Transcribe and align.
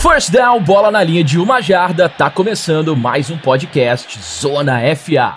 First 0.00 0.30
down, 0.30 0.62
bola 0.62 0.90
na 0.90 1.04
linha 1.04 1.22
de 1.22 1.38
uma 1.38 1.60
jarda, 1.60 2.08
tá 2.08 2.30
começando 2.30 2.96
mais 2.96 3.28
um 3.28 3.36
podcast 3.36 4.18
Zona 4.18 4.80
FA. 4.96 5.34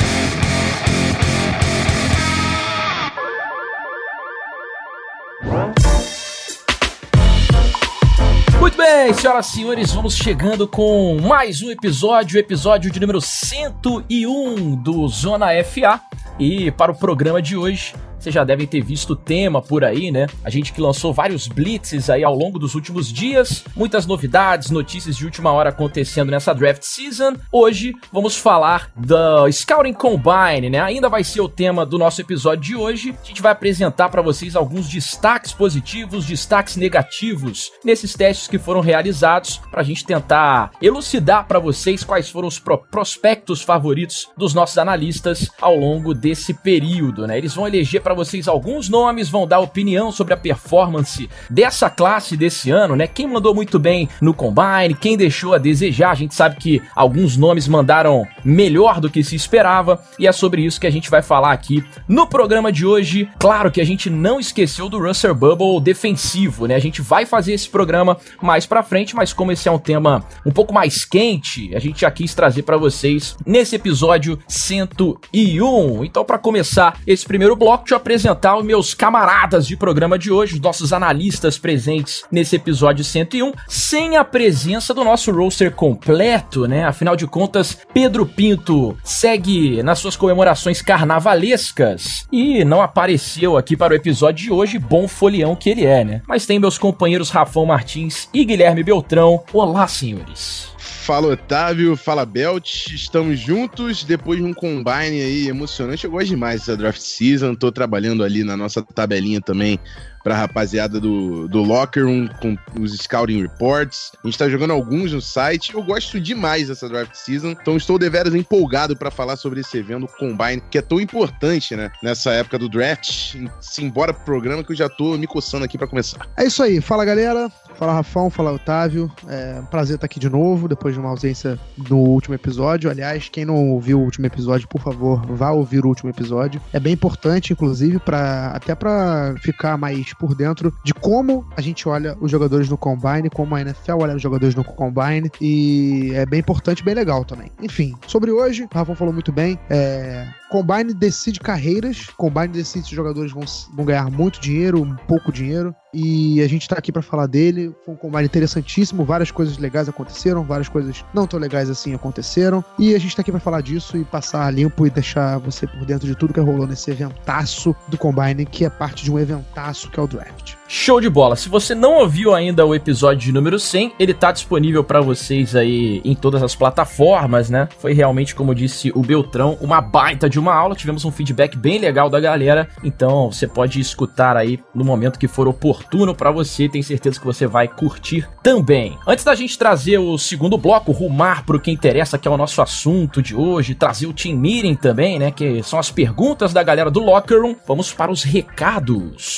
Muito 8.57 8.77
bem, 8.77 9.13
senhoras 9.13 9.47
e 9.47 9.51
senhores, 9.51 9.91
vamos 9.91 10.15
chegando 10.15 10.65
com 10.65 11.19
mais 11.19 11.61
um 11.61 11.69
episódio, 11.69 12.39
episódio 12.39 12.89
de 12.89 13.01
número 13.01 13.19
101 13.19 14.77
do 14.77 15.05
Zona 15.09 15.47
FA. 15.65 15.99
E 16.39 16.71
para 16.71 16.93
o 16.93 16.95
programa 16.95 17.41
de 17.41 17.57
hoje, 17.57 17.93
vocês 18.23 18.33
já 18.33 18.45
devem 18.45 18.65
ter 18.65 18.81
visto 18.81 19.11
o 19.11 19.15
tema 19.17 19.61
por 19.61 19.83
aí, 19.83 20.09
né? 20.09 20.27
A 20.45 20.49
gente 20.49 20.71
que 20.71 20.79
lançou 20.79 21.13
vários 21.13 21.45
blitzes 21.45 22.09
aí 22.09 22.23
ao 22.23 22.33
longo 22.33 22.57
dos 22.57 22.73
últimos 22.73 23.11
dias, 23.11 23.65
muitas 23.75 24.05
novidades, 24.05 24.71
notícias 24.71 25.17
de 25.17 25.25
última 25.25 25.51
hora 25.51 25.71
acontecendo 25.71 26.31
nessa 26.31 26.53
draft 26.53 26.83
season. 26.83 27.33
Hoje 27.51 27.93
vamos 28.13 28.37
falar 28.37 28.89
da 28.95 29.51
Scouting 29.51 29.93
Combine, 29.93 30.69
né? 30.69 30.79
Ainda 30.79 31.09
vai 31.09 31.21
ser 31.21 31.41
o 31.41 31.49
tema 31.49 31.85
do 31.85 31.97
nosso 31.97 32.21
episódio 32.21 32.63
de 32.63 32.75
hoje. 32.77 33.13
A 33.21 33.27
gente 33.27 33.41
vai 33.41 33.51
apresentar 33.51 34.07
para 34.07 34.21
vocês 34.21 34.55
alguns 34.55 34.87
destaques 34.87 35.51
positivos, 35.51 36.25
destaques 36.25 36.77
negativos 36.77 37.71
nesses 37.83 38.13
testes 38.13 38.47
que 38.47 38.57
foram 38.57 38.79
realizados 38.79 39.57
para 39.69 39.81
a 39.81 39.83
gente 39.83 40.05
tentar 40.05 40.71
elucidar 40.81 41.45
para 41.45 41.59
vocês 41.59 42.05
quais 42.05 42.29
foram 42.29 42.47
os 42.47 42.57
pro 42.57 42.77
prospectos 42.89 43.61
favoritos 43.61 44.29
dos 44.37 44.53
nossos 44.53 44.77
analistas 44.77 45.49
ao 45.59 45.75
longo 45.75 46.13
desse 46.13 46.53
período, 46.53 47.27
né? 47.27 47.37
Eles 47.37 47.53
vão 47.53 47.67
eleger 47.67 48.01
para 48.01 48.12
para 48.13 48.23
vocês 48.23 48.47
alguns 48.47 48.89
nomes, 48.89 49.27
vão 49.27 49.47
dar 49.47 49.59
opinião 49.59 50.11
sobre 50.11 50.35
a 50.35 50.37
performance 50.37 51.27
dessa 51.49 51.89
classe 51.89 52.37
desse 52.37 52.69
ano, 52.69 52.95
né? 52.95 53.07
Quem 53.07 53.27
mandou 53.27 53.55
muito 53.55 53.79
bem 53.79 54.07
no 54.21 54.35
Combine, 54.35 54.93
quem 54.93 55.17
deixou 55.17 55.55
a 55.55 55.57
desejar. 55.57 56.11
A 56.11 56.15
gente 56.15 56.35
sabe 56.35 56.57
que 56.57 56.79
alguns 56.95 57.35
nomes 57.35 57.67
mandaram 57.67 58.27
melhor 58.45 59.01
do 59.01 59.09
que 59.09 59.23
se 59.23 59.35
esperava 59.35 59.99
e 60.19 60.27
é 60.27 60.31
sobre 60.31 60.63
isso 60.63 60.79
que 60.79 60.85
a 60.85 60.91
gente 60.91 61.09
vai 61.09 61.23
falar 61.23 61.51
aqui 61.53 61.83
no 62.07 62.27
programa 62.27 62.71
de 62.71 62.85
hoje. 62.85 63.27
Claro 63.39 63.71
que 63.71 63.81
a 63.81 63.85
gente 63.85 64.11
não 64.11 64.39
esqueceu 64.39 64.87
do 64.87 64.99
Russell 64.99 65.33
Bubble 65.33 65.81
defensivo, 65.81 66.67
né? 66.67 66.75
A 66.75 66.79
gente 66.79 67.01
vai 67.01 67.25
fazer 67.25 67.53
esse 67.53 67.67
programa 67.67 68.17
mais 68.39 68.67
para 68.67 68.83
frente, 68.83 69.15
mas 69.15 69.33
como 69.33 69.51
esse 69.51 69.67
é 69.67 69.71
um 69.71 69.79
tema 69.79 70.23
um 70.45 70.51
pouco 70.51 70.71
mais 70.71 71.03
quente, 71.03 71.75
a 71.75 71.79
gente 71.79 72.01
já 72.01 72.11
quis 72.11 72.35
trazer 72.35 72.61
para 72.61 72.77
vocês 72.77 73.35
nesse 73.43 73.75
episódio 73.75 74.37
101. 74.47 76.05
Então, 76.05 76.23
para 76.23 76.37
começar 76.37 76.99
esse 77.07 77.25
primeiro 77.25 77.55
bloco, 77.55 77.89
apresentar 78.03 78.57
os 78.57 78.65
meus 78.65 78.93
camaradas 78.93 79.65
de 79.65 79.77
programa 79.77 80.19
de 80.19 80.29
hoje, 80.29 80.55
os 80.55 80.59
nossos 80.59 80.91
analistas 80.91 81.57
presentes 81.57 82.25
nesse 82.29 82.57
episódio 82.57 83.01
101, 83.01 83.53
sem 83.65 84.17
a 84.17 84.25
presença 84.25 84.93
do 84.93 85.05
nosso 85.05 85.31
roster 85.31 85.71
completo, 85.71 86.67
né? 86.67 86.83
Afinal 86.83 87.15
de 87.15 87.25
contas, 87.25 87.77
Pedro 87.93 88.25
Pinto 88.25 88.97
segue 89.05 89.81
nas 89.81 89.99
suas 89.99 90.17
comemorações 90.17 90.81
carnavalescas 90.81 92.27
e 92.29 92.65
não 92.65 92.81
apareceu 92.81 93.55
aqui 93.55 93.77
para 93.77 93.93
o 93.93 93.95
episódio 93.95 94.43
de 94.43 94.51
hoje, 94.51 94.77
bom 94.77 95.07
folião 95.07 95.55
que 95.55 95.69
ele 95.69 95.85
é, 95.85 96.03
né? 96.03 96.21
Mas 96.27 96.45
tem 96.45 96.59
meus 96.59 96.77
companheiros 96.77 97.29
Rafão 97.29 97.65
Martins 97.65 98.27
e 98.33 98.43
Guilherme 98.43 98.83
Beltrão. 98.83 99.41
Olá, 99.53 99.87
senhores. 99.87 100.72
Fala 101.03 101.27
Otávio, 101.27 101.97
fala 101.97 102.25
Belt, 102.25 102.87
estamos 102.87 103.37
juntos 103.37 104.05
depois 104.05 104.39
de 104.39 104.45
um 104.45 104.53
combine 104.53 105.21
aí 105.21 105.49
emocionante. 105.49 106.05
Eu 106.05 106.11
gosto 106.11 106.29
demais 106.29 106.61
dessa 106.61 106.77
draft 106.77 107.01
season, 107.01 107.55
tô 107.55 107.73
trabalhando 107.73 108.23
ali 108.23 108.41
na 108.41 108.55
nossa 108.55 108.81
tabelinha 108.81 109.41
também 109.41 109.77
pra 110.23 110.35
rapaziada 110.35 110.99
do, 110.99 111.47
do 111.47 111.61
Locker 111.61 112.05
Room 112.05 112.27
com 112.41 112.57
os 112.79 112.93
Scouting 112.93 113.41
Reports. 113.41 114.11
A 114.23 114.27
gente 114.27 114.37
tá 114.37 114.49
jogando 114.49 114.71
alguns 114.71 115.11
no 115.11 115.21
site. 115.21 115.73
Eu 115.73 115.83
gosto 115.83 116.19
demais 116.19 116.69
dessa 116.69 116.87
draft 116.87 117.13
season, 117.13 117.49
então 117.49 117.75
estou 117.75 117.99
deveras 117.99 118.33
empolgado 118.33 118.95
para 118.95 119.11
falar 119.11 119.35
sobre 119.35 119.59
esse 119.59 119.77
evento 119.77 120.07
Combine, 120.17 120.61
que 120.71 120.77
é 120.77 120.81
tão 120.81 120.99
importante, 120.99 121.75
né? 121.75 121.91
Nessa 122.01 122.31
época 122.31 122.57
do 122.57 122.69
draft. 122.69 123.35
Simbora 123.59 124.13
pro 124.13 124.23
programa 124.23 124.63
que 124.63 124.71
eu 124.71 124.75
já 124.75 124.87
tô 124.87 125.17
me 125.17 125.27
coçando 125.27 125.65
aqui 125.65 125.77
para 125.77 125.87
começar. 125.87 126.27
É 126.37 126.45
isso 126.45 126.63
aí, 126.63 126.79
fala 126.79 127.03
galera. 127.03 127.51
Fala 127.75 127.93
Rafão, 127.93 128.29
fala 128.29 128.53
Otávio. 128.53 129.11
É 129.27 129.59
um 129.59 129.65
prazer 129.65 129.95
estar 129.95 130.05
aqui 130.05 130.19
de 130.19 130.29
novo, 130.29 130.67
depois 130.67 130.93
de 130.93 130.99
uma 130.99 131.09
ausência 131.09 131.59
no 131.89 131.97
último 131.97 132.35
episódio. 132.35 132.89
Aliás, 132.89 133.29
quem 133.29 133.45
não 133.45 133.71
ouviu 133.71 133.99
o 133.99 134.03
último 134.03 134.25
episódio, 134.25 134.67
por 134.67 134.81
favor, 134.81 135.25
vá 135.25 135.51
ouvir 135.51 135.83
o 135.83 135.87
último 135.87 136.09
episódio. 136.09 136.61
É 136.71 136.79
bem 136.79 136.93
importante, 136.93 137.51
inclusive, 137.51 137.99
para 137.99 138.51
até 138.51 138.75
para 138.75 139.35
ficar 139.41 139.77
mais 139.77 140.12
por 140.15 140.35
dentro 140.35 140.73
de 140.83 140.93
como 140.93 141.45
a 141.55 141.61
gente 141.61 141.87
olha 141.87 142.17
os 142.19 142.31
jogadores 142.31 142.69
no 142.69 142.77
Combine, 142.77 143.29
como 143.29 143.55
a 143.55 143.61
NFL 143.61 144.01
olha 144.01 144.15
os 144.15 144.21
jogadores 144.21 144.55
no 144.55 144.63
Combine. 144.63 145.29
E 145.39 146.11
é 146.13 146.25
bem 146.25 146.39
importante, 146.39 146.83
bem 146.83 146.95
legal 146.95 147.23
também. 147.25 147.51
Enfim, 147.61 147.95
sobre 148.07 148.31
hoje, 148.31 148.67
o 148.71 148.77
Rafão 148.77 148.95
falou 148.95 149.13
muito 149.13 149.31
bem. 149.31 149.59
É, 149.69 150.27
Combine 150.53 150.93
decide 150.93 151.39
carreiras, 151.39 152.05
Combine 152.15 152.49
decide 152.49 152.85
se 152.85 152.91
os 152.91 152.95
jogadores 152.95 153.31
vão, 153.31 153.43
vão 153.73 153.85
ganhar 153.85 154.11
muito 154.11 154.39
dinheiro, 154.39 154.83
um 154.83 154.95
pouco 154.95 155.31
dinheiro 155.31 155.75
e 155.91 156.39
a 156.43 156.47
gente 156.47 156.69
tá 156.69 156.75
aqui 156.77 156.91
para 156.91 157.01
falar 157.01 157.25
dele. 157.25 157.73
Foi 157.83 157.95
um 157.95 157.97
combate 157.97 158.25
interessantíssimo, 158.25 159.03
várias 159.03 159.31
coisas 159.31 159.57
legais 159.57 159.89
aconteceram, 159.89 160.43
várias 160.43 160.69
coisas 160.69 161.03
não 161.11 161.25
tão 161.25 161.39
legais 161.39 161.71
assim 161.71 161.95
aconteceram. 161.95 162.63
E 162.77 162.93
a 162.93 162.99
gente 162.99 163.15
tá 163.15 163.23
aqui 163.23 163.31
para 163.31 163.39
falar 163.39 163.61
disso 163.61 163.97
e 163.97 164.05
passar 164.05 164.53
limpo 164.53 164.85
e 164.85 164.91
deixar 164.91 165.39
você 165.39 165.65
por 165.65 165.83
dentro 165.85 166.05
de 166.05 166.13
tudo 166.13 166.35
que 166.35 166.39
rolou 166.39 166.67
nesse 166.67 166.91
eventaço 166.91 167.75
do 167.87 167.97
Combine, 167.97 168.45
que 168.45 168.63
é 168.63 168.69
parte 168.69 169.03
de 169.03 169.11
um 169.11 169.17
eventaço 169.17 169.89
que 169.89 169.99
é 169.99 170.03
o 170.03 170.07
draft. 170.07 170.53
Show 170.75 170.99
de 170.99 171.07
bola. 171.07 171.35
Se 171.35 171.49
você 171.49 171.75
não 171.75 171.99
ouviu 171.99 172.33
ainda 172.33 172.65
o 172.65 172.73
episódio 172.73 173.19
de 173.19 173.31
número 173.31 173.59
100, 173.59 173.93
ele 173.99 174.11
tá 174.11 174.31
disponível 174.31 174.83
para 174.83 174.99
vocês 175.01 175.55
aí 175.55 176.01
em 176.03 176.15
todas 176.15 176.41
as 176.41 176.55
plataformas, 176.55 177.47
né? 177.47 177.69
Foi 177.77 177.93
realmente, 177.93 178.33
como 178.33 178.55
disse 178.55 178.91
o 178.95 179.01
Beltrão, 179.01 179.55
uma 179.61 179.79
baita 179.79 180.27
de 180.27 180.39
uma 180.39 180.51
aula. 180.51 180.73
Tivemos 180.73 181.05
um 181.05 181.11
feedback 181.11 181.55
bem 181.55 181.77
legal 181.77 182.09
da 182.09 182.19
galera. 182.19 182.67
Então, 182.83 183.31
você 183.31 183.47
pode 183.47 183.79
escutar 183.79 184.35
aí 184.35 184.59
no 184.73 184.83
momento 184.83 185.19
que 185.19 185.27
for 185.27 185.47
oportuno 185.47 186.15
para 186.15 186.31
você. 186.31 186.67
Tenho 186.67 186.83
certeza 186.83 187.19
que 187.19 187.25
você 187.25 187.45
vai 187.45 187.67
curtir 187.67 188.27
também. 188.41 188.97
Antes 189.05 189.23
da 189.23 189.35
gente 189.35 189.59
trazer 189.59 189.99
o 189.99 190.17
segundo 190.17 190.57
bloco, 190.57 190.91
rumar 190.91 191.45
pro 191.45 191.59
que 191.59 191.69
interessa, 191.69 192.17
que 192.17 192.27
é 192.27 192.31
o 192.31 192.35
nosso 192.35 192.63
assunto 192.63 193.21
de 193.21 193.35
hoje, 193.35 193.75
trazer 193.75 194.07
o 194.07 194.13
team 194.13 194.35
meeting 194.35 194.73
também, 194.73 195.19
né, 195.19 195.29
que 195.29 195.61
são 195.61 195.77
as 195.77 195.91
perguntas 195.91 196.51
da 196.51 196.63
galera 196.63 196.89
do 196.89 196.99
Locker 196.99 197.39
Room, 197.39 197.55
vamos 197.67 197.93
para 197.93 198.11
os 198.11 198.23
recados. 198.23 199.35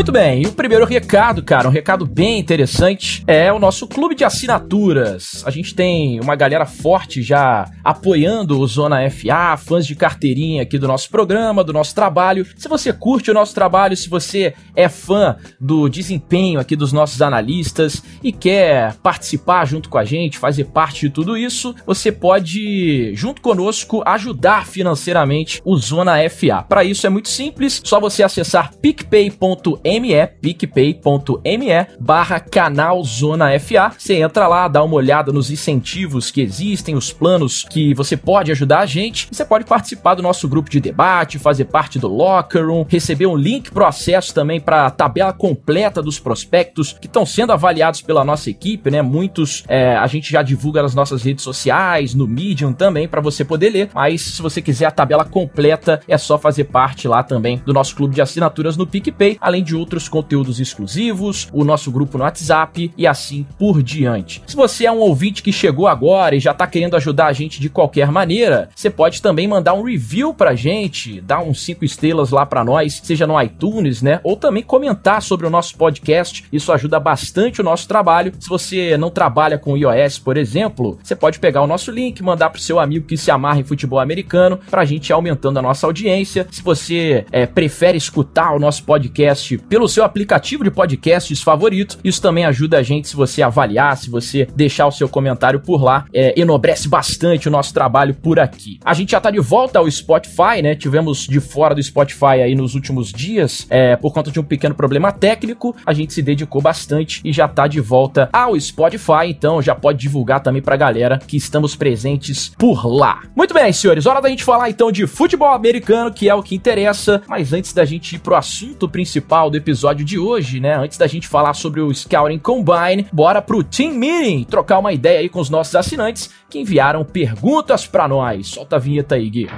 Muito 0.00 0.12
bem, 0.12 0.44
e 0.44 0.46
o 0.46 0.52
primeiro 0.52 0.86
recado, 0.86 1.42
cara, 1.42 1.68
um 1.68 1.70
recado 1.70 2.06
bem 2.06 2.38
interessante, 2.38 3.22
é 3.26 3.52
o 3.52 3.58
nosso 3.58 3.86
clube 3.86 4.14
de 4.14 4.24
assinaturas. 4.24 5.42
A 5.44 5.50
gente 5.50 5.74
tem 5.74 6.18
uma 6.20 6.34
galera 6.34 6.64
forte 6.64 7.20
já 7.20 7.70
apoiando 7.84 8.58
o 8.58 8.66
Zona 8.66 9.10
FA, 9.10 9.58
fãs 9.58 9.86
de 9.86 9.94
carteirinha 9.94 10.62
aqui 10.62 10.78
do 10.78 10.88
nosso 10.88 11.10
programa, 11.10 11.62
do 11.62 11.74
nosso 11.74 11.94
trabalho. 11.94 12.46
Se 12.56 12.66
você 12.66 12.94
curte 12.94 13.30
o 13.30 13.34
nosso 13.34 13.54
trabalho, 13.54 13.94
se 13.94 14.08
você 14.08 14.54
é 14.74 14.88
fã 14.88 15.36
do 15.60 15.86
desempenho 15.86 16.58
aqui 16.58 16.74
dos 16.74 16.94
nossos 16.94 17.20
analistas 17.20 18.02
e 18.24 18.32
quer 18.32 18.94
participar 19.02 19.66
junto 19.66 19.90
com 19.90 19.98
a 19.98 20.04
gente, 20.06 20.38
fazer 20.38 20.64
parte 20.64 21.08
de 21.08 21.10
tudo 21.10 21.36
isso, 21.36 21.74
você 21.84 22.10
pode, 22.10 23.14
junto 23.14 23.42
conosco, 23.42 24.02
ajudar 24.06 24.66
financeiramente 24.66 25.60
o 25.62 25.76
Zona 25.76 26.16
FA. 26.30 26.64
Para 26.66 26.84
isso 26.84 27.06
é 27.06 27.10
muito 27.10 27.28
simples, 27.28 27.82
só 27.84 28.00
você 28.00 28.22
acessar 28.22 28.74
picpay.com 28.80 29.89
picpay.me, 29.90 30.26
picpay.me 30.40 31.86
barra 31.98 32.38
canal 32.38 33.02
Zona 33.02 33.58
FA. 33.58 33.92
Você 33.98 34.14
entra 34.14 34.46
lá, 34.46 34.68
dá 34.68 34.84
uma 34.84 34.94
olhada 34.94 35.32
nos 35.32 35.50
incentivos 35.50 36.30
que 36.30 36.40
existem, 36.40 36.94
os 36.94 37.12
planos 37.12 37.64
que 37.68 37.92
você 37.94 38.16
pode 38.16 38.52
ajudar 38.52 38.80
a 38.80 38.86
gente. 38.86 39.26
Você 39.32 39.44
pode 39.44 39.64
participar 39.64 40.14
do 40.14 40.22
nosso 40.22 40.46
grupo 40.48 40.70
de 40.70 40.80
debate, 40.80 41.38
fazer 41.38 41.64
parte 41.64 41.98
do 41.98 42.06
Locker 42.06 42.66
Room, 42.66 42.86
receber 42.88 43.26
um 43.26 43.36
link 43.36 43.70
pro 43.72 43.84
acesso 43.84 44.32
também 44.32 44.60
para 44.60 44.86
a 44.86 44.90
tabela 44.90 45.32
completa 45.32 46.00
dos 46.02 46.20
prospectos 46.20 46.92
que 46.92 47.06
estão 47.06 47.26
sendo 47.26 47.52
avaliados 47.52 48.00
pela 48.02 48.24
nossa 48.24 48.50
equipe, 48.50 48.90
né? 48.90 49.02
Muitos 49.02 49.64
é, 49.66 49.96
a 49.96 50.06
gente 50.06 50.30
já 50.30 50.42
divulga 50.42 50.82
nas 50.82 50.94
nossas 50.94 51.22
redes 51.22 51.42
sociais, 51.42 52.14
no 52.14 52.28
Medium 52.28 52.72
também, 52.72 53.08
para 53.08 53.20
você 53.20 53.44
poder 53.44 53.70
ler. 53.70 53.90
Mas 53.94 54.20
se 54.20 54.42
você 54.42 54.62
quiser 54.62 54.86
a 54.86 54.90
tabela 54.90 55.24
completa, 55.24 56.00
é 56.06 56.16
só 56.18 56.38
fazer 56.38 56.64
parte 56.64 57.08
lá 57.08 57.22
também 57.22 57.60
do 57.64 57.72
nosso 57.72 57.96
clube 57.96 58.14
de 58.14 58.20
assinaturas 58.20 58.76
no 58.76 58.86
PicPay, 58.86 59.38
além 59.40 59.64
de 59.64 59.79
outros 59.80 60.08
conteúdos 60.08 60.60
exclusivos, 60.60 61.48
o 61.52 61.64
nosso 61.64 61.90
grupo 61.90 62.18
no 62.18 62.24
WhatsApp 62.24 62.92
e 62.96 63.06
assim 63.06 63.46
por 63.58 63.82
diante. 63.82 64.42
Se 64.46 64.54
você 64.54 64.86
é 64.86 64.92
um 64.92 64.98
ouvinte 64.98 65.42
que 65.42 65.52
chegou 65.52 65.88
agora 65.88 66.36
e 66.36 66.40
já 66.40 66.54
tá 66.54 66.66
querendo 66.66 66.96
ajudar 66.96 67.26
a 67.26 67.32
gente 67.32 67.60
de 67.60 67.68
qualquer 67.68 68.12
maneira, 68.12 68.68
você 68.74 68.90
pode 68.90 69.20
também 69.22 69.48
mandar 69.48 69.74
um 69.74 69.82
review 69.82 70.32
pra 70.34 70.54
gente, 70.54 71.20
dar 71.20 71.42
uns 71.42 71.62
5 71.64 71.84
estrelas 71.84 72.30
lá 72.30 72.44
para 72.46 72.64
nós, 72.64 73.00
seja 73.02 73.26
no 73.26 73.40
iTunes, 73.40 74.02
né? 74.02 74.20
Ou 74.22 74.36
também 74.36 74.62
comentar 74.62 75.22
sobre 75.22 75.46
o 75.46 75.50
nosso 75.50 75.76
podcast. 75.76 76.44
Isso 76.52 76.72
ajuda 76.72 77.00
bastante 77.00 77.60
o 77.60 77.64
nosso 77.64 77.88
trabalho. 77.88 78.32
Se 78.38 78.48
você 78.48 78.96
não 78.96 79.10
trabalha 79.10 79.58
com 79.58 79.76
iOS, 79.76 80.18
por 80.18 80.36
exemplo, 80.36 80.98
você 81.02 81.16
pode 81.16 81.38
pegar 81.38 81.62
o 81.62 81.66
nosso 81.66 81.90
link, 81.90 82.22
mandar 82.22 82.50
pro 82.50 82.60
seu 82.60 82.78
amigo 82.78 83.06
que 83.06 83.16
se 83.16 83.30
amarra 83.30 83.60
em 83.60 83.64
futebol 83.64 83.98
americano, 83.98 84.58
pra 84.70 84.84
gente 84.84 85.08
ir 85.08 85.12
aumentando 85.12 85.58
a 85.58 85.62
nossa 85.62 85.86
audiência. 85.86 86.46
Se 86.50 86.62
você 86.62 87.24
é, 87.32 87.46
prefere 87.46 87.96
escutar 87.96 88.52
o 88.54 88.58
nosso 88.58 88.84
podcast 88.84 89.56
pelo 89.70 89.88
seu 89.88 90.02
aplicativo 90.02 90.64
de 90.64 90.70
podcasts 90.70 91.40
favorito, 91.40 91.96
isso 92.02 92.20
também 92.20 92.44
ajuda 92.44 92.78
a 92.78 92.82
gente 92.82 93.08
se 93.08 93.14
você 93.14 93.40
avaliar, 93.40 93.96
se 93.96 94.10
você 94.10 94.48
deixar 94.54 94.88
o 94.88 94.90
seu 94.90 95.08
comentário 95.08 95.60
por 95.60 95.80
lá, 95.80 96.04
é, 96.12 96.38
enobrece 96.38 96.88
bastante 96.88 97.46
o 97.46 97.52
nosso 97.52 97.72
trabalho 97.72 98.12
por 98.12 98.40
aqui. 98.40 98.80
A 98.84 98.92
gente 98.92 99.12
já 99.12 99.20
tá 99.20 99.30
de 99.30 99.38
volta 99.38 99.78
ao 99.78 99.88
Spotify, 99.88 100.60
né? 100.60 100.74
Tivemos 100.74 101.20
de 101.20 101.38
fora 101.38 101.72
do 101.72 101.82
Spotify 101.82 102.42
aí 102.42 102.56
nos 102.56 102.74
últimos 102.74 103.12
dias, 103.12 103.66
é, 103.70 103.94
por 103.94 104.12
conta 104.12 104.30
de 104.30 104.40
um 104.40 104.42
pequeno 104.42 104.74
problema 104.74 105.12
técnico, 105.12 105.76
a 105.86 105.92
gente 105.92 106.12
se 106.12 106.20
dedicou 106.20 106.60
bastante 106.60 107.20
e 107.24 107.32
já 107.32 107.46
tá 107.46 107.68
de 107.68 107.80
volta 107.80 108.28
ao 108.32 108.58
Spotify, 108.58 109.26
então 109.28 109.62
já 109.62 109.74
pode 109.76 110.00
divulgar 110.00 110.40
também 110.40 110.60
pra 110.60 110.76
galera 110.76 111.20
que 111.24 111.36
estamos 111.36 111.76
presentes 111.76 112.52
por 112.58 112.86
lá. 112.86 113.22
Muito 113.36 113.54
bem, 113.54 113.72
senhores, 113.72 114.06
hora 114.06 114.20
da 114.20 114.28
gente 114.28 114.42
falar 114.42 114.68
então 114.68 114.90
de 114.90 115.06
futebol 115.06 115.52
americano, 115.52 116.12
que 116.12 116.28
é 116.28 116.34
o 116.34 116.42
que 116.42 116.56
interessa, 116.56 117.22
mas 117.28 117.52
antes 117.52 117.72
da 117.72 117.84
gente 117.84 118.16
ir 118.16 118.18
pro 118.18 118.34
assunto 118.34 118.88
principal 118.88 119.49
do 119.50 119.56
episódio 119.56 120.04
de 120.04 120.18
hoje, 120.18 120.60
né, 120.60 120.76
antes 120.76 120.96
da 120.96 121.06
gente 121.06 121.28
falar 121.28 121.54
sobre 121.54 121.80
o 121.80 121.92
Scouting 121.92 122.38
Combine, 122.38 123.06
bora 123.12 123.42
pro 123.42 123.62
Team 123.62 123.94
Meeting, 123.94 124.44
trocar 124.44 124.78
uma 124.78 124.92
ideia 124.92 125.20
aí 125.20 125.28
com 125.28 125.40
os 125.40 125.50
nossos 125.50 125.74
assinantes 125.74 126.30
que 126.48 126.58
enviaram 126.58 127.04
perguntas 127.04 127.86
para 127.86 128.08
nós. 128.08 128.48
Solta 128.48 128.76
a 128.76 128.78
vinheta 128.78 129.16
aí, 129.16 129.28
Gui. 129.28 129.48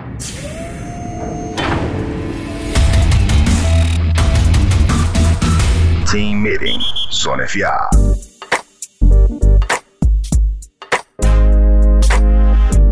Team 6.11 6.37
Meeting, 6.37 6.79
Zona 7.11 7.47
FA. 7.47 7.89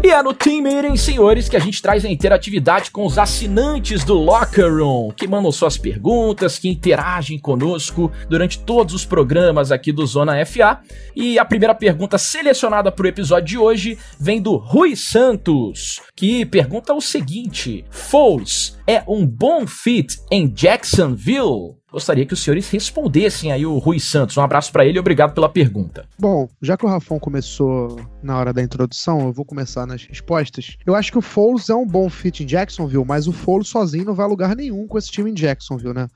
E 0.02 0.08
é 0.08 0.22
no 0.22 0.32
Team 0.32 0.62
Meeting, 0.62 0.96
senhores, 0.96 1.46
que 1.46 1.56
a 1.56 1.60
gente 1.60 1.82
traz 1.82 2.06
a 2.06 2.08
interatividade 2.08 2.90
com 2.90 3.04
os 3.04 3.18
assinantes 3.18 4.02
do 4.02 4.14
Locker 4.14 4.72
Room, 4.72 5.10
que 5.10 5.28
mandam 5.28 5.52
suas 5.52 5.76
perguntas, 5.76 6.58
que 6.58 6.70
interagem 6.70 7.38
conosco 7.38 8.10
durante 8.26 8.58
todos 8.60 8.94
os 8.94 9.04
programas 9.04 9.70
aqui 9.70 9.92
do 9.92 10.06
Zona 10.06 10.44
FA. 10.46 10.80
E 11.14 11.38
a 11.38 11.44
primeira 11.44 11.74
pergunta 11.74 12.16
selecionada 12.16 12.90
para 12.90 13.04
o 13.04 13.08
episódio 13.08 13.46
de 13.46 13.58
hoje 13.58 13.98
vem 14.18 14.40
do 14.40 14.56
Rui 14.56 14.96
Santos, 14.96 16.00
que 16.16 16.46
pergunta 16.46 16.94
o 16.94 17.00
seguinte: 17.02 17.84
Foles 17.90 18.78
é 18.86 19.02
um 19.06 19.26
bom 19.26 19.66
fit 19.66 20.16
em 20.30 20.48
Jacksonville? 20.48 21.79
Gostaria 21.92 22.24
que 22.24 22.34
os 22.34 22.42
senhores 22.42 22.68
respondessem 22.70 23.50
aí 23.50 23.66
o 23.66 23.78
Rui 23.78 23.98
Santos. 23.98 24.36
Um 24.36 24.42
abraço 24.42 24.70
para 24.70 24.84
ele 24.84 24.98
e 24.98 25.00
obrigado 25.00 25.34
pela 25.34 25.48
pergunta. 25.48 26.06
Bom, 26.18 26.48
já 26.62 26.76
que 26.76 26.84
o 26.84 26.88
Rafão 26.88 27.18
começou 27.18 28.00
na 28.22 28.38
hora 28.38 28.52
da 28.52 28.62
introdução, 28.62 29.26
eu 29.26 29.32
vou 29.32 29.44
começar 29.44 29.86
nas 29.86 30.04
respostas. 30.04 30.76
Eu 30.86 30.94
acho 30.94 31.10
que 31.10 31.18
o 31.18 31.22
Foles 31.22 31.68
é 31.68 31.74
um 31.74 31.86
bom 31.86 32.08
fit 32.08 32.42
em 32.42 32.46
Jacksonville, 32.46 33.04
mas 33.04 33.26
o 33.26 33.32
Foles 33.32 33.68
sozinho 33.68 34.04
não 34.04 34.14
vai 34.14 34.26
a 34.26 34.28
lugar 34.28 34.54
nenhum 34.54 34.86
com 34.86 34.98
esse 34.98 35.10
time 35.10 35.30
em 35.30 35.34
Jacksonville, 35.34 35.94
né? 35.94 36.08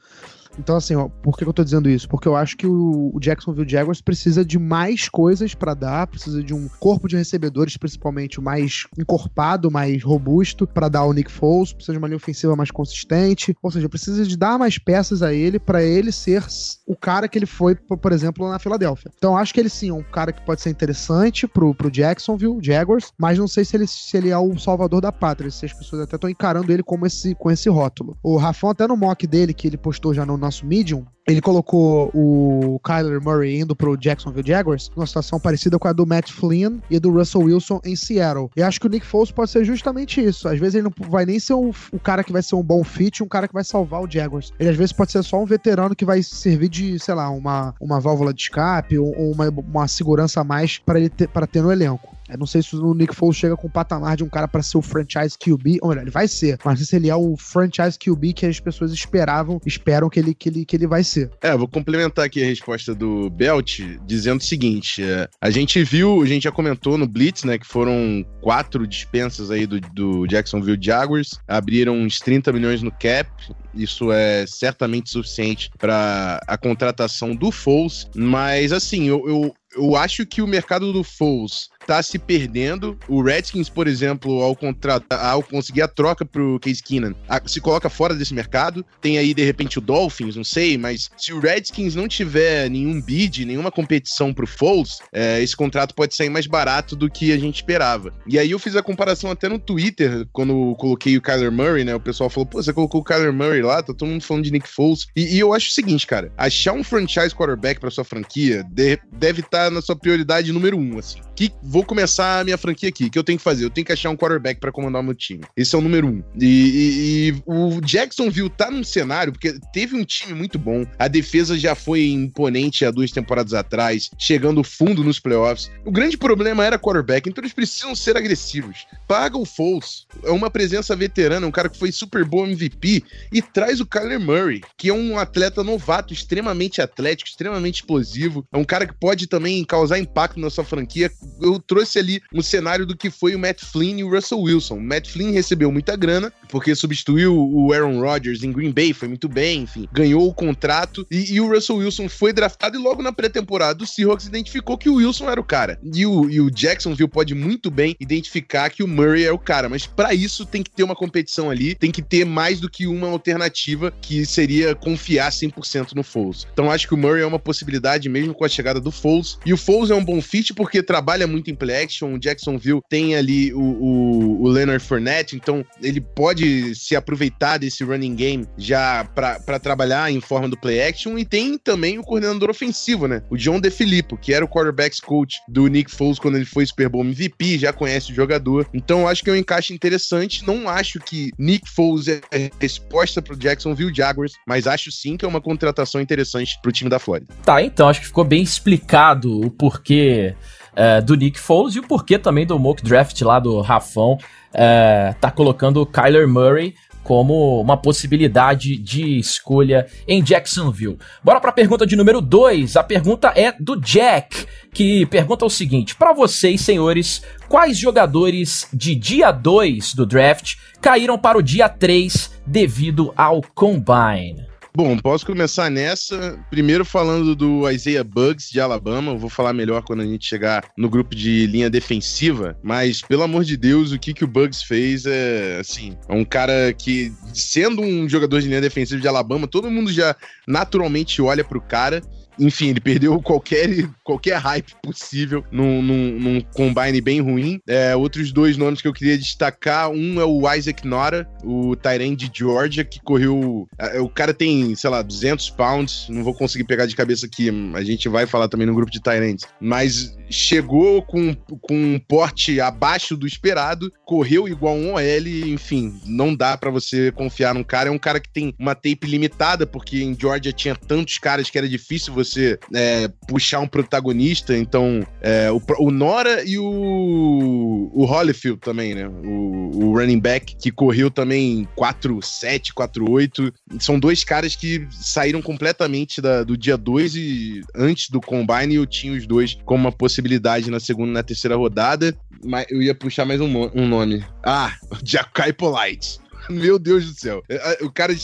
Então, 0.58 0.76
assim, 0.76 0.94
ó, 0.94 1.08
por 1.08 1.36
que 1.36 1.44
eu 1.44 1.52
tô 1.52 1.64
dizendo 1.64 1.88
isso? 1.88 2.08
Porque 2.08 2.28
eu 2.28 2.36
acho 2.36 2.56
que 2.56 2.66
o, 2.66 3.10
o 3.14 3.20
Jacksonville 3.20 3.68
Jaguars 3.68 4.00
precisa 4.00 4.44
de 4.44 4.58
mais 4.58 5.08
coisas 5.08 5.54
para 5.54 5.74
dar, 5.74 6.06
precisa 6.06 6.42
de 6.42 6.54
um 6.54 6.68
corpo 6.80 7.08
de 7.08 7.16
recebedores, 7.16 7.76
principalmente 7.76 8.40
mais 8.40 8.86
encorpado, 8.98 9.70
mais 9.70 10.02
robusto, 10.02 10.66
para 10.66 10.88
dar 10.88 11.00
ao 11.00 11.12
Nick 11.12 11.30
Foles, 11.30 11.72
precisa 11.72 11.92
de 11.92 11.98
uma 11.98 12.08
linha 12.08 12.16
ofensiva 12.16 12.56
mais 12.56 12.70
consistente, 12.70 13.56
ou 13.62 13.70
seja, 13.70 13.88
precisa 13.88 14.24
de 14.24 14.36
dar 14.36 14.58
mais 14.58 14.78
peças 14.78 15.22
a 15.22 15.32
ele 15.32 15.58
para 15.58 15.82
ele 15.82 16.12
ser 16.12 16.44
o 16.86 16.96
cara 16.96 17.28
que 17.28 17.38
ele 17.38 17.46
foi, 17.46 17.74
por 17.74 18.12
exemplo, 18.12 18.48
na 18.48 18.58
Filadélfia. 18.58 19.10
Então, 19.16 19.36
acho 19.36 19.52
que 19.52 19.60
ele 19.60 19.68
sim 19.68 19.90
é 19.90 19.94
um 19.94 20.02
cara 20.02 20.32
que 20.32 20.44
pode 20.44 20.60
ser 20.60 20.70
interessante 20.70 21.46
pro, 21.46 21.74
pro 21.74 21.90
Jacksonville 21.90 22.58
Jaguars, 22.62 23.12
mas 23.18 23.38
não 23.38 23.48
sei 23.48 23.64
se 23.64 23.76
ele, 23.76 23.86
se 23.86 24.16
ele 24.16 24.30
é 24.30 24.38
o 24.38 24.58
salvador 24.58 25.00
da 25.00 25.12
pátria, 25.12 25.50
se 25.50 25.66
as 25.66 25.72
pessoas 25.72 26.02
até 26.02 26.16
estão 26.16 26.30
encarando 26.30 26.72
ele 26.72 26.82
como 26.82 27.06
esse, 27.06 27.34
com 27.34 27.50
esse 27.50 27.68
rótulo. 27.68 28.16
O 28.22 28.36
Rafão, 28.36 28.70
até 28.70 28.86
no 28.86 28.96
mock 28.96 29.26
dele, 29.26 29.54
que 29.54 29.66
ele 29.66 29.76
postou 29.76 30.14
já 30.14 30.24
no 30.24 30.36
nosso 30.44 30.66
Medium, 30.66 31.04
ele 31.26 31.40
colocou 31.40 32.10
o 32.14 32.78
Kyler 32.80 33.22
Murray 33.22 33.60
indo 33.60 33.74
pro 33.74 33.96
Jacksonville 33.96 34.46
Jaguars 34.46 34.90
numa 34.94 35.06
situação 35.06 35.40
parecida 35.40 35.78
com 35.78 35.88
a 35.88 35.92
do 35.92 36.06
Matt 36.06 36.30
Flynn 36.30 36.80
e 36.90 36.98
do 36.98 37.10
Russell 37.10 37.42
Wilson 37.42 37.80
em 37.84 37.96
Seattle. 37.96 38.50
E 38.54 38.62
acho 38.62 38.78
que 38.78 38.86
o 38.86 38.90
Nick 38.90 39.06
Foles 39.06 39.30
pode 39.30 39.50
ser 39.50 39.64
justamente 39.64 40.22
isso. 40.22 40.46
Às 40.46 40.58
vezes 40.58 40.74
ele 40.74 40.84
não 40.84 40.92
vai 41.08 41.24
nem 41.24 41.38
ser 41.38 41.54
o, 41.54 41.72
o 41.92 41.98
cara 41.98 42.22
que 42.22 42.32
vai 42.32 42.42
ser 42.42 42.56
um 42.56 42.62
bom 42.62 42.84
fit, 42.84 43.22
um 43.22 43.28
cara 43.28 43.48
que 43.48 43.54
vai 43.54 43.64
salvar 43.64 44.02
o 44.02 44.10
Jaguars. 44.10 44.52
Ele 44.58 44.68
às 44.68 44.76
vezes 44.76 44.92
pode 44.92 45.12
ser 45.12 45.22
só 45.22 45.42
um 45.42 45.46
veterano 45.46 45.96
que 45.96 46.04
vai 46.04 46.22
servir 46.22 46.68
de, 46.68 46.98
sei 46.98 47.14
lá, 47.14 47.30
uma, 47.30 47.74
uma 47.80 48.00
válvula 48.00 48.34
de 48.34 48.42
escape 48.42 48.98
ou, 48.98 49.16
ou 49.16 49.32
uma, 49.32 49.48
uma 49.48 49.88
segurança 49.88 50.42
a 50.42 50.44
mais 50.44 50.78
para 50.78 51.08
ter, 51.08 51.28
para 51.28 51.46
ter 51.46 51.62
no 51.62 51.72
elenco. 51.72 52.13
Eu 52.34 52.38
não 52.38 52.46
sei 52.46 52.62
se 52.62 52.74
o 52.74 52.94
Nick 52.94 53.14
Foles 53.14 53.36
chega 53.36 53.56
com 53.56 53.68
o 53.68 53.70
patamar 53.70 54.16
de 54.16 54.24
um 54.24 54.28
cara 54.28 54.48
para 54.48 54.60
ser 54.60 54.76
o 54.76 54.82
franchise 54.82 55.38
QB, 55.38 55.78
ou 55.80 55.90
melhor, 55.90 56.02
ele 56.02 56.10
vai 56.10 56.26
ser, 56.26 56.58
mas 56.64 56.80
se 56.80 56.96
ele 56.96 57.08
é 57.08 57.14
o 57.14 57.36
franchise 57.36 57.96
QB 57.96 58.32
que 58.32 58.44
as 58.44 58.58
pessoas 58.58 58.92
esperavam, 58.92 59.60
esperam 59.64 60.10
que 60.10 60.18
ele, 60.18 60.34
que 60.34 60.48
ele, 60.48 60.64
que 60.64 60.74
ele 60.74 60.86
vai 60.86 61.04
ser. 61.04 61.30
É, 61.40 61.56
vou 61.56 61.68
complementar 61.68 62.24
aqui 62.24 62.42
a 62.42 62.46
resposta 62.46 62.92
do 62.92 63.30
Belt, 63.30 63.80
dizendo 64.04 64.40
o 64.40 64.44
seguinte: 64.44 65.00
é, 65.02 65.28
a 65.40 65.48
gente 65.48 65.82
viu, 65.84 66.22
a 66.22 66.26
gente 66.26 66.42
já 66.42 66.50
comentou 66.50 66.98
no 66.98 67.06
Blitz, 67.06 67.44
né, 67.44 67.56
que 67.56 67.66
foram 67.66 68.26
quatro 68.40 68.84
dispensas 68.84 69.52
aí 69.52 69.64
do, 69.64 69.80
do 69.80 70.26
Jacksonville 70.26 70.78
Jaguars, 70.80 71.38
abriram 71.46 71.94
uns 71.96 72.18
30 72.18 72.52
milhões 72.52 72.82
no 72.82 72.90
cap, 72.90 73.30
isso 73.74 74.12
é 74.12 74.44
certamente 74.46 75.10
suficiente 75.10 75.70
para 75.78 76.40
a 76.46 76.56
contratação 76.56 77.34
do 77.34 77.50
Foles, 77.50 78.08
mas 78.14 78.72
assim, 78.72 79.04
eu, 79.04 79.28
eu, 79.28 79.54
eu 79.76 79.96
acho 79.96 80.24
que 80.26 80.40
o 80.40 80.46
mercado 80.46 80.92
do 80.92 81.02
Foles 81.02 81.68
tá 81.86 82.02
se 82.02 82.18
perdendo. 82.18 82.98
O 83.08 83.22
Redskins, 83.22 83.68
por 83.68 83.86
exemplo, 83.86 84.42
ao, 84.42 84.56
contratar, 84.56 85.24
ao 85.24 85.42
conseguir 85.42 85.82
a 85.82 85.88
troca 85.88 86.24
pro 86.24 86.58
Case 86.60 86.82
Keenan, 86.82 87.14
se 87.46 87.60
coloca 87.60 87.88
fora 87.88 88.14
desse 88.14 88.34
mercado. 88.34 88.84
Tem 89.00 89.18
aí, 89.18 89.34
de 89.34 89.44
repente, 89.44 89.78
o 89.78 89.80
Dolphins, 89.80 90.36
não 90.36 90.44
sei, 90.44 90.76
mas 90.78 91.10
se 91.16 91.32
o 91.32 91.40
Redskins 91.40 91.94
não 91.94 92.08
tiver 92.08 92.68
nenhum 92.70 93.00
bid, 93.00 93.44
nenhuma 93.44 93.70
competição 93.70 94.32
pro 94.32 94.46
Foles, 94.46 94.98
é, 95.12 95.42
esse 95.42 95.56
contrato 95.56 95.94
pode 95.94 96.14
sair 96.14 96.30
mais 96.30 96.46
barato 96.46 96.96
do 96.96 97.10
que 97.10 97.32
a 97.32 97.38
gente 97.38 97.56
esperava. 97.56 98.12
E 98.26 98.38
aí 98.38 98.50
eu 98.50 98.58
fiz 98.58 98.76
a 98.76 98.82
comparação 98.82 99.30
até 99.30 99.48
no 99.48 99.58
Twitter, 99.58 100.26
quando 100.32 100.74
coloquei 100.76 101.16
o 101.16 101.22
Kyler 101.22 101.52
Murray, 101.52 101.84
né? 101.84 101.94
O 101.94 102.00
pessoal 102.00 102.30
falou, 102.30 102.46
pô, 102.46 102.62
você 102.62 102.72
colocou 102.72 103.00
o 103.00 103.04
Kyler 103.04 103.32
Murray 103.32 103.62
lá, 103.62 103.82
tá 103.82 103.92
todo 103.94 104.08
mundo 104.08 104.22
falando 104.22 104.44
de 104.44 104.50
Nick 104.50 104.68
Foles. 104.68 105.06
E, 105.16 105.36
e 105.36 105.38
eu 105.38 105.52
acho 105.52 105.68
o 105.68 105.72
seguinte, 105.72 106.06
cara, 106.06 106.32
achar 106.36 106.72
um 106.72 106.84
franchise 106.84 107.34
quarterback 107.34 107.80
pra 107.80 107.90
sua 107.90 108.04
franquia 108.04 108.64
de, 108.70 108.98
deve 109.12 109.40
estar 109.40 109.64
tá 109.64 109.70
na 109.70 109.82
sua 109.82 109.96
prioridade 109.96 110.52
número 110.52 110.76
um, 110.78 110.98
assim. 110.98 111.20
Que 111.34 111.52
vou 111.74 111.82
começar 111.82 112.38
a 112.38 112.44
minha 112.44 112.56
franquia 112.56 112.88
aqui. 112.88 113.06
O 113.06 113.10
que 113.10 113.18
eu 113.18 113.24
tenho 113.24 113.36
que 113.36 113.42
fazer? 113.42 113.64
Eu 113.64 113.70
tenho 113.70 113.84
que 113.84 113.92
achar 113.92 114.08
um 114.08 114.16
quarterback 114.16 114.60
para 114.60 114.70
comandar 114.70 115.02
o 115.02 115.04
meu 115.04 115.14
time. 115.14 115.42
Esse 115.56 115.74
é 115.74 115.78
o 115.78 115.80
número 115.80 116.06
um. 116.06 116.22
E, 116.40 116.46
e, 116.46 117.28
e, 117.30 117.42
o 117.44 117.80
Jacksonville 117.80 118.48
tá 118.48 118.70
num 118.70 118.84
cenário, 118.84 119.32
porque 119.32 119.58
teve 119.72 119.96
um 119.96 120.04
time 120.04 120.34
muito 120.34 120.56
bom. 120.56 120.86
A 120.96 121.08
defesa 121.08 121.58
já 121.58 121.74
foi 121.74 122.06
imponente 122.10 122.84
há 122.84 122.92
duas 122.92 123.10
temporadas 123.10 123.54
atrás, 123.54 124.08
chegando 124.16 124.62
fundo 124.62 125.02
nos 125.02 125.18
playoffs. 125.18 125.68
O 125.84 125.90
grande 125.90 126.16
problema 126.16 126.64
era 126.64 126.78
quarterback, 126.78 127.28
então 127.28 127.42
eles 127.42 127.52
precisam 127.52 127.92
ser 127.96 128.16
agressivos. 128.16 128.86
Paga 129.08 129.36
o 129.36 129.44
Foles. 129.44 130.06
É 130.22 130.30
uma 130.30 130.50
presença 130.50 130.94
veterana, 130.94 131.44
um 131.44 131.50
cara 131.50 131.68
que 131.68 131.76
foi 131.76 131.90
Super 131.90 132.24
Bowl 132.24 132.46
MVP 132.46 133.02
e 133.32 133.42
traz 133.42 133.80
o 133.80 133.86
Kyler 133.86 134.20
Murray, 134.20 134.60
que 134.78 134.90
é 134.90 134.94
um 134.94 135.18
atleta 135.18 135.64
novato, 135.64 136.14
extremamente 136.14 136.80
atlético, 136.80 137.28
extremamente 137.28 137.80
explosivo. 137.80 138.46
É 138.52 138.56
um 138.56 138.64
cara 138.64 138.86
que 138.86 138.94
pode 138.94 139.26
também 139.26 139.64
causar 139.64 139.98
impacto 139.98 140.38
na 140.38 140.50
sua 140.50 140.62
franquia. 140.62 141.10
Eu 141.42 141.63
trouxe 141.66 141.98
ali 141.98 142.22
um 142.32 142.42
cenário 142.42 142.86
do 142.86 142.96
que 142.96 143.10
foi 143.10 143.34
o 143.34 143.38
Matt 143.38 143.64
Flynn 143.64 143.98
e 143.98 144.04
o 144.04 144.10
Russell 144.10 144.40
Wilson. 144.40 144.76
O 144.76 144.82
Matt 144.82 145.08
Flynn 145.08 145.32
recebeu 145.32 145.70
muita 145.70 145.96
grana, 145.96 146.32
porque 146.54 146.72
substituiu 146.72 147.36
o 147.36 147.72
Aaron 147.72 147.98
Rodgers 147.98 148.44
em 148.44 148.52
Green 148.52 148.70
Bay, 148.70 148.92
foi 148.92 149.08
muito 149.08 149.28
bem, 149.28 149.62
enfim, 149.62 149.88
ganhou 149.92 150.28
o 150.28 150.32
contrato. 150.32 151.04
E, 151.10 151.34
e 151.34 151.40
o 151.40 151.48
Russell 151.52 151.78
Wilson 151.78 152.08
foi 152.08 152.32
draftado 152.32 152.78
e 152.78 152.80
logo 152.80 153.02
na 153.02 153.12
pré-temporada 153.12 153.82
o 153.82 153.86
Seahawks 153.86 154.28
identificou 154.28 154.78
que 154.78 154.88
o 154.88 154.94
Wilson 154.94 155.28
era 155.28 155.40
o 155.40 155.44
cara. 155.44 155.80
E 155.82 156.06
o, 156.06 156.30
e 156.30 156.40
o 156.40 156.48
Jacksonville 156.52 157.10
pode 157.10 157.34
muito 157.34 157.72
bem 157.72 157.96
identificar 157.98 158.70
que 158.70 158.84
o 158.84 158.86
Murray 158.86 159.24
é 159.24 159.32
o 159.32 159.38
cara, 159.38 159.68
mas 159.68 159.84
para 159.84 160.14
isso 160.14 160.46
tem 160.46 160.62
que 160.62 160.70
ter 160.70 160.84
uma 160.84 160.94
competição 160.94 161.50
ali, 161.50 161.74
tem 161.74 161.90
que 161.90 162.00
ter 162.00 162.24
mais 162.24 162.60
do 162.60 162.70
que 162.70 162.86
uma 162.86 163.08
alternativa 163.08 163.92
que 164.00 164.24
seria 164.24 164.76
confiar 164.76 165.32
100% 165.32 165.92
no 165.92 166.04
Foles. 166.04 166.46
Então 166.52 166.70
acho 166.70 166.86
que 166.86 166.94
o 166.94 166.96
Murray 166.96 167.22
é 167.22 167.26
uma 167.26 167.40
possibilidade 167.40 168.08
mesmo 168.08 168.32
com 168.32 168.44
a 168.44 168.48
chegada 168.48 168.80
do 168.80 168.92
Foles. 168.92 169.40
E 169.44 169.52
o 169.52 169.56
Foles 169.56 169.90
é 169.90 169.94
um 169.96 170.04
bom 170.04 170.22
fit 170.22 170.54
porque 170.54 170.84
trabalha 170.84 171.26
muito 171.26 171.50
em 171.50 171.54
play 171.56 171.82
action. 171.82 172.14
O 172.14 172.18
Jacksonville 172.20 172.80
tem 172.88 173.16
ali 173.16 173.52
o, 173.52 173.58
o, 173.58 174.42
o 174.44 174.48
Leonard 174.48 174.84
Fournette, 174.84 175.34
então 175.34 175.66
ele 175.82 176.00
pode 176.00 176.43
se 176.74 176.96
aproveitar 176.96 177.58
desse 177.58 177.84
running 177.84 178.14
game 178.14 178.46
já 178.56 179.04
para 179.04 179.58
trabalhar 179.58 180.10
em 180.10 180.20
forma 180.20 180.48
do 180.48 180.56
play 180.56 180.82
action. 180.82 181.18
E 181.18 181.24
tem 181.24 181.58
também 181.58 181.98
o 181.98 182.02
coordenador 182.02 182.50
ofensivo, 182.50 183.06
né? 183.06 183.22
O 183.30 183.36
John 183.36 183.60
DeFilippo, 183.60 184.16
que 184.16 184.32
era 184.32 184.44
o 184.44 184.48
quarterbacks 184.48 185.00
coach 185.00 185.40
do 185.48 185.66
Nick 185.66 185.90
Foles 185.90 186.18
quando 186.18 186.36
ele 186.36 186.44
foi 186.44 186.66
Super 186.66 186.88
Bowl 186.88 187.04
MVP, 187.04 187.58
já 187.58 187.72
conhece 187.72 188.12
o 188.12 188.14
jogador. 188.14 188.68
Então 188.72 189.06
acho 189.08 189.22
que 189.22 189.30
é 189.30 189.32
um 189.32 189.36
encaixe 189.36 189.72
interessante. 189.72 190.46
Não 190.46 190.68
acho 190.68 191.00
que 191.00 191.30
Nick 191.38 191.68
Foles 191.70 192.08
é 192.08 192.50
resposta 192.60 193.20
pro 193.20 193.36
Jacksonville 193.36 193.94
Jaguars, 193.94 194.32
mas 194.46 194.66
acho 194.66 194.90
sim 194.90 195.16
que 195.16 195.24
é 195.24 195.28
uma 195.28 195.40
contratação 195.40 196.00
interessante 196.00 196.58
pro 196.62 196.72
time 196.72 196.90
da 196.90 196.98
Flórida. 196.98 197.34
Tá, 197.44 197.62
então 197.62 197.88
acho 197.88 198.00
que 198.00 198.06
ficou 198.06 198.24
bem 198.24 198.42
explicado 198.42 199.40
o 199.40 199.50
porquê 199.50 200.34
é, 200.76 201.00
do 201.00 201.14
Nick 201.14 201.38
Foles 201.38 201.74
e 201.74 201.80
o 201.80 201.86
porquê 201.86 202.18
também 202.18 202.46
do 202.46 202.58
mock 202.58 202.82
draft 202.82 203.20
lá 203.22 203.38
do 203.38 203.60
Rafão 203.60 204.18
é, 204.52 205.14
tá 205.20 205.30
colocando 205.30 205.80
o 205.80 205.86
Kyler 205.86 206.28
Murray 206.28 206.74
como 207.04 207.60
uma 207.60 207.76
possibilidade 207.76 208.76
de 208.78 209.18
escolha 209.18 209.86
em 210.08 210.22
Jacksonville. 210.22 210.98
Bora 211.22 211.38
para 211.38 211.50
a 211.50 211.52
pergunta 211.52 211.86
de 211.86 211.94
número 211.94 212.20
2. 212.20 212.76
A 212.76 212.82
pergunta 212.82 213.32
é 213.36 213.52
do 213.52 213.76
Jack, 213.76 214.46
que 214.72 215.04
pergunta 215.06 215.44
o 215.44 215.50
seguinte: 215.50 215.94
para 215.94 216.14
vocês, 216.14 216.62
senhores, 216.62 217.22
quais 217.46 217.76
jogadores 217.76 218.66
de 218.72 218.94
dia 218.94 219.30
2 219.30 219.94
do 219.94 220.06
draft 220.06 220.54
caíram 220.80 221.18
para 221.18 221.38
o 221.38 221.42
dia 221.42 221.68
3 221.68 222.32
devido 222.46 223.12
ao 223.14 223.42
combine? 223.54 224.53
Bom, 224.76 224.98
posso 224.98 225.24
começar 225.24 225.70
nessa. 225.70 226.36
Primeiro 226.50 226.84
falando 226.84 227.36
do 227.36 227.70
Isaiah 227.70 228.02
Bugs 228.02 228.50
de 228.50 228.60
Alabama. 228.60 229.12
Eu 229.12 229.18
vou 229.18 229.30
falar 229.30 229.52
melhor 229.52 229.84
quando 229.84 230.00
a 230.00 230.04
gente 230.04 230.26
chegar 230.26 230.64
no 230.76 230.90
grupo 230.90 231.14
de 231.14 231.46
linha 231.46 231.70
defensiva. 231.70 232.58
Mas, 232.60 233.00
pelo 233.00 233.22
amor 233.22 233.44
de 233.44 233.56
Deus, 233.56 233.92
o 233.92 233.98
que, 234.00 234.12
que 234.12 234.24
o 234.24 234.26
Bugs 234.26 234.64
fez 234.64 235.06
é 235.06 235.58
assim: 235.60 235.96
é 236.08 236.12
um 236.12 236.24
cara 236.24 236.72
que, 236.72 237.12
sendo 237.32 237.82
um 237.82 238.08
jogador 238.08 238.40
de 238.40 238.48
linha 238.48 238.60
defensiva 238.60 239.00
de 239.00 239.06
Alabama, 239.06 239.46
todo 239.46 239.70
mundo 239.70 239.92
já 239.92 240.16
naturalmente 240.44 241.22
olha 241.22 241.44
pro 241.44 241.60
cara 241.60 242.02
enfim, 242.38 242.68
ele 242.68 242.80
perdeu 242.80 243.20
qualquer, 243.20 243.88
qualquer 244.02 244.36
hype 244.38 244.74
possível 244.82 245.44
num, 245.50 245.82
num, 245.82 246.18
num 246.18 246.40
combine 246.40 247.00
bem 247.00 247.20
ruim. 247.20 247.60
É, 247.66 247.94
outros 247.96 248.32
dois 248.32 248.56
nomes 248.56 248.80
que 248.80 248.88
eu 248.88 248.92
queria 248.92 249.16
destacar: 249.16 249.90
um 249.90 250.20
é 250.20 250.24
o 250.24 250.52
Isaac 250.52 250.86
Nora, 250.86 251.28
o 251.42 251.76
Tyrande 251.76 252.28
de 252.28 252.38
Georgia, 252.38 252.84
que 252.84 253.00
correu. 253.00 253.68
É, 253.78 254.00
o 254.00 254.08
cara 254.08 254.34
tem, 254.34 254.74
sei 254.74 254.90
lá, 254.90 255.02
200 255.02 255.50
pounds. 255.50 256.06
Não 256.08 256.24
vou 256.24 256.34
conseguir 256.34 256.64
pegar 256.64 256.86
de 256.86 256.96
cabeça 256.96 257.26
aqui. 257.26 257.50
A 257.74 257.82
gente 257.82 258.08
vai 258.08 258.26
falar 258.26 258.48
também 258.48 258.66
no 258.66 258.74
grupo 258.74 258.90
de 258.90 259.00
Tyrands. 259.00 259.46
Mas 259.60 260.16
chegou 260.30 261.02
com, 261.02 261.34
com 261.60 261.74
um 261.74 261.98
porte 261.98 262.60
abaixo 262.60 263.16
do 263.16 263.26
esperado, 263.26 263.92
correu 264.04 264.48
igual 264.48 264.74
um 264.74 264.94
OL. 264.94 265.28
Enfim, 265.46 265.94
não 266.06 266.34
dá 266.34 266.56
para 266.56 266.70
você 266.70 267.12
confiar 267.12 267.54
num 267.54 267.64
cara. 267.64 267.88
É 267.88 267.92
um 267.92 267.98
cara 267.98 268.20
que 268.20 268.32
tem 268.32 268.54
uma 268.58 268.74
tape 268.74 269.06
limitada, 269.06 269.66
porque 269.66 270.02
em 270.02 270.16
Georgia 270.18 270.52
tinha 270.52 270.74
tantos 270.74 271.18
caras 271.18 271.48
que 271.48 271.58
era 271.58 271.68
difícil 271.68 272.12
você 272.12 272.23
você 272.24 272.58
é, 272.74 273.08
puxar 273.28 273.60
um 273.60 273.66
protagonista. 273.66 274.56
Então, 274.56 275.06
é, 275.20 275.50
o, 275.50 275.60
o, 275.78 275.90
Nora 275.90 276.42
e 276.44 276.58
o, 276.58 277.90
o 277.92 278.04
Holyfield 278.04 278.60
também, 278.60 278.94
né? 278.94 279.08
O, 279.08 279.70
o 279.74 279.98
running 279.98 280.18
back, 280.18 280.56
que 280.56 280.70
correu 280.70 281.10
também 281.10 281.68
4-7, 281.76 282.72
4-8. 282.76 283.52
São 283.78 283.98
dois 283.98 284.24
caras 284.24 284.56
que 284.56 284.86
saíram 284.90 285.42
completamente 285.42 286.20
da, 286.20 286.42
do 286.42 286.56
dia 286.56 286.76
2 286.76 287.16
e 287.16 287.60
antes 287.74 288.10
do 288.10 288.20
combine 288.20 288.74
eu 288.74 288.86
tinha 288.86 289.12
os 289.12 289.26
dois 289.26 289.56
como 289.64 289.84
uma 289.84 289.92
possibilidade 289.92 290.70
na 290.70 290.80
segunda 290.80 291.10
e 291.10 291.14
na 291.14 291.22
terceira 291.22 291.56
rodada. 291.56 292.16
Mas 292.44 292.66
eu 292.70 292.82
ia 292.82 292.94
puxar 292.94 293.24
mais 293.24 293.40
um, 293.40 293.70
um 293.74 293.86
nome. 293.86 294.24
Ah, 294.44 294.74
Jackai 295.02 295.52
Polite. 295.52 296.23
Meu 296.50 296.78
Deus 296.78 297.06
do 297.06 297.18
céu. 297.18 297.42
É, 297.48 297.78
o 297.82 297.90
cara 297.90 298.14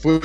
foi. 0.00 0.20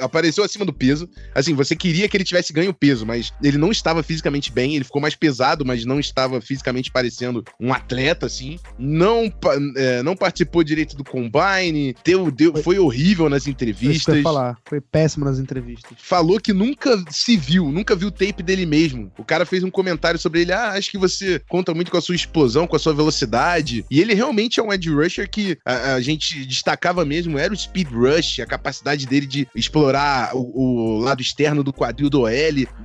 apareceu 0.00 0.44
acima 0.44 0.64
do 0.64 0.72
peso. 0.72 1.08
Assim, 1.34 1.54
você 1.54 1.74
queria 1.76 2.08
que 2.08 2.16
ele 2.16 2.24
tivesse 2.24 2.52
ganho 2.52 2.72
peso, 2.72 3.04
mas 3.06 3.32
ele 3.42 3.58
não 3.58 3.70
estava 3.70 4.02
fisicamente 4.02 4.52
bem. 4.52 4.74
Ele 4.74 4.84
ficou 4.84 5.00
mais 5.00 5.14
pesado, 5.14 5.64
mas 5.64 5.84
não 5.84 6.00
estava 6.00 6.40
fisicamente 6.40 6.90
parecendo 6.90 7.44
um 7.60 7.72
atleta, 7.72 8.26
assim. 8.26 8.58
Não, 8.78 9.32
é, 9.76 10.02
não 10.02 10.16
participou 10.16 10.62
direito 10.62 10.96
do 10.96 11.04
combine. 11.04 11.94
Deu, 12.04 12.30
deu, 12.30 12.56
foi 12.62 12.78
horrível 12.78 13.28
nas 13.28 13.46
entrevistas. 13.46 14.14
Isso 14.14 14.22
falar. 14.22 14.58
Foi 14.64 14.80
péssimo 14.80 15.24
nas 15.24 15.38
entrevistas. 15.38 15.92
Falou 15.98 16.40
que 16.40 16.52
nunca 16.52 17.02
se 17.10 17.36
viu, 17.36 17.70
nunca 17.70 17.94
viu 17.94 18.08
o 18.08 18.12
tape 18.12 18.42
dele 18.42 18.66
mesmo. 18.66 19.12
O 19.18 19.24
cara 19.24 19.46
fez 19.46 19.62
um 19.62 19.70
comentário 19.70 20.18
sobre 20.18 20.42
ele. 20.42 20.52
Ah, 20.52 20.72
acho 20.72 20.90
que 20.90 20.98
você 20.98 21.40
conta 21.48 21.74
muito 21.74 21.90
com 21.90 21.96
a 21.96 22.02
sua 22.02 22.14
explosão, 22.14 22.66
com 22.66 22.76
a 22.76 22.78
sua 22.78 22.94
velocidade. 22.94 23.84
E 23.90 24.00
ele 24.00 24.14
realmente 24.14 24.60
é 24.60 24.62
um 24.62 24.72
edge 24.72 24.90
rusher 24.90 25.28
que 25.28 25.58
a, 25.64 25.94
a 25.94 26.00
gente 26.00 26.37
destacava 26.44 27.04
mesmo 27.04 27.38
era 27.38 27.52
o 27.52 27.56
speed 27.56 27.88
rush, 27.90 28.40
a 28.40 28.46
capacidade 28.46 29.06
dele 29.06 29.26
de 29.26 29.48
explorar 29.54 30.34
o, 30.34 30.98
o 30.98 30.98
lado 30.98 31.22
externo 31.22 31.62
do 31.62 31.72
quadril 31.72 32.10
do 32.10 32.22
OL. 32.22 32.30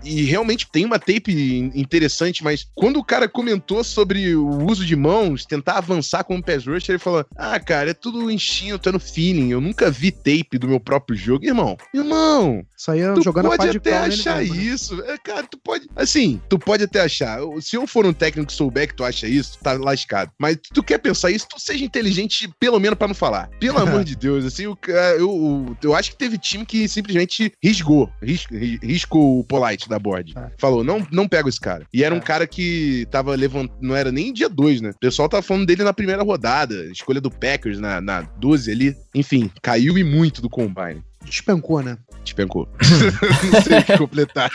E 0.03 0.23
realmente 0.23 0.67
tem 0.71 0.85
uma 0.85 0.99
tape 0.99 1.71
interessante, 1.75 2.43
mas 2.43 2.67
quando 2.75 2.97
o 2.97 3.03
cara 3.03 3.27
comentou 3.27 3.83
sobre 3.83 4.35
o 4.35 4.65
uso 4.65 4.85
de 4.85 4.95
mãos, 4.95 5.45
tentar 5.45 5.77
avançar 5.77 6.23
como 6.23 6.43
pass 6.43 6.65
rush, 6.65 6.89
ele 6.89 6.99
falou: 6.99 7.25
Ah, 7.35 7.59
cara, 7.59 7.91
é 7.91 7.93
tudo 7.93 8.29
instinto, 8.29 8.89
é 8.89 8.91
no 8.91 8.99
feeling. 8.99 9.51
Eu 9.51 9.61
nunca 9.61 9.89
vi 9.89 10.11
tape 10.11 10.57
do 10.57 10.67
meu 10.67 10.79
próprio 10.79 11.17
jogo. 11.17 11.45
Irmão, 11.45 11.77
irmão, 11.93 12.65
isso 12.75 12.91
é 12.91 13.13
tu 13.13 13.23
jogando 13.23 13.47
pode 13.47 13.77
até 13.77 13.97
achar 13.97 14.39
mesmo, 14.39 14.55
né? 14.55 14.61
isso. 14.61 15.01
É, 15.03 15.17
cara, 15.17 15.47
tu 15.47 15.57
pode. 15.57 15.87
Assim, 15.95 16.41
tu 16.49 16.59
pode 16.59 16.83
até 16.83 17.01
achar. 17.01 17.39
Se 17.61 17.75
eu 17.75 17.87
for 17.87 18.05
um 18.05 18.13
técnico 18.13 18.51
souber 18.51 18.87
que 18.87 18.95
tu 18.95 19.03
acha 19.03 19.27
isso, 19.27 19.57
tá 19.59 19.73
lascado. 19.73 20.31
Mas 20.37 20.57
tu 20.73 20.83
quer 20.83 20.97
pensar 20.97 21.31
isso, 21.31 21.47
tu 21.47 21.59
seja 21.59 21.85
inteligente, 21.85 22.51
pelo 22.59 22.79
menos 22.79 22.97
para 22.97 23.07
não 23.07 23.15
falar. 23.15 23.42
Pelo 23.59 23.79
amor 23.79 24.03
de 24.03 24.15
Deus, 24.15 24.45
assim, 24.45 24.63
eu, 24.63 24.77
eu, 25.17 25.77
eu 25.81 25.95
acho 25.95 26.11
que 26.11 26.17
teve 26.17 26.37
time 26.37 26.65
que 26.65 26.87
simplesmente 26.87 27.53
risgou, 27.61 28.09
ris, 28.21 28.45
riscou 28.81 29.39
o 29.39 29.43
Polite 29.43 29.89
da 29.89 29.99
board. 29.99 30.33
É. 30.35 30.51
Falou, 30.57 30.83
não, 30.83 31.05
não 31.11 31.27
pega 31.27 31.49
esse 31.49 31.59
cara. 31.59 31.85
E 31.93 32.03
era 32.03 32.13
um 32.13 32.19
é. 32.19 32.21
cara 32.21 32.47
que 32.47 33.07
tava 33.11 33.35
levantando, 33.35 33.77
não 33.81 33.95
era 33.95 34.11
nem 34.11 34.33
dia 34.33 34.49
2, 34.49 34.81
né? 34.81 34.89
O 34.91 34.99
pessoal 34.99 35.29
tava 35.29 35.43
falando 35.43 35.65
dele 35.65 35.83
na 35.83 35.93
primeira 35.93 36.23
rodada, 36.23 36.85
escolha 36.85 37.21
do 37.21 37.31
Packers 37.31 37.79
na, 37.79 38.01
na 38.01 38.21
12 38.21 38.71
ali. 38.71 38.95
Enfim, 39.13 39.49
caiu 39.61 39.97
e 39.97 40.03
muito 40.03 40.41
do 40.41 40.49
Combine. 40.49 41.03
Despencou, 41.25 41.81
né? 41.81 41.97
Despencou. 42.23 42.67
não 43.51 43.61
sei 43.61 43.79
o 43.79 43.83
que 43.83 43.97
completar. 43.97 44.49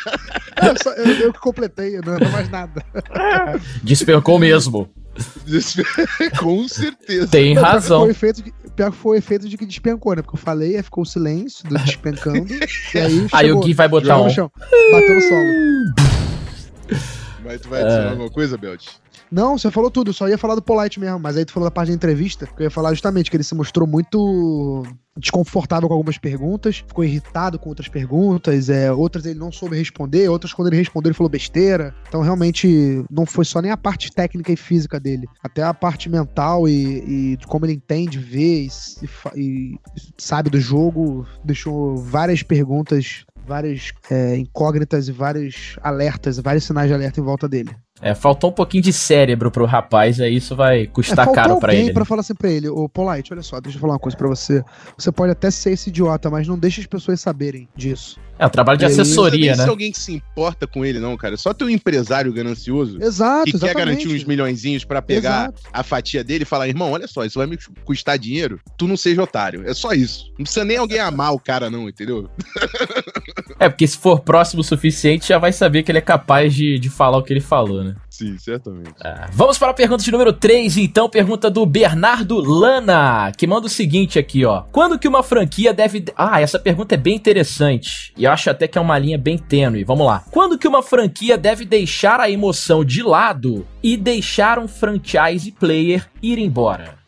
eu, 0.63 0.75
só, 0.83 0.93
eu, 0.93 1.07
eu 1.07 1.33
que 1.33 1.41
completei, 1.41 2.01
não 2.05 2.15
era 2.15 2.29
mais 2.29 2.49
nada. 2.51 2.85
Despencou 3.83 4.39
mesmo. 4.39 4.89
Com 6.39 6.69
certeza. 6.69 7.29
Tem 7.29 7.55
razão. 7.55 8.01
Foi 8.01 8.09
o 8.09 8.11
efeito 8.11 8.43
de, 8.43 8.53
pior 8.75 8.91
que 8.91 8.97
foi 8.97 9.17
o 9.17 9.19
efeito 9.19 9.49
de 9.49 9.57
que 9.57 9.67
despencou, 9.67 10.15
né? 10.15 10.23
Porque 10.23 10.37
eu 10.37 10.41
falei, 10.41 10.77
aí 10.77 10.83
ficou 10.83 11.03
o 11.03 11.07
silêncio 11.07 11.69
do 11.69 11.79
despencando. 11.79 12.47
e 12.53 12.99
aí, 12.99 13.11
chegou, 13.11 13.29
aí 13.33 13.53
o 13.53 13.61
Gui 13.61 13.75
vai 13.75 13.89
botar 13.89 14.21
um. 14.21 14.25
No 14.25 14.31
chão, 14.31 14.51
bateu 14.93 15.15
no 15.15 15.21
solo. 15.21 16.99
Mas 17.45 17.61
tu 17.61 17.69
vai 17.69 17.83
adicionar 17.83 18.07
é... 18.07 18.11
alguma 18.11 18.31
coisa, 18.31 18.57
Belt? 18.59 18.87
Não, 19.31 19.59
você 19.59 19.71
falou 19.71 19.91
tudo, 19.91 20.13
só 20.13 20.29
ia 20.29 20.39
falar 20.39 20.55
do 20.55 20.63
Polite 20.63 20.99
mesmo, 20.99 21.19
mas 21.19 21.37
aí 21.37 21.45
tu 21.45 21.53
falou 21.53 21.69
da 21.69 21.71
parte 21.71 21.89
da 21.89 21.95
entrevista, 21.95 22.47
que 22.47 22.63
eu 22.63 22.65
ia 22.65 22.71
falar 22.71 22.91
justamente 22.93 23.31
que 23.31 23.37
ele 23.37 23.45
se 23.45 23.55
mostrou 23.55 23.87
muito 23.87 24.85
desconfortável 25.19 25.89
com 25.89 25.95
algumas 25.95 26.17
perguntas, 26.17 26.79
ficou 26.87 27.05
irritado 27.05 27.59
com 27.59 27.69
outras 27.69 27.89
perguntas, 27.89 28.69
é, 28.69 28.91
outras 28.93 29.27
ele 29.27 29.39
não 29.39 29.51
soube 29.51 29.77
responder, 29.77 30.29
outras 30.29 30.53
quando 30.53 30.69
ele 30.69 30.77
respondeu 30.77 31.11
ele 31.11 31.17
falou 31.17 31.29
besteira. 31.29 31.95
Então 32.09 32.23
realmente 32.23 33.05
não 33.11 33.27
foi 33.27 33.45
só 33.45 33.61
nem 33.61 33.71
a 33.71 33.77
parte 33.77 34.13
técnica 34.13 34.53
e 34.53 34.57
física 34.57 35.01
dele, 35.01 35.27
até 35.43 35.63
a 35.63 35.75
parte 35.75 36.09
mental 36.09 36.69
e, 36.69 37.33
e 37.33 37.39
como 37.47 37.67
ele 37.67 37.75
entende, 37.75 38.19
vê 38.19 38.63
e, 38.63 38.69
e, 39.37 39.79
sabe 40.17 40.51
do 40.51 40.61
jogo, 40.61 41.27
deixou 41.45 41.97
várias 41.97 42.43
perguntas, 42.43 43.25
várias 43.47 43.93
é, 44.11 44.37
incógnitas 44.37 45.09
e 45.09 45.13
vários 45.13 45.77
alertas, 45.83 46.39
vários 46.39 46.65
sinais 46.65 46.89
de 46.89 46.95
alerta 46.95 47.21
em 47.21 47.25
volta 47.25 47.49
dele. 47.49 47.75
É, 48.01 48.15
faltou 48.15 48.51
um 48.51 48.53
pouquinho 48.53 48.83
de 48.83 48.93
cérebro 48.93 49.51
pro 49.51 49.65
rapaz, 49.65 50.21
aí 50.21 50.37
isso 50.37 50.55
vai 50.55 50.87
custar 50.87 51.29
é, 51.29 51.33
caro 51.33 51.59
para 51.59 51.75
ele. 51.75 51.93
para 51.93 52.05
falar 52.05 52.21
assim 52.21 52.35
pra 52.35 52.51
ele, 52.51 52.69
ô 52.69 52.89
Polite, 52.89 53.33
olha 53.33 53.43
só, 53.43 53.61
deixa 53.61 53.77
eu 53.77 53.81
falar 53.81 53.95
uma 53.95 53.99
coisa 53.99 54.17
para 54.17 54.29
você. 54.29 54.65
Você 54.97 55.11
pode 55.11 55.33
até 55.33 55.51
ser 55.51 55.73
esse 55.73 55.91
idiota, 55.91 56.31
mas 56.31 56.47
não 56.47 56.59
deixe 56.59 56.81
as 56.81 56.87
pessoas 56.87 57.21
saberem 57.21 57.69
disso. 57.75 58.21
É, 58.39 58.47
o 58.47 58.51
trabalho 58.51 58.79
de 58.79 58.85
e 58.85 58.87
assessoria, 58.87 59.57
né? 59.57 59.65
Não 59.65 59.71
alguém 59.71 59.91
que 59.91 59.99
se 59.99 60.13
importa 60.13 60.65
com 60.67 60.85
ele, 60.85 61.01
não, 61.01 61.17
cara. 61.17 61.37
Só 61.37 61.53
tem 61.53 61.67
um 61.67 61.71
empresário 61.71 62.33
ganancioso 62.33 63.03
Exato, 63.03 63.45
que 63.45 63.57
exatamente. 63.57 63.75
quer 63.75 63.85
garantir 63.85 64.09
uns 64.09 64.25
milhõezinhos 64.25 64.85
para 64.85 65.03
pegar 65.03 65.49
Exato. 65.49 65.63
a 65.73 65.83
fatia 65.83 66.23
dele 66.23 66.45
e 66.45 66.47
falar, 66.47 66.69
irmão, 66.69 66.93
olha 66.93 67.09
só, 67.09 67.25
isso 67.25 67.39
vai 67.39 67.49
me 67.49 67.59
custar 67.85 68.17
dinheiro, 68.17 68.61
tu 68.77 68.87
não 68.87 68.97
seja 68.97 69.23
otário. 69.23 69.69
É 69.69 69.75
só 69.75 69.93
isso. 69.93 70.27
Não 70.39 70.45
precisa 70.45 70.65
nem 70.65 70.77
alguém 70.77 71.01
amar 71.01 71.35
o 71.35 71.41
cara, 71.41 71.69
não, 71.69 71.89
entendeu? 71.89 72.31
É, 73.59 73.69
porque 73.69 73.87
se 73.87 73.99
for 73.99 74.21
próximo 74.21 74.61
o 74.61 74.65
suficiente, 74.65 75.29
já 75.29 75.39
vai 75.39 75.53
saber 75.53 75.83
que 75.83 75.91
ele 75.91 75.99
é 75.99 76.03
capaz 76.03 76.55
de, 76.55 76.79
de 76.79 76.89
falar 76.89 77.19
o 77.19 77.23
que 77.23 77.33
ele 77.33 77.41
falou, 77.41 77.83
né? 77.83 77.97
Sim, 78.09 78.37
certamente. 78.39 78.95
É. 79.05 79.27
Vamos 79.33 79.59
para 79.59 79.71
a 79.71 79.75
pergunta 79.75 80.03
de 80.03 80.11
número 80.11 80.33
3, 80.33 80.77
então. 80.77 81.09
Pergunta 81.09 81.51
do 81.51 81.65
Bernardo 81.65 82.41
Lana, 82.41 83.33
que 83.37 83.47
manda 83.47 83.67
o 83.67 83.71
seguinte 83.71 84.19
aqui, 84.19 84.45
ó. 84.45 84.63
Quando 84.73 84.99
que 84.99 85.07
uma 85.07 85.23
franquia 85.23 85.73
deve. 85.73 86.05
Ah, 86.17 86.41
essa 86.41 86.59
pergunta 86.59 86.95
é 86.95 86.99
bem 86.99 87.15
interessante. 87.15 88.13
E 88.17 88.25
eu 88.25 88.33
acho 88.33 88.51
até 88.51 88.67
que 88.67 88.77
é 88.77 88.81
uma 88.81 88.99
linha 88.99 89.19
bem 89.19 89.39
tênue. 89.39 89.85
Vamos 89.85 90.07
lá. 90.07 90.25
Quando 90.31 90.59
que 90.59 90.67
uma 90.67 90.83
franquia 90.83 91.39
deve 91.39 91.65
deixar 91.65 92.19
a 92.19 92.31
emoção 92.31 92.85
de 92.85 93.03
lado 93.03 93.67
e 93.83 93.97
deixar 93.97 94.59
um 94.59 94.67
franchise 94.67 95.53
player 95.53 96.09
ir 96.21 96.39
embora? 96.39 96.99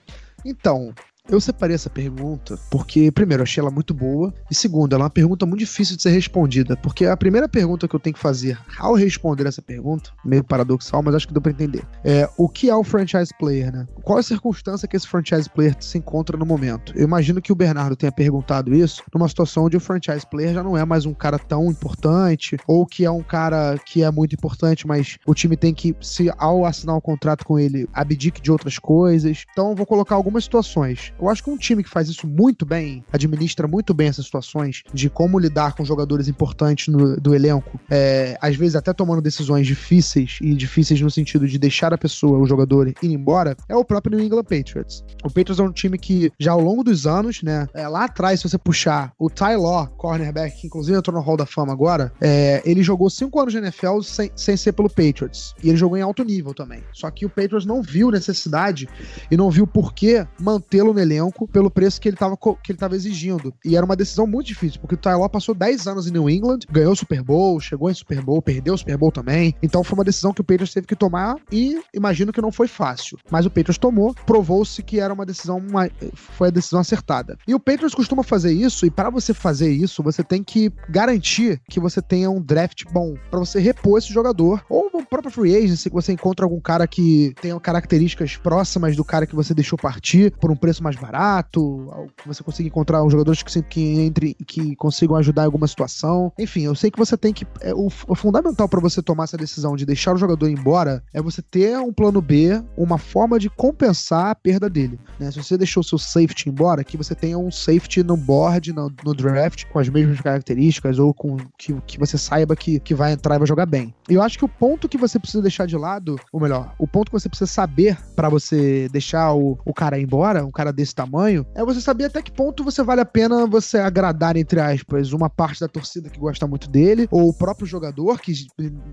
Então, 0.44 0.92
eu 1.30 1.40
separei 1.40 1.74
essa 1.74 1.90
pergunta 1.90 2.58
porque, 2.70 3.10
primeiro, 3.10 3.42
achei 3.42 3.60
ela 3.60 3.70
muito 3.70 3.94
boa, 3.94 4.32
e 4.50 4.54
segundo, 4.54 4.94
ela 4.94 5.04
é 5.04 5.06
uma 5.06 5.10
pergunta 5.10 5.46
muito 5.46 5.60
difícil 5.60 5.96
de 5.96 6.02
ser 6.02 6.10
respondida, 6.10 6.76
porque 6.76 7.06
a 7.06 7.16
primeira 7.16 7.48
pergunta 7.48 7.88
que 7.88 7.94
eu 7.94 8.00
tenho 8.00 8.14
que 8.14 8.20
fazer 8.20 8.58
ao 8.78 8.94
responder 8.94 9.46
essa 9.46 9.62
pergunta, 9.62 10.10
meio 10.24 10.44
paradoxal, 10.44 11.02
mas 11.02 11.14
acho 11.14 11.28
que 11.28 11.32
deu 11.32 11.42
pra 11.42 11.52
entender, 11.52 11.82
é 12.04 12.28
o 12.36 12.48
que 12.48 12.68
é 12.68 12.74
o 12.74 12.84
franchise 12.84 13.32
player, 13.38 13.72
né? 13.72 13.86
Qual 14.02 14.18
é 14.18 14.20
a 14.20 14.24
circunstância 14.24 14.88
que 14.88 14.96
esse 14.96 15.06
franchise 15.06 15.48
player 15.48 15.76
se 15.80 15.98
encontra 15.98 16.36
no 16.36 16.46
momento? 16.46 16.92
Eu 16.96 17.04
imagino 17.04 17.40
que 17.40 17.52
o 17.52 17.56
Bernardo 17.56 17.96
tenha 17.96 18.12
perguntado 18.12 18.74
isso 18.74 19.02
numa 19.14 19.28
situação 19.28 19.64
onde 19.64 19.76
o 19.76 19.80
franchise 19.80 20.26
player 20.28 20.54
já 20.54 20.62
não 20.62 20.76
é 20.76 20.84
mais 20.84 21.06
um 21.06 21.14
cara 21.14 21.38
tão 21.38 21.66
importante, 21.70 22.56
ou 22.66 22.86
que 22.86 23.04
é 23.04 23.10
um 23.10 23.22
cara 23.22 23.78
que 23.84 24.02
é 24.02 24.10
muito 24.10 24.34
importante, 24.34 24.86
mas 24.86 25.16
o 25.26 25.34
time 25.34 25.56
tem 25.56 25.72
que, 25.72 25.94
se 26.00 26.30
ao 26.38 26.64
assinar 26.64 26.96
um 26.96 27.00
contrato 27.00 27.44
com 27.44 27.58
ele, 27.58 27.88
abdique 27.92 28.40
de 28.40 28.50
outras 28.50 28.78
coisas. 28.78 29.44
Então, 29.52 29.74
vou 29.74 29.86
colocar 29.86 30.14
algumas 30.14 30.44
situações. 30.44 31.12
Eu 31.20 31.28
acho 31.28 31.42
que 31.42 31.50
um 31.50 31.56
time 31.56 31.82
que 31.82 31.90
faz 31.90 32.08
isso 32.08 32.26
muito 32.26 32.64
bem, 32.64 33.04
administra 33.12 33.68
muito 33.68 33.92
bem 33.92 34.08
essas 34.08 34.24
situações 34.24 34.82
de 34.92 35.10
como 35.10 35.38
lidar 35.38 35.74
com 35.74 35.84
jogadores 35.84 36.28
importantes 36.28 36.88
no, 36.88 37.16
do 37.16 37.34
elenco, 37.34 37.78
é, 37.90 38.38
às 38.40 38.56
vezes 38.56 38.76
até 38.76 38.92
tomando 38.92 39.20
decisões 39.20 39.66
difíceis, 39.66 40.38
e 40.40 40.54
difíceis 40.54 41.00
no 41.00 41.10
sentido 41.10 41.46
de 41.46 41.58
deixar 41.58 41.92
a 41.92 41.98
pessoa, 41.98 42.38
o 42.38 42.46
jogador, 42.46 42.88
ir 42.88 42.96
embora, 43.02 43.56
é 43.68 43.76
o 43.76 43.84
próprio 43.84 44.16
New 44.16 44.24
England 44.24 44.44
Patriots. 44.44 45.04
O 45.22 45.28
Patriots 45.28 45.58
é 45.58 45.62
um 45.62 45.72
time 45.72 45.98
que, 45.98 46.32
já 46.38 46.52
ao 46.52 46.60
longo 46.60 46.82
dos 46.82 47.06
anos, 47.06 47.42
né, 47.42 47.66
é, 47.74 47.86
lá 47.86 48.04
atrás, 48.04 48.40
se 48.40 48.48
você 48.48 48.58
puxar 48.58 49.12
o 49.18 49.28
Ty 49.28 49.56
Law, 49.56 49.88
cornerback, 49.96 50.60
que 50.60 50.66
inclusive 50.66 50.96
entrou 50.96 51.16
no 51.16 51.22
Hall 51.22 51.36
da 51.36 51.46
Fama 51.46 51.72
agora, 51.72 52.12
é, 52.20 52.62
ele 52.64 52.82
jogou 52.82 53.10
cinco 53.10 53.40
anos 53.40 53.52
de 53.52 53.58
NFL 53.58 54.00
sem, 54.02 54.30
sem 54.34 54.56
ser 54.56 54.72
pelo 54.72 54.88
Patriots. 54.88 55.54
E 55.62 55.68
ele 55.68 55.76
jogou 55.76 55.96
em 55.96 56.02
alto 56.02 56.24
nível 56.24 56.54
também. 56.54 56.82
Só 56.92 57.10
que 57.10 57.26
o 57.26 57.28
Patriots 57.28 57.66
não 57.66 57.82
viu 57.82 58.10
necessidade 58.10 58.88
e 59.30 59.36
não 59.36 59.50
viu 59.50 59.66
por 59.66 59.92
que 59.92 60.26
mantê-lo 60.40 60.92
no 60.92 61.00
elenco 61.10 61.48
pelo 61.48 61.70
preço 61.70 62.00
que 62.00 62.08
ele 62.08 62.16
estava 62.16 62.36
que 62.36 62.72
ele 62.72 62.78
tava 62.78 62.94
exigindo. 62.94 63.52
E 63.64 63.76
era 63.76 63.84
uma 63.84 63.96
decisão 63.96 64.26
muito 64.26 64.46
difícil, 64.46 64.80
porque 64.80 64.94
o 64.94 64.98
Ty 64.98 65.10
Law 65.10 65.28
passou 65.28 65.54
10 65.54 65.86
anos 65.86 66.06
em 66.06 66.12
New 66.12 66.28
England, 66.30 66.60
ganhou 66.70 66.92
o 66.92 66.96
Super 66.96 67.22
Bowl, 67.22 67.60
chegou 67.60 67.90
em 67.90 67.94
Super 67.94 68.22
Bowl, 68.22 68.40
perdeu 68.40 68.74
o 68.74 68.78
Super 68.78 68.96
Bowl 68.96 69.10
também. 69.10 69.54
Então 69.62 69.82
foi 69.82 69.98
uma 69.98 70.04
decisão 70.04 70.32
que 70.32 70.40
o 70.40 70.44
Patriots 70.44 70.72
teve 70.72 70.86
que 70.86 70.96
tomar 70.96 71.36
e 71.50 71.80
imagino 71.94 72.32
que 72.32 72.40
não 72.40 72.52
foi 72.52 72.68
fácil. 72.68 73.18
Mas 73.30 73.46
o 73.46 73.50
Patriots 73.50 73.78
tomou, 73.78 74.14
provou-se 74.26 74.82
que 74.82 75.00
era 75.00 75.12
uma 75.12 75.26
decisão, 75.26 75.58
uma, 75.58 75.88
foi 76.14 76.48
a 76.48 76.50
decisão 76.50 76.80
acertada. 76.80 77.36
E 77.46 77.54
o 77.54 77.60
Patriots 77.60 77.94
costuma 77.94 78.22
fazer 78.22 78.52
isso, 78.52 78.86
e 78.86 78.90
para 78.90 79.10
você 79.10 79.34
fazer 79.34 79.70
isso, 79.70 80.02
você 80.02 80.22
tem 80.22 80.42
que 80.42 80.72
garantir 80.88 81.60
que 81.68 81.80
você 81.80 82.00
tenha 82.00 82.30
um 82.30 82.40
draft 82.40 82.84
bom, 82.92 83.14
para 83.30 83.40
você 83.40 83.60
repor 83.60 83.98
esse 83.98 84.12
jogador, 84.12 84.64
ou 84.68 84.90
no 84.92 85.04
próprio 85.04 85.30
free 85.30 85.56
agency, 85.56 85.88
que 85.88 85.94
você 85.94 86.12
encontra 86.12 86.44
algum 86.44 86.60
cara 86.60 86.86
que 86.86 87.34
tenha 87.40 87.58
características 87.58 88.36
próximas 88.36 88.96
do 88.96 89.04
cara 89.04 89.26
que 89.26 89.34
você 89.34 89.54
deixou 89.54 89.78
partir 89.78 90.32
por 90.38 90.50
um 90.50 90.56
preço 90.56 90.82
mais 90.82 90.96
barato, 91.00 91.90
que 92.16 92.28
você 92.28 92.42
consiga 92.42 92.68
encontrar 92.68 93.02
um 93.02 93.10
jogadores 93.10 93.42
que, 93.42 93.62
que, 93.62 94.00
entre, 94.00 94.34
que 94.46 94.76
consigam 94.76 95.16
ajudar 95.16 95.42
em 95.42 95.46
alguma 95.46 95.66
situação. 95.66 96.32
Enfim, 96.38 96.62
eu 96.62 96.74
sei 96.74 96.90
que 96.90 96.98
você 96.98 97.16
tem 97.16 97.32
que. 97.32 97.46
É, 97.60 97.74
o, 97.74 97.86
o 97.86 98.14
fundamental 98.14 98.68
para 98.68 98.80
você 98.80 99.02
tomar 99.02 99.24
essa 99.24 99.36
decisão 99.36 99.76
de 99.76 99.86
deixar 99.86 100.14
o 100.14 100.18
jogador 100.18 100.48
embora 100.48 101.02
é 101.12 101.20
você 101.20 101.42
ter 101.42 101.78
um 101.78 101.92
plano 101.92 102.20
B, 102.20 102.62
uma 102.76 102.98
forma 102.98 103.38
de 103.38 103.48
compensar 103.50 104.30
a 104.30 104.34
perda 104.34 104.68
dele. 104.68 104.98
Né? 105.18 105.30
Se 105.30 105.42
você 105.42 105.56
deixou 105.56 105.80
o 105.80 105.84
seu 105.84 105.98
safety 105.98 106.48
embora, 106.48 106.84
que 106.84 106.96
você 106.96 107.14
tenha 107.14 107.38
um 107.38 107.50
safety 107.50 108.02
no 108.02 108.16
board, 108.16 108.72
no, 108.72 108.92
no 109.04 109.14
draft, 109.14 109.64
com 109.66 109.78
as 109.78 109.88
mesmas 109.88 110.20
características, 110.20 110.98
ou 110.98 111.12
com 111.14 111.36
que, 111.58 111.74
que 111.86 111.98
você 111.98 112.16
saiba 112.18 112.54
que, 112.56 112.80
que 112.80 112.94
vai 112.94 113.12
entrar 113.12 113.36
e 113.36 113.38
vai 113.38 113.46
jogar 113.46 113.66
bem. 113.66 113.94
Eu 114.08 114.22
acho 114.22 114.38
que 114.38 114.44
o 114.44 114.48
ponto 114.48 114.88
que 114.88 114.98
você 114.98 115.18
precisa 115.18 115.42
deixar 115.42 115.66
de 115.66 115.76
lado, 115.76 116.18
ou 116.32 116.40
melhor, 116.40 116.74
o 116.78 116.86
ponto 116.86 117.06
que 117.10 117.18
você 117.18 117.28
precisa 117.28 117.50
saber 117.50 117.98
para 118.14 118.28
você 118.28 118.88
deixar 118.90 119.32
o, 119.34 119.58
o 119.64 119.72
cara 119.72 120.00
embora, 120.00 120.44
um 120.44 120.50
cara 120.50 120.72
desse 120.80 120.94
tamanho, 120.94 121.46
é 121.54 121.64
você 121.64 121.80
saber 121.80 122.04
até 122.04 122.22
que 122.22 122.32
ponto 122.32 122.64
você 122.64 122.82
vale 122.82 123.00
a 123.00 123.04
pena 123.04 123.46
você 123.46 123.78
agradar, 123.78 124.36
entre 124.36 124.60
aspas, 124.60 125.12
uma 125.12 125.28
parte 125.28 125.60
da 125.60 125.68
torcida 125.68 126.08
que 126.08 126.18
gosta 126.18 126.46
muito 126.46 126.68
dele, 126.68 127.06
ou 127.10 127.28
o 127.28 127.34
próprio 127.34 127.66
jogador, 127.66 128.20
que 128.20 128.32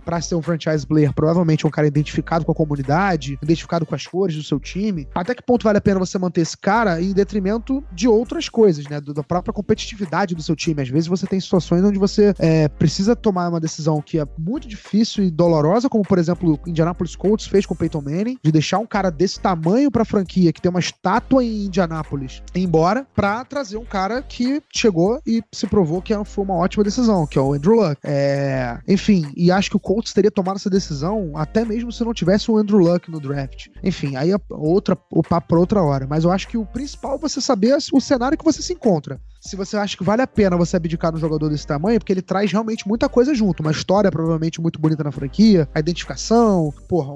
para 0.05 0.21
ser 0.21 0.35
um 0.35 0.41
franchise 0.41 0.85
player, 0.85 1.13
provavelmente 1.13 1.65
é 1.65 1.67
um 1.67 1.71
cara 1.71 1.87
identificado 1.87 2.45
com 2.45 2.51
a 2.51 2.55
comunidade, 2.55 3.37
identificado 3.41 3.85
com 3.85 3.95
as 3.95 4.05
cores 4.05 4.35
do 4.35 4.43
seu 4.43 4.59
time. 4.59 5.07
Até 5.15 5.33
que 5.33 5.43
ponto 5.43 5.63
vale 5.63 5.77
a 5.77 5.81
pena 5.81 5.99
você 5.99 6.17
manter 6.17 6.41
esse 6.41 6.57
cara 6.57 7.01
em 7.01 7.13
detrimento 7.13 7.83
de 7.93 8.07
outras 8.07 8.49
coisas, 8.49 8.85
né? 8.87 8.99
Da 9.01 9.23
própria 9.23 9.53
competitividade 9.53 10.35
do 10.35 10.43
seu 10.43 10.55
time. 10.55 10.81
Às 10.81 10.89
vezes 10.89 11.07
você 11.07 11.25
tem 11.25 11.39
situações 11.39 11.83
onde 11.83 11.97
você 11.97 12.33
é, 12.39 12.67
precisa 12.67 13.15
tomar 13.15 13.49
uma 13.49 13.59
decisão 13.59 14.01
que 14.01 14.19
é 14.19 14.25
muito 14.37 14.67
difícil 14.67 15.23
e 15.23 15.31
dolorosa, 15.31 15.89
como 15.89 16.03
por 16.03 16.17
exemplo 16.17 16.59
o 16.65 16.69
Indianapolis 16.69 17.15
Colts 17.15 17.47
fez 17.47 17.65
com 17.65 17.73
o 17.73 17.77
Peyton 17.77 18.01
Manning, 18.01 18.37
de 18.43 18.51
deixar 18.51 18.79
um 18.79 18.85
cara 18.85 19.09
desse 19.09 19.39
tamanho 19.39 19.89
pra 19.89 20.05
franquia, 20.05 20.51
que 20.51 20.61
tem 20.61 20.69
uma 20.69 20.79
estátua 20.79 21.43
em 21.43 21.69
Indianapolis, 21.77 22.41
embora, 22.55 23.05
pra 23.15 23.45
trazer 23.45 23.77
um 23.77 23.85
cara 23.85 24.21
que 24.21 24.61
chegou 24.73 25.21
e 25.25 25.41
se 25.51 25.67
provou 25.67 26.01
que 26.01 26.13
foi 26.25 26.43
uma 26.43 26.55
ótima 26.55 26.83
decisão, 26.83 27.27
que 27.27 27.37
é 27.37 27.41
o 27.41 27.53
Andrew 27.53 27.75
Luck. 27.75 27.97
É, 28.03 28.79
enfim, 28.87 29.31
e 29.35 29.51
acho 29.51 29.69
que 29.69 29.77
o 29.77 29.79
Colts 29.79 30.13
teria 30.13 30.31
tomado 30.31 30.57
essa 30.57 30.69
decisão 30.69 31.31
até 31.35 31.63
mesmo 31.63 31.91
se 31.91 32.03
não 32.03 32.13
tivesse 32.13 32.49
o 32.49 32.57
Andrew 32.57 32.79
Luck 32.79 33.09
no 33.11 33.19
draft. 33.19 33.67
Enfim, 33.83 34.15
aí 34.15 34.31
é 34.31 34.37
outra, 34.49 34.97
o 35.11 35.21
papo 35.21 35.47
pra 35.47 35.59
outra 35.59 35.81
hora. 35.81 36.07
Mas 36.07 36.23
eu 36.23 36.31
acho 36.31 36.47
que 36.47 36.57
o 36.57 36.65
principal 36.65 37.15
é 37.15 37.19
você 37.19 37.39
saber 37.39 37.77
o 37.93 38.01
cenário 38.01 38.37
que 38.37 38.43
você 38.43 38.61
se 38.61 38.73
encontra 38.73 39.19
se 39.47 39.55
você 39.55 39.77
acha 39.77 39.95
que 39.95 40.03
vale 40.03 40.21
a 40.21 40.27
pena 40.27 40.57
você 40.57 40.75
abdicar 40.75 41.11
de 41.11 41.17
um 41.17 41.21
jogador 41.21 41.49
desse 41.49 41.65
tamanho, 41.65 41.99
porque 41.99 42.11
ele 42.11 42.21
traz 42.21 42.51
realmente 42.51 42.87
muita 42.87 43.07
coisa 43.07 43.33
junto. 43.33 43.61
Uma 43.61 43.71
história 43.71 44.11
provavelmente 44.11 44.61
muito 44.61 44.79
bonita 44.79 45.03
na 45.03 45.11
franquia, 45.11 45.67
a 45.73 45.79
identificação, 45.79 46.73
porra, 46.87 47.13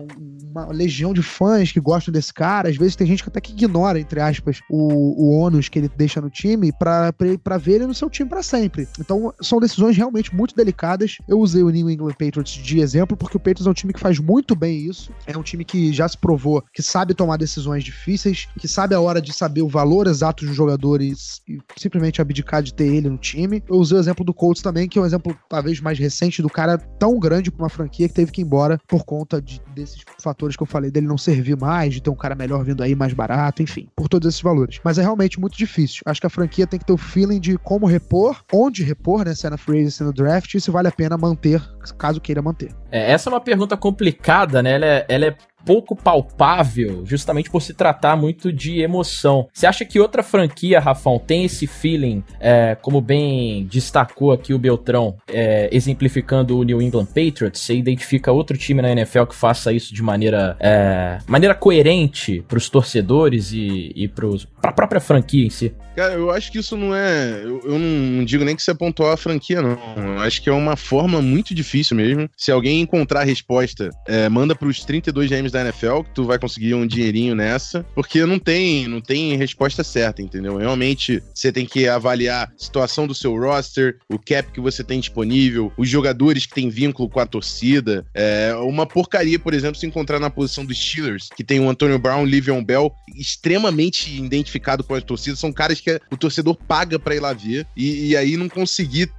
uma 0.50 0.68
legião 0.68 1.14
de 1.14 1.22
fãs 1.22 1.72
que 1.72 1.80
gostam 1.80 2.12
desse 2.12 2.34
cara. 2.34 2.70
Às 2.70 2.78
vezes 2.78 2.96
tem 2.96 3.06
gente 3.06 3.24
que 3.24 3.30
até 3.30 3.42
que 3.42 3.52
ignora, 3.52 4.00
entre 4.00 4.22
aspas, 4.22 4.62
o, 4.70 5.26
o 5.26 5.32
ônus 5.32 5.68
que 5.68 5.78
ele 5.78 5.92
deixa 5.96 6.22
no 6.22 6.30
time 6.30 6.72
pra, 6.72 7.12
pra, 7.12 7.38
pra 7.38 7.58
ver 7.58 7.76
ele 7.76 7.88
no 7.88 7.94
seu 7.94 8.10
time 8.10 8.30
para 8.30 8.42
sempre. 8.42 8.88
Então 9.00 9.34
são 9.42 9.60
decisões 9.60 9.98
realmente 9.98 10.34
muito 10.34 10.56
delicadas. 10.56 11.18
Eu 11.28 11.40
usei 11.40 11.64
o 11.64 11.70
New 11.70 11.90
England 11.90 12.14
Patriots 12.14 12.54
de 12.54 12.80
exemplo, 12.80 13.18
porque 13.18 13.38
o 13.38 13.40
Patriots 13.40 13.68
é 13.68 13.70
um 13.70 13.74
time 13.74 13.94
que 13.94 14.00
faz 14.00 14.20
muito 14.20 14.56
bem 14.56 14.78
isso. 14.78 15.12
É 15.28 15.38
um 15.38 15.44
time 15.44 15.66
que 15.66 15.92
já 15.92 16.08
se 16.08 16.18
provou 16.18 16.64
que 16.74 16.82
sabe 16.82 17.14
tomar 17.14 17.38
decisões 17.38 17.84
difíceis, 17.84 18.48
que 18.58 18.68
sabe 18.68 18.96
a 18.96 19.02
hora 19.02 19.22
de 19.22 19.34
saber 19.34 19.62
o 19.62 19.68
valor 19.68 20.08
exato 20.08 20.46
dos 20.46 20.56
jogadores 20.56 21.42
e 21.48 21.60
simplesmente 21.78 22.21
abdicar 22.22 22.62
de 22.62 22.74
ter 22.74 22.86
ele 22.86 23.10
no 23.10 23.18
time. 23.18 23.64
Eu 23.68 23.76
usei 23.76 23.98
o 23.98 24.02
exemplo 24.02 24.24
do 24.26 24.34
Colts 24.34 24.62
também, 24.62 24.88
que 24.88 24.98
é 24.98 25.02
um 25.02 25.06
exemplo 25.06 25.38
talvez 25.50 25.80
mais 25.80 25.98
recente 25.98 26.42
do 26.42 26.50
cara 26.50 26.78
tão 26.78 27.20
grande 27.20 27.52
pra 27.52 27.64
uma 27.64 27.70
franquia 27.70 28.08
que 28.08 28.14
teve 28.14 28.32
que 28.32 28.42
ir 28.42 28.46
embora 28.46 28.80
por 28.88 29.04
conta 29.04 29.42
de, 29.42 29.62
desses 29.74 30.04
fatores 30.20 30.56
que 30.56 30.64
eu 30.64 30.68
falei, 30.68 30.92
dele 30.92 31.08
não 31.08 31.18
servir 31.18 31.58
mais, 31.58 31.94
de 31.94 32.02
ter 32.02 32.10
um 32.10 32.16
cara 32.16 32.36
melhor 32.36 32.64
vindo 32.64 32.84
aí 32.84 32.96
mais 32.96 33.14
barato, 33.14 33.62
enfim, 33.62 33.88
por 33.96 34.08
todos 34.08 34.28
esses 34.28 34.42
valores. 34.42 34.80
Mas 34.84 34.98
é 34.98 35.02
realmente 35.02 35.40
muito 35.40 35.58
difícil. 35.58 36.02
Acho 36.06 36.22
que 36.22 36.28
a 36.28 36.30
franquia 36.30 36.68
tem 36.68 36.80
que 36.80 36.86
ter 36.86 36.94
o 36.94 36.98
feeling 36.98 37.40
de 37.40 37.58
como 37.58 37.86
repor, 37.86 38.44
onde 38.54 38.84
repor, 38.84 39.26
né? 39.26 39.34
Se 39.36 39.48
é 39.48 39.50
na 39.50 39.58
free 39.58 39.88
no 40.02 40.14
draft, 40.14 40.54
e 40.54 40.62
se 40.62 40.72
vale 40.72 40.88
a 40.88 40.92
pena 40.92 41.18
manter, 41.18 41.62
caso 41.98 42.22
queira 42.22 42.42
manter. 42.42 42.72
É, 42.92 43.12
essa 43.12 43.30
é 43.30 43.34
uma 43.34 43.42
pergunta 43.42 43.76
complicada, 43.78 44.62
né? 44.62 44.72
Ela 44.74 44.86
é, 44.86 45.06
ela 45.08 45.26
é 45.26 45.38
pouco 45.66 45.96
palpável, 45.96 47.04
justamente 47.06 47.50
por 47.50 47.62
se 47.62 47.74
tratar 47.74 48.16
muito 48.16 48.52
de 48.52 48.82
emoção. 48.82 49.48
Você 49.54 49.66
acha 49.68 49.86
que 49.86 50.00
outra 50.00 50.24
franquia, 50.24 50.80
Rafão, 50.80 51.20
tem 51.20 51.46
esse 51.46 51.68
feeling, 51.68 52.24
é, 52.40 52.76
como 52.82 53.02
bem 53.02 53.66
destacou 53.66 54.32
aqui 54.32 54.54
o 54.54 54.60
Beltrão, 54.60 55.16
é, 55.28 55.70
exemplificando 55.72 56.58
o 56.58 56.64
New 56.64 56.82
England 56.82 57.06
Patriots? 57.06 57.62
Você 57.62 57.76
identifica 57.76 58.32
outro 58.32 58.58
time 58.58 58.82
na 58.82 58.92
NFL 58.92 59.24
que 59.26 59.36
faça 59.36 59.72
isso 59.72 59.94
de 59.94 60.02
maneira, 60.02 60.56
é, 60.60 61.20
maneira 61.28 61.56
coerente 61.56 62.44
para 62.48 62.58
os 62.58 62.70
torcedores 62.70 63.52
e, 63.52 63.92
e 63.96 64.08
para 64.08 64.28
a 64.64 64.72
própria 64.72 65.02
franquia 65.02 65.46
em 65.46 65.50
si? 65.50 65.74
Cara, 65.96 66.14
eu 66.14 66.32
acho 66.32 66.52
que 66.52 66.60
isso 66.60 66.78
não 66.78 66.96
é. 66.96 67.42
Eu, 67.44 67.62
eu 67.66 67.80
não 67.80 68.24
digo 68.24 68.46
nem 68.46 68.56
que 68.56 68.64
você 68.64 68.74
pontuar 68.74 69.14
a 69.14 69.18
franquia, 69.18 69.62
não. 69.62 69.78
Eu 69.98 70.20
acho 70.20 70.42
que 70.42 70.50
é 70.50 70.54
uma 70.54 70.76
forma 70.76 71.22
muito 71.22 71.54
difícil 71.54 71.98
mesmo. 71.98 72.30
Se 72.38 72.52
alguém 72.52 72.82
encontrar 72.82 73.22
a 73.22 73.26
resposta, 73.26 73.90
é, 74.08 74.30
manda 74.30 74.56
para 74.56 74.68
os 74.68 74.84
32 74.86 75.30
GMs 75.30 75.51
franquias 75.52 75.52
da 75.52 75.62
NFL 75.62 76.04
que 76.04 76.14
tu 76.14 76.26
vai 76.26 76.40
conseguir 76.40 76.74
um 76.74 76.88
dinheirinho 76.88 77.36
nessa, 77.36 77.86
porque 77.94 78.26
não 78.26 78.40
tem, 78.40 78.88
não 78.88 79.02
tem 79.02 79.36
resposta 79.36 79.84
certa, 79.84 80.22
entendeu? 80.22 80.58
Realmente 80.58 81.22
você 81.34 81.52
tem 81.52 81.66
que 81.66 81.88
avaliar 81.88 82.48
a 82.48 82.52
situação 82.58 83.06
do 83.06 83.14
seu 83.14 83.38
roster, 83.38 83.98
o 84.10 84.18
cap 84.18 84.52
que 84.52 84.62
você 84.62 84.84
tem 84.84 85.00
disponível, 85.00 85.72
os 85.78 85.90
jogadores 85.90 86.46
que 86.46 86.54
têm 86.54 86.70
vínculo 86.70 87.10
com 87.10 87.20
a 87.20 87.26
torcida. 87.26 88.06
É 88.14 88.54
uma 88.56 88.86
porcaria, 88.86 89.38
por 89.38 89.54
exemplo, 89.54 89.80
se 89.80 89.86
encontrar 89.86 90.20
na 90.20 90.30
posição 90.30 90.66
dos 90.66 90.78
Steelers, 90.78 91.30
que 91.36 91.44
tem 91.44 91.60
o 91.60 91.70
Antonio 91.70 92.00
Brown, 92.00 92.26
Livion 92.26 92.64
Bell, 92.64 92.92
extremamente 93.16 94.16
identificado 94.16 94.84
com 94.84 94.96
as 94.96 95.04
torcidas, 95.04 95.40
são 95.40 95.52
caras 95.52 95.82
que 95.82 96.00
o 96.10 96.18
torcedor 96.18 96.56
paga 96.56 96.98
para 96.98 97.16
ir 97.16 97.20
lá 97.20 97.34
ver, 97.34 97.68
e, 97.76 98.10
e 98.10 98.18
aí 98.18 98.38
não 98.38 98.48
conseguir, 98.48 99.12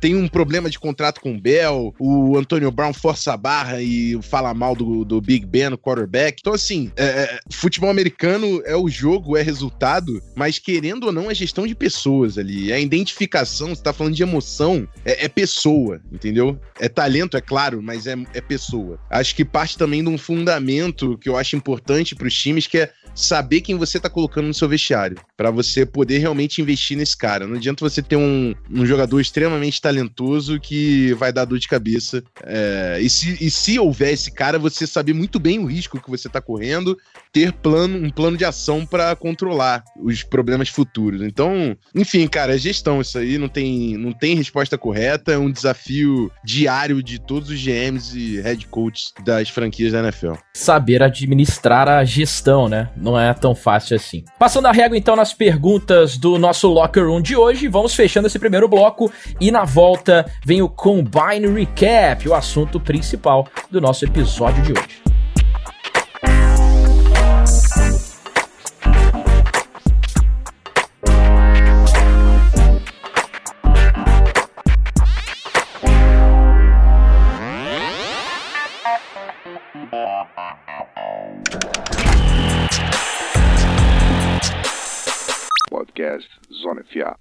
tem 0.00 0.14
um 0.14 0.28
problema 0.28 0.70
de 0.70 0.78
contrato 0.78 1.20
com 1.20 1.34
o 1.34 1.40
Bell, 1.40 1.94
o 1.98 2.36
Antonio 2.36 2.70
Brown 2.70 2.92
força 2.92 3.32
a 3.32 3.36
barra 3.36 3.82
e 3.82 4.18
fala 4.22 4.54
mal 4.54 4.74
do, 4.74 5.04
do 5.04 5.20
Big 5.20 5.44
Ben, 5.44 5.65
o 5.74 5.78
quarterback. 5.78 6.38
Então, 6.40 6.52
assim, 6.52 6.90
é, 6.96 7.04
é, 7.04 7.40
futebol 7.50 7.90
americano 7.90 8.62
é 8.64 8.76
o 8.76 8.88
jogo, 8.88 9.36
é 9.36 9.42
resultado, 9.42 10.22
mas 10.34 10.58
querendo 10.58 11.04
ou 11.04 11.12
não, 11.12 11.30
é 11.30 11.34
gestão 11.34 11.66
de 11.66 11.74
pessoas 11.74 12.38
ali. 12.38 12.72
É 12.72 12.80
identificação, 12.80 13.74
você 13.74 13.82
tá 13.82 13.92
falando 13.92 14.14
de 14.14 14.22
emoção, 14.22 14.88
é, 15.04 15.24
é 15.24 15.28
pessoa, 15.28 16.00
entendeu? 16.12 16.58
É 16.78 16.88
talento, 16.88 17.36
é 17.36 17.40
claro, 17.40 17.82
mas 17.82 18.06
é, 18.06 18.14
é 18.34 18.40
pessoa. 18.40 18.98
Acho 19.10 19.34
que 19.34 19.44
parte 19.44 19.76
também 19.76 20.02
de 20.02 20.08
um 20.08 20.18
fundamento 20.18 21.18
que 21.18 21.28
eu 21.28 21.36
acho 21.36 21.56
importante 21.56 22.14
para 22.14 22.26
os 22.26 22.34
times, 22.34 22.66
que 22.66 22.78
é 22.78 22.92
saber 23.16 23.62
quem 23.62 23.76
você 23.76 23.98
tá 23.98 24.10
colocando 24.10 24.46
no 24.46 24.54
seu 24.54 24.68
vestiário, 24.68 25.16
para 25.36 25.50
você 25.50 25.86
poder 25.86 26.18
realmente 26.18 26.60
investir 26.60 26.96
nesse 26.96 27.16
cara. 27.16 27.46
Não 27.46 27.56
adianta 27.56 27.88
você 27.88 28.02
ter 28.02 28.16
um, 28.16 28.54
um 28.70 28.84
jogador 28.84 29.18
extremamente 29.18 29.80
talentoso 29.80 30.60
que 30.60 31.14
vai 31.14 31.32
dar 31.32 31.46
dor 31.46 31.58
de 31.58 31.66
cabeça. 31.66 32.22
É, 32.44 32.98
e, 33.00 33.08
se, 33.08 33.36
e 33.40 33.50
se 33.50 33.78
houver 33.78 34.12
esse 34.12 34.30
cara, 34.30 34.58
você 34.58 34.86
saber 34.86 35.14
muito 35.14 35.40
bem 35.40 35.58
o 35.58 35.66
risco 35.66 36.00
que 36.00 36.10
você 36.10 36.28
tá 36.28 36.40
correndo, 36.40 36.96
ter 37.36 37.52
plano, 37.52 37.98
um 37.98 38.08
plano 38.08 38.34
de 38.34 38.46
ação 38.46 38.86
para 38.86 39.14
controlar 39.14 39.84
os 40.02 40.22
problemas 40.22 40.70
futuros. 40.70 41.20
Então, 41.20 41.76
enfim, 41.94 42.26
cara, 42.26 42.54
é 42.54 42.58
gestão 42.58 43.02
isso 43.02 43.18
aí, 43.18 43.36
não 43.36 43.46
tem, 43.46 43.94
não 43.98 44.10
tem 44.10 44.34
resposta 44.34 44.78
correta, 44.78 45.32
é 45.32 45.38
um 45.38 45.50
desafio 45.50 46.32
diário 46.42 47.02
de 47.02 47.20
todos 47.20 47.50
os 47.50 47.62
GMs 47.62 48.18
e 48.18 48.40
head 48.40 48.66
coaches 48.68 49.12
das 49.22 49.50
franquias 49.50 49.92
da 49.92 49.98
NFL. 49.98 50.32
Saber 50.54 51.02
administrar 51.02 51.86
a 51.90 52.02
gestão, 52.04 52.70
né? 52.70 52.88
Não 52.96 53.20
é 53.20 53.34
tão 53.34 53.54
fácil 53.54 53.96
assim. 53.96 54.24
Passando 54.38 54.64
a 54.64 54.72
régua 54.72 54.96
então 54.96 55.14
nas 55.14 55.34
perguntas 55.34 56.16
do 56.16 56.38
nosso 56.38 56.68
locker 56.68 57.06
room 57.06 57.20
de 57.20 57.36
hoje, 57.36 57.68
vamos 57.68 57.94
fechando 57.94 58.28
esse 58.28 58.38
primeiro 58.38 58.66
bloco 58.66 59.12
e 59.38 59.50
na 59.50 59.66
volta 59.66 60.24
vem 60.42 60.62
o 60.62 60.70
Combine 60.70 61.48
Recap, 61.52 62.26
o 62.30 62.34
assunto 62.34 62.80
principal 62.80 63.46
do 63.70 63.78
nosso 63.78 64.06
episódio 64.06 64.62
de 64.62 64.72
hoje. 64.72 65.15
Podcast 86.06 86.28
Zona 86.62 86.82
FA. 86.92 87.16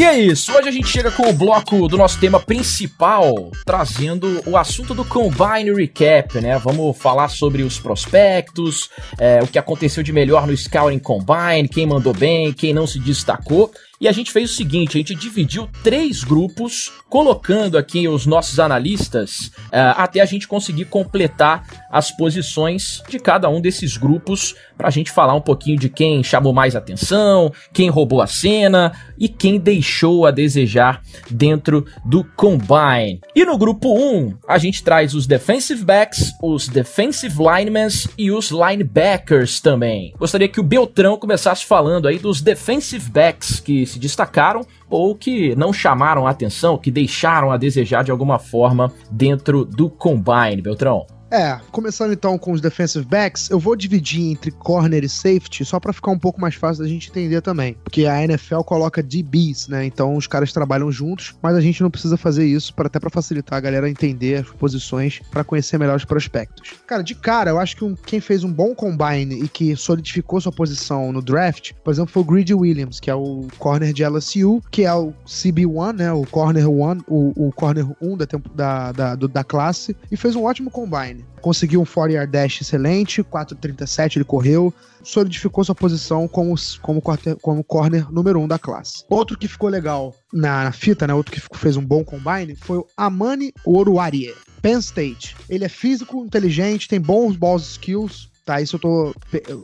E 0.00 0.02
é 0.02 0.18
isso, 0.18 0.50
hoje 0.56 0.66
a 0.66 0.72
gente 0.72 0.88
chega 0.88 1.10
com 1.10 1.28
o 1.28 1.32
bloco 1.34 1.86
do 1.86 1.98
nosso 1.98 2.18
tema 2.18 2.40
principal, 2.40 3.50
trazendo 3.66 4.42
o 4.46 4.56
assunto 4.56 4.94
do 4.94 5.04
Combine 5.04 5.74
Recap, 5.74 6.40
né? 6.40 6.58
Vamos 6.58 6.96
falar 6.96 7.28
sobre 7.28 7.62
os 7.62 7.78
prospectos, 7.78 8.88
é, 9.18 9.40
o 9.42 9.46
que 9.46 9.58
aconteceu 9.58 10.02
de 10.02 10.10
melhor 10.10 10.46
no 10.46 10.56
Scouting 10.56 11.00
Combine, 11.00 11.68
quem 11.68 11.86
mandou 11.86 12.14
bem, 12.14 12.50
quem 12.50 12.72
não 12.72 12.86
se 12.86 12.98
destacou. 12.98 13.70
E 14.00 14.08
a 14.08 14.12
gente 14.12 14.32
fez 14.32 14.50
o 14.50 14.54
seguinte: 14.54 14.96
a 14.96 14.98
gente 14.98 15.14
dividiu 15.14 15.68
três 15.84 16.24
grupos, 16.24 16.90
colocando 17.10 17.76
aqui 17.76 18.08
os 18.08 18.24
nossos 18.24 18.58
analistas 18.58 19.50
uh, 19.66 19.92
até 19.96 20.20
a 20.20 20.24
gente 20.24 20.48
conseguir 20.48 20.86
completar 20.86 21.86
as 21.90 22.10
posições 22.10 23.02
de 23.10 23.18
cada 23.18 23.50
um 23.50 23.60
desses 23.60 23.98
grupos, 23.98 24.54
para 24.78 24.88
a 24.88 24.90
gente 24.90 25.10
falar 25.10 25.34
um 25.34 25.40
pouquinho 25.40 25.78
de 25.78 25.90
quem 25.90 26.22
chamou 26.22 26.54
mais 26.54 26.74
atenção, 26.74 27.52
quem 27.74 27.90
roubou 27.90 28.22
a 28.22 28.26
cena 28.26 28.92
e 29.18 29.28
quem 29.28 29.58
deixou 29.58 30.24
a 30.24 30.30
desejar 30.30 31.02
dentro 31.30 31.84
do 32.02 32.24
Combine. 32.24 33.20
E 33.36 33.44
no 33.44 33.58
grupo 33.58 33.94
1, 33.94 34.38
a 34.48 34.56
gente 34.56 34.82
traz 34.82 35.14
os 35.14 35.26
defensive 35.26 35.84
backs, 35.84 36.32
os 36.42 36.68
defensive 36.68 37.36
linemen 37.36 37.88
e 38.16 38.30
os 38.30 38.50
linebackers 38.50 39.60
também. 39.60 40.14
Gostaria 40.18 40.48
que 40.48 40.60
o 40.60 40.64
Beltrão 40.64 41.18
começasse 41.18 41.66
falando 41.66 42.08
aí 42.08 42.18
dos 42.18 42.40
defensive 42.40 43.10
backs 43.10 43.60
que 43.60 43.89
se 43.90 43.98
destacaram 43.98 44.62
ou 44.88 45.14
que 45.14 45.54
não 45.56 45.72
chamaram 45.72 46.26
a 46.26 46.30
atenção, 46.30 46.78
que 46.78 46.90
deixaram 46.90 47.50
a 47.50 47.56
desejar 47.56 48.02
de 48.02 48.10
alguma 48.10 48.38
forma 48.38 48.92
dentro 49.10 49.64
do 49.64 49.90
Combine, 49.90 50.62
Beltrão? 50.62 51.06
É, 51.30 51.60
começando 51.70 52.12
então 52.12 52.36
com 52.36 52.50
os 52.50 52.60
defensive 52.60 53.04
backs, 53.04 53.50
eu 53.50 53.58
vou 53.60 53.76
dividir 53.76 54.32
entre 54.32 54.50
corner 54.50 55.04
e 55.04 55.08
safety 55.08 55.64
só 55.64 55.78
para 55.78 55.92
ficar 55.92 56.10
um 56.10 56.18
pouco 56.18 56.40
mais 56.40 56.56
fácil 56.56 56.82
da 56.82 56.88
gente 56.88 57.08
entender 57.08 57.40
também, 57.40 57.76
porque 57.84 58.04
a 58.04 58.24
NFL 58.24 58.62
coloca 58.62 59.00
DBs, 59.00 59.68
né? 59.68 59.84
Então 59.84 60.16
os 60.16 60.26
caras 60.26 60.52
trabalham 60.52 60.90
juntos, 60.90 61.36
mas 61.40 61.54
a 61.54 61.60
gente 61.60 61.82
não 61.82 61.90
precisa 61.90 62.16
fazer 62.16 62.44
isso 62.44 62.74
para 62.74 62.88
até 62.88 62.98
para 62.98 63.10
facilitar 63.10 63.56
a 63.56 63.60
galera 63.60 63.88
entender 63.88 64.40
as 64.40 64.48
posições 64.48 65.20
para 65.30 65.44
conhecer 65.44 65.78
melhor 65.78 65.96
os 65.96 66.04
prospectos. 66.04 66.72
Cara, 66.84 67.02
de 67.02 67.14
cara, 67.14 67.50
eu 67.50 67.60
acho 67.60 67.76
que 67.76 67.84
um, 67.84 67.94
quem 67.94 68.20
fez 68.20 68.42
um 68.42 68.52
bom 68.52 68.74
combine 68.74 69.44
e 69.44 69.48
que 69.48 69.76
solidificou 69.76 70.40
sua 70.40 70.50
posição 70.50 71.12
no 71.12 71.22
draft, 71.22 71.72
por 71.84 71.92
exemplo, 71.92 72.10
foi 72.10 72.22
o 72.22 72.26
Greedy 72.26 72.54
Williams, 72.54 72.98
que 72.98 73.08
é 73.08 73.14
o 73.14 73.46
corner 73.56 73.92
de 73.92 74.04
LSU, 74.04 74.60
que 74.68 74.84
é 74.84 74.92
o 74.92 75.12
CB1, 75.24 75.92
né? 75.94 76.12
O 76.12 76.26
corner 76.26 76.68
1, 76.68 76.98
o, 77.06 77.46
o 77.46 77.52
corner 77.52 77.86
1 78.02 78.16
da, 78.16 78.26
da, 78.54 78.92
da, 78.92 79.14
da 79.14 79.44
classe, 79.44 79.96
e 80.10 80.16
fez 80.16 80.34
um 80.34 80.44
ótimo 80.44 80.72
combine. 80.72 81.19
Conseguiu 81.40 81.80
um 81.80 81.84
40 81.84 82.14
yard 82.14 82.32
dash 82.32 82.60
excelente, 82.60 83.22
4,37 83.22 84.16
ele 84.16 84.24
correu, 84.24 84.72
solidificou 85.02 85.64
sua 85.64 85.74
posição 85.74 86.28
como, 86.28 86.54
como, 86.82 87.02
como 87.40 87.64
corner 87.64 88.12
número 88.12 88.38
1 88.40 88.42
um 88.42 88.48
da 88.48 88.58
classe. 88.58 89.04
Outro 89.08 89.38
que 89.38 89.48
ficou 89.48 89.68
legal 89.68 90.14
na, 90.32 90.64
na 90.64 90.72
fita, 90.72 91.06
né? 91.06 91.14
Outro 91.14 91.32
que 91.32 91.58
fez 91.58 91.76
um 91.76 91.84
bom 91.84 92.04
combine 92.04 92.54
foi 92.56 92.78
o 92.78 92.86
Amani 92.96 93.52
Oruarie. 93.64 94.34
Penn 94.60 94.78
State. 94.78 95.36
Ele 95.48 95.64
é 95.64 95.68
físico, 95.68 96.22
inteligente, 96.24 96.86
tem 96.86 97.00
bons 97.00 97.36
balls 97.36 97.62
skills, 97.62 98.29
tá? 98.44 98.60
Isso 98.60 98.76
eu 98.76 98.80
tô, 98.80 99.14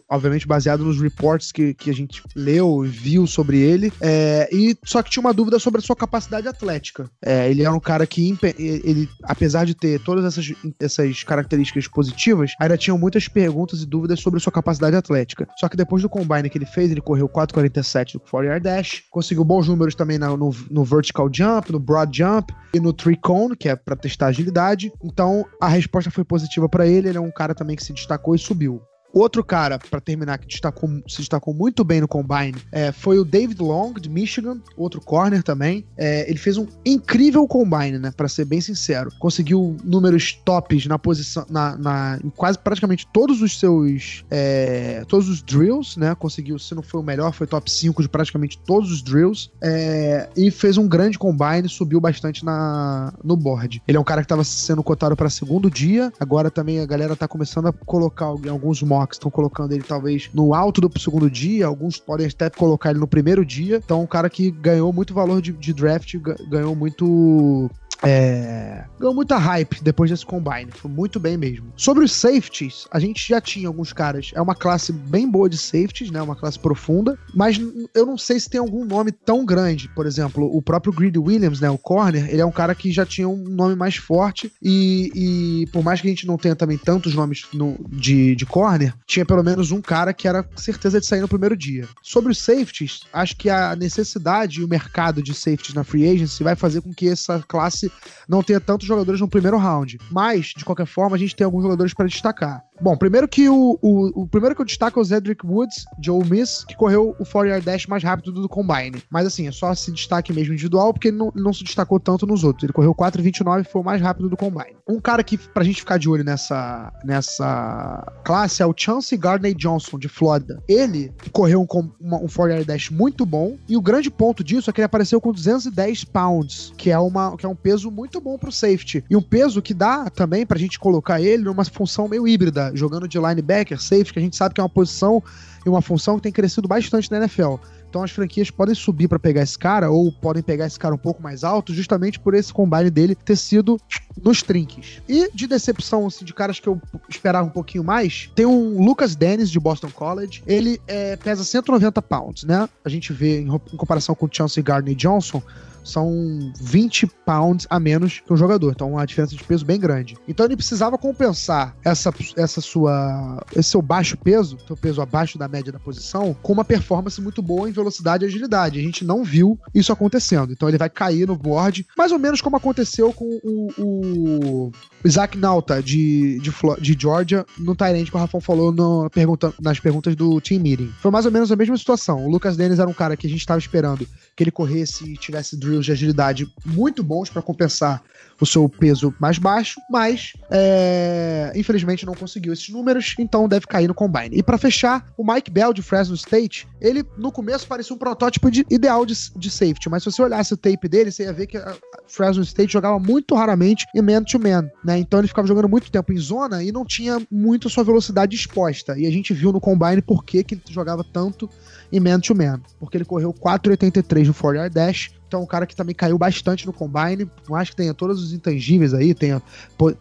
obviamente, 0.09 0.47
baseado 0.47 0.85
nos 0.85 1.01
reports 1.01 1.53
que, 1.53 1.75
que 1.75 1.91
a 1.91 1.95
gente 1.95 2.23
leu 2.35 2.85
e 2.85 2.89
viu 2.89 3.27
sobre 3.27 3.59
ele. 3.59 3.93
É, 4.01 4.49
e 4.53 4.77
só 4.85 5.03
que 5.03 5.11
tinha 5.11 5.21
uma 5.21 5.35
dúvida 5.35 5.59
sobre 5.59 5.81
a 5.81 5.83
sua 5.83 5.97
capacidade 5.97 6.49
atlética. 6.49 7.11
É, 7.25 7.51
ele 7.51 7.63
era 7.63 7.73
um 7.73 7.81
cara 7.81 8.07
que, 8.07 8.37
ele, 8.59 9.09
apesar 9.23 9.65
de 9.65 9.75
ter 9.75 10.01
todas 10.01 10.25
essas, 10.25 10.53
essas 10.81 11.23
características 11.23 11.89
positivas, 11.89 12.53
ainda 12.61 12.77
tinham 12.77 12.99
muitas 12.99 13.29
perguntas 13.29 13.83
e 13.83 13.87
dúvidas 13.87 14.21
sobre 14.21 14.39
a 14.39 14.41
sua 14.41 14.53
capacidade 14.53 14.97
atlética. 14.97 15.49
Só 15.59 15.69
que 15.69 15.77
depois 15.77 16.03
do 16.03 16.09
combine 16.09 16.49
que 16.49 16.59
ele 16.59 16.67
fez, 16.67 16.91
ele 16.91 17.01
correu 17.01 17.29
4,47 17.29 18.15
no 18.15 18.21
4 18.21 18.47
yard 18.49 18.63
dash, 18.63 19.03
conseguiu 19.11 19.45
bons 19.45 19.69
números 19.69 19.95
também 19.95 20.19
no, 20.19 20.37
no, 20.37 20.51
no 20.71 20.85
vertical 20.85 21.29
jump, 21.33 21.71
no 21.71 21.79
broad 21.79 22.17
jump 22.17 22.53
e 22.75 22.81
no 22.81 22.93
three 22.93 23.17
cone, 23.17 23.57
que 23.57 23.69
é 23.69 23.77
para 23.77 23.97
testar 23.97 24.27
agilidade. 24.27 24.93
Então 25.03 25.45
a 25.61 25.69
resposta 25.69 26.11
foi 26.11 26.25
positiva 26.25 26.69
para 26.69 26.87
ele. 26.87 27.09
Ele 27.09 27.19
é 27.19 27.21
um 27.21 27.31
cara 27.31 27.55
também 27.55 27.77
que 27.77 27.85
se 27.85 27.93
destacou 27.93 28.35
e 28.35 28.39
subiu. 28.39 28.76
Outro 29.13 29.43
cara, 29.43 29.79
para 29.79 30.01
terminar, 30.01 30.39
que 30.39 30.47
destacou, 30.47 30.89
se 31.09 31.19
destacou 31.19 31.55
muito 31.55 31.83
bem 31.85 32.01
no 32.01 32.09
Combine 32.09 32.57
é, 32.71 32.93
foi 32.93 33.19
o 33.19 33.25
David 33.25 33.61
Long, 33.61 33.95
de 33.95 34.09
Michigan, 34.09 34.59
outro 34.77 35.01
corner 35.01 35.43
também. 35.43 35.85
É, 35.97 36.29
ele 36.29 36.39
fez 36.39 36.57
um 36.57 36.67
incrível 36.85 37.47
Combine, 37.47 37.99
né? 37.99 38.13
Para 38.15 38.29
ser 38.29 38.45
bem 38.45 38.61
sincero. 38.61 39.11
Conseguiu 39.19 39.77
números 39.83 40.33
tops 40.45 40.87
na 40.87 40.99
posição, 40.99 41.47
na, 41.49 41.77
na 41.77 42.19
em 42.23 42.31
quase 42.31 42.59
praticamente 42.59 43.07
todos 43.13 43.41
os 43.41 43.59
seus. 43.59 44.25
É, 44.31 45.05
todos 45.09 45.29
os 45.29 45.43
drills, 45.43 45.99
né? 45.99 46.15
Conseguiu, 46.15 46.59
se 46.59 46.75
não 46.75 46.83
foi 46.83 47.01
o 47.01 47.05
melhor, 47.05 47.33
foi 47.33 47.47
top 47.47 47.71
5 47.71 48.03
de 48.03 48.09
praticamente 48.09 48.59
todos 48.59 48.91
os 48.91 49.03
drills. 49.03 49.51
É, 49.63 50.29
e 50.37 50.51
fez 50.51 50.77
um 50.77 50.87
grande 50.87 51.19
Combine, 51.19 51.69
subiu 51.69 52.01
bastante 52.01 52.45
na, 52.45 53.15
no 53.23 53.37
board. 53.37 53.83
Ele 53.87 53.97
é 53.97 54.01
um 54.01 54.05
cara 54.05 54.21
que 54.21 54.27
estava 54.27 54.45
sendo 54.45 54.83
cotado 54.83 55.17
para 55.17 55.31
segundo 55.31 55.71
dia, 55.71 56.13
agora 56.21 56.51
também 56.51 56.81
a 56.81 56.87
galera 56.87 57.17
tá 57.17 57.27
começando 57.27 57.69
a 57.69 57.73
colocar 57.73 58.27
alguns 58.27 58.83
mocks 58.83 59.06
Mocks 59.07 59.17
estão 59.17 59.31
colocando 59.31 59.73
ele 59.73 59.85
talvez 59.85 60.29
no 60.35 60.53
alto 60.53 60.81
do 60.81 60.99
segundo 60.99 61.31
dia, 61.31 61.67
alguns 61.67 61.99
podem 61.99 62.27
até 62.27 62.51
colocar 62.51 62.91
ele 62.91 62.99
no 62.99 63.07
primeiro 63.07 63.45
dia. 63.45 63.81
Então, 63.83 64.03
um 64.03 64.07
cara 64.07 64.29
que 64.29 64.51
ganhou 64.51 64.93
muito 64.93 65.15
valor 65.15 65.41
de, 65.41 65.53
de 65.53 65.73
draft, 65.73 66.15
ganhou 66.49 66.75
muito 66.75 67.71
é, 68.03 68.85
ganhou 68.99 69.15
muita 69.15 69.37
hype 69.37 69.83
depois 69.83 70.11
desse 70.11 70.25
combine. 70.25 70.71
Foi 70.73 70.91
muito 70.91 71.19
bem 71.19 71.37
mesmo. 71.37 71.73
Sobre 71.77 72.05
os 72.05 72.13
safeties, 72.13 72.87
a 72.91 72.99
gente 72.99 73.27
já 73.29 73.41
tinha 73.41 73.69
alguns 73.69 73.93
caras. 73.93 74.31
É 74.35 74.41
uma 74.41 74.55
classe 74.55 74.93
bem 74.93 75.31
boa 75.31 75.49
de 75.49 75.57
safeties, 75.57 76.11
né? 76.11 76.21
Uma 76.21 76.37
classe 76.37 76.59
profunda. 76.59 77.19
Mas 77.35 77.61
eu 77.95 78.07
não 78.07 78.19
sei 78.19 78.39
se 78.41 78.51
tem 78.51 78.61
algum 78.61 78.85
nome 78.85 79.13
tão 79.13 79.45
grande. 79.45 79.89
Por 79.89 80.07
exemplo, 80.07 80.45
o 80.55 80.61
próprio 80.61 80.93
Greedy 80.93 81.19
Williams, 81.19 81.61
né? 81.61 81.71
O 81.71 81.79
corner, 81.79 82.29
ele 82.31 82.41
é 82.41 82.47
um 82.47 82.53
cara 82.53 82.75
que 82.75 82.91
já 82.91 83.07
tinha 83.07 83.29
um 83.29 83.37
nome 83.49 83.75
mais 83.75 83.97
forte. 83.97 84.53
E, 84.63 85.11
e 85.15 85.67
por 85.73 85.83
mais 85.83 86.01
que 86.01 86.07
a 86.07 86.11
gente 86.11 86.27
não 86.27 86.37
tenha 86.37 86.57
também 86.57 86.79
tantos 86.79 87.15
nomes 87.15 87.47
no, 87.53 87.77
de, 87.89 88.35
de 88.35 88.47
corner, 88.47 88.95
tinha 89.07 89.25
pelo 89.25 89.43
menos 89.43 89.71
um 89.71 89.81
cara 89.81 90.13
que 90.13 90.29
era 90.29 90.49
certeza 90.57 91.01
de 91.01 91.07
sair 91.07 91.21
no 91.21 91.29
primeiro 91.29 91.57
dia. 91.57 91.89
Sobre 92.03 92.33
os 92.33 92.39
safeties, 92.39 93.01
acho 93.13 93.37
que 93.37 93.49
a 93.49 93.75
necessidade 93.77 94.61
e 94.61 94.65
o 94.65 94.69
mercado 94.69 95.23
de 95.23 95.35
safeties 95.35 95.75
na 95.75 95.85
free 95.85 96.09
agency 96.09 96.43
vai 96.43 96.55
fazer 96.55 96.81
com 96.81 96.93
que 96.93 97.09
essa 97.09 97.43
classe 97.47 97.86
não 98.29 98.43
tenha 98.43 98.61
tantos 98.61 98.87
jogadores 98.87 99.21
no 99.21 99.29
primeiro 99.29 99.57
round. 99.57 99.99
Mas, 100.11 100.47
de 100.57 100.65
qualquer 100.65 100.87
forma, 100.87 101.17
a 101.17 101.19
gente 101.19 101.35
tem 101.35 101.45
alguns 101.45 101.63
jogadores 101.63 101.95
para 101.95 102.07
destacar. 102.07 102.66
Bom, 102.81 102.97
primeiro 102.97 103.27
que 103.27 103.49
o, 103.49 103.79
o, 103.81 104.23
o, 104.23 104.29
primeiro 104.29 104.55
que 104.55 104.61
eu 104.61 104.67
destaco 104.67 104.99
é 104.99 105.03
o 105.03 105.05
Zedrick 105.05 105.47
Woods, 105.47 105.85
de 105.99 106.11
Ole 106.11 106.29
Miss, 106.29 106.65
que 106.65 106.77
correu 106.77 107.17
o 107.19 107.25
4 107.25 107.61
dash 107.63 107.87
mais 107.87 108.03
rápido 108.03 108.33
do 108.33 108.49
Combine. 108.49 109.03
Mas 109.11 109.27
assim, 109.27 109.49
é 109.49 109.53
só 109.53 109.75
se 109.75 109.91
destaque 109.91 110.33
mesmo 110.33 110.53
individual, 110.53 110.93
porque 110.93 111.09
ele 111.09 111.17
não, 111.17 111.33
não 111.35 111.53
se 111.53 111.65
destacou 111.65 111.99
tanto 111.99 112.27
nos 112.27 112.45
outros. 112.45 112.65
Ele 112.65 112.73
correu 112.73 112.95
4,29 112.95 113.63
e 113.63 113.65
foi 113.65 113.81
o 113.81 113.85
mais 113.85 114.01
rápido 114.01 114.29
do 114.29 114.37
Combine. 114.37 114.77
Um 114.87 115.01
cara 115.01 115.25
que, 115.25 115.39
pra 115.39 115.65
gente 115.65 115.81
ficar 115.81 115.99
de 115.99 116.09
olho 116.09 116.23
nessa, 116.23 116.93
nessa 117.05 118.13
classe 118.25 118.63
é 118.63 118.67
o 118.67 118.75
Chance 118.77 119.17
Gardner 119.17 119.55
Johnson, 119.55 119.99
de 119.99 120.09
Florida. 120.09 120.63
Ele 120.69 121.13
correu 121.33 121.63
um, 121.63 121.91
uma, 122.01 122.19
um 122.19 122.27
4 122.29 122.65
dash 122.65 122.91
muito 122.91 123.25
bom, 123.25 123.57
e 123.69 123.77
o 123.77 123.83
grande 123.83 124.11
ponto 124.11 124.45
disso 124.45 124.69
é 124.69 124.73
que 124.73 124.81
ele 124.81 124.87
apareceu 124.87 125.21
com 125.21 125.33
210 125.33 126.05
pounds, 126.05 126.73
que 126.77 126.91
é, 126.91 126.99
uma, 126.99 127.37
que 127.37 127.47
é 127.47 127.49
um 127.49 127.57
peso 127.57 127.91
muito 127.91 128.21
bom 128.21 128.37
pro 128.39 128.53
safety. 128.53 129.03
E 129.09 129.17
um 129.17 129.23
peso 129.23 129.63
que 129.63 129.73
dá 129.73 130.11
também 130.11 130.45
pra 130.45 130.59
gente 130.59 130.79
colocar 130.79 131.21
ele 131.21 131.45
numa 131.45 131.65
função 131.65 132.09
meio 132.09 132.29
híbrida 132.29 132.66
jogando 132.75 133.09
de 133.09 133.19
linebacker, 133.19 133.81
safety, 133.81 134.13
que 134.13 134.19
a 134.19 134.23
gente 134.23 134.37
sabe 134.37 134.55
que 134.55 134.61
é 134.61 134.65
uma 134.65 134.69
posição 134.69 135.23
e 135.65 135.69
uma 135.69 135.83
função 135.83 136.17
que 136.17 136.23
tem 136.23 136.33
crescido 136.33 136.69
bastante 136.69 137.11
na 137.11 137.19
NFL. 137.19 137.57
Então 137.89 138.03
as 138.03 138.11
franquias 138.11 138.51
podem 138.51 138.75
subir 138.75 139.09
para 139.09 139.19
pegar 139.19 139.43
esse 139.43 139.59
cara 139.59 139.91
ou 139.91 140.13
podem 140.13 140.43
pegar 140.43 140.67
esse 140.67 140.79
cara 140.79 140.95
um 140.95 140.99
pouco 140.99 141.23
mais 141.23 141.43
alto, 141.43 141.73
justamente 141.73 142.21
por 142.21 142.35
esse 142.35 142.53
combine 142.53 142.91
dele 142.91 143.15
ter 143.15 143.37
sido 143.37 143.81
nos 144.23 144.43
trinques. 144.43 145.01
E 145.09 145.31
de 145.33 145.47
decepção 145.47 146.07
assim, 146.07 146.25
de 146.25 146.35
caras 146.35 146.61
que 146.61 146.69
eu 146.69 146.81
esperava 147.09 147.47
um 147.47 147.51
pouquinho 147.51 147.83
mais, 147.83 148.31
tem 148.35 148.45
um 148.45 148.85
Lucas 148.85 149.17
Dennis 149.17 149.51
de 149.51 149.59
Boston 149.59 149.91
College. 149.91 150.43
Ele 150.47 150.81
é, 150.87 151.17
pesa 151.17 151.43
190 151.43 152.03
pounds, 152.03 152.45
né? 152.45 152.69
A 152.85 152.89
gente 152.89 153.13
vê 153.13 153.41
em, 153.41 153.47
em 153.47 153.77
comparação 153.77 154.15
com 154.15 154.27
o 154.27 154.31
Chance 154.31 154.61
Gardner 154.61 154.95
Johnson, 154.95 155.43
são 155.87 156.53
20 156.61 157.07
pounds 157.25 157.67
a 157.71 157.79
menos 157.79 158.21
que 158.21 158.33
o 158.33 158.37
jogador. 158.37 158.73
Então, 158.73 158.93
uma 158.93 159.07
diferença 159.07 159.35
de 159.35 159.45
peso 159.45 159.65
bem 159.65 159.79
grande. 159.79 160.17
Então, 160.27 160.47
ele 160.47 160.57
precisava 160.57 160.99
compensar 160.99 161.77
essa, 161.85 162.13
essa 162.37 162.61
sua, 162.61 163.45
esse 163.55 163.71
seu 163.71 163.83
baixo 163.83 164.17
peso, 164.17 164.59
seu 164.67 164.77
peso 164.77 165.01
abaixo 165.01 165.39
da 165.39 165.49
média 165.49 165.73
da 165.73 165.79
posição, 165.79 166.37
com 166.43 166.53
uma 166.53 166.65
performance 166.65 167.21
muito 167.21 167.43
boa 167.43 167.69
em 167.69 167.73
velocidade 167.73 168.25
e 168.25 168.29
agilidade. 168.29 168.79
A 168.79 168.83
gente 168.83 169.05
não 169.05 169.25
viu 169.25 169.59
isso 169.75 169.93
acontecendo. 169.93 170.53
Então, 170.53 170.69
ele 170.69 170.79
vai 170.79 170.91
cair 170.91 171.27
no 171.27 171.37
board, 171.37 171.87
mais 171.97 172.13
ou 172.13 172.19
menos 172.19 172.41
como 172.41 172.57
aconteceu 172.57 173.13
com 173.13 173.41
o, 173.43 173.73
o 173.79 174.73
Isaac 175.05 175.39
Nauta 175.39 175.83
de, 175.83 176.41
de, 176.41 176.53
de 176.81 176.97
Georgia 176.99 177.45
no 177.59 177.75
Tyrant 177.75 178.09
que 178.09 178.17
o 178.17 178.19
Rafão 178.19 178.41
falou 178.41 178.73
no, 178.73 179.09
pergunta, 179.11 179.53
nas 179.61 179.81
perguntas 179.81 180.15
do 180.15 180.41
Team 180.41 180.61
Meeting. 180.61 180.93
Foi 181.01 181.11
mais 181.11 181.27
ou 181.27 181.33
menos 181.33 181.51
a 181.53 181.57
mesma 181.57 181.77
situação. 181.77 182.27
O 182.27 182.31
Lucas 182.31 182.57
Dennis 182.57 182.79
era 182.79 182.89
um 182.89 182.95
cara 182.95 183.17
que 183.17 183.27
a 183.27 183.31
gente 183.31 183.41
estava 183.41 183.59
esperando 183.59 184.07
que 184.35 184.43
ele 184.43 184.51
corresse 184.51 185.13
e 185.13 185.17
tivesse 185.17 185.57
de 185.85 185.93
agilidade 185.93 186.49
muito 186.65 187.03
bons 187.03 187.29
para 187.29 187.43
compensar 187.43 188.03
o 188.41 188.47
seu 188.47 188.69
peso 188.69 189.15
mais 189.19 189.39
baixo, 189.39 189.81
mas 189.91 190.33
é, 190.51 191.53
infelizmente 191.55 192.05
não 192.05 192.15
conseguiu 192.15 192.53
esses 192.53 192.69
números, 192.69 193.15
então 193.19 193.49
deve 193.49 193.67
cair 193.67 193.89
no 193.89 193.95
combine. 193.95 194.37
E 194.37 194.43
para 194.43 194.59
fechar, 194.59 195.07
o 195.17 195.25
Mike 195.25 195.51
Bell 195.51 195.73
de 195.73 195.83
Fresno 195.83 196.15
State, 196.15 196.69
ele 196.81 197.05
no 197.17 197.33
começo 197.33 197.67
parecia 197.67 197.95
um 197.95 197.99
protótipo 197.99 198.51
de, 198.51 198.65
ideal 198.71 199.07
de, 199.07 199.15
de 199.37 199.51
safety, 199.51 199.89
mas 199.89 200.03
se 200.03 200.11
você 200.11 200.23
olhasse 200.23 200.53
o 200.53 200.57
tape 200.57 200.89
dele, 200.89 201.11
você 201.11 201.25
ia 201.25 201.33
ver 201.33 201.47
que 201.47 201.57
a 201.57 201.75
Fresno 202.07 202.43
State 202.43 202.73
jogava 202.73 202.99
muito 202.99 203.35
raramente 203.35 203.87
em 203.95 204.03
man-to-man, 204.03 204.63
-man, 204.63 204.71
né? 204.85 204.99
Então 204.99 205.21
ele 205.21 205.29
ficava 205.29 205.49
jogando 205.49 205.69
muito 205.69 205.91
tempo 205.91 206.13
em 206.13 206.19
zona 206.19 206.63
e 206.63 206.71
não 206.71 206.85
tinha 206.85 207.21
muito 207.31 207.71
sua 207.71 207.85
velocidade 207.85 208.37
exposta. 208.37 208.99
E 208.99 209.07
a 209.07 209.11
gente 209.11 209.33
viu 209.33 209.53
no 209.53 209.61
combine 209.61 210.03
por 210.03 210.25
que, 210.25 210.45
que 210.45 210.55
ele 210.55 210.63
jogava 210.69 211.05
tanto 211.05 211.49
em 211.93 212.01
man-to-man, 212.01 212.59
-man, 212.59 212.61
porque 212.79 212.97
ele 212.97 213.05
correu 213.05 213.33
4,83 213.33 214.27
no 214.27 214.35
4 214.35 214.71
dash, 214.71 215.11
então, 215.27 215.43
um 215.43 215.47
cara 215.47 215.67
que 215.67 215.75
também 215.75 215.95
caiu 215.95 216.17
bastante 216.17 216.67
no 216.67 216.73
combine, 216.73 217.27
por 217.27 217.51
mais 217.51 217.69
que 217.71 217.77
tenha 217.77 217.93
todos 217.93 218.23
os 218.23 218.33
intangíveis 218.33 218.95
aí, 218.95 219.13
tenha 219.15 219.43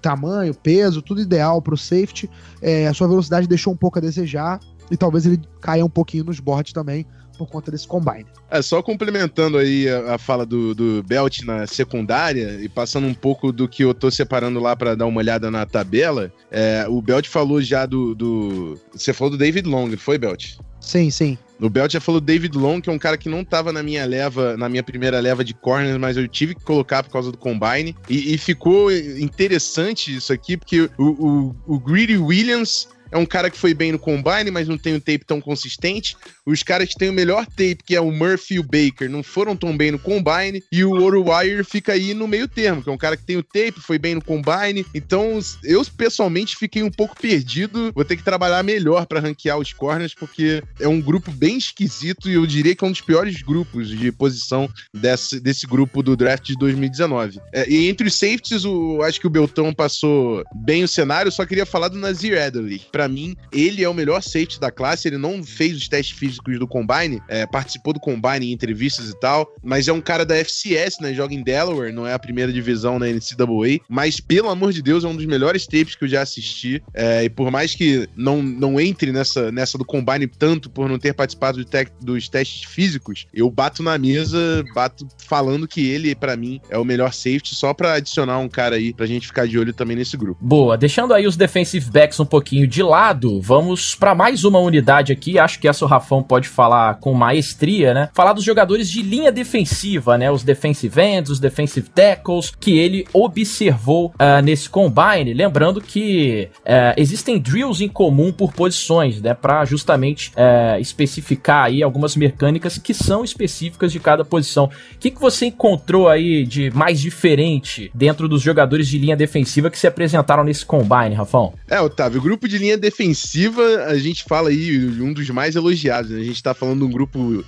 tamanho, 0.02 0.54
peso, 0.54 1.02
tudo 1.02 1.22
ideal 1.22 1.62
para 1.62 1.74
o 1.74 1.78
safety, 1.78 2.30
é, 2.62 2.88
a 2.88 2.94
sua 2.94 3.08
velocidade 3.08 3.48
deixou 3.48 3.74
um 3.74 3.78
pouco 3.78 3.98
a 3.98 4.02
desejar 4.02 4.60
e 4.92 4.96
talvez 4.96 5.26
ele 5.26 5.42
caia 5.60 5.84
um 5.84 5.90
pouquinho 5.90 6.26
nos 6.26 6.40
boards 6.40 6.74
também 6.74 7.06
por 7.38 7.50
conta 7.50 7.70
desse 7.70 7.88
combine. 7.88 8.26
É, 8.50 8.62
só 8.62 8.82
complementando 8.82 9.58
aí 9.58 9.90
a, 9.90 10.16
a 10.16 10.18
fala 10.18 10.46
do, 10.46 10.74
do 10.74 11.04
Belt 11.04 11.42
na 11.42 11.68
secundária 11.68 12.60
e 12.62 12.70
passando 12.70 13.08
um 13.08 13.14
pouco 13.14 13.52
do 13.52 13.68
que 13.68 13.84
eu 13.84 13.94
tô 13.94 14.10
separando 14.10 14.60
lá 14.60 14.76
para 14.76 14.96
dar 14.96 15.06
uma 15.06 15.20
olhada 15.20 15.52
na 15.52 15.66
tabela, 15.66 16.32
é, 16.50 16.86
o 16.88 17.02
Belt 17.02 17.28
falou 17.28 17.62
já 17.62 17.86
do, 17.86 18.16
do. 18.16 18.80
Você 18.94 19.12
falou 19.12 19.32
do 19.32 19.38
David 19.38 19.68
Long, 19.68 19.96
foi, 19.98 20.18
Belt? 20.18 20.56
Sim, 20.80 21.10
sim. 21.10 21.38
No 21.60 21.70
Belt 21.70 21.92
já 21.92 22.02
falou 22.02 22.20
David 22.20 22.58
Long, 22.58 22.82
que 22.82 22.90
é 22.90 22.94
um 22.94 23.00
cara 23.00 23.18
que 23.18 23.30
não 23.30 23.44
tava 23.44 23.72
na 23.72 23.82
minha 23.82 24.06
leva, 24.06 24.58
na 24.58 24.68
minha 24.68 24.84
primeira 24.84 25.20
leva 25.20 25.44
de 25.44 25.54
corners, 25.54 25.98
mas 25.98 26.18
eu 26.18 26.28
tive 26.28 26.54
que 26.54 26.62
colocar 26.62 27.04
por 27.04 27.12
causa 27.12 27.32
do 27.32 27.38
combine. 27.38 27.96
E, 28.10 28.34
e 28.34 28.38
ficou 28.38 28.92
interessante 28.92 30.16
isso 30.16 30.34
aqui, 30.34 30.58
porque 30.58 30.90
o, 30.98 31.06
o, 31.06 31.56
o 31.66 31.80
Greedy 31.80 32.18
Williams 32.18 32.90
é 33.12 33.18
um 33.18 33.26
cara 33.26 33.50
que 33.50 33.58
foi 33.58 33.74
bem 33.74 33.92
no 33.92 34.00
combine, 34.00 34.52
mas 34.52 34.68
não 34.68 34.78
tem 34.78 34.96
um 34.96 35.00
tape 35.00 35.26
tão 35.26 35.40
consistente. 35.40 36.18
Os 36.46 36.64
caras 36.64 36.90
que 36.90 36.96
têm 36.96 37.10
o 37.10 37.14
melhor 37.14 37.46
tape, 37.46 37.84
que 37.86 37.96
é 37.96 38.02
o 38.02 38.12
Murphy 38.12 38.56
e 38.56 38.60
o 38.60 38.64
Baker, 38.64 39.10
não 39.10 39.24
foram 39.24 39.56
tão 39.56 39.76
bem 39.76 39.92
no 39.92 40.00
combine. 40.00 40.64
E 40.72 40.84
o 40.84 40.92
Orwire 40.92 41.64
fica 41.64 41.94
aí 41.94 42.14
no 42.14 42.28
meio 42.28 42.48
termo, 42.48 42.84
que 42.84 42.90
é 42.90 42.92
um 42.92 42.98
cara 42.98 43.18
que 43.18 43.24
tem 43.24 43.38
o 43.38 43.44
tape, 43.44 43.80
foi 43.80 43.98
bem 43.98 44.16
no 44.16 44.24
combine. 44.24 44.86
Então, 44.94 45.40
eu 45.64 45.84
pessoalmente 45.98 46.56
fiquei 46.56 46.84
um 46.84 46.92
pouco 46.92 47.16
perdido. 47.20 47.92
Vou 47.94 48.06
ter 48.06 48.16
que 48.16 48.24
trabalhar 48.24 48.64
melhor 48.64 49.06
para 49.06 49.20
ranquear 49.20 49.58
os 49.58 49.74
corners, 49.74 50.14
porque 50.14 50.64
é 50.80 50.88
um 50.88 51.02
grupo 51.02 51.32
bem 51.32 51.58
esquisito 51.58 52.30
e 52.30 52.34
eu 52.34 52.46
diria 52.46 52.76
que 52.76 52.84
é 52.84 52.88
um 52.88 52.92
dos 52.92 53.02
piores 53.02 53.42
grupos 53.42 53.90
de 53.90 54.12
posição 54.12 54.70
desse, 54.94 55.40
desse 55.40 55.66
grupo 55.66 56.04
do 56.04 56.16
draft 56.16 56.46
de 56.46 56.56
2019. 56.56 57.40
É, 57.52 57.70
e 57.70 57.88
entre 57.88 58.08
os 58.08 58.16
safeties, 58.16 58.66
o, 58.66 59.02
acho 59.02 59.20
que 59.20 59.28
o 59.28 59.32
Beltão 59.32 59.74
passou 59.74 60.44
bem 60.54 60.84
o 60.84 60.88
cenário, 60.88 61.32
só 61.32 61.46
queria 61.46 61.66
falar 61.66 61.88
do 61.88 61.98
Nazir 61.98 62.40
Adderley 62.40 62.82
para 62.92 63.08
mim, 63.08 63.36
ele 63.52 63.84
é 63.84 63.90
o 63.90 63.94
melhor 63.94 64.22
safety 64.22 64.60
da 64.60 64.72
classe. 64.72 65.08
Ele 65.08 65.18
não 65.18 65.44
fez 65.44 65.76
os 65.76 65.88
testes 65.88 66.16
físicos 66.36 66.60
do 66.60 66.68
Combine, 66.68 67.22
é, 67.28 67.46
participou 67.46 67.94
do 67.94 68.00
Combine 68.00 68.48
em 68.48 68.52
entrevistas 68.52 69.10
e 69.10 69.20
tal, 69.20 69.48
mas 69.64 69.88
é 69.88 69.94
um 69.94 70.02
cara 70.02 70.26
da 70.26 70.36
FCS, 70.36 71.00
né? 71.00 71.14
Joga 71.14 71.34
em 71.34 71.44
Delaware, 71.44 71.94
não 71.94 72.06
é 72.06 72.14
a 72.14 72.20
primeira 72.20 72.52
divisão 72.52 73.00
na 73.00 73.08
NCAA, 73.08 73.80
mas 73.90 74.20
pelo 74.20 74.50
amor 74.50 74.74
de 74.74 74.82
Deus, 74.82 75.04
é 75.04 75.08
um 75.08 75.16
dos 75.16 75.26
melhores 75.26 75.66
tapes 75.66 75.96
que 75.96 76.04
eu 76.04 76.08
já 76.08 76.22
assisti. 76.22 76.82
É, 76.94 77.24
e 77.24 77.30
por 77.30 77.52
mais 77.52 77.74
que 77.74 78.08
não, 78.16 78.42
não 78.42 78.80
entre 78.80 79.12
nessa, 79.12 79.52
nessa 79.52 79.78
do 79.78 79.86
Combine 79.86 80.28
tanto 80.28 80.70
por 80.70 80.90
não 80.90 81.00
ter 81.00 81.14
participado 81.14 81.58
do 81.58 81.66
te 81.66 81.86
dos 82.02 82.28
testes 82.28 82.64
físicos, 82.64 83.28
eu 83.34 83.50
bato 83.50 83.84
na 83.84 83.98
mesa, 83.98 84.64
bato 84.74 85.08
falando 85.18 85.68
que 85.68 85.88
ele, 85.88 86.16
para 86.16 86.36
mim, 86.36 86.60
é 86.70 86.78
o 86.78 86.86
melhor 86.86 87.14
safety, 87.14 87.56
só 87.56 87.74
para 87.74 87.94
adicionar 87.94 88.40
um 88.40 88.50
cara 88.50 88.76
aí 88.76 88.94
pra 88.94 89.06
gente 89.06 89.28
ficar 89.28 89.48
de 89.48 89.58
olho 89.58 89.74
também 89.74 89.96
nesse 89.96 90.18
grupo. 90.18 90.44
Boa, 90.44 90.78
deixando 90.78 91.14
aí 91.14 91.28
os 91.28 91.38
defensive 91.38 91.90
backs 91.90 92.20
um 92.20 92.26
pouquinho 92.26 92.68
de 92.68 92.82
lado, 92.82 93.40
vamos 93.42 93.96
para 93.96 94.16
mais 94.16 94.44
uma 94.44 94.60
unidade 94.60 95.14
aqui. 95.14 95.38
Acho 95.38 95.60
que 95.60 95.68
essa 95.68 95.86
o 95.86 95.88
Rafão 95.88 96.24
pode 96.26 96.48
falar 96.48 96.96
com 96.96 97.14
maestria, 97.14 97.94
né? 97.94 98.10
Falar 98.14 98.34
dos 98.34 98.44
jogadores 98.44 98.90
de 98.90 99.02
linha 99.02 99.32
defensiva, 99.32 100.18
né? 100.18 100.30
Os 100.32 100.44
defensive 100.44 101.00
ends, 101.02 101.30
os 101.30 101.40
defensive 101.40 101.90
tackles, 101.90 102.52
que 102.60 102.78
ele 102.78 103.08
observou 103.14 104.08
uh, 104.08 104.42
nesse 104.44 104.70
combine. 104.70 105.34
Lembrando 105.34 105.80
que 105.82 106.50
uh, 106.60 106.94
existem 106.98 107.40
drills 107.40 107.82
em 107.82 107.90
comum 107.90 108.32
por 108.32 108.54
posições, 108.54 109.22
né? 109.22 109.34
Para 109.34 109.66
justamente 109.66 110.32
uh, 110.32 110.80
especificar 110.80 111.66
aí 111.66 111.84
algumas 111.84 112.16
mecânicas 112.16 112.78
que 112.78 112.94
são 112.94 113.24
específicas 113.24 113.92
de 113.92 114.00
cada 114.00 114.26
posição. 114.26 114.66
O 114.66 114.98
que, 115.00 115.12
que 115.12 115.22
você 115.22 115.48
encontrou 115.48 116.10
aí 116.10 116.46
de 116.46 116.72
mais 116.72 117.00
diferente 117.00 117.92
dentro 117.94 118.28
dos 118.28 118.42
jogadores 118.42 118.88
de 118.88 118.98
linha 118.98 119.16
defensiva 119.16 119.70
que 119.70 119.78
se 119.78 119.88
apresentaram 119.88 120.44
nesse 120.44 120.66
combine, 120.66 121.16
Rafão? 121.16 121.54
É, 121.68 121.80
Otávio, 121.80 122.22
grupo 122.22 122.48
de 122.48 122.58
linha 122.58 122.78
defensiva, 122.78 123.62
a 123.88 123.98
gente 123.98 124.24
fala 124.24 124.50
aí, 124.50 124.78
um 125.00 125.14
dos 125.14 125.30
mais 125.30 125.56
elogiados? 125.56 126.12
A 126.20 126.24
gente 126.24 126.42
tá 126.42 126.54
falando 126.54 126.80
de 126.80 126.86
um 126.86 126.92
grupo 126.92 127.44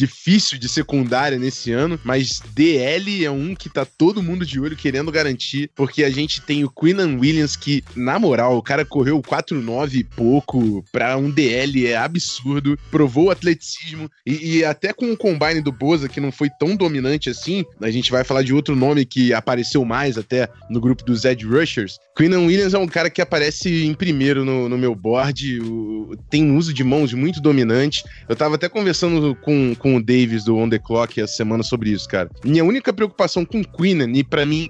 difícil 0.00 0.58
de 0.58 0.68
secundária 0.68 1.38
nesse 1.38 1.72
ano, 1.72 1.98
mas 2.04 2.40
DL 2.54 3.24
é 3.24 3.30
um 3.30 3.54
que 3.54 3.68
tá 3.68 3.84
todo 3.84 4.22
mundo 4.22 4.46
de 4.46 4.58
olho 4.58 4.76
querendo 4.76 5.12
garantir, 5.12 5.70
porque 5.74 6.04
a 6.04 6.10
gente 6.10 6.40
tem 6.40 6.64
o 6.64 6.70
Quinnan 6.70 7.18
Williams 7.18 7.56
que, 7.56 7.84
na 7.94 8.18
moral, 8.18 8.56
o 8.56 8.62
cara 8.62 8.84
correu 8.84 9.20
4-9 9.20 9.94
e 9.94 10.04
pouco 10.04 10.84
pra 10.90 11.16
um 11.16 11.30
DL, 11.30 11.86
é 11.86 11.96
absurdo, 11.96 12.78
provou 12.90 13.26
o 13.26 13.30
atleticismo 13.30 14.10
e, 14.26 14.58
e 14.58 14.64
até 14.64 14.92
com 14.92 15.12
o 15.12 15.16
combine 15.16 15.60
do 15.60 15.72
Boza, 15.72 16.08
que 16.08 16.20
não 16.20 16.32
foi 16.32 16.48
tão 16.58 16.76
dominante 16.76 17.28
assim, 17.28 17.64
a 17.80 17.90
gente 17.90 18.10
vai 18.10 18.24
falar 18.24 18.42
de 18.42 18.54
outro 18.54 18.74
nome 18.74 19.04
que 19.04 19.32
apareceu 19.32 19.84
mais 19.84 20.16
até 20.16 20.48
no 20.70 20.80
grupo 20.80 21.04
dos 21.04 21.24
Edge 21.24 21.44
Rushers. 21.44 21.98
Quinnan 22.16 22.46
Williams 22.46 22.74
é 22.74 22.78
um 22.78 22.86
cara 22.86 23.10
que 23.10 23.20
aparece 23.20 23.84
em 23.84 23.94
primeiro 23.94 24.44
no, 24.44 24.68
no 24.68 24.78
meu 24.78 24.94
board, 24.94 25.60
o, 25.60 26.16
tem 26.28 26.44
um 26.44 26.56
uso 26.56 26.72
de 26.72 26.84
mãos 26.84 27.12
muito 27.12 27.40
dominante. 27.40 28.04
Eu 28.28 28.36
tava 28.36 28.54
até 28.54 28.68
conversando 28.68 29.34
com, 29.36 29.74
com 29.74 29.96
o 29.96 30.02
Davis 30.02 30.44
do 30.44 30.56
On 30.56 30.68
The 30.68 30.78
Clock 30.78 31.20
essa 31.20 31.34
semana 31.34 31.62
sobre 31.62 31.90
isso, 31.90 32.08
cara. 32.08 32.30
Minha 32.44 32.64
única 32.64 32.92
preocupação 32.92 33.44
com 33.44 33.62
Quinnan, 33.64 34.12
e 34.12 34.24
para 34.24 34.46
mim 34.46 34.68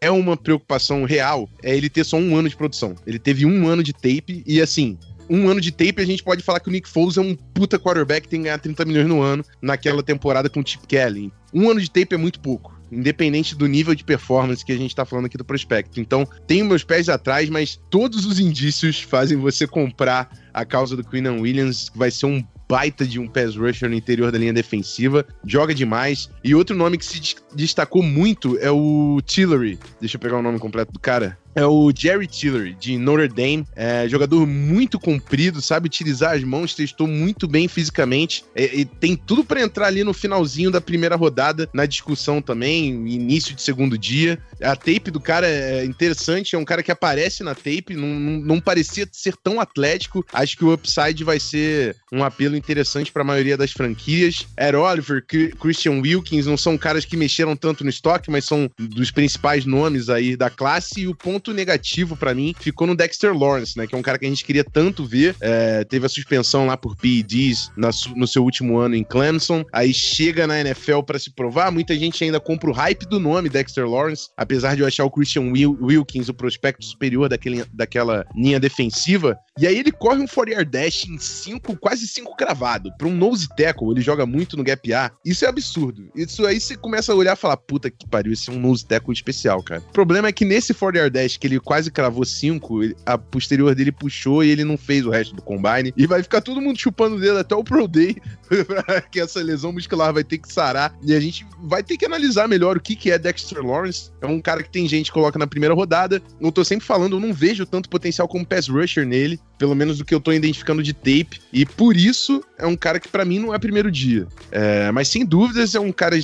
é 0.00 0.10
uma 0.10 0.36
preocupação 0.36 1.04
real, 1.04 1.48
é 1.62 1.76
ele 1.76 1.88
ter 1.88 2.04
só 2.04 2.16
um 2.16 2.36
ano 2.36 2.48
de 2.48 2.56
produção. 2.56 2.94
Ele 3.06 3.18
teve 3.18 3.46
um 3.46 3.66
ano 3.66 3.82
de 3.82 3.92
tape 3.92 4.42
e 4.46 4.60
assim, 4.60 4.98
um 5.28 5.48
ano 5.48 5.60
de 5.60 5.72
tape, 5.72 6.00
a 6.00 6.06
gente 6.06 6.22
pode 6.22 6.42
falar 6.42 6.60
que 6.60 6.68
o 6.68 6.72
Nick 6.72 6.88
Foles 6.88 7.16
é 7.16 7.20
um 7.20 7.34
puta 7.34 7.78
quarterback 7.78 8.22
que 8.22 8.28
tem 8.28 8.40
que 8.40 8.44
ganhar 8.44 8.58
30 8.58 8.84
milhões 8.84 9.08
no 9.08 9.20
ano 9.20 9.44
naquela 9.60 10.02
temporada 10.02 10.48
com 10.48 10.60
o 10.60 10.66
Chip 10.66 10.86
Kelly. 10.86 11.32
Um 11.52 11.68
ano 11.70 11.80
de 11.80 11.90
tape 11.90 12.14
é 12.14 12.18
muito 12.18 12.40
pouco. 12.40 12.74
Independente 12.90 13.56
do 13.56 13.66
nível 13.66 13.94
de 13.94 14.04
performance 14.04 14.64
que 14.64 14.70
a 14.70 14.76
gente 14.76 14.94
tá 14.94 15.04
falando 15.04 15.26
aqui 15.26 15.36
do 15.36 15.44
prospecto. 15.44 15.98
Então, 15.98 16.26
tenho 16.46 16.64
meus 16.64 16.84
pés 16.84 17.08
atrás, 17.08 17.50
mas 17.50 17.80
todos 17.90 18.24
os 18.24 18.38
indícios 18.38 19.00
fazem 19.00 19.36
você 19.36 19.66
comprar 19.66 20.30
a 20.54 20.64
causa 20.64 20.96
do 20.96 21.02
Queenan 21.02 21.40
Williams, 21.40 21.88
que 21.88 21.98
vai 21.98 22.10
ser 22.10 22.26
um 22.26 22.44
baita 22.68 23.06
de 23.06 23.18
um 23.18 23.28
pass 23.28 23.56
rusher 23.56 23.88
no 23.88 23.94
interior 23.94 24.32
da 24.32 24.38
linha 24.38 24.52
defensiva, 24.52 25.26
joga 25.44 25.74
demais. 25.74 26.30
E 26.42 26.54
outro 26.54 26.76
nome 26.76 26.98
que 26.98 27.04
se 27.04 27.36
destacou 27.54 28.02
muito 28.02 28.58
é 28.58 28.70
o 28.70 29.20
Tillery. 29.24 29.78
Deixa 30.00 30.16
eu 30.16 30.20
pegar 30.20 30.38
o 30.38 30.42
nome 30.42 30.58
completo 30.58 30.92
do 30.92 30.98
cara 30.98 31.38
é 31.56 31.64
o 31.64 31.90
Jerry 31.92 32.26
Tillery, 32.26 32.74
de 32.74 32.98
Notre 32.98 33.28
Dame. 33.28 33.66
É, 33.74 34.06
jogador 34.06 34.46
muito 34.46 35.00
comprido, 35.00 35.62
sabe 35.62 35.86
utilizar 35.86 36.36
as 36.36 36.44
mãos, 36.44 36.74
testou 36.74 37.08
muito 37.08 37.48
bem 37.48 37.66
fisicamente. 37.66 38.44
É, 38.54 38.76
e 38.76 38.84
tem 38.84 39.16
tudo 39.16 39.42
para 39.42 39.62
entrar 39.62 39.86
ali 39.86 40.04
no 40.04 40.12
finalzinho 40.12 40.70
da 40.70 40.82
primeira 40.82 41.16
rodada, 41.16 41.68
na 41.72 41.86
discussão 41.86 42.42
também, 42.42 42.88
início 43.08 43.54
de 43.54 43.62
segundo 43.62 43.96
dia. 43.96 44.38
A 44.62 44.76
tape 44.76 45.10
do 45.10 45.18
cara 45.18 45.46
é 45.46 45.82
interessante, 45.84 46.54
é 46.54 46.58
um 46.58 46.64
cara 46.64 46.82
que 46.82 46.92
aparece 46.92 47.42
na 47.42 47.54
tape, 47.54 47.94
não, 47.94 48.08
não, 48.08 48.60
parecia 48.60 49.08
ser 49.10 49.34
tão 49.36 49.58
atlético. 49.58 50.26
Acho 50.34 50.58
que 50.58 50.64
o 50.64 50.74
upside 50.74 51.24
vai 51.24 51.40
ser 51.40 51.96
um 52.12 52.22
apelo 52.22 52.54
interessante 52.54 53.10
para 53.10 53.22
a 53.22 53.24
maioria 53.24 53.56
das 53.56 53.72
franquias. 53.72 54.46
Aaron 54.58 54.82
Oliver, 54.82 55.24
Christian 55.58 56.00
Wilkins 56.00 56.44
não 56.44 56.56
são 56.56 56.76
caras 56.76 57.06
que 57.06 57.16
mexeram 57.16 57.56
tanto 57.56 57.82
no 57.82 57.88
estoque, 57.88 58.30
mas 58.30 58.44
são 58.44 58.70
dos 58.78 59.10
principais 59.10 59.64
nomes 59.64 60.10
aí 60.10 60.36
da 60.36 60.50
classe. 60.50 61.00
E 61.00 61.08
o 61.08 61.14
ponto 61.14 61.45
ponto 61.46 61.54
negativo 61.54 62.16
para 62.16 62.34
mim 62.34 62.54
ficou 62.58 62.86
no 62.86 62.96
Dexter 62.96 63.36
Lawrence, 63.36 63.78
né? 63.78 63.86
Que 63.86 63.94
é 63.94 63.98
um 63.98 64.02
cara 64.02 64.18
que 64.18 64.26
a 64.26 64.28
gente 64.28 64.44
queria 64.44 64.64
tanto 64.64 65.04
ver. 65.04 65.36
É, 65.40 65.84
teve 65.84 66.06
a 66.06 66.08
suspensão 66.08 66.66
lá 66.66 66.76
por 66.76 66.96
PEDs 66.96 67.70
na, 67.76 67.90
no 68.14 68.26
seu 68.26 68.42
último 68.42 68.78
ano 68.78 68.96
em 68.96 69.04
Clemson. 69.04 69.64
Aí 69.72 69.94
chega 69.94 70.46
na 70.46 70.60
NFL 70.60 71.02
para 71.02 71.18
se 71.18 71.30
provar. 71.30 71.70
Muita 71.70 71.96
gente 71.96 72.22
ainda 72.24 72.40
compra 72.40 72.70
o 72.70 72.72
hype 72.72 73.06
do 73.06 73.20
nome 73.20 73.48
Dexter 73.48 73.88
Lawrence, 73.88 74.28
apesar 74.36 74.74
de 74.74 74.80
eu 74.82 74.86
achar 74.86 75.04
o 75.04 75.10
Christian 75.10 75.52
Wil 75.52 75.78
Wilkins 75.80 76.28
o 76.28 76.34
prospecto 76.34 76.84
superior 76.84 77.28
daquele, 77.28 77.64
daquela 77.72 78.24
linha 78.34 78.58
defensiva. 78.58 79.38
E 79.58 79.66
aí 79.66 79.78
ele 79.78 79.90
corre 79.90 80.20
um 80.20 80.26
4-yard 80.26 80.70
dash 80.70 81.06
em 81.06 81.18
5, 81.18 81.76
quase 81.78 82.06
5 82.06 82.36
cravado. 82.36 82.92
Pra 82.98 83.06
um 83.06 83.16
nose 83.16 83.48
tackle, 83.56 83.90
ele 83.90 84.02
joga 84.02 84.26
muito 84.26 84.56
no 84.56 84.62
gap 84.64 84.92
A. 84.92 85.10
Isso 85.24 85.44
é 85.44 85.48
absurdo. 85.48 86.10
Isso 86.14 86.44
aí 86.44 86.60
você 86.60 86.76
começa 86.76 87.12
a 87.12 87.14
olhar 87.14 87.34
e 87.34 87.40
falar, 87.40 87.56
puta 87.56 87.90
que 87.90 88.06
pariu, 88.06 88.32
esse 88.32 88.50
é 88.50 88.52
um 88.52 88.60
nose 88.60 88.84
tackle 88.84 89.14
especial, 89.14 89.62
cara. 89.62 89.82
O 89.88 89.92
problema 89.92 90.28
é 90.28 90.32
que 90.32 90.44
nesse 90.44 90.74
4-yard 90.74 91.10
dash 91.10 91.35
que 91.38 91.46
ele 91.46 91.60
quase 91.60 91.90
cravou 91.90 92.24
cinco, 92.24 92.80
a 93.04 93.16
posterior 93.18 93.74
dele 93.74 93.92
puxou 93.92 94.42
e 94.42 94.50
ele 94.50 94.64
não 94.64 94.76
fez 94.76 95.04
o 95.04 95.10
resto 95.10 95.34
do 95.34 95.42
combine. 95.42 95.92
E 95.96 96.06
vai 96.06 96.22
ficar 96.22 96.40
todo 96.40 96.60
mundo 96.60 96.78
chupando 96.78 97.16
o 97.16 97.20
dedo 97.20 97.38
até 97.38 97.54
o 97.54 97.64
Pro 97.64 97.88
Day, 97.88 98.16
que 99.10 99.20
essa 99.20 99.42
lesão 99.42 99.72
muscular 99.72 100.12
vai 100.12 100.24
ter 100.24 100.38
que 100.38 100.52
sarar. 100.52 100.96
E 101.02 101.14
a 101.14 101.20
gente 101.20 101.46
vai 101.62 101.82
ter 101.82 101.96
que 101.96 102.06
analisar 102.06 102.48
melhor 102.48 102.76
o 102.76 102.80
que, 102.80 102.96
que 102.96 103.10
é 103.10 103.18
Dexter 103.18 103.64
Lawrence. 103.64 104.10
É 104.20 104.26
um 104.26 104.40
cara 104.40 104.62
que 104.62 104.70
tem 104.70 104.88
gente 104.88 105.06
que 105.06 105.12
coloca 105.12 105.38
na 105.38 105.46
primeira 105.46 105.74
rodada. 105.74 106.22
Eu 106.40 106.52
tô 106.52 106.64
sempre 106.64 106.86
falando, 106.86 107.16
eu 107.16 107.20
não 107.20 107.32
vejo 107.32 107.66
tanto 107.66 107.88
potencial 107.88 108.28
como 108.28 108.46
pass 108.46 108.68
rusher 108.68 109.06
nele, 109.06 109.38
pelo 109.58 109.74
menos 109.74 109.98
do 109.98 110.04
que 110.04 110.14
eu 110.14 110.20
tô 110.20 110.32
identificando 110.32 110.82
de 110.82 110.92
tape. 110.92 111.40
E 111.52 111.64
por 111.64 111.96
isso 111.96 112.42
é 112.58 112.66
um 112.66 112.76
cara 112.76 113.00
que 113.00 113.08
para 113.08 113.24
mim 113.24 113.38
não 113.38 113.54
é 113.54 113.58
primeiro 113.58 113.90
dia. 113.90 114.26
É, 114.50 114.90
mas 114.92 115.08
sem 115.08 115.24
dúvidas 115.24 115.74
é 115.74 115.80
um 115.80 115.92
cara 115.92 116.16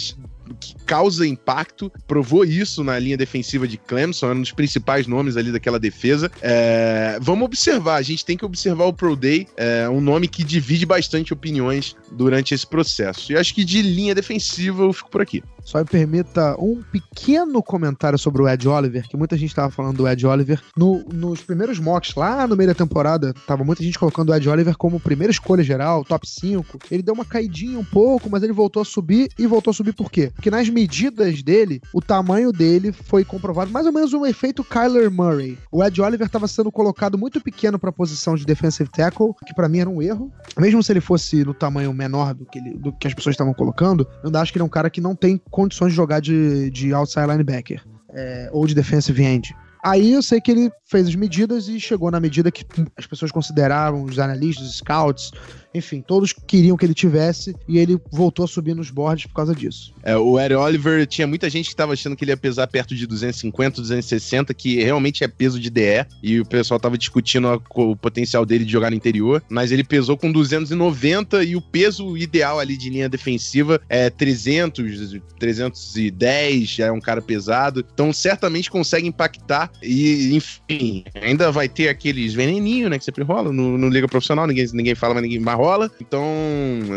que 0.54 0.74
causa 0.86 1.26
impacto, 1.26 1.90
provou 2.06 2.44
isso 2.44 2.82
na 2.84 2.98
linha 2.98 3.16
defensiva 3.16 3.66
de 3.66 3.76
Clemson, 3.76 4.26
era 4.26 4.34
um 4.34 4.40
dos 4.40 4.52
principais 4.52 5.06
nomes 5.06 5.36
ali 5.36 5.52
daquela 5.52 5.78
defesa. 5.78 6.30
É, 6.40 7.18
vamos 7.20 7.44
observar, 7.44 7.96
a 7.96 8.02
gente 8.02 8.24
tem 8.24 8.36
que 8.36 8.44
observar 8.44 8.84
o 8.84 8.92
Pro 8.92 9.16
Day, 9.16 9.46
é 9.56 9.88
um 9.88 10.00
nome 10.00 10.28
que 10.28 10.44
divide 10.44 10.86
bastante 10.86 11.32
opiniões 11.32 11.96
durante 12.10 12.54
esse 12.54 12.66
processo. 12.66 13.32
E 13.32 13.36
acho 13.36 13.54
que 13.54 13.64
de 13.64 13.82
linha 13.82 14.14
defensiva 14.14 14.82
eu 14.82 14.92
fico 14.92 15.10
por 15.10 15.20
aqui. 15.20 15.42
Só 15.64 15.78
me 15.78 15.84
permita 15.84 16.56
um 16.58 16.82
pequeno 16.82 17.62
comentário 17.62 18.18
sobre 18.18 18.42
o 18.42 18.48
Ed 18.48 18.68
Oliver, 18.68 19.08
que 19.08 19.16
muita 19.16 19.36
gente 19.36 19.50
estava 19.50 19.70
falando 19.70 19.98
do 19.98 20.08
Ed 20.08 20.26
Oliver. 20.26 20.60
No, 20.76 21.04
nos 21.12 21.40
primeiros 21.42 21.78
mocks, 21.78 22.14
lá 22.14 22.46
no 22.46 22.56
meio 22.56 22.68
da 22.68 22.74
temporada, 22.74 23.32
tava 23.46 23.64
muita 23.64 23.82
gente 23.82 23.98
colocando 23.98 24.30
o 24.30 24.34
Ed 24.34 24.48
Oliver 24.48 24.76
como 24.76 25.00
primeira 25.00 25.30
escolha 25.30 25.62
geral, 25.62 26.04
top 26.04 26.28
5. 26.28 26.78
Ele 26.90 27.02
deu 27.02 27.14
uma 27.14 27.24
caidinha 27.24 27.78
um 27.78 27.84
pouco, 27.84 28.28
mas 28.28 28.42
ele 28.42 28.52
voltou 28.52 28.82
a 28.82 28.84
subir 28.84 29.30
e 29.38 29.46
voltou 29.46 29.70
a 29.70 29.74
subir 29.74 29.92
por 29.92 30.10
quê? 30.10 30.30
Porque 30.34 30.50
nas 30.50 30.68
medidas 30.68 31.42
dele, 31.42 31.80
o 31.92 32.00
tamanho 32.00 32.52
dele 32.52 32.92
foi 32.92 33.24
comprovado 33.24 33.70
mais 33.70 33.86
ou 33.86 33.92
menos 33.92 34.12
um 34.12 34.26
efeito 34.26 34.64
Kyler 34.64 35.10
Murray. 35.10 35.58
O 35.70 35.82
Ed 35.82 36.00
Oliver 36.00 36.26
estava 36.26 36.48
sendo 36.48 36.72
colocado 36.72 37.16
muito 37.16 37.40
pequeno 37.40 37.78
para 37.78 37.90
a 37.90 37.92
posição 37.92 38.34
de 38.34 38.44
defensive 38.44 38.90
tackle, 38.90 39.32
que 39.46 39.54
para 39.54 39.68
mim 39.68 39.78
era 39.78 39.90
um 39.90 40.02
erro. 40.02 40.30
Mesmo 40.58 40.82
se 40.82 40.92
ele 40.92 41.00
fosse 41.00 41.44
no 41.44 41.54
tamanho 41.54 41.92
menor 41.92 42.34
do 42.34 42.44
que, 42.44 42.58
ele, 42.58 42.74
do 42.74 42.92
que 42.92 43.06
as 43.06 43.14
pessoas 43.14 43.34
estavam 43.34 43.54
colocando, 43.54 44.06
eu 44.22 44.26
ainda 44.26 44.40
acho 44.40 44.52
que 44.52 44.58
ele 44.58 44.62
é 44.62 44.66
um 44.66 44.70
cara 44.70 44.90
que 44.90 45.00
não 45.00 45.14
tem 45.14 45.40
condições 45.52 45.90
de 45.90 45.96
jogar 45.96 46.20
de, 46.20 46.70
de 46.70 46.92
outside 46.92 47.26
linebacker 47.26 47.84
é, 48.12 48.48
ou 48.52 48.66
de 48.66 48.74
defensive 48.74 49.22
end. 49.22 49.54
Aí 49.84 50.12
eu 50.12 50.22
sei 50.22 50.40
que 50.40 50.50
ele 50.50 50.70
fez 50.86 51.08
as 51.08 51.14
medidas 51.14 51.68
e 51.68 51.78
chegou 51.78 52.10
na 52.10 52.20
medida 52.20 52.50
que 52.50 52.64
as 52.96 53.06
pessoas 53.06 53.32
consideravam, 53.32 54.04
os 54.04 54.18
analistas, 54.18 54.66
os 54.66 54.76
scouts, 54.78 55.32
enfim, 55.74 56.00
todos 56.00 56.32
queriam 56.32 56.76
que 56.76 56.84
ele 56.84 56.94
tivesse 56.94 57.54
e 57.66 57.78
ele 57.78 57.98
voltou 58.10 58.44
a 58.44 58.48
subir 58.48 58.74
nos 58.74 58.90
boards 58.90 59.26
por 59.26 59.34
causa 59.34 59.54
disso. 59.54 59.94
É, 60.02 60.16
o 60.16 60.38
Aaron 60.38 60.60
Oliver 60.60 61.06
tinha 61.06 61.26
muita 61.26 61.48
gente 61.48 61.66
que 61.66 61.72
estava 61.72 61.92
achando 61.92 62.16
que 62.16 62.24
ele 62.24 62.32
ia 62.32 62.36
pesar 62.36 62.66
perto 62.66 62.94
de 62.94 63.06
250, 63.06 63.80
260, 63.80 64.52
que 64.54 64.82
realmente 64.82 65.24
é 65.24 65.28
peso 65.28 65.58
de 65.58 65.70
DE, 65.70 66.06
e 66.22 66.40
o 66.40 66.44
pessoal 66.44 66.76
estava 66.76 66.98
discutindo 66.98 67.48
a, 67.48 67.60
o 67.74 67.96
potencial 67.96 68.44
dele 68.44 68.64
de 68.64 68.72
jogar 68.72 68.90
no 68.90 68.96
interior, 68.96 69.42
mas 69.48 69.72
ele 69.72 69.84
pesou 69.84 70.16
com 70.16 70.30
290 70.30 71.44
e 71.44 71.56
o 71.56 71.60
peso 71.60 72.16
ideal 72.16 72.58
ali 72.58 72.76
de 72.76 72.90
linha 72.90 73.08
defensiva 73.08 73.80
é 73.88 74.10
300, 74.10 75.20
310, 75.38 76.68
já 76.68 76.86
é 76.86 76.92
um 76.92 77.00
cara 77.00 77.22
pesado, 77.22 77.84
então 77.92 78.12
certamente 78.12 78.70
consegue 78.70 79.06
impactar 79.06 79.70
e, 79.82 80.34
enfim, 80.34 81.04
ainda 81.14 81.50
vai 81.50 81.68
ter 81.68 81.88
aqueles 81.88 82.34
veneninho, 82.34 82.88
né, 82.88 82.98
que 82.98 83.04
sempre 83.04 83.24
rola 83.24 83.52
no, 83.52 83.78
no 83.78 83.88
Liga 83.88 84.08
Profissional, 84.08 84.46
ninguém, 84.46 84.66
ninguém 84.72 84.94
fala, 84.94 85.14
mas 85.14 85.22
ninguém 85.22 85.40
mais 85.40 85.61
rola. 85.62 85.90
Então, 86.00 86.24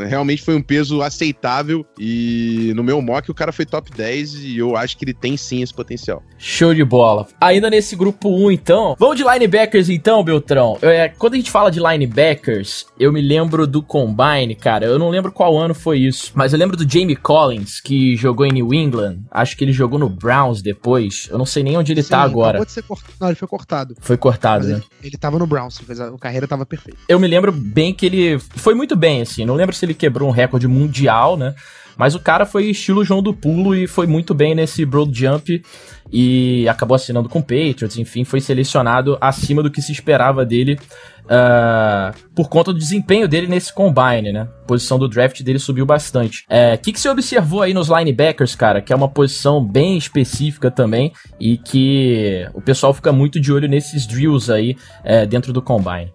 realmente 0.07 0.41
foi 0.41 0.55
um 0.55 0.61
peso 0.61 1.01
aceitável. 1.01 1.85
E 1.99 2.73
no 2.75 2.83
meu 2.83 3.01
mock, 3.01 3.29
o 3.29 3.33
cara 3.33 3.51
foi 3.51 3.65
top 3.65 3.91
10 3.91 4.35
e 4.43 4.57
eu 4.57 4.75
acho 4.75 4.97
que 4.97 5.05
ele 5.05 5.13
tem 5.13 5.37
sim 5.37 5.61
esse 5.61 5.73
potencial. 5.73 6.23
Show 6.37 6.73
de 6.73 6.83
bola. 6.83 7.27
Ainda 7.39 7.69
nesse 7.69 7.95
grupo 7.95 8.29
1, 8.29 8.51
então. 8.51 8.95
Vamos 8.97 9.17
de 9.17 9.23
linebackers, 9.23 9.89
então, 9.89 10.23
Beltrão. 10.23 10.77
É, 10.81 11.09
quando 11.09 11.33
a 11.33 11.37
gente 11.37 11.51
fala 11.51 11.69
de 11.69 11.79
linebackers, 11.79 12.85
eu 12.99 13.11
me 13.11 13.21
lembro 13.21 13.67
do 13.67 13.81
Combine, 13.81 14.55
cara. 14.55 14.85
Eu 14.85 14.97
não 14.97 15.09
lembro 15.09 15.31
qual 15.31 15.57
ano 15.57 15.73
foi 15.73 15.99
isso, 15.99 16.31
mas 16.33 16.53
eu 16.53 16.59
lembro 16.59 16.75
do 16.75 16.89
Jamie 16.89 17.15
Collins, 17.15 17.79
que 17.79 18.15
jogou 18.15 18.45
em 18.45 18.51
New 18.51 18.73
England. 18.73 19.19
Acho 19.29 19.55
que 19.55 19.63
ele 19.63 19.71
jogou 19.71 19.99
no 19.99 20.09
Browns 20.09 20.61
depois. 20.61 21.27
Eu 21.31 21.37
não 21.37 21.45
sei 21.45 21.63
nem 21.63 21.77
onde 21.77 21.91
ele 21.91 22.03
sim, 22.03 22.09
tá 22.09 22.21
agora. 22.21 22.57
Pode 22.57 22.71
ser 22.71 22.83
cort... 22.83 23.03
Não, 23.19 23.27
ele 23.27 23.35
foi 23.35 23.47
cortado. 23.47 23.95
Foi 23.99 24.17
cortado, 24.17 24.65
mas 24.65 24.73
né? 24.73 24.83
Ele, 24.99 25.09
ele 25.09 25.17
tava 25.17 25.37
no 25.37 25.45
Browns, 25.45 25.79
a, 25.99 26.07
a 26.07 26.17
carreira 26.17 26.47
tava 26.47 26.65
perfeita. 26.65 26.99
Eu 27.07 27.19
me 27.19 27.27
lembro 27.27 27.51
bem 27.51 27.93
que 27.93 28.05
ele 28.05 28.39
foi 28.55 28.73
muito 28.73 28.95
bem, 28.95 29.21
assim. 29.21 29.45
Não 29.45 29.55
lembro 29.55 29.75
se 29.75 29.85
ele 29.85 29.93
quebrou 29.93 30.27
um 30.27 30.31
recorde 30.31 30.67
mundial, 30.67 31.37
né? 31.37 31.53
Mas 31.97 32.13
o 32.15 32.19
cara 32.19 32.45
foi 32.45 32.65
estilo 32.65 33.05
João 33.05 33.23
do 33.23 33.33
Pulo 33.33 33.73
e 33.73 33.87
foi 33.87 34.05
muito 34.05 34.33
bem 34.33 34.53
nesse 34.53 34.85
broad 34.85 35.17
jump 35.17 35.63
e 36.11 36.67
acabou 36.67 36.95
assinando 36.95 37.29
com 37.29 37.39
o 37.39 37.43
Patriots, 37.43 37.97
enfim, 37.97 38.23
foi 38.23 38.39
selecionado 38.39 39.17
acima 39.19 39.63
do 39.63 39.71
que 39.71 39.81
se 39.81 39.91
esperava 39.91 40.45
dele 40.45 40.77
uh, 41.25 42.15
por 42.35 42.49
conta 42.49 42.71
do 42.71 42.79
desempenho 42.79 43.27
dele 43.27 43.47
nesse 43.47 43.73
combine, 43.73 44.31
né? 44.31 44.47
A 44.63 44.65
posição 44.65 44.99
do 44.99 45.07
draft 45.07 45.41
dele 45.41 45.59
subiu 45.59 45.85
bastante. 45.85 46.45
O 46.49 46.53
é, 46.53 46.77
que, 46.77 46.91
que 46.91 46.99
você 46.99 47.09
observou 47.09 47.61
aí 47.61 47.73
nos 47.73 47.89
linebackers, 47.89 48.55
cara? 48.55 48.81
Que 48.81 48.93
é 48.93 48.95
uma 48.95 49.09
posição 49.09 49.63
bem 49.63 49.97
específica 49.97 50.69
também 50.69 51.11
e 51.39 51.57
que 51.57 52.47
o 52.53 52.61
pessoal 52.61 52.93
fica 52.93 53.11
muito 53.11 53.39
de 53.39 53.51
olho 53.51 53.67
nesses 53.67 54.05
drills 54.05 54.51
aí 54.51 54.75
é, 55.03 55.25
dentro 55.25 55.51
do 55.51 55.61
combine. 55.61 56.14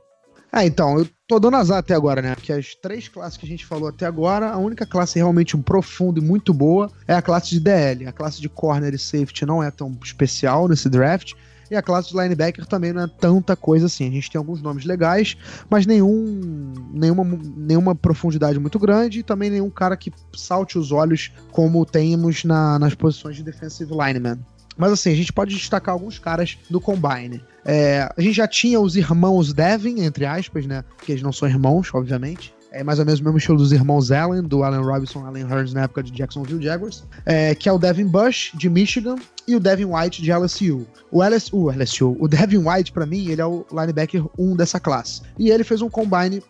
Ah, 0.53 0.67
então, 0.67 0.99
eu 0.99 1.09
tô 1.29 1.39
dando 1.39 1.57
azar 1.57 1.79
até 1.79 1.95
agora, 1.95 2.21
né? 2.21 2.35
Que 2.35 2.53
as 2.53 2.75
três 2.75 3.09
classes 3.09 3.37
que 3.37 3.47
a 3.47 3.49
gente 3.49 3.65
falou 3.65 3.89
até 3.89 4.05
agora, 4.05 4.51
a 4.51 4.59
única 4.59 4.85
classe 4.85 5.17
realmente 5.17 5.57
profunda 5.57 6.19
e 6.19 6.23
muito 6.23 6.53
boa 6.53 6.91
é 7.07 7.15
a 7.15 7.23
classe 7.23 7.51
de 7.51 7.61
DL. 7.61 8.07
A 8.07 8.13
classe 8.13 8.41
de 8.41 8.49
corner 8.49 8.93
e 8.93 8.99
safety 8.99 9.47
não 9.47 9.63
é 9.63 9.71
tão 9.71 9.97
especial 10.03 10.67
nesse 10.67 10.89
draft. 10.89 11.35
E 11.71 11.77
a 11.77 11.83
classe 11.83 12.09
de 12.09 12.21
linebacker 12.21 12.67
também 12.67 12.93
não 12.93 13.03
é 13.03 13.07
tanta 13.07 13.55
coisa 13.55 13.87
assim. 13.87 14.09
A 14.09 14.11
gente 14.11 14.29
tem 14.29 14.41
alguns 14.41 14.61
nomes 14.61 14.85
legais, 14.85 15.37
mas 15.71 15.87
nenhum, 15.87 16.73
nenhuma, 16.93 17.25
nenhuma 17.57 17.95
profundidade 17.95 18.59
muito 18.59 18.77
grande 18.77 19.21
e 19.21 19.23
também 19.23 19.51
nenhum 19.51 19.71
cara 19.71 19.97
que 19.97 20.13
salte 20.35 20.77
os 20.77 20.91
olhos 20.91 21.31
como 21.53 21.87
temos 21.87 22.43
na, 22.43 22.77
nas 22.77 22.97
posições 22.97 23.37
de 23.37 23.45
defensive 23.45 23.93
lineman. 23.93 24.41
Mas 24.77 24.91
assim, 24.91 25.13
a 25.13 25.15
gente 25.15 25.33
pode 25.33 25.55
destacar 25.55 25.93
alguns 25.93 26.19
caras 26.19 26.59
do 26.69 26.81
Combine. 26.81 27.41
É, 27.65 28.09
a 28.17 28.21
gente 28.21 28.35
já 28.35 28.49
tinha 28.49 28.81
os 28.81 28.97
irmãos 28.97 29.53
Devin, 29.53 30.03
entre 30.03 30.25
aspas, 30.25 30.67
né? 30.67 30.85
Porque 30.97 31.13
eles 31.13 31.23
não 31.23 31.33
são 31.33 31.49
irmãos, 31.49 31.89
obviamente. 31.93 32.55
É 32.73 32.85
mais 32.85 33.01
ou 33.01 33.05
menos 33.05 33.21
o 33.21 33.25
mesmo 33.25 33.39
estilo 33.39 33.59
dos 33.59 33.73
irmãos 33.73 34.13
Allen, 34.13 34.43
do 34.43 34.63
Allen 34.63 34.83
Robinson, 34.83 35.27
Allen 35.27 35.45
Hurns 35.45 35.75
na 35.75 35.83
época 35.83 36.05
de 36.05 36.13
Jacksonville 36.13 36.63
Jaguars, 36.63 37.05
é, 37.27 37.53
que 37.55 37.69
é 37.69 37.73
o 37.73 37.79
Devin 37.79 38.07
Bush, 38.07 38.53
de 38.55 38.71
Michigan, 38.71 39.17
e 39.47 39.57
o 39.57 39.61
Devin 39.61 39.87
White, 39.87 40.23
de 40.23 40.33
LSU. 40.33 40.87
O 41.11 41.23
LSU, 41.23 41.65
o, 41.65 41.71
LSU, 41.71 42.17
o 42.21 42.29
Devin 42.29 42.59
White, 42.59 42.93
para 42.93 43.05
mim, 43.05 43.29
ele 43.29 43.41
é 43.41 43.47
o 43.47 43.67
linebacker 43.73 44.25
1 44.39 44.55
dessa 44.55 44.79
classe. 44.79 45.23
E 45.37 45.51
ele 45.51 45.65
fez 45.65 45.83
um 45.83 45.91
combine 45.91 46.41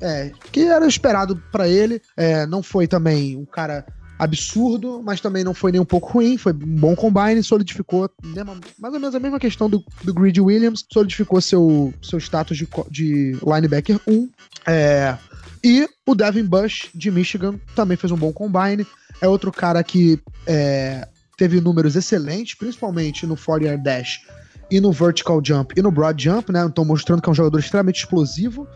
é, 0.00 0.32
que 0.50 0.62
era 0.62 0.86
esperado 0.86 1.36
para 1.52 1.68
ele, 1.68 2.00
é, 2.16 2.46
não 2.46 2.62
foi 2.62 2.86
também 2.86 3.36
um 3.36 3.44
cara 3.44 3.84
absurdo, 4.18 5.02
mas 5.04 5.20
também 5.20 5.44
não 5.44 5.52
foi 5.52 5.72
nem 5.72 5.80
um 5.80 5.84
pouco 5.84 6.14
ruim, 6.14 6.38
foi 6.38 6.52
um 6.52 6.56
bom 6.56 6.96
combine, 6.96 7.42
solidificou 7.42 8.10
mais 8.78 8.94
ou 8.94 9.00
menos 9.00 9.14
a 9.14 9.20
mesma 9.20 9.38
questão 9.38 9.68
do, 9.68 9.84
do 10.02 10.14
Grid 10.14 10.40
Williams, 10.40 10.84
solidificou 10.90 11.40
seu, 11.40 11.92
seu 12.02 12.18
status 12.18 12.56
de, 12.56 12.68
de 12.90 13.36
linebacker 13.44 14.00
1. 14.06 14.28
É, 14.66 15.16
e 15.62 15.88
o 16.06 16.14
Devin 16.14 16.44
Bush, 16.44 16.88
de 16.94 17.10
Michigan, 17.10 17.58
também 17.74 17.96
fez 17.96 18.10
um 18.12 18.16
bom 18.16 18.32
combine. 18.32 18.86
É 19.20 19.28
outro 19.28 19.50
cara 19.52 19.82
que 19.82 20.18
é, 20.46 21.06
teve 21.36 21.60
números 21.60 21.96
excelentes, 21.96 22.54
principalmente 22.54 23.26
no 23.26 23.36
40 23.36 23.76
dash 23.78 24.20
e 24.70 24.80
no 24.80 24.92
vertical 24.92 25.40
jump 25.44 25.74
e 25.76 25.82
no 25.82 25.90
broad 25.90 26.22
jump, 26.22 26.52
né? 26.52 26.64
Então 26.64 26.84
mostrando 26.84 27.22
que 27.22 27.28
é 27.28 27.32
um 27.32 27.34
jogador 27.34 27.58
extremamente 27.58 28.00
explosivo. 28.00 28.66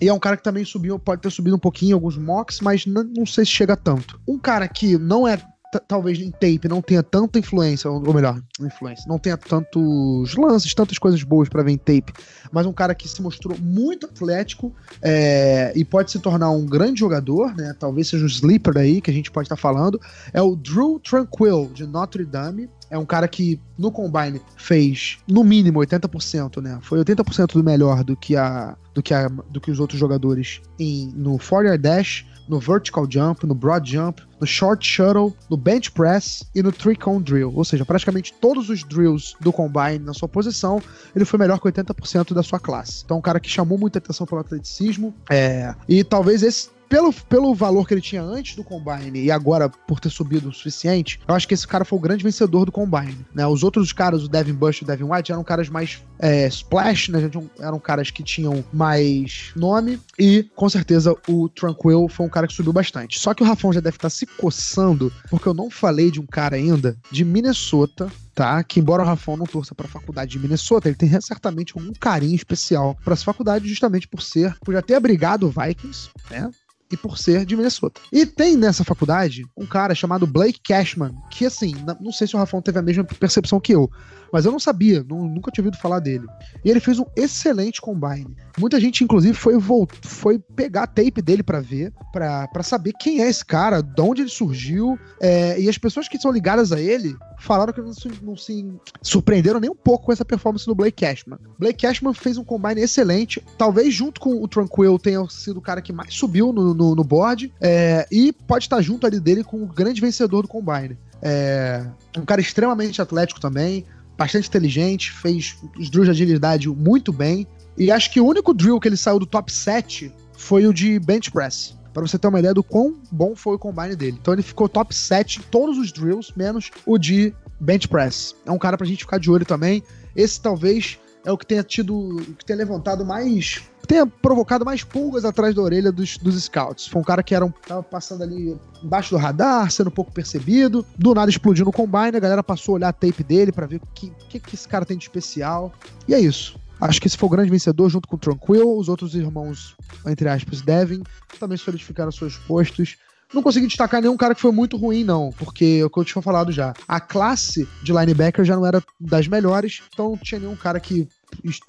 E 0.00 0.08
é 0.08 0.12
um 0.12 0.18
cara 0.18 0.36
que 0.36 0.42
também 0.42 0.64
subiu, 0.64 0.98
pode 0.98 1.22
ter 1.22 1.30
subido 1.30 1.56
um 1.56 1.58
pouquinho 1.60 1.90
em 1.90 1.94
alguns 1.94 2.16
mocks, 2.16 2.60
mas 2.60 2.86
não, 2.86 3.04
não 3.04 3.26
sei 3.26 3.44
se 3.44 3.52
chega 3.52 3.76
tanto. 3.76 4.20
Um 4.26 4.38
cara 4.38 4.66
que 4.68 4.98
não 4.98 5.26
é 5.26 5.38
talvez 5.86 6.18
em 6.18 6.30
tape 6.30 6.68
não 6.68 6.80
tenha 6.80 7.02
tanta 7.02 7.38
influência, 7.38 7.90
ou 7.90 8.14
melhor, 8.14 8.40
influência, 8.60 9.04
não 9.08 9.18
tenha 9.18 9.36
tantos 9.36 10.34
lances, 10.36 10.74
tantas 10.74 10.98
coisas 10.98 11.22
boas 11.22 11.48
para 11.48 11.62
ver 11.62 11.72
em 11.72 11.78
tape, 11.78 12.12
mas 12.52 12.66
um 12.66 12.72
cara 12.72 12.94
que 12.94 13.08
se 13.08 13.20
mostrou 13.20 13.56
muito 13.58 14.06
atlético 14.06 14.72
é, 15.02 15.72
e 15.74 15.84
pode 15.84 16.10
se 16.10 16.18
tornar 16.18 16.50
um 16.50 16.64
grande 16.64 17.00
jogador, 17.00 17.54
né? 17.54 17.74
Talvez 17.78 18.08
seja 18.08 18.24
um 18.24 18.28
sleeper 18.28 18.76
aí 18.76 19.00
que 19.00 19.10
a 19.10 19.14
gente 19.14 19.30
pode 19.30 19.46
estar 19.46 19.56
tá 19.56 19.60
falando, 19.62 20.00
é 20.32 20.40
o 20.40 20.54
Drew 20.54 21.00
Tranquil 21.00 21.70
de 21.72 21.86
Notre 21.86 22.24
Dame. 22.24 22.70
É 22.88 22.96
um 22.96 23.04
cara 23.04 23.26
que 23.26 23.60
no 23.76 23.90
Combine 23.90 24.40
fez 24.56 25.18
no 25.26 25.42
mínimo 25.42 25.80
80%, 25.80 26.62
né? 26.62 26.78
Foi 26.82 27.00
80% 27.00 27.54
do 27.54 27.64
melhor 27.64 28.04
do 28.04 28.16
que, 28.16 28.36
a, 28.36 28.76
do, 28.94 29.02
que 29.02 29.12
a, 29.12 29.26
do 29.26 29.60
que 29.60 29.72
os 29.72 29.80
outros 29.80 29.98
jogadores 29.98 30.60
em, 30.78 31.12
no 31.16 31.36
40 31.36 31.76
Dash, 31.78 32.24
no 32.48 32.58
Vertical 32.58 33.06
Jump, 33.10 33.46
no 33.46 33.54
Broad 33.54 33.90
Jump, 33.90 34.22
no 34.40 34.46
Short 34.46 34.86
Shuttle, 34.86 35.34
no 35.50 35.56
Bench 35.56 35.90
Press 35.90 36.44
e 36.54 36.62
no 36.62 36.70
Three 36.70 36.96
Cone 36.96 37.22
Drill. 37.22 37.52
Ou 37.54 37.64
seja, 37.64 37.84
praticamente 37.84 38.34
todos 38.40 38.68
os 38.68 38.84
drills 38.84 39.34
do 39.40 39.52
Combine 39.52 39.98
na 39.98 40.12
sua 40.12 40.28
posição, 40.28 40.82
ele 41.14 41.24
foi 41.24 41.38
melhor 41.38 41.58
que 41.58 41.66
80% 41.66 42.34
da 42.34 42.42
sua 42.42 42.60
classe. 42.60 43.02
Então, 43.04 43.18
um 43.18 43.22
cara 43.22 43.40
que 43.40 43.48
chamou 43.48 43.78
muita 43.78 43.98
atenção 43.98 44.26
pelo 44.26 44.40
atleticismo. 44.40 45.14
É, 45.30 45.74
e 45.88 46.04
talvez 46.04 46.42
esse 46.42 46.75
pelo, 46.88 47.12
pelo 47.12 47.54
valor 47.54 47.86
que 47.86 47.94
ele 47.94 48.00
tinha 48.00 48.22
antes 48.22 48.56
do 48.56 48.64
Combine 48.64 49.22
e 49.22 49.30
agora 49.30 49.68
por 49.68 50.00
ter 50.00 50.10
subido 50.10 50.48
o 50.48 50.52
suficiente, 50.52 51.20
eu 51.26 51.34
acho 51.34 51.46
que 51.46 51.54
esse 51.54 51.66
cara 51.66 51.84
foi 51.84 51.98
o 51.98 52.02
grande 52.02 52.24
vencedor 52.24 52.64
do 52.64 52.72
Combine. 52.72 53.26
Né? 53.34 53.46
Os 53.46 53.62
outros 53.62 53.92
caras, 53.92 54.24
o 54.24 54.28
Devin 54.28 54.54
Bush 54.54 54.78
e 54.78 54.84
o 54.84 54.86
Devin 54.86 55.04
White, 55.04 55.32
eram 55.32 55.44
caras 55.44 55.68
mais 55.68 56.02
é, 56.18 56.46
splash, 56.46 57.08
né? 57.08 57.30
eram 57.58 57.78
caras 57.78 58.10
que 58.10 58.22
tinham 58.22 58.64
mais 58.72 59.50
nome 59.54 60.00
e 60.18 60.44
com 60.54 60.68
certeza 60.68 61.14
o 61.28 61.48
Tranquil 61.48 62.08
foi 62.08 62.26
um 62.26 62.30
cara 62.30 62.46
que 62.46 62.54
subiu 62.54 62.72
bastante. 62.72 63.18
Só 63.18 63.34
que 63.34 63.42
o 63.42 63.46
Rafão 63.46 63.72
já 63.72 63.80
deve 63.80 63.96
estar 63.96 64.10
se 64.10 64.26
coçando 64.26 65.12
porque 65.30 65.48
eu 65.48 65.54
não 65.54 65.70
falei 65.70 66.10
de 66.10 66.20
um 66.20 66.26
cara 66.26 66.56
ainda 66.56 66.96
de 67.10 67.24
Minnesota 67.24 68.10
tá? 68.36 68.62
Que 68.62 68.78
embora 68.78 69.02
o 69.02 69.06
Rafão 69.06 69.34
não 69.34 69.46
torça 69.46 69.74
para 69.74 69.86
a 69.86 69.88
faculdade 69.90 70.32
de 70.32 70.38
Minnesota, 70.38 70.88
ele 70.88 70.96
tem 70.96 71.10
certamente 71.22 71.72
algum 71.74 71.90
carinho 71.94 72.36
especial 72.36 72.94
para 73.02 73.14
essa 73.14 73.24
faculdade 73.24 73.66
justamente 73.66 74.06
por 74.06 74.20
ser, 74.20 74.54
por 74.62 74.74
já 74.74 74.82
ter 74.82 74.94
abrigado 74.94 75.44
o 75.44 75.50
Vikings, 75.50 76.10
né? 76.30 76.50
E 76.90 76.96
por 76.96 77.18
ser 77.18 77.44
de 77.44 77.56
Minnesota. 77.56 78.00
E 78.12 78.24
tem 78.24 78.56
nessa 78.56 78.84
faculdade 78.84 79.44
um 79.56 79.66
cara 79.66 79.94
chamado 79.94 80.26
Blake 80.26 80.60
Cashman, 80.60 81.14
que 81.30 81.46
assim, 81.46 81.74
não 82.00 82.12
sei 82.12 82.26
se 82.26 82.36
o 82.36 82.38
Rafão 82.38 82.62
teve 82.62 82.78
a 82.78 82.82
mesma 82.82 83.04
percepção 83.04 83.60
que 83.60 83.74
eu, 83.74 83.90
mas 84.32 84.44
eu 84.44 84.52
não 84.52 84.58
sabia, 84.58 85.04
não, 85.08 85.24
nunca 85.24 85.50
tinha 85.50 85.64
ouvido 85.64 85.80
falar 85.80 86.00
dele. 86.00 86.26
E 86.64 86.70
ele 86.70 86.80
fez 86.80 86.98
um 86.98 87.06
excelente 87.16 87.80
combine. 87.80 88.36
Muita 88.58 88.80
gente, 88.80 89.04
inclusive, 89.04 89.34
foi, 89.34 89.54
foi 90.02 90.38
pegar 90.38 90.84
a 90.84 90.86
tape 90.86 91.22
dele 91.22 91.42
para 91.42 91.60
ver, 91.60 91.92
para 92.12 92.62
saber 92.62 92.92
quem 92.98 93.22
é 93.22 93.28
esse 93.28 93.44
cara, 93.44 93.82
de 93.82 94.00
onde 94.00 94.22
ele 94.22 94.30
surgiu. 94.30 94.98
É, 95.20 95.60
e 95.60 95.68
as 95.68 95.78
pessoas 95.78 96.08
que 96.08 96.18
são 96.18 96.32
ligadas 96.32 96.72
a 96.72 96.80
ele 96.80 97.16
falaram 97.38 97.72
que 97.72 97.80
não 97.80 97.92
se, 97.92 98.10
não 98.22 98.36
se 98.36 98.66
surpreenderam 99.02 99.60
nem 99.60 99.70
um 99.70 99.74
pouco 99.74 100.06
com 100.06 100.12
essa 100.12 100.24
performance 100.24 100.66
do 100.66 100.74
Blake 100.74 101.04
Cashman. 101.04 101.38
Blake 101.58 101.86
Cashman 101.86 102.14
fez 102.14 102.38
um 102.38 102.44
combine 102.44 102.80
excelente, 102.80 103.42
talvez 103.58 103.92
junto 103.92 104.20
com 104.20 104.42
o 104.42 104.48
Tranquil 104.48 104.98
tenha 104.98 105.24
sido 105.28 105.58
o 105.58 105.62
cara 105.62 105.82
que 105.82 105.92
mais 105.92 106.14
subiu 106.14 106.52
no, 106.52 106.74
no, 106.76 106.94
no 106.94 107.02
board, 107.02 107.52
é, 107.60 108.06
e 108.10 108.32
pode 108.32 108.64
estar 108.64 108.80
junto 108.82 109.06
ali 109.06 109.18
dele 109.18 109.42
com 109.42 109.62
o 109.62 109.66
grande 109.66 110.00
vencedor 110.00 110.42
do 110.42 110.48
combine. 110.48 110.96
É, 111.22 111.84
um 112.16 112.24
cara 112.24 112.40
extremamente 112.40 113.00
atlético 113.00 113.40
também, 113.40 113.84
bastante 114.16 114.48
inteligente, 114.48 115.12
fez 115.12 115.56
os 115.78 115.90
drills 115.90 116.06
de 116.06 116.10
agilidade 116.10 116.68
muito 116.68 117.12
bem. 117.12 117.46
E 117.76 117.90
acho 117.90 118.10
que 118.10 118.20
o 118.20 118.26
único 118.26 118.54
drill 118.54 118.80
que 118.80 118.88
ele 118.88 118.96
saiu 118.96 119.18
do 119.18 119.26
top 119.26 119.52
7 119.52 120.12
foi 120.36 120.66
o 120.66 120.72
de 120.72 120.98
bench 120.98 121.30
press. 121.30 121.76
Para 121.92 122.06
você 122.06 122.18
ter 122.18 122.28
uma 122.28 122.38
ideia 122.38 122.54
do 122.54 122.62
quão 122.62 122.94
bom 123.10 123.34
foi 123.34 123.56
o 123.56 123.58
combine 123.58 123.96
dele. 123.96 124.18
Então 124.20 124.34
ele 124.34 124.42
ficou 124.42 124.68
top 124.68 124.94
7 124.94 125.38
em 125.38 125.42
todos 125.50 125.78
os 125.78 125.92
drills, 125.92 126.32
menos 126.36 126.70
o 126.84 126.98
de 126.98 127.34
bench 127.58 127.88
press. 127.88 128.34
É 128.44 128.50
um 128.50 128.58
cara 128.58 128.76
pra 128.76 128.86
gente 128.86 129.04
ficar 129.04 129.18
de 129.18 129.30
olho 129.30 129.44
também. 129.44 129.82
Esse 130.14 130.40
talvez 130.40 130.98
é 131.24 131.32
o 131.32 131.36
que 131.36 131.46
tenha 131.46 131.62
tido, 131.62 132.16
que 132.38 132.44
tenha 132.44 132.58
levantado 132.58 133.04
mais 133.04 133.62
tenha 133.86 134.06
provocado 134.06 134.64
mais 134.64 134.82
pulgas 134.82 135.24
atrás 135.24 135.54
da 135.54 135.62
orelha 135.62 135.92
dos, 135.92 136.18
dos 136.18 136.42
scouts. 136.42 136.88
Foi 136.88 137.00
um 137.00 137.04
cara 137.04 137.22
que 137.22 137.34
era 137.34 137.44
um, 137.44 137.50
tava 137.50 137.82
passando 137.82 138.22
ali 138.22 138.56
embaixo 138.82 139.10
do 139.10 139.16
radar, 139.16 139.70
sendo 139.70 139.90
pouco 139.90 140.12
percebido. 140.12 140.84
Do 140.98 141.14
nada 141.14 141.30
explodiu 141.30 141.64
no 141.64 141.72
combine, 141.72 142.16
a 142.16 142.20
galera 142.20 142.42
passou 142.42 142.74
a 142.74 142.76
olhar 142.76 142.88
a 142.88 142.92
tape 142.92 143.22
dele 143.22 143.52
para 143.52 143.66
ver 143.66 143.76
o 143.76 143.86
que, 143.94 144.12
que, 144.28 144.40
que 144.40 144.54
esse 144.54 144.68
cara 144.68 144.84
tem 144.84 144.96
de 144.96 145.04
especial. 145.04 145.72
E 146.06 146.14
é 146.14 146.20
isso. 146.20 146.58
Acho 146.80 147.00
que 147.00 147.06
esse 147.06 147.16
foi 147.16 147.26
o 147.26 147.30
grande 147.30 147.50
vencedor 147.50 147.88
junto 147.88 148.06
com 148.06 148.16
o 148.16 148.18
Tranquil. 148.18 148.76
Os 148.76 148.88
outros 148.88 149.14
irmãos, 149.14 149.74
entre 150.06 150.28
aspas, 150.28 150.60
Devin, 150.60 151.02
também 151.40 151.56
solidificaram 151.56 152.12
seus 152.12 152.36
postos. 152.36 152.96
Não 153.32 153.42
consegui 153.42 153.66
destacar 153.66 154.00
nenhum 154.00 154.16
cara 154.16 154.34
que 154.34 154.40
foi 154.40 154.52
muito 154.52 154.76
ruim, 154.76 155.02
não, 155.02 155.32
porque 155.36 155.78
é 155.80 155.84
o 155.84 155.90
que 155.90 155.98
eu 155.98 156.04
tinha 156.04 156.22
falado 156.22 156.52
já. 156.52 156.74
A 156.86 157.00
classe 157.00 157.68
de 157.82 157.92
linebacker 157.92 158.44
já 158.44 158.54
não 158.54 158.64
era 158.64 158.82
das 159.00 159.26
melhores, 159.26 159.82
então 159.92 160.10
não 160.10 160.16
tinha 160.16 160.40
nenhum 160.40 160.54
cara 160.54 160.78
que 160.78 161.08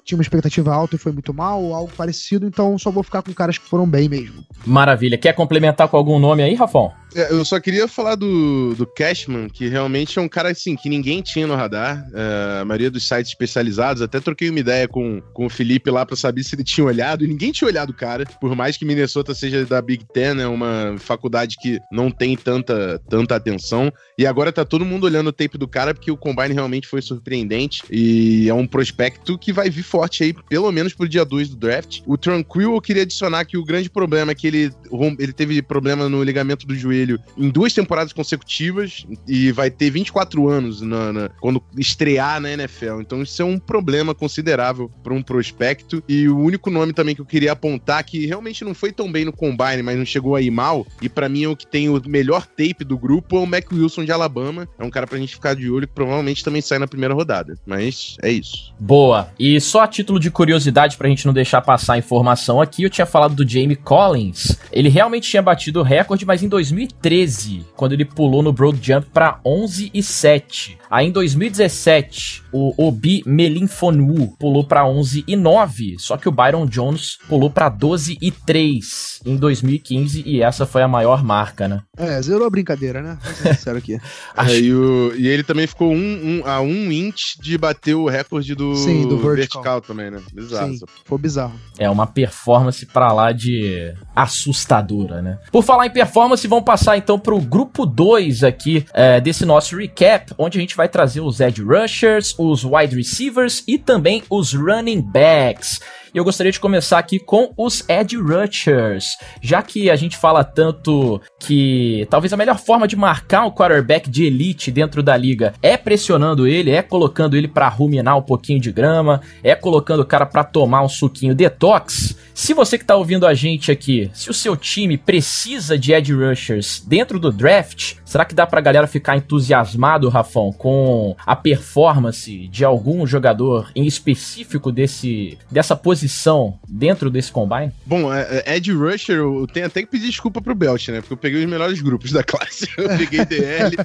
tinha 0.04 0.16
uma 0.16 0.22
expectativa 0.22 0.74
alta 0.74 0.96
e 0.96 0.98
foi 0.98 1.12
muito 1.12 1.32
mal, 1.32 1.62
ou 1.62 1.74
algo 1.74 1.92
parecido, 1.96 2.46
então 2.46 2.78
só 2.78 2.90
vou 2.90 3.02
ficar 3.02 3.22
com 3.22 3.32
caras 3.32 3.58
que 3.58 3.64
foram 3.64 3.86
bem 3.86 4.08
mesmo. 4.08 4.44
Maravilha. 4.66 5.18
Quer 5.18 5.32
complementar 5.32 5.88
com 5.88 5.96
algum 5.96 6.18
nome 6.18 6.42
aí, 6.42 6.54
Rafão? 6.54 6.92
É, 7.14 7.32
eu 7.32 7.44
só 7.44 7.58
queria 7.58 7.88
falar 7.88 8.14
do, 8.14 8.74
do 8.74 8.86
Cashman, 8.86 9.48
que 9.48 9.68
realmente 9.68 10.18
é 10.18 10.22
um 10.22 10.28
cara 10.28 10.50
assim, 10.50 10.76
que 10.76 10.88
ninguém 10.88 11.22
tinha 11.22 11.46
no 11.46 11.54
radar. 11.54 12.06
É, 12.12 12.60
a 12.60 12.64
maioria 12.64 12.90
dos 12.90 13.06
sites 13.06 13.30
especializados, 13.30 14.02
até 14.02 14.20
troquei 14.20 14.50
uma 14.50 14.60
ideia 14.60 14.86
com, 14.86 15.20
com 15.32 15.46
o 15.46 15.50
Felipe 15.50 15.90
lá 15.90 16.04
para 16.04 16.16
saber 16.16 16.42
se 16.42 16.54
ele 16.54 16.64
tinha 16.64 16.86
olhado, 16.86 17.24
e 17.24 17.28
ninguém 17.28 17.52
tinha 17.52 17.68
olhado 17.68 17.90
o 17.90 17.94
cara. 17.94 18.24
Por 18.40 18.54
mais 18.54 18.76
que 18.76 18.84
Minnesota 18.84 19.34
seja 19.34 19.64
da 19.64 19.80
Big 19.80 20.04
Ten, 20.12 20.28
é 20.28 20.34
né, 20.34 20.46
uma 20.46 20.96
faculdade 20.98 21.56
que 21.60 21.78
não 21.90 22.10
tem 22.10 22.36
tanta, 22.36 23.00
tanta 23.08 23.36
atenção. 23.36 23.92
E 24.18 24.26
agora 24.26 24.52
tá 24.52 24.64
todo 24.64 24.84
mundo 24.84 25.04
olhando 25.04 25.28
o 25.28 25.32
tape 25.32 25.56
do 25.56 25.68
cara, 25.68 25.94
porque 25.94 26.10
o 26.10 26.16
combine 26.16 26.54
realmente 26.54 26.86
foi 26.86 27.00
surpreendente. 27.00 27.82
E 27.90 28.48
é 28.48 28.54
um 28.54 28.66
prospecto 28.66 29.38
que 29.38 29.52
vai 29.52 29.70
vir 29.70 29.82
forte 29.82 30.24
aí, 30.24 30.34
pelo 30.48 30.70
menos 30.70 30.92
pro 30.92 31.08
dia 31.08 31.24
2 31.24 31.50
do 31.50 31.56
draft. 31.56 32.00
O 32.06 32.18
Tranquil, 32.18 32.74
eu 32.74 32.80
queria 32.80 33.02
adicionar 33.02 33.44
que 33.44 33.56
o 33.56 33.64
grande 33.64 33.88
problema 33.88 34.32
é 34.32 34.34
que 34.34 34.46
ele, 34.46 34.70
ele 35.18 35.32
teve 35.32 35.62
problema 35.62 36.08
no 36.08 36.22
ligamento 36.22 36.66
do 36.66 36.74
joelho 36.74 36.97
joelho 36.98 37.20
em 37.36 37.48
duas 37.48 37.72
temporadas 37.72 38.12
consecutivas 38.12 39.06
e 39.26 39.52
vai 39.52 39.70
ter 39.70 39.90
24 39.90 40.48
anos 40.48 40.80
na, 40.80 41.12
na, 41.12 41.28
quando 41.40 41.62
estrear 41.76 42.40
na 42.40 42.52
NFL. 42.52 43.00
Então 43.00 43.22
isso 43.22 43.40
é 43.40 43.44
um 43.44 43.58
problema 43.58 44.14
considerável 44.14 44.90
para 45.02 45.14
um 45.14 45.22
prospecto. 45.22 46.02
E 46.08 46.28
o 46.28 46.38
único 46.38 46.70
nome 46.70 46.92
também 46.92 47.14
que 47.14 47.20
eu 47.20 47.26
queria 47.26 47.52
apontar 47.52 48.04
que 48.04 48.26
realmente 48.26 48.64
não 48.64 48.74
foi 48.74 48.92
tão 48.92 49.10
bem 49.10 49.24
no 49.24 49.32
combine, 49.32 49.82
mas 49.82 49.96
não 49.96 50.04
chegou 50.04 50.34
aí 50.34 50.50
mal, 50.50 50.86
e 51.00 51.08
para 51.08 51.28
mim 51.28 51.44
é 51.44 51.48
o 51.48 51.56
que 51.56 51.66
tem 51.66 51.88
o 51.88 52.00
melhor 52.06 52.46
tape 52.46 52.84
do 52.84 52.98
grupo 52.98 53.36
é 53.36 53.40
o 53.40 53.46
Mac 53.46 53.70
Wilson 53.72 54.04
de 54.04 54.12
Alabama. 54.12 54.68
É 54.78 54.84
um 54.84 54.90
cara 54.90 55.06
pra 55.06 55.18
gente 55.18 55.34
ficar 55.34 55.54
de 55.54 55.70
olho 55.70 55.86
que 55.86 55.94
provavelmente 55.94 56.44
também 56.44 56.60
sai 56.60 56.78
na 56.78 56.86
primeira 56.86 57.14
rodada. 57.14 57.56
Mas 57.66 58.16
é 58.22 58.30
isso. 58.30 58.72
Boa. 58.78 59.30
E 59.38 59.60
só 59.60 59.82
a 59.82 59.86
título 59.86 60.18
de 60.18 60.30
curiosidade 60.30 60.96
pra 60.96 61.08
gente 61.08 61.26
não 61.26 61.32
deixar 61.32 61.60
passar 61.60 61.94
a 61.94 61.98
informação 61.98 62.60
aqui, 62.60 62.82
eu 62.82 62.90
tinha 62.90 63.06
falado 63.06 63.34
do 63.34 63.48
Jamie 63.48 63.76
Collins. 63.76 64.58
Ele 64.72 64.88
realmente 64.88 65.28
tinha 65.28 65.42
batido 65.42 65.80
o 65.80 65.82
recorde, 65.82 66.24
mas 66.24 66.42
em 66.42 66.48
2013, 66.88 67.66
quando 67.76 67.92
ele 67.92 68.04
pulou 68.04 68.42
no 68.42 68.52
Broad 68.52 68.78
Jump 68.84 69.08
para 69.12 69.40
11 69.44 69.90
e 69.92 70.02
7. 70.02 70.78
Aí 70.90 71.06
em 71.06 71.12
2017, 71.12 72.44
o 72.52 72.74
Obi 72.82 73.22
Melinfonu 73.26 74.36
pulou 74.38 74.64
para 74.64 74.86
11 74.86 75.24
e 75.26 75.36
9, 75.36 75.96
só 75.98 76.16
que 76.16 76.28
o 76.28 76.32
Byron 76.32 76.66
Jones 76.66 77.18
pulou 77.28 77.50
para 77.50 77.68
12 77.68 78.16
e 78.20 78.30
3 78.30 79.20
em 79.26 79.36
2015 79.36 80.22
e 80.24 80.42
essa 80.42 80.64
foi 80.64 80.82
a 80.82 80.88
maior 80.88 81.22
marca, 81.22 81.68
né? 81.68 81.82
É, 81.96 82.20
zerou 82.22 82.46
a 82.46 82.50
brincadeira, 82.50 83.02
né? 83.02 83.18
Sincero 83.22 83.78
aqui. 83.78 83.98
Acho... 84.36 84.52
É, 84.52 84.58
e, 84.58 84.72
o, 84.72 85.14
e, 85.14 85.28
ele 85.28 85.42
também 85.42 85.66
ficou 85.66 85.92
um, 85.92 85.96
um, 85.96 86.42
a 86.46 86.60
um 86.60 86.90
inch 86.90 87.38
de 87.40 87.58
bater 87.58 87.94
o 87.94 88.08
recorde 88.08 88.54
do, 88.54 88.74
Sim, 88.74 89.02
do 89.02 89.18
vertical. 89.18 89.62
vertical 89.62 89.80
também, 89.80 90.10
né? 90.10 90.22
Bizarro. 90.32 90.72
Sim, 90.72 90.84
foi 91.04 91.18
bizarro. 91.18 91.54
É 91.78 91.90
uma 91.90 92.06
performance 92.06 92.86
para 92.86 93.12
lá 93.12 93.32
de 93.32 93.92
assustadora, 94.16 95.20
né? 95.20 95.38
Por 95.52 95.62
falar 95.62 95.86
em 95.86 95.90
performance, 95.90 96.46
vamos 96.46 96.64
passar 96.64 96.96
então 96.96 97.18
pro 97.18 97.40
grupo 97.40 97.84
2 97.84 98.42
aqui 98.42 98.86
é, 98.94 99.20
desse 99.20 99.44
nosso 99.44 99.76
recap, 99.76 100.32
onde 100.38 100.58
a 100.58 100.60
gente 100.60 100.76
vai 100.78 100.88
trazer 100.88 101.20
os 101.20 101.40
edge 101.40 101.60
rushers, 101.60 102.36
os 102.38 102.62
wide 102.64 102.94
receivers 102.94 103.64
e 103.66 103.76
também 103.76 104.22
os 104.30 104.54
running 104.54 105.00
backs. 105.00 105.80
E 106.14 106.16
eu 106.16 106.24
gostaria 106.24 106.52
de 106.52 106.60
começar 106.60 106.98
aqui 106.98 107.18
com 107.18 107.52
os 107.56 107.84
edge 107.88 108.16
rushers, 108.16 109.16
já 109.42 109.60
que 109.60 109.90
a 109.90 109.96
gente 109.96 110.16
fala 110.16 110.44
tanto 110.44 111.20
que 111.38 112.06
talvez 112.08 112.32
a 112.32 112.36
melhor 112.36 112.58
forma 112.58 112.86
de 112.86 112.96
marcar 112.96 113.44
um 113.44 113.50
quarterback 113.50 114.08
de 114.08 114.24
elite 114.24 114.70
dentro 114.70 115.02
da 115.02 115.16
liga 115.16 115.52
é 115.60 115.76
pressionando 115.76 116.46
ele, 116.46 116.70
é 116.70 116.80
colocando 116.80 117.36
ele 117.36 117.48
para 117.48 117.68
ruminar 117.68 118.16
um 118.16 118.22
pouquinho 118.22 118.60
de 118.60 118.70
grama, 118.70 119.20
é 119.42 119.56
colocando 119.56 120.00
o 120.00 120.06
cara 120.06 120.24
para 120.24 120.44
tomar 120.44 120.82
um 120.82 120.88
suquinho 120.88 121.34
detox. 121.34 122.16
Se 122.38 122.54
você 122.54 122.78
que 122.78 122.84
tá 122.84 122.94
ouvindo 122.94 123.26
a 123.26 123.34
gente 123.34 123.72
aqui, 123.72 124.08
se 124.14 124.30
o 124.30 124.32
seu 124.32 124.56
time 124.56 124.96
precisa 124.96 125.76
de 125.76 125.92
edge 125.92 126.12
rushers 126.12 126.80
dentro 126.86 127.18
do 127.18 127.32
draft, 127.32 127.96
será 128.04 128.24
que 128.24 128.32
dá 128.32 128.46
pra 128.46 128.60
galera 128.60 128.86
ficar 128.86 129.16
entusiasmado, 129.16 130.08
Rafão, 130.08 130.52
com 130.52 131.16
a 131.26 131.34
performance 131.34 132.46
de 132.46 132.64
algum 132.64 133.04
jogador 133.04 133.72
em 133.74 133.86
específico 133.86 134.70
desse 134.70 135.36
dessa 135.50 135.74
posição 135.74 136.56
dentro 136.68 137.10
desse 137.10 137.32
combine? 137.32 137.72
Bom, 137.84 138.14
é, 138.14 138.44
é, 138.46 138.56
edge 138.56 138.72
rusher, 138.72 139.16
eu 139.16 139.44
tenho 139.52 139.66
até 139.66 139.82
que 139.82 139.88
pedir 139.88 140.06
desculpa 140.06 140.40
pro 140.40 140.54
Belt, 140.54 140.88
né? 140.90 141.00
Porque 141.00 141.14
eu 141.14 141.18
peguei 141.18 141.44
os 141.44 141.50
melhores 141.50 141.82
grupos 141.82 142.12
da 142.12 142.22
classe. 142.24 142.68
Eu 142.78 142.88
peguei 142.96 143.24
DL 143.24 143.76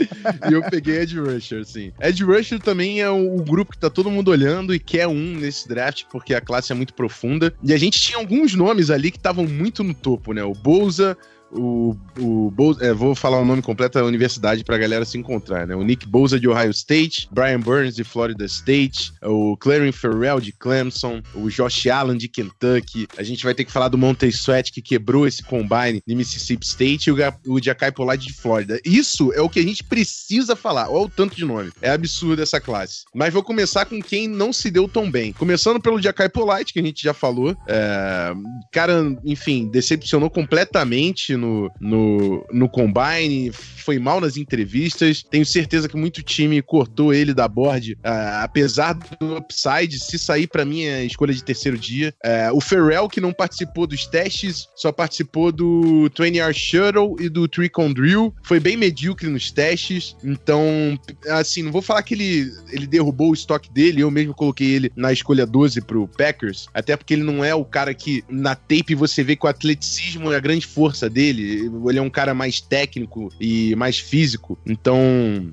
e 0.47 0.53
eu 0.53 0.61
peguei 0.69 0.99
edge 0.99 1.19
rusher, 1.19 1.65
sim. 1.65 1.91
Edge 1.99 2.23
rusher 2.23 2.59
também 2.59 3.01
é 3.01 3.09
o 3.09 3.37
grupo 3.37 3.71
que 3.71 3.79
tá 3.79 3.89
todo 3.89 4.11
mundo 4.11 4.29
olhando 4.29 4.75
e 4.75 4.79
quer 4.79 5.07
um 5.07 5.33
nesse 5.39 5.67
draft, 5.67 6.03
porque 6.11 6.35
a 6.35 6.39
classe 6.39 6.71
é 6.71 6.75
muito 6.75 6.93
profunda. 6.93 7.51
E 7.63 7.73
a 7.73 7.77
gente 7.77 7.99
tinha 7.99 8.19
alguns 8.19 8.42
alguns 8.43 8.55
nomes 8.55 8.89
ali 8.89 9.09
que 9.09 9.17
estavam 9.17 9.47
muito 9.47 9.83
no 9.83 9.93
topo, 9.93 10.33
né? 10.33 10.43
O 10.43 10.53
Bolsa, 10.53 11.17
o, 11.55 11.95
o 12.19 12.51
é, 12.81 12.93
vou 12.93 13.15
falar 13.15 13.39
o 13.39 13.45
nome 13.45 13.61
completo 13.61 13.99
da 13.99 14.05
universidade 14.05 14.63
pra 14.63 14.77
galera 14.77 15.05
se 15.05 15.17
encontrar, 15.17 15.67
né? 15.67 15.75
O 15.75 15.83
Nick 15.83 16.07
Bosa 16.07 16.39
de 16.39 16.47
Ohio 16.47 16.71
State, 16.71 17.27
Brian 17.31 17.59
Burns 17.59 17.95
de 17.95 18.03
Florida 18.03 18.45
State, 18.45 19.13
o 19.23 19.55
Clarence 19.57 19.97
Ferrell 19.97 20.39
de 20.39 20.51
Clemson, 20.51 21.21
o 21.35 21.49
Josh 21.49 21.87
Allen 21.87 22.17
de 22.17 22.27
Kentucky. 22.27 23.07
A 23.17 23.23
gente 23.23 23.43
vai 23.43 23.53
ter 23.53 23.65
que 23.65 23.71
falar 23.71 23.89
do 23.89 23.97
Monte 23.97 24.27
Sweat 24.27 24.71
que 24.71 24.81
quebrou 24.81 25.27
esse 25.27 25.43
combine 25.43 26.01
de 26.05 26.15
Mississippi 26.15 26.65
State 26.65 27.09
e 27.09 27.13
o, 27.13 27.17
o 27.47 27.61
Jackai 27.61 27.91
Polite 27.91 28.27
de 28.27 28.33
Florida. 28.33 28.79
Isso 28.85 29.31
é 29.33 29.41
o 29.41 29.49
que 29.49 29.59
a 29.59 29.63
gente 29.63 29.83
precisa 29.83 30.55
falar. 30.55 30.89
Olha 30.89 31.05
o 31.05 31.09
tanto 31.09 31.35
de 31.35 31.45
nome. 31.45 31.71
É 31.81 31.91
absurdo 31.91 32.41
essa 32.41 32.59
classe. 32.59 33.03
Mas 33.13 33.33
vou 33.33 33.43
começar 33.43 33.85
com 33.85 34.01
quem 34.01 34.27
não 34.27 34.51
se 34.51 34.71
deu 34.71 34.87
tão 34.87 35.09
bem. 35.09 35.33
Começando 35.33 35.79
pelo 35.79 36.01
Jackai 36.01 36.29
Polite, 36.29 36.73
que 36.73 36.79
a 36.79 36.83
gente 36.83 37.03
já 37.03 37.13
falou. 37.13 37.55
É... 37.67 38.33
Cara, 38.71 39.03
enfim, 39.23 39.69
decepcionou 39.69 40.29
completamente 40.29 41.35
no, 41.43 41.71
no, 41.79 42.45
no 42.51 42.69
Combine, 42.69 43.51
foi 43.51 43.99
mal 43.99 44.21
nas 44.21 44.37
entrevistas. 44.37 45.23
Tenho 45.23 45.45
certeza 45.45 45.89
que 45.89 45.97
muito 45.97 46.23
time 46.23 46.61
cortou 46.61 47.13
ele 47.13 47.33
da 47.33 47.47
board, 47.47 47.93
uh, 47.93 48.41
apesar 48.41 48.93
do 48.93 49.37
upside. 49.37 49.99
Se 49.99 50.17
sair, 50.17 50.47
para 50.47 50.63
mim, 50.63 50.83
é 50.83 51.03
escolha 51.03 51.33
de 51.33 51.43
terceiro 51.43 51.77
dia. 51.77 52.13
Uh, 52.23 52.55
o 52.55 52.61
Ferrell, 52.61 53.09
que 53.09 53.19
não 53.19 53.33
participou 53.33 53.85
dos 53.85 54.05
testes, 54.05 54.67
só 54.75 54.91
participou 54.91 55.51
do 55.51 56.09
20-Yard 56.15 56.57
Shuttle 56.57 57.15
e 57.19 57.27
do 57.27 57.47
Trick 57.47 57.79
on 57.79 57.91
Drill. 57.91 58.33
Foi 58.43 58.59
bem 58.59 58.77
medíocre 58.77 59.27
nos 59.27 59.51
testes. 59.51 60.15
Então, 60.23 60.97
assim, 61.29 61.63
não 61.63 61.71
vou 61.71 61.81
falar 61.81 62.03
que 62.03 62.13
ele, 62.13 62.51
ele 62.71 62.87
derrubou 62.87 63.31
o 63.31 63.33
estoque 63.33 63.71
dele. 63.71 64.01
Eu 64.01 64.11
mesmo 64.11 64.33
coloquei 64.33 64.71
ele 64.71 64.91
na 64.95 65.11
escolha 65.11 65.45
12 65.45 65.81
pro 65.81 66.07
Packers. 66.07 66.67
Até 66.73 66.95
porque 66.95 67.13
ele 67.13 67.23
não 67.23 67.43
é 67.43 67.53
o 67.53 67.65
cara 67.65 67.93
que 67.93 68.23
na 68.29 68.55
tape 68.55 68.95
você 68.95 69.23
vê 69.23 69.35
que 69.35 69.45
o 69.45 69.49
atleticismo 69.49 70.31
é 70.31 70.37
a 70.37 70.39
grande 70.39 70.65
força 70.65 71.09
dele 71.09 71.32
dele. 71.33 71.71
Ele 71.87 71.99
é 71.99 72.01
um 72.01 72.09
cara 72.09 72.33
mais 72.33 72.61
técnico 72.61 73.29
e 73.39 73.75
mais 73.75 73.99
físico. 73.99 74.57
Então, 74.65 74.97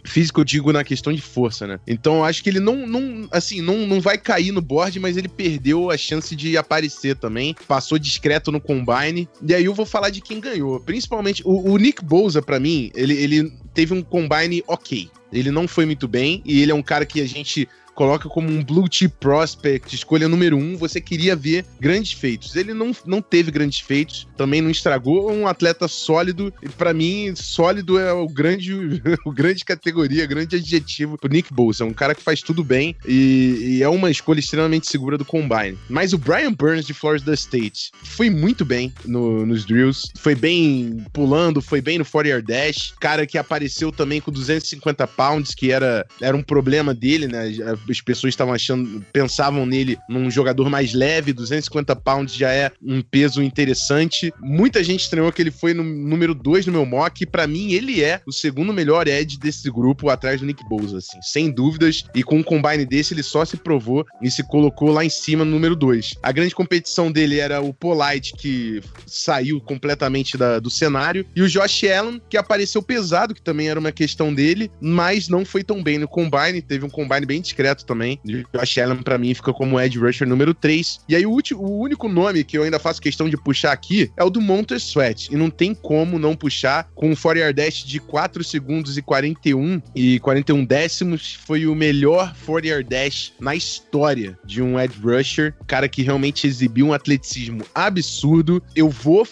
físico 0.05 0.41
eu 0.41 0.45
digo 0.45 0.73
na 0.73 0.85
questão 0.85 1.13
de 1.13 1.21
força, 1.21 1.67
né? 1.67 1.81
Então, 1.87 2.25
acho 2.25 2.43
que 2.43 2.51
ele 2.51 2.61
não, 2.61 2.87
não 2.87 3.29
assim, 3.31 3.61
não, 3.61 3.87
não 3.87 4.01
vai 4.01 4.19
cair 4.19 4.53
no 4.53 4.61
board, 4.61 4.99
mas 4.99 5.17
ele 5.17 5.29
perdeu 5.29 5.91
a 5.91 5.97
chance 5.97 6.35
de 6.35 6.57
aparecer 6.57 7.17
também. 7.17 7.55
Passou 7.67 7.99
discreto 7.99 8.53
no 8.53 8.61
combine. 8.61 9.29
E 9.47 9.55
aí 9.55 9.65
eu 9.65 9.75
vou 9.75 9.87
falar 9.87 10.11
de 10.11 10.21
quem 10.21 10.41
ganhou. 10.41 10.81
Principalmente, 10.81 11.43
o, 11.45 11.73
o 11.73 11.77
Nick 11.77 12.05
Bouza, 12.05 12.43
para 12.43 12.61
mim, 12.61 12.91
ele, 12.95 13.15
ele 13.15 13.53
teve 13.75 13.95
um 13.95 14.03
combine 14.03 14.63
ok. 14.67 15.09
Ele 15.33 15.51
não 15.51 15.69
foi 15.69 15.87
muito 15.87 16.09
bem 16.09 16.43
e 16.45 16.61
ele 16.61 16.73
é 16.73 16.75
um 16.75 16.83
cara 16.83 17.07
que 17.07 17.21
a 17.21 17.27
gente 17.27 17.69
coloca 18.01 18.31
como 18.31 18.49
um 18.49 18.65
blue 18.65 18.89
chip 18.91 19.15
prospect, 19.21 19.95
escolha 19.95 20.27
número 20.27 20.57
um, 20.57 20.75
você 20.75 21.03
queria 21.03 21.37
ver 21.37 21.67
grandes 21.79 22.13
feitos. 22.13 22.57
Ele 22.57 22.73
não, 22.73 22.97
não 23.05 23.21
teve 23.21 23.51
grandes 23.51 23.81
feitos, 23.81 24.27
também 24.39 24.63
não 24.63 24.71
estragou, 24.71 25.31
um 25.31 25.47
atleta 25.47 25.87
sólido, 25.87 26.51
para 26.79 26.95
mim, 26.95 27.35
sólido 27.37 27.99
é 27.99 28.11
o 28.11 28.27
grande, 28.27 28.73
o 29.27 29.31
grande 29.31 29.67
categoria, 29.67 30.25
grande 30.25 30.57
adjetivo 30.57 31.19
pro 31.19 31.31
Nick 31.31 31.53
Bosa, 31.53 31.85
um 31.85 31.93
cara 31.93 32.15
que 32.15 32.23
faz 32.23 32.41
tudo 32.41 32.65
bem 32.65 32.97
e, 33.07 33.77
e, 33.77 33.83
é 33.83 33.89
uma 33.91 34.11
escolha 34.11 34.41
extremamente 34.41 34.89
segura 34.89 35.19
do 35.19 35.25
Combine. 35.27 35.77
Mas 35.87 36.15
o 36.15 36.19
Brian 36.19 36.55
Burns 36.55 36.87
de 36.87 36.95
Florida 36.95 37.35
State 37.35 37.91
foi 38.03 38.31
muito 38.31 38.65
bem 38.65 38.95
no, 39.05 39.45
nos 39.45 39.67
drills, 39.67 40.11
foi 40.17 40.35
bem 40.35 41.05
pulando, 41.13 41.61
foi 41.61 41.83
bem 41.83 41.99
no 41.99 42.05
40 42.07 42.41
dash, 42.41 42.95
cara 42.99 43.27
que 43.27 43.37
apareceu 43.37 43.93
também 43.93 44.23
com 44.23 44.33
250 44.33 45.07
pounds, 45.07 45.55
que 45.55 45.71
era, 45.71 46.07
era 46.19 46.35
um 46.35 46.43
problema 46.43 46.95
dele, 46.95 47.27
né? 47.27 47.53
As 47.91 48.01
pessoas 48.01 48.33
estavam 48.33 48.55
achando, 48.55 49.05
pensavam 49.13 49.67
nele 49.67 49.99
num 50.09 50.31
jogador 50.31 50.69
mais 50.71 50.93
leve, 50.93 51.33
250 51.33 51.95
pounds 51.97 52.35
já 52.35 52.51
é 52.51 52.71
um 52.83 53.03
peso 53.03 53.43
interessante. 53.43 54.33
Muita 54.41 54.83
gente 54.83 55.01
estranhou 55.01 55.33
que 55.33 55.43
ele 55.43 55.51
foi 55.51 55.75
no 55.75 55.83
número 55.83 56.35
2 56.35 56.67
no 56.67 56.73
meu 56.73 56.87
mock, 56.87 57.23
e 57.23 57.27
pra 57.27 57.47
mim 57.47 57.73
ele 57.73 58.03
é 58.03 58.21
o 58.27 58.33
segundo 58.33 58.73
melhor 58.73 59.09
edge 59.09 59.39
desse 59.39 59.71
grupo, 59.71 60.09
atrás 60.09 60.41
do 60.41 60.47
Nick 60.47 60.67
Bosa, 60.69 60.99
assim, 60.99 61.19
sem 61.23 61.51
dúvidas. 61.51 62.05
E 62.15 62.23
com 62.23 62.39
um 62.39 62.43
combine 62.43 62.85
desse, 62.85 63.15
ele 63.15 63.23
só 63.23 63.45
se 63.45 63.57
provou 63.57 64.05
e 64.23 64.31
se 64.31 64.43
colocou 64.43 64.91
lá 64.91 65.05
em 65.05 65.11
cima 65.11 65.45
no 65.45 65.51
número 65.51 65.75
2. 65.75 66.15
A 66.23 66.33
grande 66.33 66.55
competição 66.55 67.11
dele 67.11 67.39
era 67.39 67.61
o 67.61 67.73
Polite, 67.73 68.35
que 68.37 68.81
saiu 69.07 69.61
completamente 69.61 70.37
da, 70.37 70.59
do 70.59 70.71
cenário, 70.71 71.27
e 71.35 71.43
o 71.43 71.49
Josh 71.49 71.85
Allen, 71.85 72.21
que 72.29 72.37
apareceu 72.37 72.83
pesado, 72.83 73.35
que 73.35 73.43
também 73.43 73.69
era 73.69 73.81
uma 73.81 73.93
questão 73.93 74.33
dele, 74.33 74.71
mas 74.81 75.29
não 75.29 75.45
foi 75.45 75.63
tão 75.63 75.83
bem 75.83 75.99
no 75.99 76.09
combine, 76.09 76.63
teve 76.63 76.85
um 76.85 76.91
combine 76.91 77.27
bem 77.27 77.41
discreto 77.41 77.70
também. 77.75 78.21
Josh 78.25 78.79
Allen, 78.79 79.03
pra 79.03 79.19
mim, 79.19 79.35
fica 79.35 79.53
como 79.53 79.81
Edge 79.81 79.99
Rusher 79.99 80.29
número 80.29 80.55
3. 80.55 81.01
E 81.09 81.17
aí, 81.17 81.27
o, 81.27 81.31
último, 81.31 81.63
o 81.63 81.81
único 81.81 82.09
nome 82.09 82.45
que 82.45 82.57
eu 82.59 82.63
ainda 82.63 82.79
faço 82.79 83.01
questão 83.01 83.29
de 83.29 83.37
puxar 83.37 83.73
aqui 83.73 84.11
é 84.17 84.25
o 84.25 84.31
do 84.31 84.41
Monter 84.41 84.79
Sweat. 84.79 85.33
E 85.33 85.37
não 85.37 85.51
tem 85.51 85.75
como 85.75 86.19
não 86.19 86.35
puxar 86.35 86.89
com 86.95 87.11
um 87.11 87.17
4 87.17 87.53
dash 87.55 87.85
de 87.85 88.01
4 88.01 88.43
segundos 88.43 88.97
e 88.97 89.03
41 89.03 89.81
e 89.95 90.19
41 90.21 90.65
décimos. 90.65 91.39
Foi 91.47 91.67
o 91.67 91.75
melhor 91.75 92.35
4 92.45 92.85
dash 92.85 93.33
na 93.39 93.55
história 93.55 94.39
de 94.45 94.63
um 94.63 94.79
Edge 94.79 94.99
Rusher. 95.01 95.55
Cara 95.67 95.89
que 95.89 96.03
realmente 96.03 96.47
exibiu 96.47 96.87
um 96.87 96.93
atleticismo 96.93 97.65
absurdo. 97.75 98.63
Eu 98.75 98.89
vou. 98.89 99.27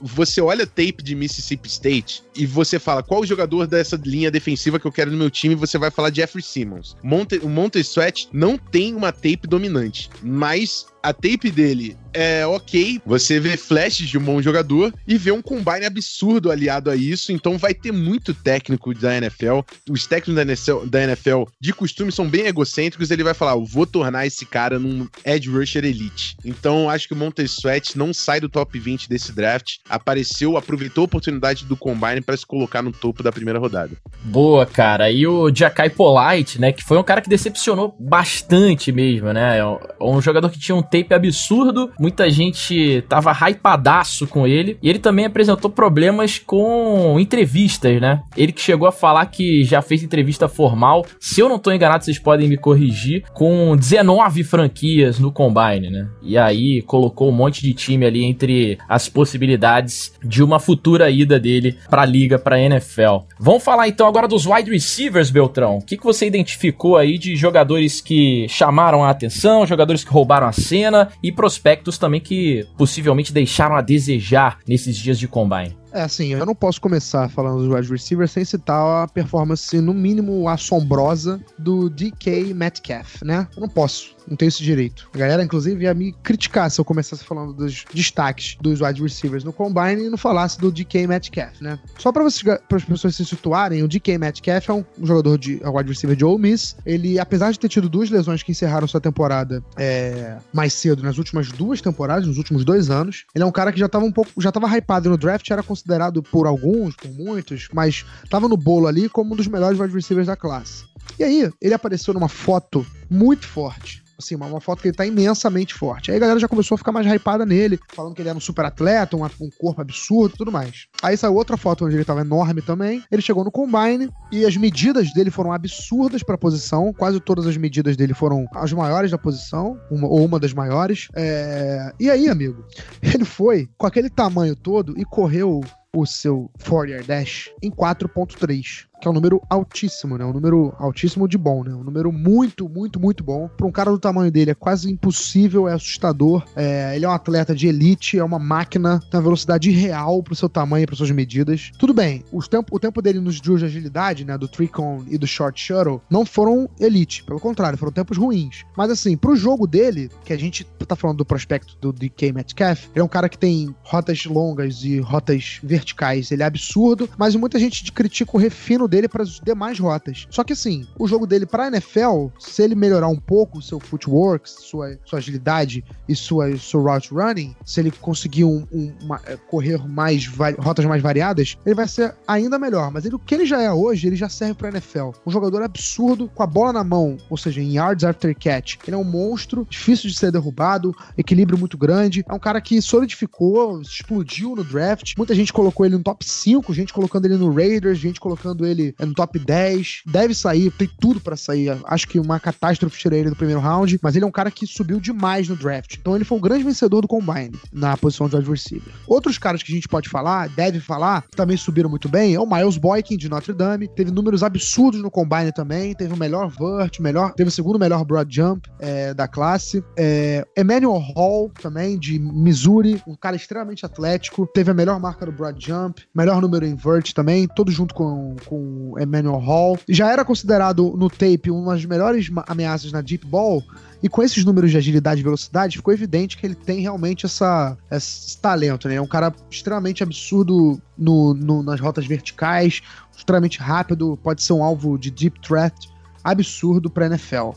Você 0.00 0.40
olha 0.40 0.66
tape 0.66 1.02
de 1.02 1.14
Mississippi 1.14 1.68
State 1.68 2.23
e 2.36 2.46
você 2.46 2.78
fala 2.78 3.02
qual 3.02 3.24
jogador 3.24 3.66
dessa 3.66 4.00
linha 4.02 4.30
defensiva 4.30 4.78
que 4.78 4.86
eu 4.86 4.92
quero 4.92 5.10
no 5.10 5.16
meu 5.16 5.30
time, 5.30 5.54
você 5.54 5.78
vai 5.78 5.90
falar 5.90 6.12
Jeffrey 6.12 6.42
Simmons. 6.42 6.96
Monte, 7.02 7.38
o 7.38 7.48
Monte 7.48 7.80
Sweat 7.80 8.28
não 8.32 8.56
tem 8.56 8.94
uma 8.94 9.12
tape 9.12 9.46
dominante, 9.46 10.10
mas 10.22 10.86
a 11.04 11.12
tape 11.12 11.50
dele 11.50 11.98
é 12.14 12.46
ok, 12.46 13.00
você 13.04 13.40
vê 13.40 13.56
flashes 13.56 14.08
de 14.08 14.16
um 14.16 14.22
bom 14.22 14.40
jogador 14.40 14.94
e 15.06 15.18
vê 15.18 15.32
um 15.32 15.42
combine 15.42 15.84
absurdo 15.84 16.50
aliado 16.50 16.88
a 16.88 16.96
isso, 16.96 17.32
então 17.32 17.58
vai 17.58 17.74
ter 17.74 17.92
muito 17.92 18.32
técnico 18.32 18.94
da 18.94 19.16
NFL. 19.16 19.60
Os 19.90 20.06
técnicos 20.06 20.88
da 20.88 21.02
NFL, 21.02 21.42
de 21.60 21.72
costume 21.72 22.12
são 22.12 22.28
bem 22.28 22.46
egocêntricos, 22.46 23.10
ele 23.10 23.24
vai 23.24 23.34
falar, 23.34 23.56
vou 23.56 23.84
tornar 23.84 24.26
esse 24.26 24.46
cara 24.46 24.78
num 24.78 25.08
edge 25.24 25.50
rusher 25.50 25.84
elite. 25.84 26.36
Então 26.44 26.88
acho 26.88 27.08
que 27.08 27.14
o 27.14 27.16
Montez 27.16 27.50
Sweat 27.50 27.98
não 27.98 28.14
sai 28.14 28.40
do 28.40 28.48
top 28.48 28.78
20 28.78 29.08
desse 29.08 29.32
draft, 29.32 29.78
apareceu, 29.88 30.56
aproveitou 30.56 31.02
a 31.02 31.06
oportunidade 31.06 31.64
do 31.64 31.76
combine 31.76 32.20
para 32.20 32.36
se 32.36 32.46
colocar 32.46 32.80
no 32.80 32.92
topo 32.92 33.24
da 33.24 33.32
primeira 33.32 33.58
rodada. 33.58 33.90
Boa, 34.22 34.64
cara. 34.64 35.10
E 35.10 35.26
o 35.26 35.52
Jakai 35.52 35.90
Polite, 35.90 36.60
né, 36.60 36.70
que 36.72 36.84
foi 36.84 36.96
um 36.96 37.02
cara 37.02 37.20
que 37.20 37.28
decepcionou 37.28 37.96
bastante 37.98 38.92
mesmo, 38.92 39.32
né? 39.32 39.58
É 39.58 39.64
um 40.00 40.22
jogador 40.22 40.48
que 40.48 40.60
tinha 40.60 40.76
um 40.76 40.93
tape 40.94 41.12
absurdo, 41.12 41.90
muita 41.98 42.30
gente 42.30 43.02
tava 43.08 43.32
hypadaço 43.32 44.28
com 44.28 44.46
ele. 44.46 44.78
E 44.80 44.88
ele 44.88 45.00
também 45.00 45.24
apresentou 45.24 45.68
problemas 45.68 46.38
com 46.38 47.18
entrevistas, 47.18 48.00
né? 48.00 48.22
Ele 48.36 48.52
que 48.52 48.60
chegou 48.60 48.86
a 48.86 48.92
falar 48.92 49.26
que 49.26 49.64
já 49.64 49.82
fez 49.82 50.04
entrevista 50.04 50.48
formal. 50.48 51.04
Se 51.18 51.40
eu 51.40 51.48
não 51.48 51.58
tô 51.58 51.72
enganado, 51.72 52.04
vocês 52.04 52.18
podem 52.18 52.48
me 52.48 52.56
corrigir. 52.56 53.24
Com 53.32 53.76
19 53.76 54.44
franquias 54.44 55.18
no 55.18 55.32
Combine, 55.32 55.90
né? 55.90 56.08
E 56.22 56.38
aí 56.38 56.82
colocou 56.82 57.28
um 57.28 57.34
monte 57.34 57.62
de 57.62 57.74
time 57.74 58.06
ali 58.06 58.22
entre 58.22 58.78
as 58.88 59.08
possibilidades 59.08 60.12
de 60.22 60.42
uma 60.44 60.60
futura 60.60 61.10
ida 61.10 61.40
dele 61.40 61.76
pra 61.90 62.04
liga, 62.04 62.38
pra 62.38 62.60
NFL. 62.60 63.24
Vamos 63.38 63.64
falar 63.64 63.88
então 63.88 64.06
agora 64.06 64.28
dos 64.28 64.46
wide 64.46 64.70
receivers, 64.70 65.30
Beltrão. 65.30 65.78
O 65.78 65.82
que, 65.82 65.96
que 65.96 66.04
você 66.04 66.26
identificou 66.26 66.96
aí 66.96 67.18
de 67.18 67.34
jogadores 67.34 68.00
que 68.00 68.46
chamaram 68.48 69.02
a 69.02 69.10
atenção, 69.10 69.66
jogadores 69.66 70.04
que 70.04 70.10
roubaram 70.10 70.46
a 70.46 70.52
cena 70.52 70.83
e 71.22 71.32
prospectos 71.32 71.98
também 71.98 72.20
que 72.20 72.66
possivelmente 72.76 73.32
deixaram 73.32 73.76
a 73.76 73.80
desejar 73.80 74.58
nesses 74.66 74.96
dias 74.96 75.18
de 75.18 75.28
combine. 75.28 75.76
É 75.94 76.02
assim, 76.02 76.32
eu 76.32 76.44
não 76.44 76.56
posso 76.56 76.80
começar 76.80 77.28
falando 77.28 77.58
dos 77.58 77.72
wide 77.72 77.88
receivers 77.88 78.32
sem 78.32 78.44
citar 78.44 79.04
a 79.04 79.06
performance, 79.06 79.80
no 79.80 79.94
mínimo, 79.94 80.48
assombrosa 80.48 81.40
do 81.56 81.88
DK 81.88 82.52
Metcalf, 82.52 83.22
né? 83.22 83.46
Eu 83.54 83.60
não 83.60 83.68
posso, 83.68 84.16
não 84.26 84.36
tenho 84.36 84.48
esse 84.48 84.60
direito. 84.60 85.08
A 85.14 85.18
galera, 85.18 85.44
inclusive, 85.44 85.84
ia 85.84 85.94
me 85.94 86.12
criticar 86.24 86.68
se 86.68 86.80
eu 86.80 86.84
começasse 86.84 87.22
falando 87.22 87.52
dos 87.52 87.84
destaques 87.94 88.56
dos 88.60 88.80
wide 88.80 89.00
receivers 89.00 89.44
no 89.44 89.52
Combine 89.52 90.06
e 90.06 90.10
não 90.10 90.18
falasse 90.18 90.58
do 90.58 90.72
DK 90.72 91.06
Metcalf, 91.06 91.60
né? 91.60 91.78
Só 91.96 92.10
para 92.10 92.24
as 92.26 92.84
pessoas 92.84 93.14
se 93.14 93.24
situarem, 93.24 93.84
o 93.84 93.86
DK 93.86 94.18
Metcalf 94.18 94.68
é 94.68 94.72
um 94.72 94.84
jogador 95.00 95.38
de 95.38 95.62
é 95.62 95.68
um 95.68 95.76
wide 95.76 95.90
receiver 95.90 96.16
de 96.16 96.24
Ole 96.24 96.42
Miss. 96.42 96.76
Ele, 96.84 97.20
apesar 97.20 97.52
de 97.52 97.58
ter 97.60 97.68
tido 97.68 97.88
duas 97.88 98.10
lesões 98.10 98.42
que 98.42 98.50
encerraram 98.50 98.88
sua 98.88 99.00
temporada 99.00 99.62
é, 99.76 100.38
mais 100.52 100.72
cedo, 100.72 101.04
nas 101.04 101.18
últimas 101.18 101.52
duas 101.52 101.80
temporadas, 101.80 102.26
nos 102.26 102.36
últimos 102.36 102.64
dois 102.64 102.90
anos, 102.90 103.26
ele 103.32 103.44
é 103.44 103.46
um 103.46 103.52
cara 103.52 103.70
que 103.70 103.78
já 103.78 103.88
tava 103.88 104.04
um 104.04 104.10
pouco, 104.10 104.42
já 104.42 104.50
tava 104.50 104.66
hypado 104.76 105.08
no 105.08 105.16
draft, 105.16 105.48
era 105.48 105.62
considerado 105.62 105.83
considerado 105.84 106.22
por 106.22 106.46
alguns, 106.46 106.96
por 106.96 107.12
muitos, 107.12 107.68
mas 107.72 108.04
estava 108.24 108.48
no 108.48 108.56
bolo 108.56 108.86
ali 108.86 109.08
como 109.08 109.34
um 109.34 109.36
dos 109.36 109.46
melhores 109.46 109.78
wide 109.78 109.92
receivers 109.92 110.26
da 110.26 110.34
classe. 110.34 110.84
E 111.18 111.22
aí, 111.22 111.50
ele 111.60 111.74
apareceu 111.74 112.14
numa 112.14 112.28
foto 112.28 112.84
muito 113.10 113.46
forte 113.46 114.03
Assim, 114.24 114.34
uma, 114.34 114.46
uma, 114.46 114.60
foto 114.60 114.80
que 114.80 114.88
ele 114.88 114.96
tá 114.96 115.04
imensamente 115.04 115.74
forte. 115.74 116.10
Aí 116.10 116.16
a 116.16 116.20
galera 116.20 116.40
já 116.40 116.48
começou 116.48 116.76
a 116.76 116.78
ficar 116.78 116.92
mais 116.92 117.06
hypada 117.06 117.44
nele, 117.44 117.78
falando 117.94 118.14
que 118.14 118.22
ele 118.22 118.30
era 118.30 118.38
um 118.38 118.40
super 118.40 118.64
atleta, 118.64 119.16
um, 119.16 119.24
um 119.24 119.50
corpo 119.58 119.80
absurdo 119.80 120.34
tudo 120.36 120.50
mais. 120.50 120.86
Aí 121.02 121.16
saiu 121.16 121.34
outra 121.34 121.56
foto 121.56 121.84
onde 121.84 121.94
ele 121.94 122.04
tava 122.04 122.22
enorme 122.22 122.62
também. 122.62 123.04
Ele 123.12 123.20
chegou 123.20 123.44
no 123.44 123.50
combine 123.50 124.08
e 124.32 124.46
as 124.46 124.56
medidas 124.56 125.12
dele 125.12 125.30
foram 125.30 125.52
absurdas 125.52 126.22
pra 126.22 126.38
posição. 126.38 126.92
Quase 126.92 127.20
todas 127.20 127.46
as 127.46 127.56
medidas 127.56 127.96
dele 127.96 128.14
foram 128.14 128.46
as 128.54 128.72
maiores 128.72 129.10
da 129.10 129.18
posição, 129.18 129.78
uma, 129.90 130.08
ou 130.08 130.24
uma 130.24 130.40
das 130.40 130.54
maiores. 130.54 131.08
É... 131.14 131.92
E 132.00 132.10
aí, 132.10 132.28
amigo, 132.28 132.64
ele 133.02 133.24
foi 133.24 133.68
com 133.76 133.86
aquele 133.86 134.08
tamanho 134.08 134.56
todo 134.56 134.98
e 134.98 135.04
correu 135.04 135.60
o 135.94 136.04
seu 136.04 136.50
4 136.66 137.04
dash 137.06 137.50
em 137.62 137.70
4.3 137.70 138.86
que 139.04 139.08
é 139.08 139.10
um 139.10 139.14
número 139.14 139.42
altíssimo, 139.50 140.16
né? 140.16 140.24
Um 140.24 140.32
número 140.32 140.74
altíssimo 140.78 141.28
de 141.28 141.36
bom, 141.36 141.62
né? 141.62 141.74
Um 141.74 141.84
número 141.84 142.10
muito, 142.10 142.66
muito, 142.70 142.98
muito 142.98 143.22
bom. 143.22 143.48
Para 143.54 143.66
um 143.66 143.70
cara 143.70 143.90
do 143.90 143.98
tamanho 143.98 144.32
dele 144.32 144.52
é 144.52 144.54
quase 144.54 144.90
impossível, 144.90 145.68
é 145.68 145.74
assustador. 145.74 146.42
É, 146.56 146.96
ele 146.96 147.04
é 147.04 147.08
um 147.08 147.12
atleta 147.12 147.54
de 147.54 147.66
elite, 147.66 148.18
é 148.18 148.24
uma 148.24 148.38
máquina, 148.38 149.00
tem 149.10 149.18
uma 149.18 149.22
velocidade 149.22 149.70
real 149.70 150.22
pro 150.22 150.34
seu 150.34 150.48
tamanho 150.48 150.86
para 150.86 150.96
suas 150.96 151.10
medidas. 151.10 151.70
Tudo 151.78 151.92
bem, 151.92 152.24
os 152.32 152.48
tempo, 152.48 152.74
o 152.74 152.80
tempo 152.80 153.02
dele 153.02 153.20
nos 153.20 153.42
drills 153.42 153.60
de 153.60 153.66
agilidade, 153.66 154.24
né? 154.24 154.38
Do 154.38 154.48
Tricon 154.48 155.04
e 155.06 155.18
do 155.18 155.26
Short 155.26 155.60
Shuttle, 155.60 156.00
não 156.08 156.24
foram 156.24 156.66
elite. 156.80 157.24
Pelo 157.24 157.38
contrário, 157.38 157.76
foram 157.76 157.92
tempos 157.92 158.16
ruins. 158.16 158.64
Mas 158.74 158.90
assim, 158.90 159.18
pro 159.18 159.36
jogo 159.36 159.66
dele, 159.66 160.10
que 160.24 160.32
a 160.32 160.38
gente 160.38 160.64
tá 160.64 160.96
falando 160.96 161.18
do 161.18 161.26
prospecto 161.26 161.76
do 161.78 161.92
DK 161.92 162.32
Metcalf, 162.32 162.86
ele 162.94 163.00
é 163.00 163.04
um 163.04 163.08
cara 163.08 163.28
que 163.28 163.36
tem 163.36 163.74
rotas 163.82 164.24
longas 164.24 164.82
e 164.82 164.98
rotas 164.98 165.60
verticais. 165.62 166.30
Ele 166.30 166.42
é 166.42 166.46
absurdo, 166.46 167.06
mas 167.18 167.36
muita 167.36 167.58
gente 167.58 167.92
critica 167.92 168.30
o 168.34 168.40
refino 168.40 168.88
dele 168.94 169.08
para 169.08 169.24
as 169.24 169.40
demais 169.40 169.78
rotas. 169.78 170.26
Só 170.30 170.44
que 170.44 170.52
assim, 170.52 170.86
o 170.96 171.08
jogo 171.08 171.26
dele 171.26 171.46
para 171.46 171.66
NFL, 171.66 172.28
se 172.38 172.62
ele 172.62 172.76
melhorar 172.76 173.08
um 173.08 173.18
pouco 173.18 173.58
o 173.58 173.62
seu 173.62 173.80
footwork, 173.80 174.48
sua, 174.48 174.96
sua 175.04 175.18
agilidade 175.18 175.84
e 176.08 176.14
sua, 176.14 176.56
sua 176.56 176.92
route 176.92 177.12
running, 177.12 177.56
se 177.64 177.80
ele 177.80 177.90
conseguir 177.90 178.44
um, 178.44 178.64
um, 178.72 178.92
uma, 179.02 179.20
é, 179.26 179.36
correr 179.36 179.78
mais 179.88 180.26
rotas 180.58 180.84
mais 180.84 181.02
variadas, 181.02 181.56
ele 181.66 181.74
vai 181.74 181.88
ser 181.88 182.14
ainda 182.26 182.58
melhor. 182.58 182.90
Mas 182.92 183.04
ele, 183.04 183.16
o 183.16 183.18
que 183.18 183.34
ele 183.34 183.46
já 183.46 183.60
é 183.60 183.72
hoje, 183.72 184.06
ele 184.06 184.16
já 184.16 184.28
serve 184.28 184.54
para 184.54 184.68
NFL. 184.68 185.10
Um 185.26 185.30
jogador 185.30 185.62
absurdo 185.62 186.30
com 186.32 186.42
a 186.42 186.46
bola 186.46 186.72
na 186.72 186.84
mão, 186.84 187.16
ou 187.28 187.36
seja, 187.36 187.60
em 187.60 187.74
yards 187.74 188.04
after 188.04 188.36
catch. 188.36 188.76
Ele 188.86 188.94
é 188.94 188.98
um 188.98 189.04
monstro, 189.04 189.66
difícil 189.68 190.08
de 190.08 190.16
ser 190.16 190.30
derrubado, 190.30 190.94
equilíbrio 191.18 191.58
muito 191.58 191.76
grande. 191.76 192.24
É 192.28 192.32
um 192.32 192.38
cara 192.38 192.60
que 192.60 192.80
solidificou, 192.80 193.80
explodiu 193.80 194.54
no 194.54 194.62
draft. 194.62 195.14
Muita 195.16 195.34
gente 195.34 195.52
colocou 195.52 195.84
ele 195.84 195.96
no 195.96 196.02
top 196.02 196.24
5, 196.24 196.72
gente 196.72 196.92
colocando 196.92 197.24
ele 197.24 197.36
no 197.36 197.52
Raiders, 197.52 197.98
gente 197.98 198.20
colocando 198.20 198.64
ele 198.64 198.73
é 198.98 199.06
no 199.06 199.14
top 199.14 199.38
10, 199.38 200.02
deve 200.06 200.34
sair, 200.34 200.70
tem 200.70 200.88
tudo 201.00 201.20
para 201.20 201.36
sair. 201.36 201.76
Acho 201.84 202.08
que 202.08 202.18
uma 202.18 202.40
catástrofe 202.40 202.98
tirei 202.98 203.20
ele 203.20 203.30
do 203.30 203.36
primeiro 203.36 203.60
round, 203.60 203.98
mas 204.02 204.16
ele 204.16 204.24
é 204.24 204.28
um 204.28 204.32
cara 204.32 204.50
que 204.50 204.66
subiu 204.66 205.00
demais 205.00 205.48
no 205.48 205.56
draft. 205.56 205.96
Então 205.98 206.14
ele 206.14 206.24
foi 206.24 206.38
o 206.38 206.40
grande 206.40 206.64
vencedor 206.64 207.00
do 207.00 207.08
combine 207.08 207.52
na 207.72 207.96
posição 207.96 208.28
de 208.28 208.36
wide 208.36 208.50
receiver. 208.50 208.92
Outros 209.06 209.38
caras 209.38 209.62
que 209.62 209.72
a 209.72 209.74
gente 209.74 209.88
pode 209.88 210.08
falar, 210.08 210.48
deve 210.48 210.80
falar, 210.80 211.22
que 211.22 211.36
também 211.36 211.56
subiram 211.56 211.90
muito 211.90 212.08
bem, 212.08 212.34
é 212.34 212.40
o 212.40 212.46
Miles 212.46 212.76
Boykin 212.76 213.16
de 213.16 213.28
Notre 213.28 213.52
Dame, 213.52 213.88
teve 213.88 214.10
números 214.10 214.42
absurdos 214.42 215.00
no 215.00 215.10
combine 215.10 215.52
também, 215.52 215.94
teve 215.94 216.12
o 216.12 216.16
melhor 216.16 216.48
vert, 216.48 217.00
melhor, 217.00 217.32
teve 217.34 217.48
o 217.48 217.52
segundo 217.52 217.78
melhor 217.78 218.04
broad 218.04 218.34
jump 218.34 218.68
é, 218.78 219.14
da 219.14 219.28
classe. 219.28 219.82
É, 219.96 220.46
Emmanuel 220.56 220.98
Hall 221.14 221.50
também 221.60 221.98
de 221.98 222.18
Missouri, 222.18 223.02
um 223.06 223.14
cara 223.14 223.36
extremamente 223.36 223.84
atlético, 223.84 224.46
teve 224.46 224.70
a 224.70 224.74
melhor 224.74 224.98
marca 225.00 225.26
do 225.26 225.32
broad 225.32 225.64
jump, 225.64 226.02
melhor 226.14 226.40
número 226.40 226.64
em 226.64 226.74
vert 226.74 227.12
também, 227.12 227.46
todo 227.48 227.70
junto 227.70 227.94
com, 227.94 228.36
com 228.46 228.63
Emmanuel 228.98 229.38
Hall. 229.38 229.78
Já 229.88 230.10
era 230.10 230.24
considerado 230.24 230.94
no 230.96 231.08
tape 231.08 231.50
uma 231.50 231.74
das 231.74 231.84
melhores 231.84 232.30
ameaças 232.46 232.92
na 232.92 233.00
deep 233.00 233.26
ball. 233.26 233.62
E 234.02 234.08
com 234.08 234.22
esses 234.22 234.44
números 234.44 234.70
de 234.70 234.76
agilidade 234.76 235.20
e 235.20 235.24
velocidade, 235.24 235.78
ficou 235.78 235.94
evidente 235.94 236.36
que 236.36 236.46
ele 236.46 236.54
tem 236.54 236.80
realmente 236.80 237.24
essa, 237.24 237.76
esse 237.90 238.36
talento, 238.38 238.86
né? 238.86 238.96
É 238.96 239.00
um 239.00 239.06
cara 239.06 239.32
extremamente 239.50 240.02
absurdo 240.02 240.78
no, 240.96 241.32
no, 241.32 241.62
nas 241.62 241.80
rotas 241.80 242.06
verticais, 242.06 242.82
extremamente 243.16 243.58
rápido, 243.60 244.18
pode 244.22 244.42
ser 244.42 244.52
um 244.52 244.62
alvo 244.62 244.98
de 244.98 245.10
deep 245.10 245.40
threat 245.40 245.88
absurdo 246.22 246.90
para 246.90 247.06
NFL. 247.06 247.52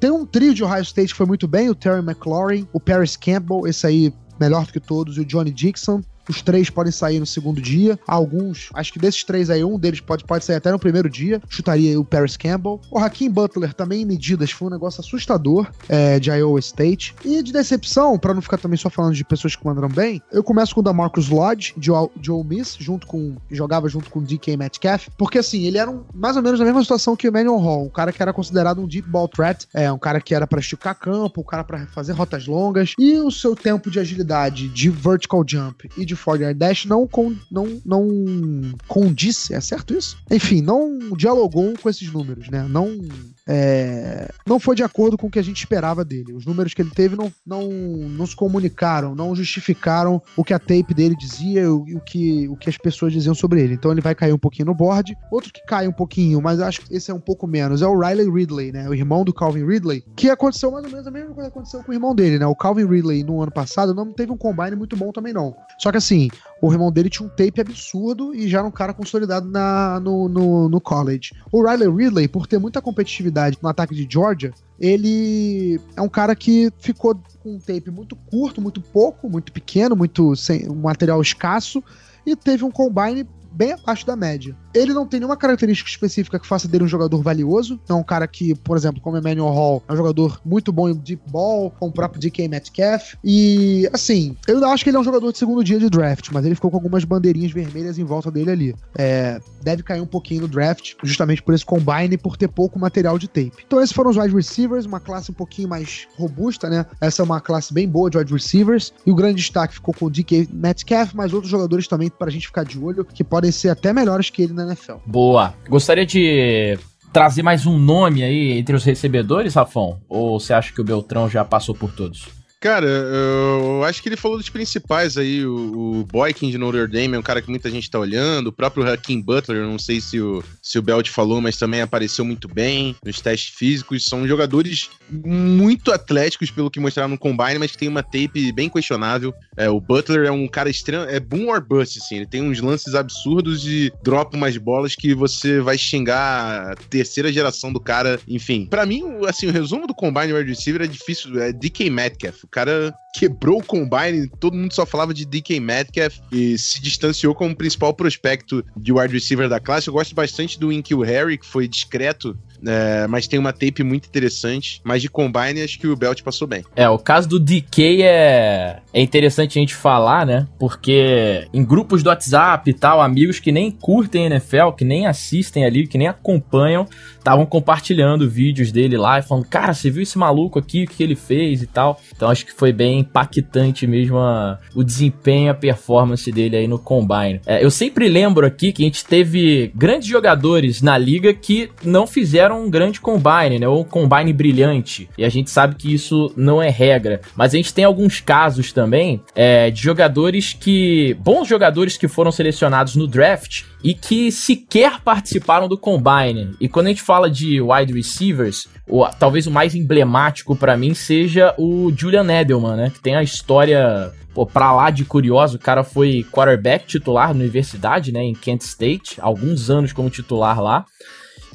Tem 0.00 0.10
um 0.10 0.26
trio 0.26 0.52
de 0.52 0.64
Ohio 0.64 0.82
State 0.82 1.12
que 1.12 1.16
foi 1.16 1.26
muito 1.26 1.46
bem, 1.46 1.70
o 1.70 1.74
Terry 1.74 2.00
McLaurin, 2.00 2.66
o 2.72 2.80
Paris 2.80 3.16
Campbell, 3.16 3.68
esse 3.68 3.86
aí 3.86 4.12
melhor 4.40 4.66
do 4.66 4.72
que 4.72 4.80
todos, 4.80 5.16
e 5.16 5.20
o 5.20 5.24
Johnny 5.24 5.52
Dixon. 5.52 6.02
Os 6.28 6.42
três 6.42 6.70
podem 6.70 6.92
sair 6.92 7.18
no 7.18 7.26
segundo 7.26 7.60
dia. 7.60 7.98
Alguns, 8.06 8.70
acho 8.74 8.92
que 8.92 8.98
desses 8.98 9.24
três 9.24 9.50
aí, 9.50 9.64
um 9.64 9.78
deles 9.78 10.00
pode, 10.00 10.24
pode 10.24 10.44
sair 10.44 10.56
até 10.56 10.70
no 10.70 10.78
primeiro 10.78 11.08
dia. 11.08 11.40
Chutaria 11.48 11.98
o 11.98 12.04
Paris 12.04 12.36
Campbell. 12.36 12.80
O 12.90 12.98
Hakim 12.98 13.30
Butler 13.30 13.74
também 13.74 14.02
em 14.02 14.04
medidas 14.04 14.50
foi 14.50 14.68
um 14.68 14.70
negócio 14.70 15.00
assustador 15.00 15.70
é, 15.88 16.18
de 16.18 16.30
Iowa 16.30 16.58
State. 16.60 17.14
E 17.24 17.42
de 17.42 17.52
decepção, 17.52 18.18
para 18.18 18.34
não 18.34 18.42
ficar 18.42 18.58
também 18.58 18.78
só 18.78 18.88
falando 18.88 19.14
de 19.14 19.24
pessoas 19.24 19.56
que 19.56 19.64
mandaram 19.64 19.88
bem, 19.88 20.22
eu 20.32 20.42
começo 20.42 20.74
com 20.74 20.80
o 20.80 20.84
da 20.84 20.92
Marcus 20.92 21.28
Lodge, 21.28 21.74
de, 21.76 21.90
Ole 21.90 22.46
Miss, 22.46 22.76
junto 22.78 23.06
com. 23.06 23.36
jogava 23.50 23.88
junto 23.88 24.10
com 24.10 24.20
o 24.20 24.22
DK 24.22 24.56
Metcalf. 24.56 25.08
Porque 25.16 25.38
assim, 25.38 25.64
ele 25.64 25.78
era 25.78 25.90
um, 25.90 26.04
mais 26.14 26.36
ou 26.36 26.42
menos 26.42 26.58
na 26.58 26.66
mesma 26.66 26.82
situação 26.82 27.16
que 27.16 27.26
o 27.26 27.30
Emmanuel 27.30 27.58
Hall, 27.58 27.86
um 27.86 27.90
cara 27.90 28.12
que 28.12 28.22
era 28.22 28.32
considerado 28.32 28.80
um 28.80 28.86
deep 28.86 29.08
ball 29.08 29.28
threat, 29.28 29.66
é, 29.74 29.90
um 29.90 29.98
cara 29.98 30.20
que 30.20 30.34
era 30.34 30.46
para 30.46 30.60
esticar 30.60 30.98
campo, 30.98 31.40
um 31.40 31.44
cara 31.44 31.64
para 31.64 31.86
fazer 31.86 32.12
rotas 32.12 32.46
longas. 32.46 32.94
E 32.98 33.16
o 33.18 33.30
seu 33.30 33.54
tempo 33.54 33.90
de 33.90 33.98
agilidade, 33.98 34.68
de 34.68 34.90
vertical 34.90 35.44
jump 35.46 35.88
e 35.96 36.04
de 36.04 36.16
40 36.22 36.44
yard 36.44 36.58
dash 36.58 36.84
não, 36.86 37.06
con, 37.06 37.34
não, 37.50 37.80
não 37.84 38.74
condisse, 38.86 39.54
é 39.54 39.60
certo 39.60 39.94
isso? 39.94 40.16
Enfim, 40.30 40.60
não 40.60 40.98
dialogou 41.16 41.74
com 41.80 41.88
esses 41.88 42.10
números, 42.12 42.48
né? 42.48 42.66
Não 42.68 42.98
é, 43.46 44.30
não 44.46 44.60
foi 44.60 44.76
de 44.76 44.82
acordo 44.82 45.18
com 45.18 45.26
o 45.26 45.30
que 45.30 45.38
a 45.38 45.42
gente 45.42 45.58
esperava 45.58 46.04
dele. 46.04 46.32
Os 46.32 46.46
números 46.46 46.74
que 46.74 46.82
ele 46.82 46.90
teve 46.90 47.16
não, 47.16 47.32
não, 47.44 47.68
não 47.68 48.26
se 48.26 48.36
comunicaram, 48.36 49.14
não 49.14 49.34
justificaram 49.34 50.22
o 50.36 50.44
que 50.44 50.54
a 50.54 50.58
tape 50.58 50.94
dele 50.94 51.16
dizia 51.16 51.62
e 51.62 51.66
o, 51.66 51.84
o, 51.96 52.00
que, 52.00 52.48
o 52.48 52.56
que 52.56 52.68
as 52.68 52.76
pessoas 52.76 53.12
diziam 53.12 53.34
sobre 53.34 53.60
ele. 53.60 53.74
Então 53.74 53.90
ele 53.90 54.00
vai 54.00 54.14
cair 54.14 54.32
um 54.32 54.38
pouquinho 54.38 54.66
no 54.66 54.74
board. 54.74 55.16
Outro 55.30 55.52
que 55.52 55.64
cai 55.66 55.88
um 55.88 55.92
pouquinho, 55.92 56.40
mas 56.40 56.60
acho 56.60 56.82
que 56.82 56.94
esse 56.94 57.10
é 57.10 57.14
um 57.14 57.20
pouco 57.20 57.46
menos, 57.46 57.82
é 57.82 57.86
o 57.86 57.98
Riley 57.98 58.30
Ridley, 58.30 58.72
né? 58.72 58.88
O 58.88 58.94
irmão 58.94 59.24
do 59.24 59.32
Calvin 59.32 59.66
Ridley, 59.66 60.04
que 60.16 60.30
aconteceu 60.30 60.70
mais 60.70 60.84
ou 60.84 60.90
menos 60.90 61.06
a 61.06 61.10
mesma 61.10 61.34
coisa 61.34 61.50
que 61.50 61.56
aconteceu 61.56 61.82
com 61.82 61.90
o 61.90 61.94
irmão 61.94 62.14
dele, 62.14 62.38
né? 62.38 62.46
O 62.46 62.54
Calvin 62.54 62.86
Ridley 62.86 63.24
no 63.24 63.42
ano 63.42 63.52
passado 63.52 63.94
não 63.94 64.12
teve 64.12 64.32
um 64.32 64.36
combine 64.36 64.76
muito 64.76 64.96
bom 64.96 65.10
também, 65.12 65.32
não. 65.32 65.54
Só 65.78 65.90
que 65.90 65.98
assim, 65.98 66.28
o 66.62 66.72
irmão 66.72 66.92
dele 66.92 67.10
tinha 67.10 67.26
um 67.26 67.28
tape 67.28 67.60
absurdo 67.60 68.32
e 68.32 68.46
já 68.46 68.60
era 68.60 68.68
um 68.68 68.70
cara 68.70 68.94
consolidado 68.94 69.48
na, 69.50 69.98
no, 69.98 70.28
no, 70.28 70.68
no 70.68 70.80
college. 70.80 71.32
O 71.50 71.68
Riley 71.68 71.92
Ridley, 71.92 72.28
por 72.28 72.46
ter 72.46 72.58
muita 72.58 72.80
competitividade 72.80 73.58
no 73.60 73.68
ataque 73.68 73.92
de 73.92 74.06
Georgia, 74.08 74.52
ele 74.78 75.80
é 75.96 76.00
um 76.00 76.08
cara 76.08 76.36
que 76.36 76.72
ficou 76.78 77.20
com 77.40 77.56
um 77.56 77.58
tape 77.58 77.90
muito 77.90 78.14
curto, 78.14 78.60
muito 78.60 78.80
pouco, 78.80 79.28
muito 79.28 79.52
pequeno, 79.52 79.96
muito 79.96 80.36
sem 80.36 80.70
um 80.70 80.76
material 80.76 81.20
escasso 81.20 81.82
e 82.24 82.36
teve 82.36 82.64
um 82.64 82.70
combine 82.70 83.28
bem 83.50 83.72
abaixo 83.72 84.06
da 84.06 84.14
média. 84.14 84.56
Ele 84.74 84.92
não 84.92 85.06
tem 85.06 85.20
nenhuma 85.20 85.36
característica 85.36 85.88
específica 85.88 86.38
que 86.38 86.46
faça 86.46 86.68
dele 86.68 86.84
um 86.84 86.88
jogador 86.88 87.22
valioso. 87.22 87.80
É 87.88 87.94
um 87.94 88.02
cara 88.02 88.26
que, 88.26 88.54
por 88.54 88.76
exemplo, 88.76 89.00
como 89.00 89.16
Emmanuel 89.16 89.52
Hall, 89.52 89.82
é 89.88 89.92
um 89.92 89.96
jogador 89.96 90.40
muito 90.44 90.72
bom 90.72 90.88
em 90.88 90.94
deep 90.94 91.22
ball, 91.30 91.70
com 91.70 91.88
o 91.88 91.92
próprio 91.92 92.20
DK 92.20 92.48
Metcalf. 92.48 93.14
E, 93.24 93.88
assim, 93.92 94.36
eu 94.46 94.64
acho 94.66 94.84
que 94.84 94.90
ele 94.90 94.96
é 94.96 95.00
um 95.00 95.04
jogador 95.04 95.32
de 95.32 95.38
segundo 95.38 95.62
dia 95.62 95.78
de 95.78 95.88
draft, 95.88 96.30
mas 96.32 96.44
ele 96.44 96.54
ficou 96.54 96.70
com 96.70 96.76
algumas 96.76 97.04
bandeirinhas 97.04 97.52
vermelhas 97.52 97.98
em 97.98 98.04
volta 98.04 98.30
dele 98.30 98.50
ali. 98.50 98.74
É, 98.96 99.40
deve 99.62 99.82
cair 99.82 100.00
um 100.00 100.06
pouquinho 100.06 100.42
no 100.42 100.48
draft, 100.48 100.94
justamente 101.02 101.42
por 101.42 101.54
esse 101.54 101.64
combine 101.64 102.14
e 102.14 102.18
por 102.18 102.36
ter 102.36 102.48
pouco 102.48 102.78
material 102.78 103.18
de 103.18 103.28
tape. 103.28 103.52
Então, 103.66 103.80
esses 103.80 103.94
foram 103.94 104.10
os 104.10 104.16
wide 104.16 104.34
receivers, 104.34 104.86
uma 104.86 105.00
classe 105.00 105.30
um 105.30 105.34
pouquinho 105.34 105.68
mais 105.68 106.06
robusta, 106.16 106.68
né? 106.68 106.86
Essa 107.00 107.22
é 107.22 107.24
uma 107.24 107.40
classe 107.40 107.72
bem 107.72 107.88
boa 107.88 108.10
de 108.10 108.18
wide 108.18 108.32
receivers. 108.32 108.92
E 109.06 109.10
o 109.10 109.14
grande 109.14 109.36
destaque 109.36 109.74
ficou 109.74 109.94
com 109.94 110.06
o 110.06 110.10
DK 110.10 110.48
Metcalf, 110.52 111.14
mas 111.14 111.32
outros 111.32 111.50
jogadores 111.50 111.86
também 111.86 112.10
para 112.10 112.28
a 112.28 112.30
gente 112.30 112.46
ficar 112.46 112.64
de 112.64 112.78
olho, 112.78 113.04
que 113.04 113.24
podem 113.24 113.50
ser 113.52 113.68
até 113.68 113.92
melhores 113.92 114.30
que 114.30 114.42
ele 114.42 114.52
NFL. 114.62 114.94
Boa. 115.06 115.54
Gostaria 115.68 116.06
de 116.06 116.78
trazer 117.12 117.42
mais 117.42 117.66
um 117.66 117.78
nome 117.78 118.22
aí 118.22 118.58
entre 118.58 118.74
os 118.74 118.84
recebedores, 118.84 119.54
Rafão? 119.54 120.00
Ou 120.08 120.40
você 120.40 120.54
acha 120.54 120.72
que 120.72 120.80
o 120.80 120.84
Beltrão 120.84 121.28
já 121.28 121.44
passou 121.44 121.74
por 121.74 121.92
todos? 121.92 122.41
Cara, 122.62 122.86
eu 122.86 123.82
acho 123.82 124.00
que 124.00 124.08
ele 124.08 124.16
falou 124.16 124.38
dos 124.38 124.48
principais 124.48 125.18
aí. 125.18 125.44
O, 125.44 125.98
o 125.98 126.04
Boykin 126.04 126.48
de 126.48 126.56
Notre 126.56 126.86
Dame 126.86 127.16
é 127.16 127.18
um 127.18 127.22
cara 127.22 127.42
que 127.42 127.50
muita 127.50 127.68
gente 127.68 127.90
tá 127.90 127.98
olhando. 127.98 128.46
O 128.46 128.52
próprio 128.52 128.88
Hakim 128.88 129.20
Butler, 129.20 129.64
não 129.64 129.80
sei 129.80 130.00
se 130.00 130.20
o, 130.20 130.44
se 130.62 130.78
o 130.78 130.82
Belt 130.82 131.08
falou, 131.08 131.40
mas 131.40 131.56
também 131.56 131.80
apareceu 131.80 132.24
muito 132.24 132.46
bem 132.46 132.94
nos 133.04 133.20
testes 133.20 133.52
físicos. 133.52 134.04
São 134.04 134.28
jogadores 134.28 134.90
muito 135.10 135.90
atléticos, 135.90 136.52
pelo 136.52 136.70
que 136.70 136.78
mostraram 136.78 137.08
no 137.08 137.18
Combine, 137.18 137.58
mas 137.58 137.72
que 137.72 137.78
tem 137.78 137.88
uma 137.88 138.00
tape 138.00 138.52
bem 138.52 138.68
questionável. 138.68 139.34
É, 139.56 139.68
o 139.68 139.80
Butler 139.80 140.26
é 140.26 140.30
um 140.30 140.46
cara 140.46 140.70
estranho, 140.70 141.10
é 141.10 141.18
boom 141.18 141.48
or 141.48 141.60
bust, 141.60 141.98
assim. 141.98 142.18
Ele 142.18 142.26
tem 142.26 142.42
uns 142.42 142.60
lances 142.60 142.94
absurdos 142.94 143.66
e 143.66 143.92
dropa 144.04 144.36
umas 144.36 144.56
bolas 144.56 144.94
que 144.94 145.16
você 145.16 145.58
vai 145.58 145.76
xingar 145.76 146.70
a 146.70 146.76
terceira 146.76 147.32
geração 147.32 147.72
do 147.72 147.80
cara. 147.80 148.20
Enfim, 148.28 148.66
para 148.66 148.86
mim, 148.86 149.02
assim, 149.26 149.48
o 149.48 149.52
resumo 149.52 149.88
do 149.88 149.94
Combine 149.96 150.32
wide 150.32 150.48
receiver 150.48 150.82
é 150.82 150.86
difícil. 150.86 151.42
É 151.42 151.52
DK 151.52 151.90
Metcalf 151.90 152.44
cara 152.52 152.94
quebrou 153.12 153.60
o 153.60 153.64
combine, 153.64 154.28
todo 154.38 154.56
mundo 154.56 154.72
só 154.72 154.84
falava 154.84 155.12
de 155.12 155.24
DK 155.24 155.58
Metcalf 155.58 156.18
e 156.30 156.56
se 156.58 156.80
distanciou 156.80 157.34
como 157.34 157.56
principal 157.56 157.94
prospecto 157.94 158.64
de 158.76 158.92
wide 158.92 159.14
receiver 159.14 159.48
da 159.48 159.58
classe. 159.58 159.88
Eu 159.88 159.94
gosto 159.94 160.14
bastante 160.14 160.60
do 160.60 160.70
Inkil 160.70 161.00
Harry, 161.00 161.38
que 161.38 161.46
foi 161.46 161.66
discreto 161.66 162.38
é, 162.66 163.06
mas 163.06 163.26
tem 163.26 163.38
uma 163.38 163.52
tape 163.52 163.82
muito 163.82 164.06
interessante. 164.06 164.80
Mas 164.84 165.02
de 165.02 165.08
combine, 165.08 165.62
acho 165.62 165.78
que 165.78 165.86
o 165.86 165.96
Belt 165.96 166.22
passou 166.22 166.46
bem. 166.46 166.64
É, 166.74 166.88
o 166.88 166.98
caso 166.98 167.28
do 167.28 167.40
DK 167.40 168.02
é, 168.02 168.78
é 168.92 169.00
interessante 169.00 169.58
a 169.58 169.60
gente 169.60 169.74
falar, 169.74 170.26
né? 170.26 170.46
Porque 170.58 171.46
em 171.52 171.64
grupos 171.64 172.02
do 172.02 172.08
WhatsApp 172.08 172.70
e 172.70 172.74
tal, 172.74 173.00
amigos 173.00 173.38
que 173.38 173.52
nem 173.52 173.70
curtem 173.70 174.26
NFL, 174.26 174.70
que 174.76 174.84
nem 174.84 175.06
assistem 175.06 175.64
ali, 175.64 175.86
que 175.86 175.98
nem 175.98 176.08
acompanham, 176.08 176.86
estavam 177.18 177.46
compartilhando 177.46 178.28
vídeos 178.28 178.70
dele 178.70 178.96
lá 178.96 179.18
e 179.18 179.22
falando: 179.22 179.46
Cara, 179.46 179.74
você 179.74 179.90
viu 179.90 180.02
esse 180.02 180.18
maluco 180.18 180.58
aqui, 180.58 180.84
o 180.84 180.86
que 180.86 181.02
ele 181.02 181.16
fez 181.16 181.62
e 181.62 181.66
tal. 181.66 182.00
Então 182.14 182.28
acho 182.28 182.44
que 182.44 182.52
foi 182.52 182.72
bem 182.72 183.00
impactante 183.00 183.86
mesmo 183.86 184.18
a, 184.18 184.58
o 184.74 184.82
desempenho, 184.82 185.50
a 185.50 185.54
performance 185.54 186.30
dele 186.30 186.56
aí 186.56 186.68
no 186.68 186.78
combine. 186.78 187.40
É, 187.46 187.64
eu 187.64 187.70
sempre 187.70 188.08
lembro 188.08 188.46
aqui 188.46 188.72
que 188.72 188.82
a 188.82 188.86
gente 188.86 189.04
teve 189.04 189.72
grandes 189.74 190.08
jogadores 190.08 190.82
na 190.82 190.96
liga 190.98 191.32
que 191.32 191.70
não 191.82 192.06
fizeram 192.06 192.51
um 192.52 192.70
grande 192.70 193.00
combine, 193.00 193.58
né? 193.58 193.68
Ou 193.68 193.80
um 193.80 193.84
combine 193.84 194.32
brilhante. 194.32 195.08
E 195.16 195.24
a 195.24 195.28
gente 195.28 195.50
sabe 195.50 195.74
que 195.74 195.92
isso 195.92 196.32
não 196.36 196.62
é 196.62 196.68
regra. 196.68 197.20
Mas 197.36 197.54
a 197.54 197.56
gente 197.56 197.74
tem 197.74 197.84
alguns 197.84 198.20
casos 198.20 198.72
também 198.72 199.22
é, 199.34 199.70
de 199.70 199.80
jogadores 199.80 200.56
que. 200.58 201.14
bons 201.20 201.48
jogadores 201.48 201.96
que 201.96 202.08
foram 202.08 202.32
selecionados 202.32 202.96
no 202.96 203.06
draft 203.06 203.64
e 203.82 203.94
que 203.94 204.30
sequer 204.30 205.00
participaram 205.00 205.68
do 205.68 205.76
combine. 205.78 206.54
E 206.60 206.68
quando 206.68 206.86
a 206.86 206.90
gente 206.90 207.02
fala 207.02 207.30
de 207.30 207.60
wide 207.60 207.92
receivers, 207.92 208.68
o, 208.88 209.06
talvez 209.06 209.46
o 209.46 209.50
mais 209.50 209.74
emblemático 209.74 210.54
para 210.54 210.76
mim 210.76 210.94
seja 210.94 211.54
o 211.58 211.92
Julian 211.94 212.26
Edelman, 212.32 212.76
né? 212.76 212.90
Que 212.90 213.00
tem 213.00 213.16
a 213.16 213.22
história 213.22 214.12
pô, 214.34 214.46
pra 214.46 214.72
lá 214.72 214.90
de 214.90 215.04
curioso, 215.04 215.56
o 215.56 215.60
cara 215.60 215.84
foi 215.84 216.24
quarterback 216.30 216.86
titular 216.86 217.28
na 217.28 217.40
universidade, 217.40 218.12
né, 218.12 218.22
em 218.22 218.34
Kent 218.34 218.62
State, 218.62 219.16
alguns 219.20 219.68
anos 219.70 219.92
como 219.92 220.08
titular 220.08 220.60
lá 220.60 220.86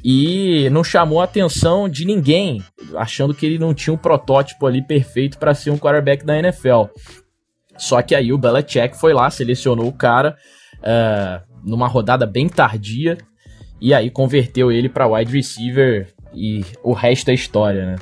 e 0.04 0.70
não 0.70 0.84
chamou 0.84 1.22
a 1.22 1.24
atenção 1.24 1.90
de 1.90 2.06
ninguém, 2.06 2.64
achando 2.96 3.34
que 3.34 3.46
ele 3.46 3.58
não 3.58 3.74
tinha 3.74 3.94
um 3.94 3.98
protótipo 3.98 4.66
ali 4.66 4.82
perfeito 4.82 5.38
para 5.38 5.54
ser 5.54 5.72
um 5.72 5.78
quarterback 5.78 6.26
da 6.26 6.38
NFL. 6.38 6.86
Só 7.78 8.02
que 8.02 8.16
aí 8.16 8.34
o 8.34 8.38
Belichick 8.38 8.98
foi 8.98 9.14
lá, 9.14 9.30
selecionou 9.30 9.88
o 9.88 9.94
cara 9.94 10.36
uh, 10.78 11.60
numa 11.64 11.88
rodada 11.88 12.26
bem 12.26 12.48
tardia 12.48 13.18
e 13.80 13.94
aí 13.94 14.10
converteu 14.10 14.72
ele 14.72 14.90
para 14.90 15.08
wide 15.08 15.32
receiver 15.32 16.08
e 16.34 16.64
o 16.84 16.94
resto 16.94 17.30
é 17.30 17.34
história, 17.34 17.86
né? 17.86 17.96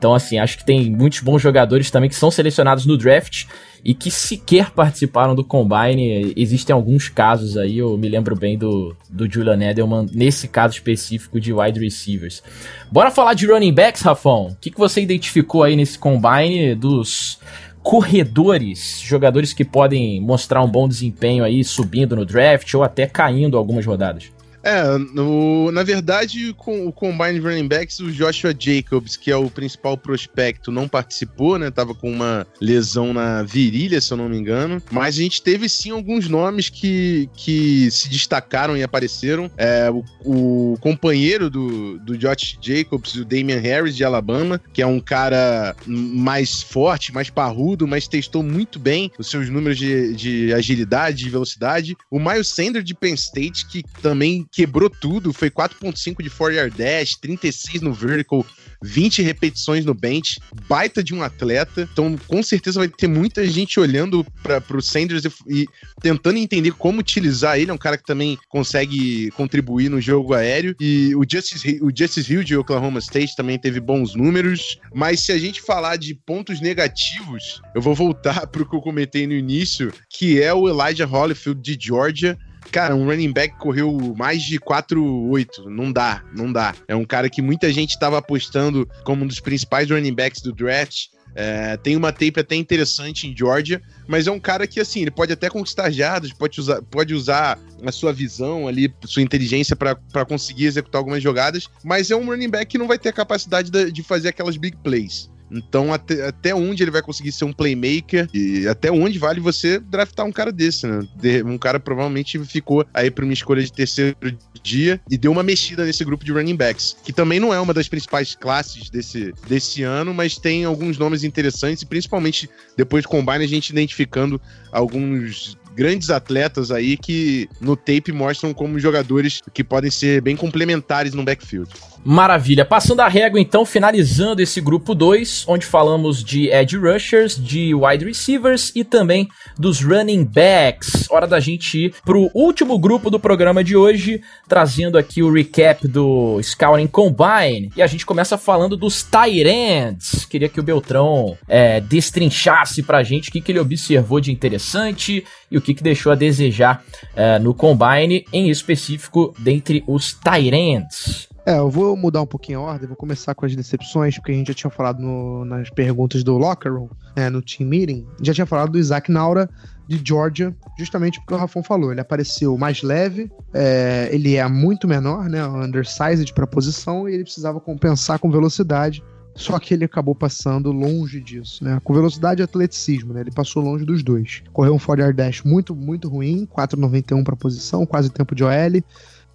Então, 0.00 0.14
assim, 0.14 0.38
acho 0.38 0.56
que 0.56 0.64
tem 0.64 0.90
muitos 0.90 1.20
bons 1.20 1.42
jogadores 1.42 1.90
também 1.90 2.08
que 2.08 2.16
são 2.16 2.30
selecionados 2.30 2.86
no 2.86 2.96
draft 2.96 3.44
e 3.84 3.92
que 3.92 4.10
sequer 4.10 4.70
participaram 4.70 5.34
do 5.34 5.44
Combine. 5.44 6.32
Existem 6.34 6.72
alguns 6.72 7.10
casos 7.10 7.58
aí, 7.58 7.76
eu 7.76 7.98
me 7.98 8.08
lembro 8.08 8.34
bem 8.34 8.56
do, 8.56 8.96
do 9.10 9.30
Julian 9.30 9.60
Edelman, 9.62 10.06
nesse 10.10 10.48
caso 10.48 10.72
específico 10.72 11.38
de 11.38 11.52
wide 11.52 11.78
receivers. 11.78 12.42
Bora 12.90 13.10
falar 13.10 13.34
de 13.34 13.46
running 13.46 13.74
backs, 13.74 14.00
Rafão? 14.00 14.46
O 14.46 14.56
que, 14.58 14.70
que 14.70 14.78
você 14.78 15.02
identificou 15.02 15.64
aí 15.64 15.76
nesse 15.76 15.98
Combine 15.98 16.74
dos 16.74 17.38
corredores, 17.82 19.02
jogadores 19.04 19.52
que 19.52 19.66
podem 19.66 20.18
mostrar 20.18 20.62
um 20.62 20.70
bom 20.70 20.88
desempenho 20.88 21.44
aí 21.44 21.62
subindo 21.62 22.16
no 22.16 22.24
draft 22.24 22.72
ou 22.72 22.82
até 22.82 23.06
caindo 23.06 23.58
algumas 23.58 23.84
rodadas? 23.84 24.32
É, 24.62 24.98
no, 24.98 25.70
na 25.72 25.82
verdade, 25.82 26.52
com 26.56 26.86
o 26.86 26.92
Combine 26.92 27.38
Running 27.38 27.68
Backs, 27.68 28.00
o 28.00 28.10
Joshua 28.10 28.54
Jacobs, 28.56 29.16
que 29.16 29.30
é 29.30 29.36
o 29.36 29.50
principal 29.50 29.96
prospecto, 29.96 30.70
não 30.70 30.88
participou, 30.88 31.58
né? 31.58 31.70
Tava 31.70 31.94
com 31.94 32.10
uma 32.10 32.46
lesão 32.60 33.12
na 33.12 33.42
virilha, 33.42 34.00
se 34.00 34.12
eu 34.12 34.16
não 34.16 34.28
me 34.28 34.36
engano. 34.36 34.82
Mas 34.90 35.16
a 35.16 35.22
gente 35.22 35.42
teve 35.42 35.68
sim 35.68 35.90
alguns 35.90 36.28
nomes 36.28 36.68
que, 36.68 37.28
que 37.34 37.90
se 37.90 38.08
destacaram 38.08 38.76
e 38.76 38.82
apareceram. 38.82 39.50
É, 39.56 39.90
o, 39.90 40.04
o 40.24 40.78
companheiro 40.80 41.48
do, 41.48 41.98
do 41.98 42.16
Josh 42.16 42.58
Jacobs, 42.60 43.14
o 43.14 43.24
Damian 43.24 43.60
Harris, 43.60 43.96
de 43.96 44.04
Alabama, 44.04 44.60
que 44.72 44.82
é 44.82 44.86
um 44.86 45.00
cara 45.00 45.74
mais 45.86 46.62
forte, 46.62 47.12
mais 47.12 47.30
parrudo, 47.30 47.86
mas 47.86 48.06
testou 48.06 48.42
muito 48.42 48.78
bem 48.78 49.10
os 49.18 49.30
seus 49.30 49.48
números 49.48 49.78
de, 49.78 50.14
de 50.14 50.52
agilidade, 50.52 51.24
de 51.24 51.30
velocidade. 51.30 51.96
O 52.10 52.18
Miles 52.18 52.48
Sanders 52.48 52.84
de 52.84 52.94
Penn 52.94 53.14
State, 53.14 53.66
que 53.66 53.82
também 54.02 54.46
quebrou 54.52 54.90
tudo, 54.90 55.32
foi 55.32 55.50
4.5 55.50 56.22
de 56.22 56.30
4 56.30 56.56
yard 56.56 56.76
dash, 56.76 57.16
36 57.20 57.82
no 57.82 57.92
vertical, 57.92 58.44
20 58.82 59.22
repetições 59.22 59.84
no 59.84 59.94
bench, 59.94 60.40
baita 60.68 61.02
de 61.02 61.14
um 61.14 61.22
atleta. 61.22 61.88
Então, 61.92 62.16
com 62.26 62.42
certeza 62.42 62.80
vai 62.80 62.88
ter 62.88 63.06
muita 63.06 63.46
gente 63.46 63.78
olhando 63.78 64.24
para 64.42 64.76
o 64.76 64.82
Sanders 64.82 65.24
e, 65.24 65.62
e, 65.62 65.66
tentando 66.00 66.38
entender 66.38 66.72
como 66.72 67.00
utilizar 67.00 67.58
ele. 67.58 67.70
É 67.70 67.74
um 67.74 67.78
cara 67.78 67.96
que 67.96 68.04
também 68.04 68.38
consegue 68.48 69.30
contribuir 69.32 69.88
no 69.88 70.00
jogo 70.00 70.34
aéreo. 70.34 70.74
E 70.80 71.14
o 71.14 71.24
Justice, 71.28 71.78
o 71.82 71.90
Justice 71.94 72.32
Hill 72.32 72.42
de 72.42 72.56
Oklahoma 72.56 72.98
State 72.98 73.36
também 73.36 73.58
teve 73.58 73.80
bons 73.80 74.14
números. 74.14 74.78
Mas 74.94 75.20
se 75.20 75.32
a 75.32 75.38
gente 75.38 75.60
falar 75.60 75.96
de 75.96 76.14
pontos 76.14 76.60
negativos, 76.60 77.60
eu 77.74 77.80
vou 77.80 77.94
voltar 77.94 78.46
para 78.48 78.62
o 78.62 78.68
que 78.68 78.74
eu 78.74 78.80
comentei 78.80 79.26
no 79.26 79.34
início, 79.34 79.92
que 80.08 80.42
é 80.42 80.52
o 80.52 80.68
Elijah 80.68 81.06
Holyfield 81.06 81.60
de 81.60 81.78
Georgia 81.86 82.36
Cara, 82.70 82.94
um 82.94 83.04
running 83.04 83.32
back 83.32 83.56
correu 83.58 84.14
mais 84.16 84.42
de 84.42 84.58
4-8. 84.60 85.66
Não 85.66 85.92
dá, 85.92 86.22
não 86.34 86.52
dá. 86.52 86.74
É 86.86 86.94
um 86.94 87.04
cara 87.04 87.28
que 87.28 87.42
muita 87.42 87.72
gente 87.72 87.90
estava 87.90 88.18
apostando 88.18 88.88
como 89.04 89.24
um 89.24 89.26
dos 89.26 89.40
principais 89.40 89.90
running 89.90 90.14
backs 90.14 90.40
do 90.40 90.52
draft. 90.52 91.08
É, 91.34 91.76
tem 91.76 91.96
uma 91.96 92.12
tape 92.12 92.40
até 92.40 92.56
interessante 92.56 93.28
em 93.28 93.36
Georgia, 93.36 93.80
mas 94.08 94.26
é 94.26 94.30
um 94.30 94.40
cara 94.40 94.66
que, 94.66 94.80
assim, 94.80 95.02
ele 95.02 95.10
pode 95.10 95.32
até 95.32 95.48
conquistar 95.48 95.90
jardas, 95.90 96.32
pode 96.32 96.60
usar, 96.60 96.82
pode 96.82 97.14
usar 97.14 97.58
a 97.84 97.92
sua 97.92 98.12
visão 98.12 98.66
ali, 98.66 98.92
sua 99.04 99.22
inteligência 99.22 99.76
para 99.76 100.24
conseguir 100.26 100.66
executar 100.66 100.98
algumas 100.98 101.22
jogadas, 101.22 101.68
mas 101.84 102.10
é 102.10 102.16
um 102.16 102.26
running 102.26 102.50
back 102.50 102.66
que 102.66 102.78
não 102.78 102.88
vai 102.88 102.98
ter 102.98 103.10
a 103.10 103.12
capacidade 103.12 103.70
de, 103.70 103.92
de 103.92 104.02
fazer 104.02 104.28
aquelas 104.28 104.56
big 104.56 104.76
plays. 104.78 105.29
Então, 105.50 105.92
até, 105.92 106.26
até 106.26 106.54
onde 106.54 106.82
ele 106.82 106.90
vai 106.90 107.02
conseguir 107.02 107.32
ser 107.32 107.44
um 107.44 107.52
playmaker 107.52 108.28
e 108.32 108.68
até 108.68 108.90
onde 108.90 109.18
vale 109.18 109.40
você 109.40 109.78
draftar 109.78 110.24
um 110.26 110.32
cara 110.32 110.52
desse, 110.52 110.86
né? 110.86 111.00
Um 111.44 111.58
cara 111.58 111.80
provavelmente 111.80 112.38
ficou 112.44 112.86
aí 112.94 113.10
para 113.10 113.24
uma 113.24 113.34
escolha 113.34 113.62
de 113.62 113.72
terceiro 113.72 114.16
dia 114.62 115.00
e 115.10 115.16
deu 115.16 115.32
uma 115.32 115.42
mexida 115.42 115.84
nesse 115.84 116.04
grupo 116.04 116.24
de 116.24 116.32
running 116.32 116.56
backs, 116.56 116.96
que 117.04 117.12
também 117.12 117.40
não 117.40 117.52
é 117.52 117.60
uma 117.60 117.74
das 117.74 117.88
principais 117.88 118.34
classes 118.34 118.90
desse, 118.90 119.32
desse 119.48 119.82
ano, 119.82 120.12
mas 120.12 120.36
tem 120.36 120.64
alguns 120.64 120.98
nomes 120.98 121.24
interessantes 121.24 121.82
e 121.82 121.86
principalmente 121.86 122.48
depois 122.76 123.02
do 123.02 123.08
combine 123.08 123.44
a 123.44 123.48
gente 123.48 123.70
identificando 123.70 124.40
alguns 124.70 125.58
grandes 125.74 126.10
atletas 126.10 126.70
aí 126.70 126.96
que 126.96 127.48
no 127.60 127.76
tape 127.76 128.12
mostram 128.12 128.52
como 128.52 128.78
jogadores 128.78 129.40
que 129.52 129.64
podem 129.64 129.90
ser 129.90 130.20
bem 130.20 130.36
complementares 130.36 131.14
no 131.14 131.24
backfield. 131.24 131.70
Maravilha. 132.04 132.64
Passando 132.64 133.00
a 133.00 133.08
régua, 133.08 133.38
então, 133.38 133.66
finalizando 133.66 134.40
esse 134.40 134.60
grupo 134.60 134.94
2, 134.94 135.44
onde 135.46 135.66
falamos 135.66 136.24
de 136.24 136.48
edge 136.48 136.76
rushers, 136.76 137.36
de 137.36 137.74
wide 137.74 138.04
receivers 138.04 138.72
e 138.74 138.84
também 138.84 139.28
dos 139.58 139.82
running 139.82 140.24
backs. 140.24 141.10
Hora 141.10 141.26
da 141.26 141.38
gente 141.38 141.86
ir 141.86 141.94
pro 142.04 142.30
último 142.34 142.78
grupo 142.78 143.10
do 143.10 143.20
programa 143.20 143.62
de 143.62 143.76
hoje, 143.76 144.22
trazendo 144.48 144.96
aqui 144.96 145.22
o 145.22 145.32
recap 145.32 145.86
do 145.86 146.40
Scouting 146.42 146.86
Combine. 146.86 147.70
E 147.76 147.82
a 147.82 147.86
gente 147.86 148.06
começa 148.06 148.38
falando 148.38 148.76
dos 148.76 149.02
tight 149.02 149.46
ends. 149.46 150.24
Queria 150.24 150.48
que 150.48 150.60
o 150.60 150.62
Beltrão 150.62 151.36
é, 151.46 151.80
destrinchasse 151.80 152.82
pra 152.82 153.02
gente 153.02 153.28
o 153.28 153.32
que, 153.32 153.40
que 153.40 153.52
ele 153.52 153.58
observou 153.58 154.20
de 154.20 154.32
interessante 154.32 155.24
e 155.50 155.58
o 155.58 155.60
que, 155.60 155.74
que 155.74 155.82
deixou 155.82 156.12
a 156.12 156.14
desejar 156.14 156.82
é, 157.14 157.38
no 157.38 157.52
Combine, 157.52 158.24
em 158.32 158.48
específico 158.48 159.34
dentre 159.38 159.84
os 159.86 160.14
tight 160.14 160.54
ends. 160.54 161.29
É, 161.46 161.58
eu 161.58 161.70
vou 161.70 161.96
mudar 161.96 162.22
um 162.22 162.26
pouquinho 162.26 162.60
a 162.60 162.62
ordem, 162.62 162.86
vou 162.86 162.96
começar 162.96 163.34
com 163.34 163.46
as 163.46 163.56
decepções, 163.56 164.16
porque 164.16 164.32
a 164.32 164.34
gente 164.34 164.48
já 164.48 164.54
tinha 164.54 164.70
falado 164.70 165.00
no, 165.00 165.44
nas 165.44 165.70
perguntas 165.70 166.22
do 166.22 166.36
Locker 166.36 166.72
Room, 166.72 166.88
é, 167.16 167.30
no 167.30 167.40
Team 167.40 167.68
Meeting, 167.68 168.06
já 168.20 168.34
tinha 168.34 168.46
falado 168.46 168.72
do 168.72 168.78
Isaac 168.78 169.10
Naura 169.10 169.48
de 169.88 170.00
Georgia, 170.04 170.54
justamente 170.78 171.18
porque 171.18 171.34
o 171.34 171.36
Rafão 171.36 171.62
falou, 171.62 171.90
ele 171.90 172.00
apareceu 172.00 172.56
mais 172.58 172.82
leve, 172.82 173.30
é, 173.54 174.08
ele 174.12 174.36
é 174.36 174.46
muito 174.46 174.86
menor, 174.86 175.28
né, 175.28 175.44
undersized 175.46 176.32
para 176.34 176.46
posição, 176.46 177.08
e 177.08 177.14
ele 177.14 177.24
precisava 177.24 177.58
compensar 177.58 178.18
com 178.18 178.30
velocidade, 178.30 179.02
só 179.34 179.58
que 179.58 179.72
ele 179.72 179.84
acabou 179.84 180.14
passando 180.14 180.70
longe 180.70 181.20
disso, 181.20 181.64
né? 181.64 181.80
Com 181.82 181.94
velocidade 181.94 182.42
e 182.42 182.44
atleticismo, 182.44 183.14
né? 183.14 183.20
Ele 183.20 183.30
passou 183.30 183.62
longe 183.62 183.84
dos 183.84 184.02
dois. 184.02 184.42
Correu 184.52 184.74
um 184.74 184.78
4 184.78 185.14
dash 185.14 185.42
muito, 185.44 185.74
muito 185.74 186.08
ruim, 186.08 186.46
4,91 186.46 187.24
para 187.24 187.36
posição, 187.36 187.86
quase 187.86 188.10
tempo 188.10 188.34
de 188.34 188.44
OL. 188.44 188.82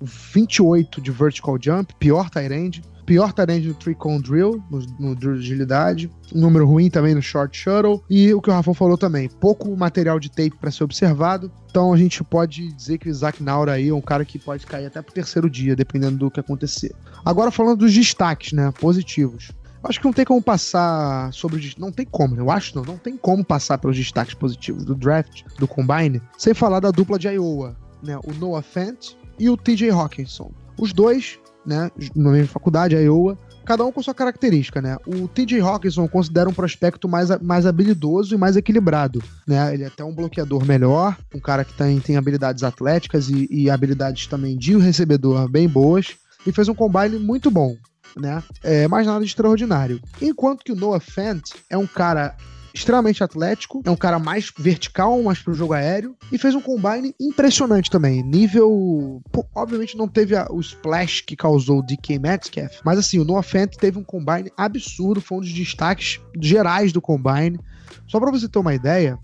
28 0.06 1.02
de 1.02 1.12
vertical 1.12 1.58
jump, 1.62 1.94
pior 2.00 2.30
end. 2.52 2.82
Pior 3.06 3.32
end 3.50 3.68
no 3.68 3.74
three 3.76 3.94
cone 3.94 4.20
drill, 4.20 4.64
no, 4.70 4.80
no 5.00 5.16
drill 5.16 5.36
de 5.36 5.42
agilidade. 5.42 6.10
Um 6.34 6.42
número 6.42 6.66
ruim 6.66 6.90
também 6.90 7.14
no 7.14 7.22
short 7.22 7.56
shuttle. 7.56 8.04
E 8.10 8.34
o 8.34 8.42
que 8.42 8.50
o 8.50 8.54
Rafa 8.54 8.74
falou 8.74 8.98
também, 8.98 9.30
pouco 9.30 9.76
material 9.78 10.20
de 10.20 10.30
tape 10.30 10.58
para 10.60 10.72
ser 10.72 10.84
observado. 10.84 11.52
Então 11.70 11.94
a 11.94 11.98
gente 11.98 12.24
pode 12.24 12.72
dizer 12.74 12.98
que 12.98 13.08
o 13.08 13.12
Isaac 13.12 13.44
Naura 13.44 13.74
aí 13.74 13.90
é 13.90 13.94
um 13.94 14.02
cara 14.02 14.26
que 14.26 14.40
pode 14.40 14.66
cair 14.66 14.88
até 14.88 15.02
pro 15.04 15.14
terceiro 15.14 15.48
dia, 15.50 15.76
dependendo 15.76 16.18
do 16.18 16.32
que 16.32 16.40
acontecer. 16.40 16.96
Agora 17.24 17.52
falando 17.52 17.80
dos 17.80 17.94
destaques, 17.94 18.54
né, 18.54 18.74
positivos. 18.80 19.52
Acho 19.88 20.00
que 20.00 20.06
não 20.06 20.14
tem 20.14 20.26
como 20.26 20.42
passar 20.42 21.32
sobre 21.32 21.60
os. 21.60 21.78
Não 21.78 21.92
tem 21.92 22.08
como, 22.08 22.36
eu 22.36 22.50
acho 22.50 22.76
não. 22.76 22.84
Não 22.84 22.98
tem 22.98 23.16
como 23.16 23.46
passar 23.46 23.78
pelos 23.78 23.96
destaques 23.96 24.34
positivos 24.34 24.84
do 24.84 24.96
draft, 24.96 25.44
do 25.60 25.68
Combine, 25.68 26.22
sem 26.38 26.56
falar 26.56 26.80
da 26.80 26.90
dupla 26.90 27.20
de 27.20 27.28
Iowa, 27.28 27.78
né? 28.02 28.18
O 28.18 28.34
Noah 28.34 28.64
Fant 28.64 29.16
e 29.40 29.50
o 29.50 29.58
TJ 29.58 29.90
Hawkinson. 29.90 30.52
Os 30.78 30.94
dois, 30.94 31.40
né, 31.66 31.90
na 32.16 32.32
mesma 32.32 32.48
faculdade, 32.48 32.96
a 32.96 33.00
Iowa, 33.00 33.38
cada 33.66 33.84
um 33.84 33.92
com 33.92 34.02
sua 34.02 34.14
característica, 34.14 34.82
né? 34.82 34.98
O 35.06 35.28
TJ 35.28 35.60
Hawkinson 35.60 36.08
considera 36.08 36.48
um 36.48 36.54
prospecto 36.54 37.10
mais, 37.10 37.30
mais 37.42 37.66
habilidoso 37.66 38.36
e 38.36 38.38
mais 38.38 38.56
equilibrado, 38.56 39.22
né? 39.48 39.74
Ele 39.74 39.84
é 39.84 39.88
até 39.88 40.04
um 40.04 40.14
bloqueador 40.14 40.64
melhor, 40.66 41.18
um 41.34 41.40
cara 41.40 41.66
que 41.66 41.74
tem, 41.74 42.00
tem 42.00 42.16
habilidades 42.16 42.64
atléticas 42.64 43.30
e, 43.30 43.48
e 43.50 43.70
habilidades 43.70 44.28
também 44.28 44.56
de 44.56 44.78
recebedor 44.78 45.50
bem 45.50 45.68
boas, 45.68 46.16
e 46.46 46.52
fez 46.52 46.70
um 46.70 46.76
combine 46.76 47.18
muito 47.18 47.50
bom, 47.50 47.76
né? 48.16 48.44
É, 48.64 48.88
mais 48.88 49.08
nada 49.08 49.20
de 49.20 49.26
extraordinário. 49.26 50.00
Enquanto 50.22 50.64
que 50.64 50.72
o 50.72 50.76
Noah 50.76 51.00
Fant 51.00 51.42
é 51.70 51.78
um 51.78 51.88
cara 51.88 52.36
extremamente 52.76 53.24
atlético, 53.24 53.82
é 53.86 53.90
um 53.90 53.96
cara 53.96 54.20
mais 54.20 54.52
vertical, 54.58 55.22
mais 55.24 55.40
pro 55.40 55.54
jogo 55.54 55.74
aéreo, 55.74 56.16
e 56.32 56.38
fez 56.38 56.54
um 56.54 56.62
combine 56.62 57.16
impressionante 57.20 57.90
também. 57.90 58.22
Nível. 58.22 59.22
Pô, 59.32 59.46
obviamente 59.56 59.98
não 59.98 60.08
teve 60.08 60.36
a, 60.36 60.48
o 60.52 60.60
splash 60.60 61.22
que 61.22 61.36
causou 61.36 61.80
o 61.80 61.82
DK 61.82 62.20
Metcalf, 62.20 62.82
mas 62.84 63.00
assim, 63.00 63.20
o 63.20 63.26
Noah 63.26 63.44
Fant 63.44 63.76
teve 63.78 63.98
um 63.98 64.04
combine 64.04 64.52
absurdo, 64.58 65.22
foi 65.22 65.38
um 65.38 65.42
dos 65.42 65.54
destaques 65.54 66.20
gerais 66.40 66.92
do 66.92 67.02
combine. 67.02 67.60
Só 68.08 68.20
pra 68.20 68.32
você 68.32 68.48
ter 68.48 68.60
uma 68.60 68.76
ideia, 68.76 69.18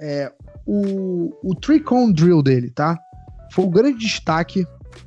é, 0.00 0.32
o, 0.66 1.32
o 1.42 1.54
three 1.54 1.80
cone 1.80 2.12
drill 2.12 2.42
dele, 2.42 2.70
tá? 2.70 2.98
Foi 3.52 3.64
o 3.64 3.70
grande 3.70 3.98
destaque 3.98 4.66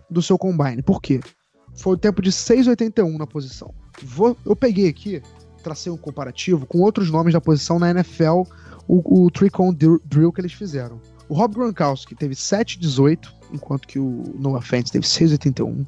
do 0.09 0.21
seu 0.21 0.37
combine. 0.37 0.81
Por 0.81 1.01
quê? 1.01 1.19
Foi 1.75 1.93
o 1.93 1.97
tempo 1.97 2.21
de 2.21 2.31
6,81 2.31 3.17
na 3.17 3.27
posição. 3.27 3.73
Vou, 4.01 4.35
eu 4.45 4.55
peguei 4.55 4.87
aqui 4.87 5.21
tracei 5.61 5.91
um 5.91 5.97
comparativo 5.97 6.65
com 6.65 6.79
outros 6.79 7.09
nomes 7.09 7.33
da 7.33 7.41
posição 7.41 7.79
na 7.79 7.91
NFL, 7.91 8.43
o, 8.87 9.25
o 9.25 9.31
Tricon 9.31 9.73
Drill 9.73 10.31
que 10.31 10.41
eles 10.41 10.53
fizeram. 10.53 10.99
O 11.29 11.33
Rob 11.33 11.55
Gronkowski 11.55 12.13
teve 12.13 12.35
7,18, 12.35 13.29
enquanto 13.53 13.87
que 13.87 13.97
o 13.97 14.23
Noah 14.37 14.61
Fent 14.61 14.89
teve 14.89 15.05
6,81. 15.05 15.85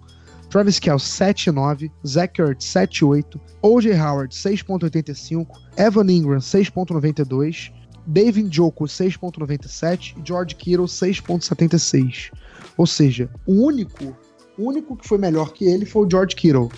Travis 0.49 0.80
Kelce 0.80 1.05
7,9, 1.07 1.91
Zach 2.07 2.39
Ertz 2.39 2.65
7,8, 2.65 3.41
O.J. 3.61 3.99
Howard 3.99 4.34
6,85, 4.34 5.47
Evan 5.76 6.09
Ingram 6.09 6.38
6,92, 6.38 7.74
David 8.05 8.47
Njoku 8.47 8.86
6,97 8.86 10.15
e 10.17 10.28
George 10.28 10.55
Kittle 10.55 10.86
6,76. 10.86 12.32
Ou 12.78 12.86
seja, 12.86 13.30
o 13.45 13.65
único, 13.65 14.15
o 14.57 14.69
único 14.69 14.95
que 14.95 15.07
foi 15.07 15.17
melhor 15.17 15.51
que 15.53 15.65
ele 15.65 15.86
foi 15.86 16.05
o 16.05 16.09
George 16.09 16.36
Kittle, 16.36 16.71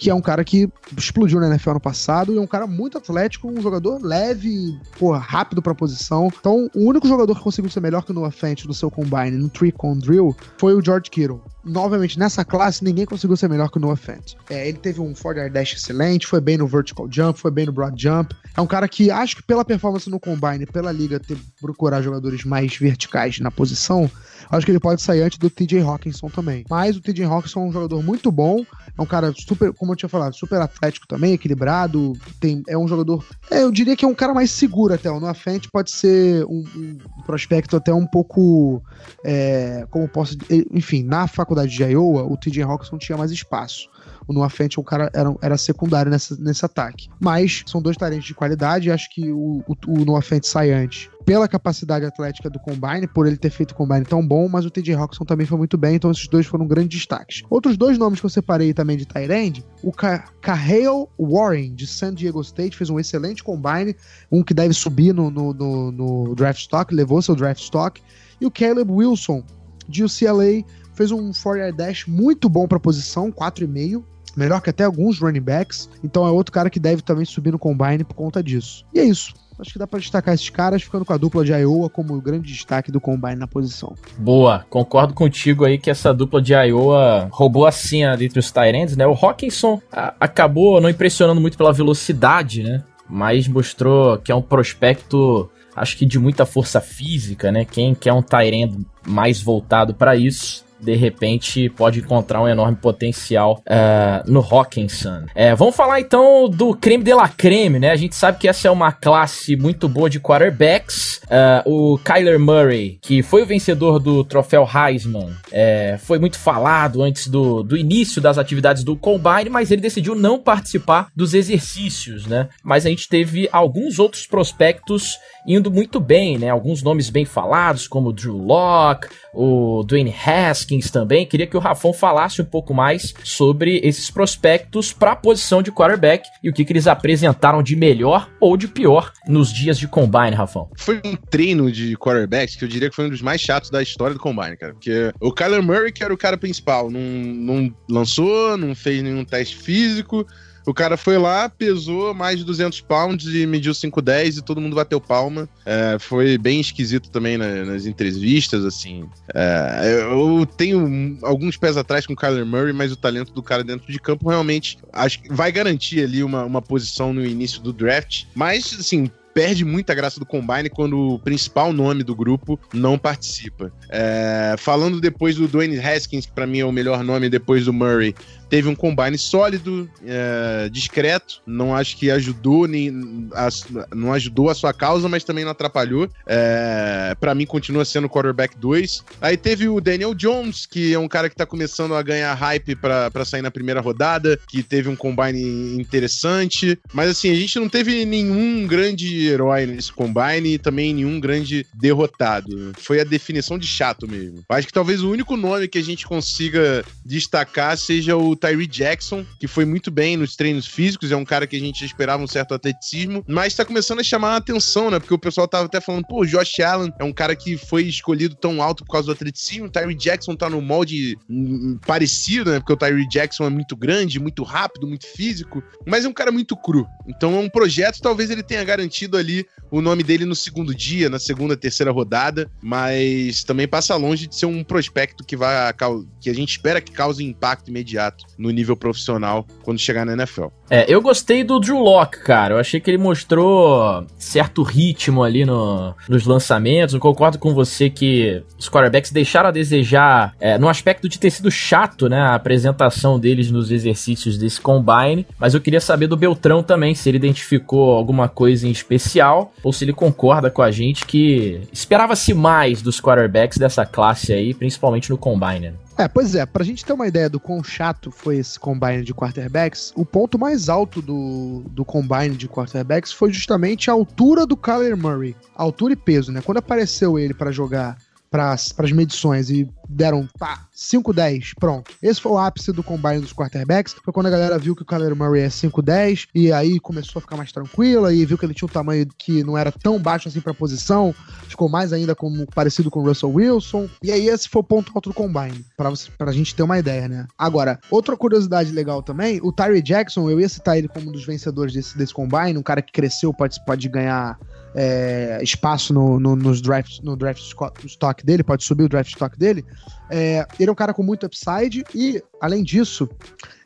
que 0.00 0.08
é 0.08 0.14
um 0.14 0.20
cara 0.22 0.42
que 0.42 0.66
explodiu 0.96 1.38
na 1.38 1.48
NFL 1.48 1.74
no 1.74 1.80
passado 1.80 2.32
e 2.32 2.38
é 2.38 2.40
um 2.40 2.46
cara 2.46 2.66
muito 2.66 2.96
atlético, 2.96 3.50
um 3.50 3.60
jogador 3.60 4.00
leve, 4.02 4.80
pô, 4.98 5.12
rápido 5.12 5.60
pra 5.60 5.74
posição. 5.74 6.32
Então, 6.40 6.70
o 6.74 6.88
único 6.88 7.06
jogador 7.06 7.36
que 7.36 7.42
conseguiu 7.42 7.70
ser 7.70 7.80
melhor 7.80 8.02
que 8.02 8.10
o 8.10 8.14
Noah 8.14 8.30
Fant 8.30 8.64
no 8.64 8.72
seu 8.72 8.90
combine, 8.90 9.32
no 9.32 9.50
three 9.50 9.70
con 9.70 9.98
drill, 9.98 10.34
foi 10.56 10.72
o 10.72 10.82
George 10.82 11.10
Kittle. 11.10 11.42
Novamente, 11.62 12.18
nessa 12.18 12.42
classe, 12.42 12.82
ninguém 12.82 13.04
conseguiu 13.04 13.36
ser 13.36 13.50
melhor 13.50 13.70
que 13.70 13.76
o 13.76 13.80
Noah 13.80 13.94
Fant. 13.94 14.36
É, 14.48 14.66
ele 14.66 14.78
teve 14.78 15.02
um 15.02 15.12
4 15.12 15.52
dash 15.52 15.74
excelente, 15.74 16.26
foi 16.26 16.40
bem 16.40 16.56
no 16.56 16.66
vertical 16.66 17.06
jump, 17.10 17.38
foi 17.38 17.50
bem 17.50 17.66
no 17.66 17.72
broad 17.72 18.02
jump. 18.02 18.34
É 18.56 18.60
um 18.60 18.66
cara 18.66 18.88
que, 18.88 19.10
acho 19.10 19.36
que 19.36 19.42
pela 19.42 19.64
performance 19.64 20.08
no 20.10 20.18
combine, 20.18 20.66
pela 20.66 20.92
liga 20.92 21.20
ter 21.20 21.36
procurar 21.60 22.02
jogadores 22.02 22.44
mais 22.44 22.76
verticais 22.76 23.38
na 23.38 23.50
posição, 23.50 24.10
acho 24.50 24.66
que 24.66 24.72
ele 24.72 24.80
pode 24.80 25.00
sair 25.02 25.22
antes 25.22 25.38
do 25.38 25.48
TJ 25.48 25.80
Hawkinson 25.80 26.28
também. 26.28 26.64
Mas 26.68 26.96
o 26.96 27.00
TJ 27.00 27.24
Hawkinson 27.24 27.60
é 27.60 27.64
um 27.64 27.72
jogador 27.72 28.02
muito 28.02 28.30
bom, 28.30 28.64
é 28.98 29.02
um 29.02 29.06
cara 29.06 29.32
super, 29.36 29.72
como 29.72 29.92
eu 29.92 29.96
tinha 29.96 30.08
falado, 30.08 30.34
super 30.34 30.60
atlético 30.60 31.06
também, 31.06 31.32
equilibrado. 31.32 32.12
Tem, 32.38 32.62
é 32.68 32.76
um 32.76 32.88
jogador. 32.88 33.24
É, 33.50 33.62
eu 33.62 33.70
diria 33.70 33.96
que 33.96 34.04
é 34.04 34.08
um 34.08 34.14
cara 34.14 34.34
mais 34.34 34.50
seguro 34.50 34.92
até. 34.92 35.10
O 35.10 35.20
Noah 35.20 35.34
pode 35.72 35.90
ser 35.90 36.44
um, 36.44 36.64
um 36.76 36.98
prospecto 37.24 37.76
até 37.76 37.94
um 37.94 38.06
pouco. 38.06 38.82
É, 39.24 39.86
como 39.90 40.08
posso. 40.08 40.36
Enfim, 40.72 41.02
na 41.02 41.26
faculdade 41.26 41.72
de 41.72 41.82
Iowa, 41.82 42.24
o 42.24 42.36
TJ 42.36 42.62
Hawkinson 42.62 42.98
tinha 42.98 43.16
mais 43.16 43.30
espaço 43.30 43.88
o 44.30 44.32
Noah 44.32 44.50
um 44.78 44.82
cara, 44.84 45.10
era, 45.12 45.34
era 45.42 45.58
secundário 45.58 46.08
nessa, 46.08 46.36
nesse 46.36 46.64
ataque. 46.64 47.08
Mas 47.18 47.64
são 47.66 47.82
dois 47.82 47.96
talentos 47.96 48.26
de 48.26 48.34
qualidade, 48.34 48.88
acho 48.88 49.12
que 49.12 49.32
o, 49.32 49.60
o, 49.66 49.76
o 49.88 50.04
Noah 50.04 50.22
Fent 50.22 50.44
sai 50.44 50.70
antes 50.70 51.10
pela 51.24 51.48
capacidade 51.48 52.04
atlética 52.04 52.48
do 52.48 52.58
Combine, 52.58 53.06
por 53.06 53.26
ele 53.26 53.36
ter 53.36 53.50
feito 53.50 53.72
o 53.72 53.74
Combine 53.74 54.04
tão 54.04 54.26
bom, 54.26 54.48
mas 54.48 54.64
o 54.64 54.70
TJ 54.70 54.94
Roxon 54.94 55.24
também 55.24 55.46
foi 55.46 55.58
muito 55.58 55.76
bem, 55.76 55.96
então 55.96 56.10
esses 56.10 56.26
dois 56.28 56.46
foram 56.46 56.66
grandes 56.66 56.98
destaques. 56.98 57.42
Outros 57.50 57.76
dois 57.76 57.98
nomes 57.98 58.20
que 58.20 58.26
eu 58.26 58.30
separei 58.30 58.72
também 58.72 58.96
de 58.96 59.04
Tyrande, 59.04 59.64
o 59.82 59.92
Cahill 60.40 61.08
Warren, 61.18 61.74
de 61.74 61.86
San 61.86 62.14
Diego 62.14 62.40
State, 62.40 62.76
fez 62.76 62.88
um 62.88 62.98
excelente 62.98 63.44
Combine, 63.44 63.94
um 64.30 64.42
que 64.42 64.54
deve 64.54 64.72
subir 64.72 65.12
no, 65.12 65.30
no, 65.30 65.52
no, 65.52 65.92
no 65.92 66.34
draft 66.34 66.60
stock, 66.60 66.94
levou 66.94 67.20
seu 67.20 67.34
draft 67.34 67.62
stock, 67.62 68.00
e 68.40 68.46
o 68.46 68.50
Caleb 68.50 68.90
Wilson, 68.90 69.44
de 69.88 70.04
UCLA, 70.04 70.64
fez 71.00 71.10
um 71.10 71.32
4 71.32 71.72
dash 71.74 72.06
muito 72.06 72.46
bom 72.46 72.68
para 72.68 72.78
posição, 72.78 73.32
4,5, 73.32 74.04
melhor 74.36 74.60
que 74.60 74.70
até 74.70 74.84
alguns 74.84 75.18
running 75.18 75.40
backs. 75.40 75.88
Então 76.02 76.26
é 76.26 76.30
outro 76.30 76.52
cara 76.52 76.70
que 76.70 76.80
deve 76.80 77.02
também 77.02 77.24
subir 77.24 77.52
no 77.52 77.58
combine 77.58 78.04
por 78.04 78.14
conta 78.14 78.42
disso. 78.42 78.84
E 78.94 79.00
é 79.00 79.04
isso. 79.04 79.34
Acho 79.58 79.74
que 79.74 79.78
dá 79.78 79.86
para 79.86 79.98
destacar 79.98 80.34
esses 80.34 80.48
caras, 80.48 80.82
ficando 80.82 81.04
com 81.04 81.12
a 81.12 81.18
dupla 81.18 81.44
de 81.44 81.52
Iowa 81.52 81.90
como 81.90 82.14
o 82.14 82.20
grande 82.20 82.50
destaque 82.50 82.90
do 82.90 82.98
combine 82.98 83.36
na 83.36 83.46
posição. 83.46 83.94
Boa, 84.16 84.64
concordo 84.70 85.12
contigo 85.12 85.66
aí 85.66 85.76
que 85.76 85.90
essa 85.90 86.14
dupla 86.14 86.40
de 86.40 86.54
Iowa 86.54 87.28
roubou 87.30 87.66
a 87.66 87.72
senha 87.72 88.16
entre 88.18 88.38
os 88.38 88.50
Tyrants, 88.50 88.96
né? 88.96 89.06
O 89.06 89.12
Hawkinson 89.12 89.78
acabou 90.18 90.80
não 90.80 90.88
impressionando 90.88 91.42
muito 91.42 91.58
pela 91.58 91.74
velocidade, 91.74 92.62
né? 92.62 92.82
mas 93.10 93.48
mostrou 93.48 94.16
que 94.18 94.30
é 94.30 94.34
um 94.34 94.40
prospecto, 94.40 95.50
acho 95.74 95.96
que 95.96 96.06
de 96.06 96.18
muita 96.18 96.46
força 96.46 96.80
física, 96.80 97.50
né? 97.50 97.64
Quem 97.64 97.94
quer 97.94 98.12
um 98.12 98.22
Tyrant 98.22 98.72
mais 99.04 99.42
voltado 99.42 99.92
para 99.92 100.14
isso, 100.14 100.64
de 100.80 100.94
repente 100.94 101.68
pode 101.70 102.00
encontrar 102.00 102.42
um 102.42 102.48
enorme 102.48 102.76
potencial 102.76 103.62
uh, 103.66 104.30
no 104.30 104.40
Hawkinson. 104.40 105.26
É, 105.34 105.54
vamos 105.54 105.76
falar 105.76 106.00
então 106.00 106.48
do 106.48 106.74
creme 106.74 107.04
de 107.04 107.14
la 107.14 107.28
creme, 107.28 107.78
né? 107.78 107.90
A 107.90 107.96
gente 107.96 108.14
sabe 108.14 108.38
que 108.38 108.48
essa 108.48 108.68
é 108.68 108.70
uma 108.70 108.92
classe 108.92 109.56
muito 109.56 109.88
boa 109.88 110.08
de 110.08 110.20
quarterbacks. 110.20 111.20
Uh, 111.24 111.94
o 111.94 111.98
Kyler 111.98 112.38
Murray, 112.38 112.98
que 113.00 113.22
foi 113.22 113.42
o 113.42 113.46
vencedor 113.46 113.98
do 113.98 114.24
troféu 114.24 114.68
Heisman, 114.68 115.30
é, 115.52 115.98
foi 115.98 116.18
muito 116.18 116.38
falado 116.38 117.02
antes 117.02 117.28
do, 117.28 117.62
do 117.62 117.76
início 117.76 118.20
das 118.20 118.38
atividades 118.38 118.82
do 118.84 118.96
Combine, 118.96 119.50
mas 119.50 119.70
ele 119.70 119.80
decidiu 119.80 120.14
não 120.14 120.38
participar 120.38 121.08
dos 121.14 121.34
exercícios, 121.34 122.26
né? 122.26 122.48
Mas 122.62 122.86
a 122.86 122.88
gente 122.88 123.08
teve 123.08 123.48
alguns 123.52 123.98
outros 123.98 124.26
prospectos 124.26 125.18
indo 125.46 125.70
muito 125.70 126.00
bem, 126.00 126.38
né? 126.38 126.48
Alguns 126.48 126.82
nomes 126.82 127.10
bem 127.10 127.24
falados, 127.24 127.88
como 127.88 128.12
Drew 128.12 128.36
Locke, 128.36 129.08
o 129.34 129.82
Dwayne 129.82 130.14
Haskins 130.14 130.90
também. 130.90 131.26
Queria 131.26 131.46
que 131.46 131.56
o 131.56 131.60
Rafão 131.60 131.92
falasse 131.92 132.42
um 132.42 132.44
pouco 132.44 132.74
mais 132.74 133.14
sobre 133.24 133.80
esses 133.82 134.10
prospectos 134.10 134.92
para 134.92 135.12
a 135.12 135.16
posição 135.16 135.62
de 135.62 135.70
quarterback 135.70 136.28
e 136.42 136.50
o 136.50 136.52
que, 136.52 136.64
que 136.64 136.72
eles 136.72 136.86
apresentaram 136.86 137.62
de 137.62 137.76
melhor 137.76 138.30
ou 138.40 138.56
de 138.56 138.68
pior 138.68 139.12
nos 139.26 139.52
dias 139.52 139.78
de 139.78 139.86
combine, 139.86 140.34
Rafão. 140.34 140.68
Foi 140.76 141.00
um 141.04 141.16
treino 141.16 141.70
de 141.70 141.96
quarterbacks 141.96 142.56
que 142.56 142.64
eu 142.64 142.68
diria 142.68 142.90
que 142.90 142.96
foi 142.96 143.06
um 143.06 143.10
dos 143.10 143.22
mais 143.22 143.40
chatos 143.40 143.70
da 143.70 143.82
história 143.82 144.14
do 144.14 144.20
combine, 144.20 144.56
cara. 144.56 144.72
Porque 144.72 145.12
o 145.20 145.32
Kyler 145.32 145.62
Murray, 145.62 145.92
que 145.92 146.02
era 146.02 146.12
o 146.12 146.18
cara 146.18 146.36
principal, 146.36 146.90
não, 146.90 147.00
não 147.00 147.74
lançou, 147.88 148.56
não 148.56 148.74
fez 148.74 149.02
nenhum 149.02 149.24
teste 149.24 149.56
físico. 149.56 150.26
O 150.66 150.74
cara 150.74 150.96
foi 150.96 151.18
lá, 151.18 151.48
pesou 151.48 152.14
mais 152.14 152.38
de 152.38 152.44
200 152.44 152.80
pounds 152.82 153.26
e 153.26 153.46
mediu 153.46 153.72
5,10 153.72 154.38
e 154.38 154.42
todo 154.42 154.60
mundo 154.60 154.76
bateu 154.76 155.00
palma. 155.00 155.48
É, 155.64 155.96
foi 155.98 156.36
bem 156.38 156.60
esquisito 156.60 157.10
também 157.10 157.36
na, 157.38 157.64
nas 157.64 157.86
entrevistas, 157.86 158.64
assim. 158.64 159.08
É, 159.34 160.06
eu 160.10 160.46
tenho 160.46 161.18
alguns 161.22 161.56
pés 161.56 161.76
atrás 161.76 162.06
com 162.06 162.12
o 162.12 162.16
Kyler 162.16 162.46
Murray, 162.46 162.72
mas 162.72 162.92
o 162.92 162.96
talento 162.96 163.32
do 163.32 163.42
cara 163.42 163.64
dentro 163.64 163.90
de 163.90 163.98
campo 163.98 164.28
realmente 164.28 164.78
acho 164.92 165.20
vai 165.30 165.50
garantir 165.52 166.02
ali 166.02 166.22
uma, 166.22 166.44
uma 166.44 166.62
posição 166.62 167.12
no 167.12 167.24
início 167.24 167.60
do 167.60 167.72
draft. 167.72 168.24
Mas, 168.34 168.76
assim, 168.78 169.10
perde 169.34 169.64
muita 169.64 169.94
graça 169.94 170.18
do 170.18 170.26
Combine 170.26 170.68
quando 170.68 171.14
o 171.14 171.18
principal 171.18 171.72
nome 171.72 172.02
do 172.02 172.14
grupo 172.14 172.58
não 172.72 172.98
participa. 172.98 173.72
É, 173.88 174.54
falando 174.58 175.00
depois 175.00 175.36
do 175.36 175.48
Dwayne 175.48 175.78
Haskins, 175.78 176.26
que 176.26 176.32
para 176.32 176.46
mim 176.46 176.60
é 176.60 176.64
o 176.64 176.72
melhor 176.72 177.02
nome 177.02 177.28
depois 177.28 177.64
do 177.64 177.72
Murray, 177.72 178.14
teve 178.50 178.68
um 178.68 178.74
combine 178.74 179.16
sólido, 179.16 179.88
é, 180.04 180.68
discreto. 180.68 181.40
Não 181.46 181.74
acho 181.74 181.96
que 181.96 182.10
ajudou 182.10 182.66
nem 182.66 183.28
a, 183.32 183.48
não 183.94 184.12
ajudou 184.12 184.50
a 184.50 184.54
sua 184.54 184.74
causa, 184.74 185.08
mas 185.08 185.22
também 185.22 185.44
não 185.44 185.52
atrapalhou. 185.52 186.10
É, 186.26 187.16
para 187.18 187.34
mim 187.34 187.46
continua 187.46 187.84
sendo 187.84 188.10
quarterback 188.10 188.58
2. 188.58 189.04
Aí 189.20 189.36
teve 189.36 189.68
o 189.68 189.80
Daniel 189.80 190.14
Jones, 190.14 190.66
que 190.66 190.92
é 190.92 190.98
um 190.98 191.06
cara 191.06 191.30
que 191.30 191.36
tá 191.36 191.46
começando 191.46 191.94
a 191.94 192.02
ganhar 192.02 192.34
hype 192.34 192.74
para 192.74 193.24
sair 193.24 193.42
na 193.42 193.50
primeira 193.50 193.80
rodada, 193.80 194.38
que 194.48 194.62
teve 194.62 194.88
um 194.88 194.96
combine 194.96 195.80
interessante. 195.80 196.76
Mas 196.92 197.10
assim, 197.10 197.30
a 197.30 197.34
gente 197.34 197.58
não 197.58 197.68
teve 197.68 198.04
nenhum 198.04 198.66
grande 198.66 199.28
herói 199.28 199.64
nesse 199.66 199.92
combine 199.92 200.54
e 200.54 200.58
também 200.58 200.92
nenhum 200.92 201.20
grande 201.20 201.64
derrotado. 201.72 202.72
Foi 202.78 203.00
a 203.00 203.04
definição 203.04 203.56
de 203.56 203.66
chato 203.66 204.08
mesmo. 204.08 204.42
Acho 204.48 204.66
que 204.66 204.72
talvez 204.72 205.02
o 205.02 205.10
único 205.10 205.36
nome 205.36 205.68
que 205.68 205.78
a 205.78 205.84
gente 205.84 206.04
consiga 206.04 206.84
destacar 207.04 207.78
seja 207.78 208.16
o 208.16 208.34
Tyree 208.40 208.66
Jackson, 208.66 209.24
que 209.38 209.46
foi 209.46 209.64
muito 209.64 209.90
bem 209.90 210.16
nos 210.16 210.34
treinos 210.34 210.66
físicos, 210.66 211.12
é 211.12 211.16
um 211.16 211.24
cara 211.24 211.46
que 211.46 211.56
a 211.56 211.60
gente 211.60 211.84
esperava 211.84 212.22
um 212.22 212.26
certo 212.26 212.54
atleticismo, 212.54 213.24
mas 213.28 213.54
tá 213.54 213.64
começando 213.64 214.00
a 214.00 214.04
chamar 214.04 214.30
a 214.30 214.36
atenção, 214.36 214.90
né? 214.90 214.98
Porque 214.98 215.14
o 215.14 215.18
pessoal 215.18 215.46
tava 215.46 215.66
até 215.66 215.80
falando, 215.80 216.06
pô, 216.06 216.24
Josh 216.24 216.60
Allen 216.60 216.92
é 216.98 217.04
um 217.04 217.12
cara 217.12 217.36
que 217.36 217.56
foi 217.56 217.84
escolhido 217.84 218.34
tão 218.34 218.62
alto 218.62 218.84
por 218.84 218.92
causa 218.92 219.06
do 219.06 219.12
atleticismo, 219.12 219.68
Tyree 219.68 219.94
Jackson 219.94 220.34
tá 220.34 220.48
no 220.48 220.60
molde 220.60 221.16
hum, 221.28 221.78
parecido, 221.86 222.50
né? 222.50 222.58
Porque 222.58 222.72
o 222.72 222.76
Tyree 222.76 223.08
Jackson 223.08 223.44
é 223.44 223.50
muito 223.50 223.76
grande, 223.76 224.18
muito 224.18 224.42
rápido, 224.42 224.86
muito 224.86 225.06
físico, 225.06 225.62
mas 225.86 226.04
é 226.04 226.08
um 226.08 226.12
cara 226.12 226.32
muito 226.32 226.56
cru. 226.56 226.86
Então 227.06 227.34
é 227.36 227.38
um 227.38 227.48
projeto, 227.48 228.00
talvez 228.00 228.30
ele 228.30 228.42
tenha 228.42 228.64
garantido 228.64 229.16
ali 229.16 229.46
o 229.70 229.80
nome 229.80 230.02
dele 230.02 230.24
no 230.24 230.34
segundo 230.34 230.74
dia, 230.74 231.08
na 231.08 231.18
segunda, 231.18 231.56
terceira 231.56 231.92
rodada, 231.92 232.50
mas 232.62 233.44
também 233.44 233.68
passa 233.68 233.94
longe 233.96 234.26
de 234.26 234.34
ser 234.34 234.46
um 234.46 234.64
prospecto 234.64 235.24
que 235.24 235.36
vai 235.36 235.72
que 236.20 236.30
a 236.30 236.34
gente 236.34 236.50
espera 236.50 236.80
que 236.80 236.92
cause 236.92 237.22
impacto 237.24 237.68
imediato 237.68 238.24
no 238.38 238.50
nível 238.50 238.76
profissional 238.76 239.46
quando 239.62 239.78
chegar 239.78 240.04
na 240.04 240.12
NFL. 240.14 240.46
É, 240.70 240.84
eu 240.88 241.02
gostei 241.02 241.42
do 241.42 241.58
Drew 241.58 241.78
Locke, 241.78 242.22
cara. 242.22 242.54
Eu 242.54 242.58
achei 242.58 242.78
que 242.78 242.88
ele 242.88 242.96
mostrou 242.96 244.06
certo 244.16 244.62
ritmo 244.62 245.22
ali 245.22 245.44
no, 245.44 245.94
nos 246.08 246.24
lançamentos. 246.24 246.94
Eu 246.94 247.00
concordo 247.00 247.38
com 247.38 247.52
você 247.52 247.90
que 247.90 248.42
os 248.56 248.68
quarterbacks 248.68 249.10
deixaram 249.10 249.48
a 249.48 249.52
desejar 249.52 250.34
é, 250.40 250.56
no 250.58 250.68
aspecto 250.68 251.08
de 251.08 251.18
ter 251.18 251.30
sido 251.30 251.50
chato, 251.50 252.08
né? 252.08 252.20
A 252.20 252.34
apresentação 252.34 253.18
deles 253.18 253.50
nos 253.50 253.70
exercícios 253.72 254.38
desse 254.38 254.60
combine. 254.60 255.26
Mas 255.38 255.54
eu 255.54 255.60
queria 255.60 255.80
saber 255.80 256.06
do 256.06 256.16
Beltrão 256.16 256.62
também, 256.62 256.94
se 256.94 257.08
ele 257.08 257.18
identificou 257.18 257.96
alguma 257.96 258.28
coisa 258.28 258.66
em 258.66 258.70
especial 258.70 259.52
ou 259.64 259.72
se 259.72 259.84
ele 259.84 259.92
concorda 259.92 260.50
com 260.50 260.62
a 260.62 260.70
gente 260.70 261.04
que 261.04 261.60
esperava-se 261.72 262.32
mais 262.32 262.80
dos 262.80 263.00
quarterbacks 263.00 263.58
dessa 263.58 263.84
classe 263.84 264.32
aí, 264.32 264.54
principalmente 264.54 265.10
no 265.10 265.18
combine. 265.18 265.70
Né? 265.70 265.74
É, 266.00 266.08
pois 266.08 266.34
é, 266.34 266.46
pra 266.46 266.64
gente 266.64 266.82
ter 266.82 266.94
uma 266.94 267.06
ideia 267.06 267.28
do 267.28 267.38
quão 267.38 267.62
chato 267.62 268.10
foi 268.10 268.38
esse 268.38 268.58
combine 268.58 269.02
de 269.02 269.12
quarterbacks, 269.12 269.92
o 269.94 270.02
ponto 270.02 270.38
mais 270.38 270.70
alto 270.70 271.02
do, 271.02 271.62
do 271.72 271.84
combine 271.84 272.36
de 272.36 272.48
quarterbacks 272.48 273.12
foi 273.12 273.30
justamente 273.30 273.90
a 273.90 273.92
altura 273.92 274.46
do 274.46 274.56
Kyler 274.56 274.96
Murray. 274.96 275.36
Altura 275.54 275.92
e 275.92 275.96
peso, 275.96 276.32
né? 276.32 276.40
Quando 276.40 276.56
apareceu 276.56 277.18
ele 277.18 277.34
para 277.34 277.52
jogar 277.52 277.98
para 278.30 278.52
as 278.52 278.92
medições 278.92 279.50
e 279.50 279.68
deram 279.88 280.28
pá, 280.38 280.66
5-10, 280.74 281.52
pronto. 281.58 281.90
Esse 282.00 282.20
foi 282.20 282.32
o 282.32 282.38
ápice 282.38 282.72
do 282.72 282.82
combine 282.82 283.20
dos 283.20 283.32
quarterbacks. 283.32 283.94
Foi 284.04 284.12
quando 284.12 284.26
a 284.26 284.30
galera 284.30 284.58
viu 284.58 284.76
que 284.76 284.82
o 284.82 284.86
Kyler 284.86 285.16
Murray 285.16 285.42
é 285.42 285.48
5-10 285.48 286.28
e 286.34 286.52
aí 286.52 286.78
começou 286.78 287.18
a 287.18 287.22
ficar 287.22 287.36
mais 287.36 287.50
tranquila 287.50 288.14
e 288.14 288.24
viu 288.24 288.38
que 288.38 288.46
ele 288.46 288.54
tinha 288.54 288.66
um 288.66 288.72
tamanho 288.72 289.06
que 289.18 289.42
não 289.42 289.58
era 289.58 289.72
tão 289.72 289.98
baixo 289.98 290.28
assim 290.28 290.40
pra 290.40 290.54
posição, 290.54 291.14
ficou 291.48 291.68
mais 291.68 291.92
ainda 291.92 292.14
como 292.14 292.46
parecido 292.54 292.90
com 292.90 293.00
o 293.00 293.04
Russell 293.04 293.32
Wilson. 293.32 293.88
E 294.02 294.12
aí 294.12 294.28
esse 294.28 294.48
foi 294.48 294.60
o 294.60 294.64
ponto 294.64 294.92
alto 294.94 295.10
do 295.10 295.14
combine, 295.14 295.64
você, 295.76 296.08
pra 296.16 296.30
gente 296.30 296.54
ter 296.54 296.62
uma 296.62 296.78
ideia, 296.78 297.08
né? 297.08 297.26
Agora, 297.36 297.80
outra 297.90 298.16
curiosidade 298.16 298.70
legal 298.70 299.02
também, 299.02 299.40
o 299.42 299.52
Tyree 299.52 299.82
Jackson, 299.82 300.30
eu 300.30 300.38
ia 300.38 300.48
citar 300.48 300.78
ele 300.78 300.86
como 300.86 301.08
um 301.08 301.12
dos 301.12 301.26
vencedores 301.26 301.74
desse, 301.74 301.98
desse 301.98 302.14
combine, 302.14 302.56
um 302.56 302.62
cara 302.62 302.80
que 302.80 302.92
cresceu, 302.92 303.34
pode, 303.34 303.62
pode 303.64 303.88
ganhar 303.88 304.38
é, 304.74 305.40
espaço 305.42 305.92
no, 305.92 306.20
no, 306.20 306.36
nos 306.36 306.60
drafts, 306.60 307.00
no 307.02 307.16
draft 307.16 307.42
stock 307.84 308.24
dele, 308.24 308.42
pode 308.42 308.64
subir 308.64 308.84
o 308.84 308.88
draft 308.88 309.10
stock 309.10 309.38
dele. 309.38 309.64
É, 310.10 310.46
ele 310.58 310.68
é 310.68 310.72
um 310.72 310.76
cara 310.76 310.92
com 310.92 311.02
muito 311.02 311.26
upside 311.26 311.84
e, 311.94 312.22
além 312.40 312.62
disso, 312.62 313.08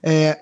é, 0.02 0.38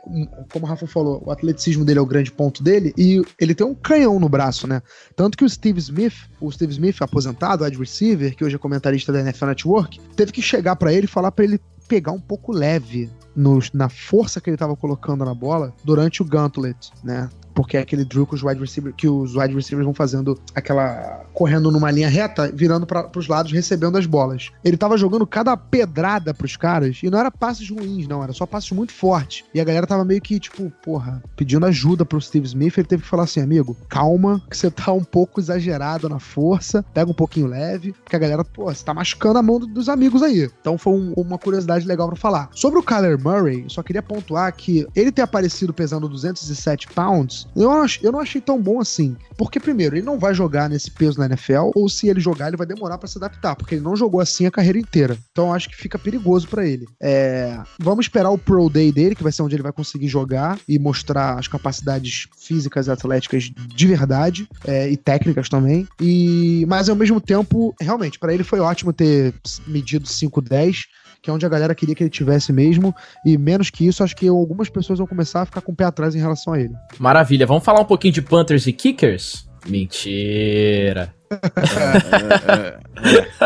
como 0.53 0.67
o 0.67 0.69
Rafa 0.69 0.87
falou, 0.87 1.23
o 1.25 1.31
atleticismo 1.31 1.85
dele 1.85 1.99
é 1.99 2.03
o 2.03 2.07
grande 2.07 2.33
ponto 2.33 2.63
dele 2.63 2.93
e 2.97 3.23
ele 3.41 3.55
tem 3.55 3.67
um 3.67 3.75
canhão 3.75 4.19
no 4.19 4.29
braço, 4.29 4.67
né? 4.67 4.83
Tanto 5.15 5.39
que 5.39 5.45
o 5.45 5.49
Steve 5.49 5.79
Smith, 5.79 6.15
o 6.41 6.51
Steve 6.51 6.73
Smith 6.73 7.01
aposentado, 7.01 7.65
wide 7.65 7.79
receiver, 7.79 8.35
que 8.35 8.45
hoje 8.45 8.57
é 8.57 8.59
comentarista 8.59 9.13
da 9.13 9.21
NFL 9.21 9.47
Network, 9.47 10.01
teve 10.17 10.33
que 10.33 10.43
chegar 10.43 10.77
para 10.77 10.93
ele 10.93 11.05
e 11.05 11.09
falar 11.09 11.31
para 11.31 11.45
ele 11.45 11.61
pegar 11.87 12.13
um 12.13 12.21
pouco 12.21 12.53
leve 12.53 13.11
no, 13.37 13.59
na 13.73 13.89
força 13.89 14.41
que 14.41 14.49
ele 14.51 14.57
estava 14.57 14.75
colocando 14.75 15.25
na 15.25 15.35
bola 15.35 15.75
durante 15.85 16.23
o 16.23 16.25
gauntlet, 16.25 16.91
né? 17.05 17.29
Porque 17.55 17.77
é 17.77 17.81
aquele 17.81 18.05
drill 18.05 18.27
que 18.27 18.35
os 18.35 18.43
wide 18.43 18.61
receivers, 18.61 18.95
que 18.97 19.09
os 19.09 19.35
wide 19.35 19.55
receivers 19.55 19.85
vão 19.85 19.95
fazendo 19.95 20.39
aquela 20.55 21.25
correndo 21.33 21.71
numa 21.71 21.91
linha 21.91 22.09
reta, 22.09 22.51
virando 22.53 22.87
para 22.87 23.11
os 23.17 23.29
lados, 23.29 23.53
recebendo 23.53 23.97
as 23.97 24.07
bolas. 24.07 24.51
Ele 24.65 24.77
tava 24.77 24.97
jogando 24.97 25.27
cada 25.27 25.57
pedrada 25.57 26.35
pros 26.35 26.57
caras 26.57 27.01
e 27.03 27.11
não 27.11 27.19
era 27.19 27.31
passes 27.31 27.69
ruins, 27.69 28.07
não, 28.07 28.23
era 28.23 28.33
só 28.33 28.47
passes 28.47 28.71
muito 28.73 28.93
fortes. 28.93 29.45
E 29.55 29.61
a 29.61 29.65
galera 29.65 29.87
tava 29.87 30.05
meio 30.05 30.21
que 30.21 30.39
tipo, 30.39 30.71
porra, 30.83 31.23
pedindo 31.37 31.67
ajuda 31.67 32.05
pro 32.05 32.21
Steve 32.21 32.47
Smith, 32.47 32.77
ele 32.77 32.87
teve 32.87 33.03
que 33.03 33.09
falar 33.09 33.25
assim, 33.25 33.41
amigo, 33.41 33.77
calma, 33.89 34.43
que 34.51 34.57
você 34.57 34.71
tá 34.71 34.93
um 34.93 35.05
pouco 35.05 35.41
exagerado 35.41 36.09
na 36.09 36.19
força, 36.19 36.85
pega 36.95 37.11
um 37.11 37.15
pouquinho 37.15 37.47
leve, 37.47 37.93
porque 37.93 38.17
a 38.17 38.19
galera, 38.19 38.45
pô, 38.45 38.65
você 38.65 38.85
tá 38.85 38.95
machucando 38.95 39.39
a 39.39 39.43
mão 39.43 39.59
dos 39.59 39.89
amigos 39.89 40.23
aí. 40.23 40.51
Então 40.61 40.77
foi 40.77 40.93
um, 40.93 41.13
uma 41.17 41.39
curiosidade 41.39 41.87
legal 41.87 42.09
para 42.09 42.17
falar. 42.17 42.51
Sobre 42.55 42.79
o 42.79 42.83
Kyler 42.83 43.23
Murray, 43.23 43.65
só 43.69 43.83
queria 43.83 44.03
pontuar 44.03 44.53
que 44.55 44.87
ele 44.95 45.13
ter 45.13 45.23
aparecido 45.23 45.73
pesando 45.73 46.09
207 46.09 46.89
pounds 46.89 47.42
eu, 47.55 47.71
eu 48.03 48.13
não 48.13 48.21
achei 48.21 48.41
tão 48.41 48.61
bom 48.61 48.81
assim. 48.81 49.17
Porque, 49.37 49.59
primeiro, 49.59 49.97
ele 49.97 50.05
não 50.05 50.19
vai 50.19 50.35
jogar 50.35 50.69
nesse 50.69 50.91
peso 50.91 51.19
na 51.19 51.27
NFL, 51.27 51.71
ou 51.75 51.89
se 51.89 52.09
ele 52.09 52.21
jogar, 52.21 52.49
ele 52.49 52.57
vai 52.57 52.67
demorar 52.67 52.99
para 52.99 53.09
se 53.09 53.19
adaptar, 53.19 53.57
porque 53.57 53.75
ele 53.75 53.85
não 53.85 53.97
jogou 53.97 54.21
assim 54.21 54.47
a 54.47 54.51
carreira 54.51 54.79
inteira. 54.79 55.17
Então 55.33 55.53
acho 55.53 55.69
que 55.69 55.77
fica 55.77 55.99
perigoso 55.99 56.49
para 56.49 56.67
ele. 56.67 56.87
É, 57.01 57.59
vamos 57.79 58.07
esperar 58.07 58.31
o 58.31 58.39
Pro 58.39 58.69
Day 58.69 58.93
dele, 58.93 59.15
que 59.15 59.23
vai 59.23 59.33
ser 59.33 59.43
onde 59.43 59.55
ele 59.55 59.63
vai 59.63 59.73
conseguir 59.73 60.09
jogar 60.09 60.59
e 60.69 60.79
mostrar 60.79 61.39
as 61.39 61.49
capacidades 61.49 62.29
físicas 62.39 62.87
e 62.87 62.91
atléticas 62.91 63.45
de 63.45 63.87
verdade, 63.87 64.49
é, 64.65 64.89
e 64.89 64.97
técnicas 64.97 65.49
também. 65.49 65.89
E 66.01 66.65
Mas 66.69 66.89
ao 66.89 66.97
mesmo 66.97 67.21
tempo, 67.21 67.75
realmente, 67.81 68.19
para 68.19 68.33
ele 68.33 68.45
foi 68.45 68.61
ótimo 68.61 68.93
ter 68.93 69.35
medido 69.67 70.07
5'10 70.07 70.85
que 71.23 71.31
é 71.31 71.33
onde 71.33 71.47
a 71.47 71.49
galera 71.49 71.75
queria 71.75 71.95
que 71.95 72.03
ele 72.03 72.11
tivesse 72.11 72.53
mesmo, 72.53 72.93
e 73.25 73.39
menos 73.39 73.71
que 73.71 73.87
isso, 73.87 74.03
acho 74.03 74.17
que 74.17 74.27
algumas 74.27 74.69
pessoas 74.69 74.99
vão 74.99 75.07
começar 75.07 75.43
a 75.43 75.47
ficar 75.47 75.61
com 75.61 75.71
o 75.71 75.77
pé 75.77 75.85
atrás 75.85 76.17
em 76.17 76.19
relação 76.19 76.53
a 76.53 76.61
ele. 76.61 76.75
Maravilha, 76.99 77.47
vamos 77.47 77.65
falar 77.65 77.81
um 77.81 77.85
pouquinho 77.85 78.13
de 78.13 78.21
Panthers 78.21 78.67
e 78.67 78.73
Kickers? 78.73 79.49
Mentira. 79.67 81.15
é, 81.31 81.39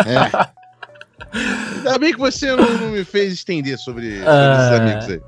é, 0.05 0.15
é. 0.15 0.57
Ainda 1.77 1.99
bem 1.99 2.13
que 2.13 2.19
você 2.19 2.57
não, 2.57 2.79
não 2.79 2.89
me 2.93 3.05
fez 3.05 3.33
estender 3.33 3.79
sobre, 3.79 4.21
sobre 4.21 4.31
ah, 4.31 4.59
esses 4.59 4.81
amigos 4.81 5.09
aí. 5.11 5.21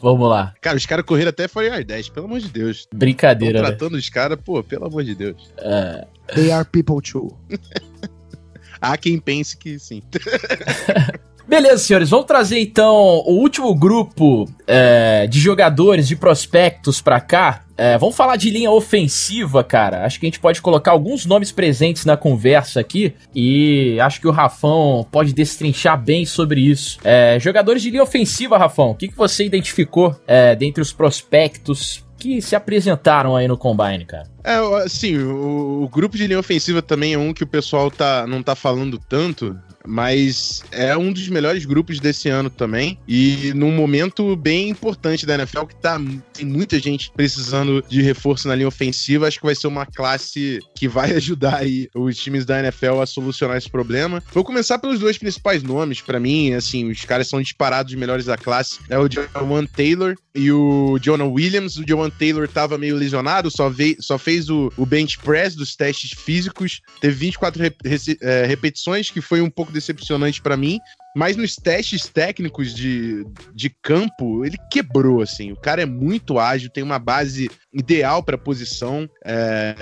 Vamos 0.00 0.28
lá. 0.28 0.54
Cara, 0.60 0.76
os 0.76 0.86
caras 0.86 1.04
correram 1.04 1.28
até 1.28 1.46
foi 1.46 1.84
10, 1.84 2.08
pelo 2.08 2.26
amor 2.26 2.40
de 2.40 2.48
Deus. 2.48 2.88
Brincadeira. 2.94 3.60
Tão 3.60 3.68
tratando 3.68 3.92
né? 3.92 3.98
os 3.98 4.08
caras, 4.08 4.38
pô, 4.42 4.62
pelo 4.62 4.86
amor 4.86 5.04
de 5.04 5.14
Deus. 5.14 5.52
Uh... 5.58 6.06
They 6.34 6.50
are 6.50 6.64
people 6.64 7.00
too. 7.02 7.36
Há 8.80 8.96
quem 8.96 9.18
pense 9.18 9.56
que 9.56 9.78
sim. 9.78 10.02
Beleza, 11.48 11.78
senhores, 11.78 12.10
vamos 12.10 12.26
trazer 12.26 12.58
então 12.58 12.92
o 13.24 13.34
último 13.34 13.72
grupo 13.72 14.48
é, 14.66 15.28
de 15.28 15.38
jogadores, 15.38 16.08
de 16.08 16.16
prospectos 16.16 17.00
pra 17.00 17.20
cá. 17.20 17.62
É, 17.78 17.96
vamos 17.98 18.16
falar 18.16 18.34
de 18.36 18.50
linha 18.50 18.70
ofensiva, 18.70 19.62
cara. 19.62 20.04
Acho 20.04 20.18
que 20.18 20.26
a 20.26 20.28
gente 20.28 20.40
pode 20.40 20.60
colocar 20.60 20.90
alguns 20.90 21.24
nomes 21.24 21.52
presentes 21.52 22.04
na 22.04 22.16
conversa 22.16 22.80
aqui 22.80 23.14
e 23.32 23.96
acho 24.00 24.20
que 24.20 24.26
o 24.26 24.32
Rafão 24.32 25.06
pode 25.12 25.32
destrinchar 25.32 26.02
bem 26.02 26.26
sobre 26.26 26.60
isso. 26.62 26.98
É, 27.04 27.38
jogadores 27.38 27.80
de 27.80 27.90
linha 27.90 28.02
ofensiva, 28.02 28.58
Rafão, 28.58 28.90
o 28.90 28.94
que, 28.96 29.06
que 29.06 29.16
você 29.16 29.44
identificou 29.44 30.16
é, 30.26 30.56
dentre 30.56 30.82
os 30.82 30.92
prospectos 30.92 32.04
que 32.18 32.40
se 32.40 32.56
apresentaram 32.56 33.36
aí 33.36 33.46
no 33.46 33.56
Combine, 33.56 34.04
cara? 34.04 34.26
É, 34.42 34.56
assim, 34.82 35.18
o, 35.18 35.82
o, 35.84 35.88
grupo 35.88 36.16
de 36.16 36.26
linha 36.26 36.40
ofensiva 36.40 36.80
também 36.80 37.14
é 37.14 37.18
um 37.18 37.32
que 37.32 37.44
o 37.44 37.46
pessoal 37.46 37.90
tá, 37.90 38.26
não 38.26 38.42
tá 38.42 38.54
falando 38.54 38.98
tanto, 38.98 39.56
mas 39.86 40.62
é 40.72 40.96
um 40.96 41.12
dos 41.12 41.28
melhores 41.28 41.64
grupos 41.64 42.00
desse 42.00 42.28
ano 42.28 42.50
também. 42.50 42.98
E 43.06 43.52
num 43.54 43.72
momento 43.72 44.36
bem 44.36 44.68
importante 44.68 45.26
da 45.26 45.34
NFL, 45.34 45.64
que 45.66 45.76
tá, 45.76 46.00
tem 46.32 46.46
muita 46.46 46.78
gente 46.78 47.10
precisando 47.14 47.84
de 47.88 48.02
reforço 48.02 48.48
na 48.48 48.54
linha 48.54 48.68
ofensiva. 48.68 49.26
Acho 49.26 49.38
que 49.38 49.46
vai 49.46 49.54
ser 49.54 49.66
uma 49.66 49.86
classe 49.86 50.60
que 50.74 50.88
vai 50.88 51.12
ajudar 51.16 51.56
aí 51.56 51.88
os 51.94 52.16
times 52.16 52.44
da 52.44 52.60
NFL 52.60 53.00
a 53.00 53.06
solucionar 53.06 53.56
esse 53.56 53.70
problema. 53.70 54.22
Vou 54.32 54.44
começar 54.44 54.78
pelos 54.78 54.98
dois 54.98 55.18
principais 55.18 55.62
nomes, 55.62 56.00
para 56.00 56.20
mim, 56.20 56.52
assim, 56.52 56.90
os 56.90 57.04
caras 57.04 57.28
são 57.28 57.40
disparados 57.40 57.92
os 57.92 57.98
melhores 57.98 58.26
da 58.26 58.36
classe. 58.36 58.78
É 58.88 58.98
o 58.98 59.08
Jawan 59.10 59.66
Taylor 59.66 60.16
e 60.34 60.52
o 60.52 60.98
Jonah 61.00 61.24
Williams. 61.24 61.76
O 61.76 61.84
Jawan 61.86 62.10
Taylor 62.10 62.46
tava 62.46 62.78
meio 62.78 62.96
lesionado, 62.96 63.50
só, 63.50 63.68
veio, 63.68 63.96
só 64.00 64.18
fez 64.18 64.50
o, 64.50 64.72
o 64.76 64.84
bench 64.84 65.18
press 65.18 65.54
dos 65.54 65.74
testes 65.74 66.12
físicos, 66.12 66.80
teve 67.00 67.14
24 67.14 67.62
rep, 67.62 67.76
é, 68.20 68.46
repetições, 68.46 69.10
que 69.10 69.20
foi 69.20 69.40
um 69.40 69.50
pouco 69.50 69.72
decepcionante 69.76 70.42
para 70.42 70.56
mim. 70.56 70.80
Mas 71.16 71.34
nos 71.34 71.56
testes 71.56 72.10
técnicos 72.10 72.74
de, 72.74 73.24
de 73.54 73.70
campo, 73.70 74.44
ele 74.44 74.58
quebrou, 74.70 75.22
assim. 75.22 75.50
O 75.50 75.56
cara 75.56 75.80
é 75.80 75.86
muito 75.86 76.38
ágil, 76.38 76.68
tem 76.68 76.84
uma 76.84 76.98
base 76.98 77.50
ideal 77.72 78.22
para 78.22 78.36
posição, 78.36 79.08
é, 79.24 79.74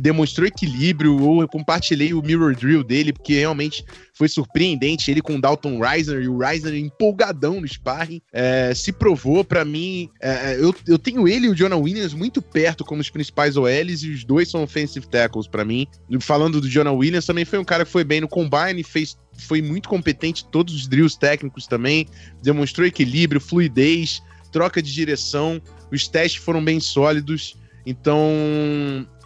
demonstrou 0.00 0.46
equilíbrio. 0.46 1.40
Eu 1.40 1.48
compartilhei 1.48 2.14
o 2.14 2.22
mirror 2.22 2.54
drill 2.54 2.84
dele, 2.84 3.12
porque 3.12 3.34
realmente 3.34 3.84
foi 4.14 4.28
surpreendente. 4.28 5.10
Ele 5.10 5.20
com 5.20 5.34
o 5.34 5.40
Dalton 5.40 5.80
Reisner 5.80 6.22
e 6.22 6.28
o 6.28 6.38
Reisner 6.38 6.74
empolgadão 6.74 7.60
no 7.60 7.66
sparring. 7.66 8.20
É, 8.32 8.72
se 8.72 8.92
provou, 8.92 9.42
para 9.42 9.64
mim. 9.64 10.08
É, 10.22 10.54
eu, 10.60 10.72
eu 10.86 10.96
tenho 10.96 11.26
ele 11.26 11.48
e 11.48 11.50
o 11.50 11.56
Jonah 11.56 11.76
Williams 11.76 12.14
muito 12.14 12.40
perto 12.40 12.84
como 12.84 13.00
os 13.00 13.10
principais 13.10 13.56
OLs, 13.56 14.04
e 14.04 14.12
os 14.12 14.22
dois 14.22 14.48
são 14.48 14.62
offensive 14.62 15.08
tackles 15.08 15.48
para 15.48 15.64
mim. 15.64 15.88
Falando 16.20 16.60
do 16.60 16.68
Jonah 16.68 16.92
Williams, 16.92 17.26
também 17.26 17.44
foi 17.44 17.58
um 17.58 17.64
cara 17.64 17.84
que 17.84 17.90
foi 17.90 18.04
bem 18.04 18.20
no 18.20 18.28
combine, 18.28 18.84
fez 18.84 19.16
foi 19.38 19.62
muito 19.62 19.88
competente 19.88 20.44
todos 20.50 20.74
os 20.74 20.86
drills 20.86 21.18
técnicos 21.18 21.66
também, 21.66 22.06
demonstrou 22.42 22.86
equilíbrio, 22.86 23.40
fluidez, 23.40 24.22
troca 24.52 24.82
de 24.82 24.92
direção, 24.92 25.60
os 25.90 26.08
testes 26.08 26.42
foram 26.42 26.62
bem 26.62 26.80
sólidos. 26.80 27.56
Então, 27.86 28.20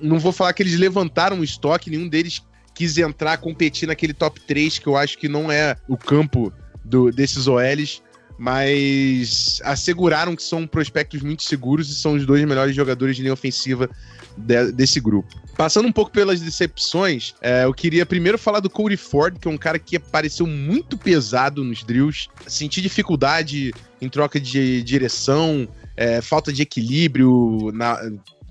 não 0.00 0.18
vou 0.18 0.32
falar 0.32 0.52
que 0.52 0.62
eles 0.62 0.78
levantaram 0.78 1.40
o 1.40 1.44
estoque, 1.44 1.90
nenhum 1.90 2.08
deles 2.08 2.42
quis 2.74 2.96
entrar, 2.98 3.36
competir 3.38 3.88
naquele 3.88 4.14
top 4.14 4.40
3, 4.40 4.78
que 4.78 4.86
eu 4.86 4.96
acho 4.96 5.18
que 5.18 5.28
não 5.28 5.50
é 5.50 5.76
o 5.88 5.96
campo 5.96 6.52
do, 6.84 7.10
desses 7.10 7.46
OLs, 7.46 8.02
mas 8.38 9.60
asseguraram 9.64 10.34
que 10.34 10.42
são 10.42 10.66
prospectos 10.66 11.22
muito 11.22 11.42
seguros 11.42 11.90
e 11.90 11.94
são 11.94 12.14
os 12.14 12.26
dois 12.26 12.44
melhores 12.44 12.74
jogadores 12.74 13.16
de 13.16 13.22
linha 13.22 13.34
ofensiva 13.34 13.88
de, 14.36 14.72
desse 14.72 15.00
grupo. 15.00 15.40
Passando 15.56 15.86
um 15.86 15.92
pouco 15.92 16.10
pelas 16.10 16.40
decepções, 16.40 17.34
é, 17.40 17.64
eu 17.64 17.74
queria 17.74 18.06
primeiro 18.06 18.38
falar 18.38 18.60
do 18.60 18.70
Cody 18.70 18.96
Ford, 18.96 19.38
que 19.38 19.46
é 19.46 19.50
um 19.50 19.58
cara 19.58 19.78
que 19.78 19.96
apareceu 19.96 20.46
muito 20.46 20.96
pesado 20.96 21.62
nos 21.62 21.82
drills. 21.82 22.28
Senti 22.46 22.80
dificuldade 22.80 23.72
em 24.00 24.08
troca 24.08 24.40
de 24.40 24.82
direção, 24.82 25.68
é, 25.96 26.20
falta 26.20 26.52
de 26.52 26.62
equilíbrio, 26.62 27.70
na, 27.74 28.00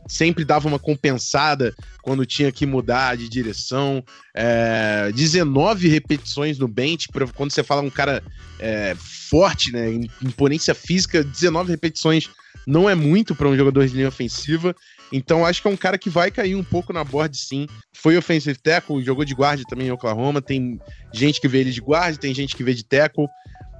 sempre 0.07 0.43
dava 0.43 0.67
uma 0.67 0.77
compensada 0.77 1.73
quando 2.01 2.25
tinha 2.25 2.51
que 2.51 2.65
mudar 2.65 3.17
de 3.17 3.29
direção. 3.29 4.03
É, 4.35 5.11
19 5.13 5.87
repetições 5.87 6.59
no 6.59 6.67
bench, 6.67 7.07
quando 7.35 7.51
você 7.51 7.63
fala 7.63 7.81
um 7.81 7.89
cara 7.89 8.21
é, 8.59 8.95
forte, 8.97 9.71
né, 9.71 9.89
imponência 10.21 10.75
física, 10.75 11.23
19 11.23 11.71
repetições 11.71 12.29
não 12.67 12.89
é 12.89 12.93
muito 12.93 13.33
para 13.33 13.47
um 13.47 13.55
jogador 13.55 13.87
de 13.87 13.95
linha 13.95 14.09
ofensiva. 14.09 14.75
Então 15.11 15.45
acho 15.45 15.61
que 15.61 15.67
é 15.67 15.71
um 15.71 15.77
cara 15.77 15.97
que 15.97 16.09
vai 16.09 16.31
cair 16.31 16.55
um 16.55 16.63
pouco 16.63 16.93
na 16.93 17.03
board, 17.03 17.35
sim. 17.37 17.67
Foi 17.93 18.17
offensive 18.17 18.57
tackle, 18.57 19.03
jogou 19.03 19.25
de 19.25 19.35
guarda 19.35 19.63
também 19.67 19.87
em 19.87 19.91
Oklahoma. 19.91 20.41
Tem 20.41 20.79
gente 21.13 21.41
que 21.41 21.47
vê 21.47 21.59
ele 21.59 21.71
de 21.71 21.81
guarda, 21.81 22.17
tem 22.17 22.33
gente 22.33 22.55
que 22.55 22.63
vê 22.63 22.73
de 22.73 22.83
tackle. 22.83 23.27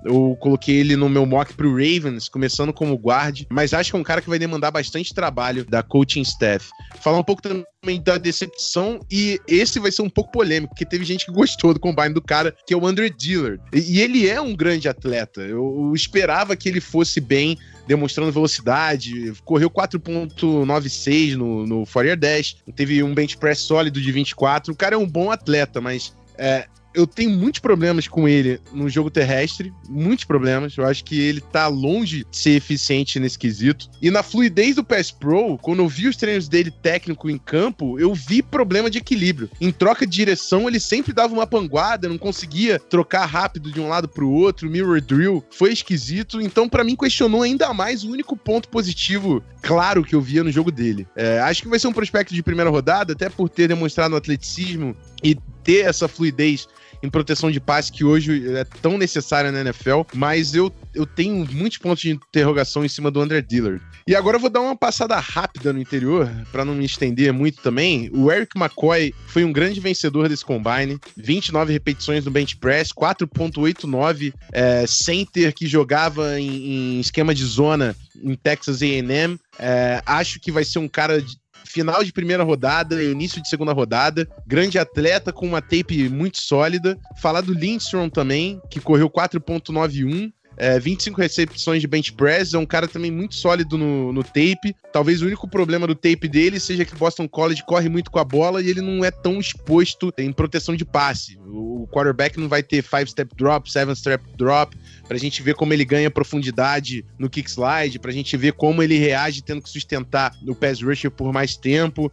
Eu 0.04 0.36
coloquei 0.40 0.78
ele 0.78 0.96
no 0.96 1.08
meu 1.08 1.26
mock 1.26 1.54
pro 1.54 1.72
Ravens, 1.72 2.28
começando 2.28 2.74
como 2.74 2.96
guard, 2.96 3.46
mas 3.50 3.74
acho 3.74 3.92
que 3.92 3.96
é 3.96 4.00
um 4.00 4.04
cara 4.04 4.22
que 4.22 4.30
vai 4.30 4.40
demandar 4.40 4.72
bastante 4.72 5.14
trabalho 5.14 5.66
da 5.66 5.84
coaching 5.84 6.22
staff. 6.22 6.70
Falar 7.02 7.20
um 7.20 7.24
pouco 7.24 7.42
também 7.42 8.02
da 8.02 8.18
decepção, 8.18 9.00
e 9.12 9.40
esse 9.48 9.80
vai 9.80 9.92
ser 9.92 10.02
um 10.02 10.10
pouco 10.10 10.32
polêmico, 10.32 10.74
porque 10.74 10.86
teve 10.86 11.06
gente 11.06 11.26
que 11.26 11.32
gostou 11.32 11.74
do 11.74 11.80
combine 11.80 12.14
do 12.14 12.22
cara, 12.22 12.56
que 12.66 12.74
é 12.74 12.78
o 12.78 12.86
Andre 12.86 13.10
Dillard. 13.10 13.62
E 13.74 14.02
ele 14.02 14.28
é 14.28 14.42
um 14.42 14.56
grande 14.56 14.90
atleta. 14.90 15.42
Eu 15.42 15.92
esperava 15.96 16.56
que 16.56 16.68
ele 16.68 16.82
fosse 16.82 17.20
bem, 17.20 17.58
demonstrando 17.88 18.32
velocidade, 18.32 19.34
correu 19.46 19.70
4.96 19.70 21.36
no, 21.36 21.66
no 21.66 21.86
Fourier 21.86 22.18
Dash, 22.18 22.56
teve 22.76 23.04
um 23.04 23.14
bench 23.14 23.38
press 23.38 23.60
sólido 23.60 24.02
de 24.02 24.12
24. 24.12 24.74
O 24.74 24.76
cara 24.76 24.96
é 24.96 24.98
um 24.98 25.08
bom 25.08 25.32
atleta, 25.32 25.82
mas 25.82 26.14
é, 26.38 26.66
eu 26.94 27.08
tenho 27.08 27.30
muitos 27.32 27.60
problemas 27.60 28.08
com 28.08 28.28
ele 28.28 28.60
no 28.74 28.90
jogo 28.90 29.10
terrestre, 29.10 29.74
muitos 29.90 30.26
problemas. 30.26 30.76
Eu 30.78 30.86
acho 30.86 31.04
que 31.04 31.20
ele 31.20 31.42
tá 31.42 31.68
longe 31.68 32.26
de 32.30 32.38
ser 32.38 32.52
eficiente 32.52 33.20
nesse 33.20 33.38
quesito. 33.38 33.90
E 34.02 34.12
na 34.12 34.24
fluidez 34.24 34.76
do 34.76 34.84
Pass 34.84 35.12
Pro, 35.12 35.58
quando 35.58 35.80
eu 35.80 35.88
vi 35.88 36.08
os 36.08 36.18
treinos 36.18 36.48
dele 36.48 36.72
técnico 36.72 37.30
em 37.30 37.38
campo, 37.38 38.00
eu 38.00 38.14
vi 38.14 38.42
problema 38.42 38.90
de 38.90 38.98
equilíbrio. 38.98 39.50
Em 39.60 39.72
troca 39.72 40.06
de 40.06 40.12
direção, 40.12 40.68
ele 40.68 40.80
sempre 40.80 41.14
dava 41.14 41.34
uma 41.34 41.48
panguada, 41.48 42.10
não 42.10 42.18
conseguia 42.18 42.80
trocar 42.80 43.26
rápido 43.26 43.72
de 43.72 43.80
um 43.80 43.88
lado 43.88 44.08
pro 44.08 44.30
outro. 44.30 44.68
O 44.68 44.72
mirror 44.72 45.02
drill 45.02 45.44
foi 45.52 45.72
esquisito. 45.72 46.42
Então, 46.42 46.68
para 46.68 46.84
mim, 46.84 46.96
questionou 46.96 47.42
ainda 47.42 47.74
mais 47.74 48.04
o 48.04 48.12
único 48.12 48.36
ponto 48.36 48.68
positivo, 48.70 49.44
claro, 49.62 50.04
que 50.04 50.16
eu 50.16 50.22
via 50.22 50.44
no 50.44 50.52
jogo 50.52 50.72
dele. 50.72 51.08
É, 51.16 51.40
acho 51.40 51.64
que 51.64 51.70
vai 51.70 51.80
ser 51.80 51.88
um 51.88 51.94
prospecto 51.94 52.34
de 52.34 52.44
primeira 52.44 52.70
rodada, 52.70 53.14
até 53.14 53.30
por 53.30 53.50
ter 53.50 53.68
demonstrado 53.68 54.16
atleticismo 54.16 54.96
e 55.24 55.38
ter 55.64 55.86
essa 55.86 56.08
fluidez 56.08 56.68
em 57.04 57.10
proteção 57.10 57.52
de 57.52 57.60
passe 57.60 57.92
que 57.92 58.04
hoje 58.04 58.56
é 58.56 58.64
tão 58.82 58.98
necessária 58.98 59.52
na 59.52 59.62
NFL, 59.62 60.02
mas 60.14 60.54
eu, 60.54 60.72
eu 60.94 61.06
tenho 61.06 61.48
muitos 61.52 61.78
pontos 61.78 62.02
de 62.02 62.12
interrogação 62.12 62.86
em 62.86 62.90
cima 62.90 63.10
do 63.10 63.22
André 63.22 63.42
Dillard. 63.42 63.82
E 64.08 64.16
agora 64.16 64.38
eu 64.38 64.42
vou 64.42 64.50
dar 64.50 64.62
uma 64.62 64.76
passada 64.76 65.18
rápida 65.20 65.72
no 65.72 65.80
interior, 65.80 66.30
para 66.52 66.66
não 66.66 66.74
me 66.74 66.86
estender 66.86 67.32
muito 67.32 67.62
também. 67.62 68.10
O 68.14 68.32
Eric 68.32 68.58
McCoy 68.58 69.14
foi 69.28 69.44
um 69.44 69.54
grande 69.54 69.80
vencedor 69.80 70.28
desse 70.28 70.44
combine, 70.44 71.00
29 71.16 71.72
repetições 71.72 72.26
no 72.26 72.32
bench 72.32 72.58
press, 72.58 72.92
4.89 72.92 74.34
é, 74.52 74.86
center 74.88 75.54
que 75.54 75.68
jogava 75.68 76.40
em, 76.40 76.98
em 76.98 77.00
esquema 77.00 77.34
de 77.34 77.46
zona 77.46 77.96
em 78.22 78.36
Texas 78.36 78.82
A&M. 78.82 79.40
É, 79.60 80.02
acho 80.06 80.40
que 80.40 80.52
vai 80.52 80.64
ser 80.64 80.80
um 80.80 80.88
cara 80.88 81.22
de, 81.22 81.38
final 81.66 82.04
de 82.04 82.12
primeira 82.12 82.44
rodada, 82.44 83.04
início 83.04 83.42
de 83.42 83.50
segunda 83.50 83.74
rodada. 83.74 84.28
Grande 84.46 84.78
atleta 84.78 85.32
com 85.32 85.46
uma 85.46 85.62
tape 85.62 86.10
muito 86.10 86.40
sólida. 86.40 86.98
Falar 87.22 87.42
do 87.42 87.54
Lindstrom 87.54 88.10
também, 88.10 88.62
que 88.70 88.80
correu 88.80 89.10
4.91. 89.10 90.32
É, 90.62 90.80
25 90.80 91.20
recepções 91.20 91.82
de 91.82 91.88
bench 91.88 92.14
press, 92.14 92.54
é 92.54 92.58
um 92.60 92.68
cara 92.68 92.88
também 92.88 93.10
muito 93.10 93.34
sólido 93.34 93.80
no, 93.80 94.14
no 94.14 94.24
tape. 94.24 94.76
Talvez 94.94 95.24
o 95.24 95.26
único 95.26 95.48
problema 95.48 95.88
do 95.88 95.96
tape 95.96 96.28
dele 96.28 96.60
seja 96.60 96.86
que 96.86 96.96
Boston 96.96 97.28
College 97.28 97.66
corre 97.66 97.90
muito 97.90 98.12
com 98.12 98.20
a 98.20 98.24
bola 98.24 98.62
e 98.62 98.70
ele 98.70 98.80
não 98.80 99.04
é 99.04 99.10
tão 99.10 99.40
exposto 99.40 100.14
em 100.20 100.32
proteção 100.32 100.76
de 100.76 100.86
passe. 100.86 101.40
O 101.48 101.88
quarterback 101.92 102.40
não 102.40 102.48
vai 102.48 102.62
ter 102.62 102.84
five 102.84 103.10
step 103.10 103.36
drop, 103.36 103.72
seven 103.72 103.96
step 103.96 104.24
drop, 104.38 104.78
pra 105.08 105.18
gente 105.18 105.42
ver 105.42 105.56
como 105.56 105.74
ele 105.74 105.84
ganha 105.84 106.12
profundidade 106.12 107.04
no 107.18 107.28
kick 107.28 107.50
slide, 107.50 107.98
pra 107.98 108.12
gente 108.12 108.38
ver 108.38 108.54
como 108.54 108.84
ele 108.84 109.00
reage 109.00 109.42
tendo 109.42 109.64
que 109.64 109.70
sustentar 109.70 110.32
o 110.48 110.54
pass 110.54 110.80
rusher 110.80 111.10
por 111.10 111.34
mais 111.34 111.58
tempo. 111.58 112.12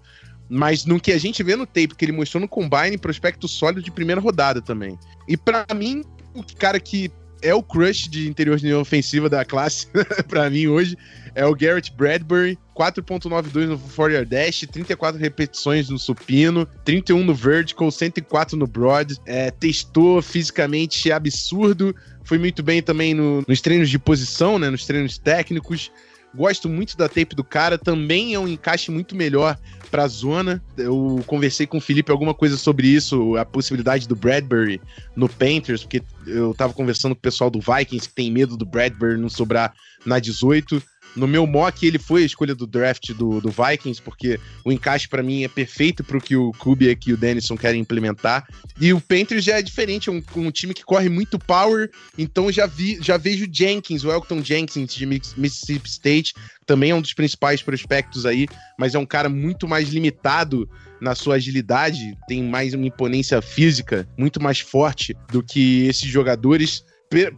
Mas 0.49 0.87
no 0.87 0.99
que 0.99 1.13
a 1.13 1.19
gente 1.19 1.43
vê 1.43 1.55
no 1.55 1.67
tape 1.67 1.95
que 1.95 2.03
ele 2.03 2.13
mostrou 2.13 2.41
no 2.41 2.49
combine, 2.49 2.97
prospecto 2.97 3.47
sólido 3.47 3.83
de 3.83 3.91
primeira 3.91 4.23
rodada 4.23 4.63
também. 4.63 4.99
E 5.29 5.37
para 5.37 5.67
mim, 5.75 6.03
o 6.35 6.43
cara 6.57 6.81
que 6.81 7.11
é 7.43 7.55
o 7.55 7.63
crush 7.63 8.09
de 8.09 8.29
interior 8.29 8.57
de 8.57 8.67
linha 8.67 8.79
ofensiva 8.79 9.29
da 9.29 9.45
classe 9.45 9.87
para 10.29 10.49
mim 10.51 10.67
hoje. 10.67 10.97
É 11.35 11.45
o 11.47 11.55
Garrett 11.55 11.93
Bradbury, 11.93 12.59
4.92 12.77 13.67
no 13.67 13.79
4 13.79 14.27
dash, 14.27 14.67
34 14.71 15.21
repetições 15.21 15.89
no 15.89 15.99
supino, 15.99 16.67
31 16.85 17.23
no 17.23 17.35
vertical, 17.35 17.91
104 17.91 18.57
no 18.57 18.67
broad. 18.67 19.17
É, 19.25 19.51
testou 19.51 20.21
fisicamente 20.21 21.13
absurdo, 21.13 21.95
foi 22.25 22.39
muito 22.39 22.63
bem 22.63 22.83
também 22.83 23.15
no, 23.15 23.45
nos 23.47 23.61
treinos 23.61 23.89
de 23.89 23.99
posição, 23.99 24.59
né, 24.59 24.69
nos 24.69 24.85
treinos 24.85 25.17
técnicos. 25.17 25.93
Gosto 26.35 26.69
muito 26.69 26.97
da 26.97 27.09
tape 27.09 27.35
do 27.35 27.45
cara, 27.45 27.79
também 27.79 28.35
é 28.35 28.39
um 28.39 28.47
encaixe 28.47 28.91
muito 28.91 29.17
melhor 29.17 29.57
para 29.89 30.05
a 30.05 30.09
zona. 30.09 30.63
Eu 30.77 31.23
conversei 31.27 31.67
com 31.67 31.79
o 31.79 31.81
Felipe 31.81 32.13
alguma 32.13 32.35
coisa 32.35 32.57
sobre 32.57 32.89
isso, 32.89 33.37
a 33.37 33.45
possibilidade 33.45 34.07
do 34.07 34.17
Bradbury 34.17 34.81
no 35.17 35.29
Panthers, 35.29 35.83
porque 35.83 36.03
eu 36.27 36.55
tava 36.55 36.73
conversando 36.73 37.15
com 37.15 37.19
o 37.19 37.23
pessoal 37.23 37.51
do 37.51 37.61
Vikings 37.61 38.09
que 38.09 38.15
tem 38.15 38.31
medo 38.31 38.57
do 38.57 38.67
Bradbury 38.67 39.19
não 39.19 39.29
sobrar 39.29 39.75
na 40.05 40.19
18. 40.19 40.83
No 41.17 41.27
meu 41.27 41.47
mock, 41.47 41.87
ele 41.87 41.99
foi 41.99 42.23
a 42.23 42.27
escolha 42.27 42.55
do 42.55 42.67
draft 42.67 43.13
do, 43.13 43.41
do 43.41 43.51
Vikings, 43.51 44.01
porque 44.01 44.39
o 44.65 44.71
encaixe 44.71 45.09
para 45.09 45.23
mim 45.23 45.43
é 45.43 45.49
perfeito 45.49 46.05
pro 46.05 46.21
que 46.21 46.37
o 46.37 46.53
Kubiak 46.53 47.09
e 47.09 47.13
o 47.13 47.17
Denison 47.17 47.57
querem 47.57 47.81
implementar. 47.81 48.47
E 48.81 48.93
o 48.93 49.01
Panthers 49.01 49.45
já 49.45 49.59
é 49.59 49.63
diferente, 49.63 50.09
é 50.09 50.13
um, 50.13 50.23
um 50.37 50.51
time 50.51 50.73
que 50.73 50.85
corre 50.85 51.09
muito 51.09 51.39
power, 51.39 51.91
então 52.17 52.53
já 52.53 52.67
vi, 52.67 52.99
já 53.01 53.17
vejo 53.17 53.47
Jenkins, 53.51 54.05
o 54.05 54.13
Elton 54.13 54.43
Jenkins 54.43 54.95
de 54.95 55.07
Mississippi 55.07 55.89
State, 55.89 56.35
também 56.67 56.91
é 56.91 56.95
um 56.95 57.01
dos 57.01 57.15
principais 57.15 57.63
prospectos 57.63 58.27
aí, 58.27 58.47
mas 58.79 58.95
é 58.95 58.99
um 58.99 59.07
cara 59.07 59.29
muito 59.29 59.67
mais 59.67 59.89
limitado 59.89 60.69
na 61.01 61.15
sua 61.15 61.37
agilidade, 61.37 62.17
tem 62.27 62.43
mais 62.43 62.75
uma 62.75 62.87
imponência 62.87 63.41
física 63.41 64.09
muito 64.17 64.43
mais 64.43 64.61
forte 64.61 65.17
do 65.31 65.43
que 65.43 65.87
esses 65.87 66.09
jogadores 66.09 66.85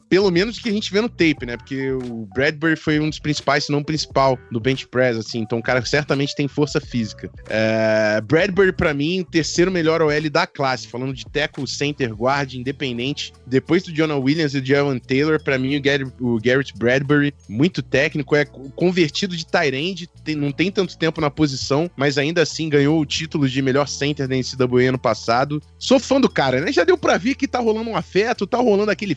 pelo 0.09 0.31
menos 0.31 0.59
que 0.59 0.69
a 0.69 0.73
gente 0.73 0.93
vê 0.93 1.01
no 1.01 1.09
tape, 1.09 1.47
né? 1.47 1.57
Porque 1.57 1.93
o 1.93 2.29
Bradbury 2.35 2.77
foi 2.77 2.99
um 2.99 3.09
dos 3.09 3.19
principais, 3.19 3.65
se 3.65 3.73
não 3.73 3.81
o 3.81 3.85
principal, 3.85 4.39
do 4.51 4.61
bench 4.61 4.87
press, 4.89 5.17
assim. 5.17 5.41
Então 5.41 5.59
o 5.59 5.63
cara 5.63 5.85
certamente 5.85 6.35
tem 6.35 6.49
força 6.49 6.81
física. 6.81 7.31
É, 7.49 8.21
Bradbury, 8.23 8.73
para 8.73 8.93
mim, 8.93 9.27
terceiro 9.31 9.71
melhor 9.71 10.03
OL 10.03 10.31
da 10.31 10.47
classe. 10.47 10.89
Falando 10.89 11.15
de 11.15 11.25
tackle, 11.25 11.67
center, 11.67 12.15
guard, 12.15 12.55
independente. 12.55 13.33
Depois 13.47 13.83
do 13.83 13.93
Jonah 13.93 14.17
Williams 14.17 14.55
e 14.55 14.61
do 14.61 14.67
Javan 14.67 14.99
Taylor, 14.99 15.43
para 15.43 15.59
mim 15.59 15.77
o, 15.77 15.83
Garrett, 15.83 16.13
o 16.21 16.39
Garrett 16.41 16.75
Bradbury, 16.77 17.35
muito 17.49 17.83
técnico, 17.83 18.35
é 18.35 18.45
convertido 18.45 19.37
de 19.37 19.47
tem, 20.25 20.37
não 20.37 20.53
tem 20.53 20.71
tanto 20.71 20.97
tempo 20.97 21.21
na 21.21 21.31
posição, 21.31 21.91
mas 21.97 22.17
ainda 22.19 22.43
assim 22.43 22.69
ganhou 22.69 23.01
o 23.01 23.07
título 23.07 23.49
de 23.49 23.61
melhor 23.61 23.87
center 23.87 24.27
da 24.27 24.37
NCAA 24.37 24.89
ano 24.89 24.99
passado. 24.99 25.63
Sou 25.79 25.99
fã 25.99 26.21
do 26.21 26.29
cara, 26.29 26.61
né? 26.61 26.73
Já 26.73 26.85
deu 26.85 26.97
pra 26.97 27.19
ver 27.19 27.35
que 27.35 27.49
tá 27.49 27.59
rolando 27.59 27.91
um 27.91 27.97
afeto, 27.97 28.47
tá 28.47 28.59
rolando 28.59 28.91
aquele 28.91 29.15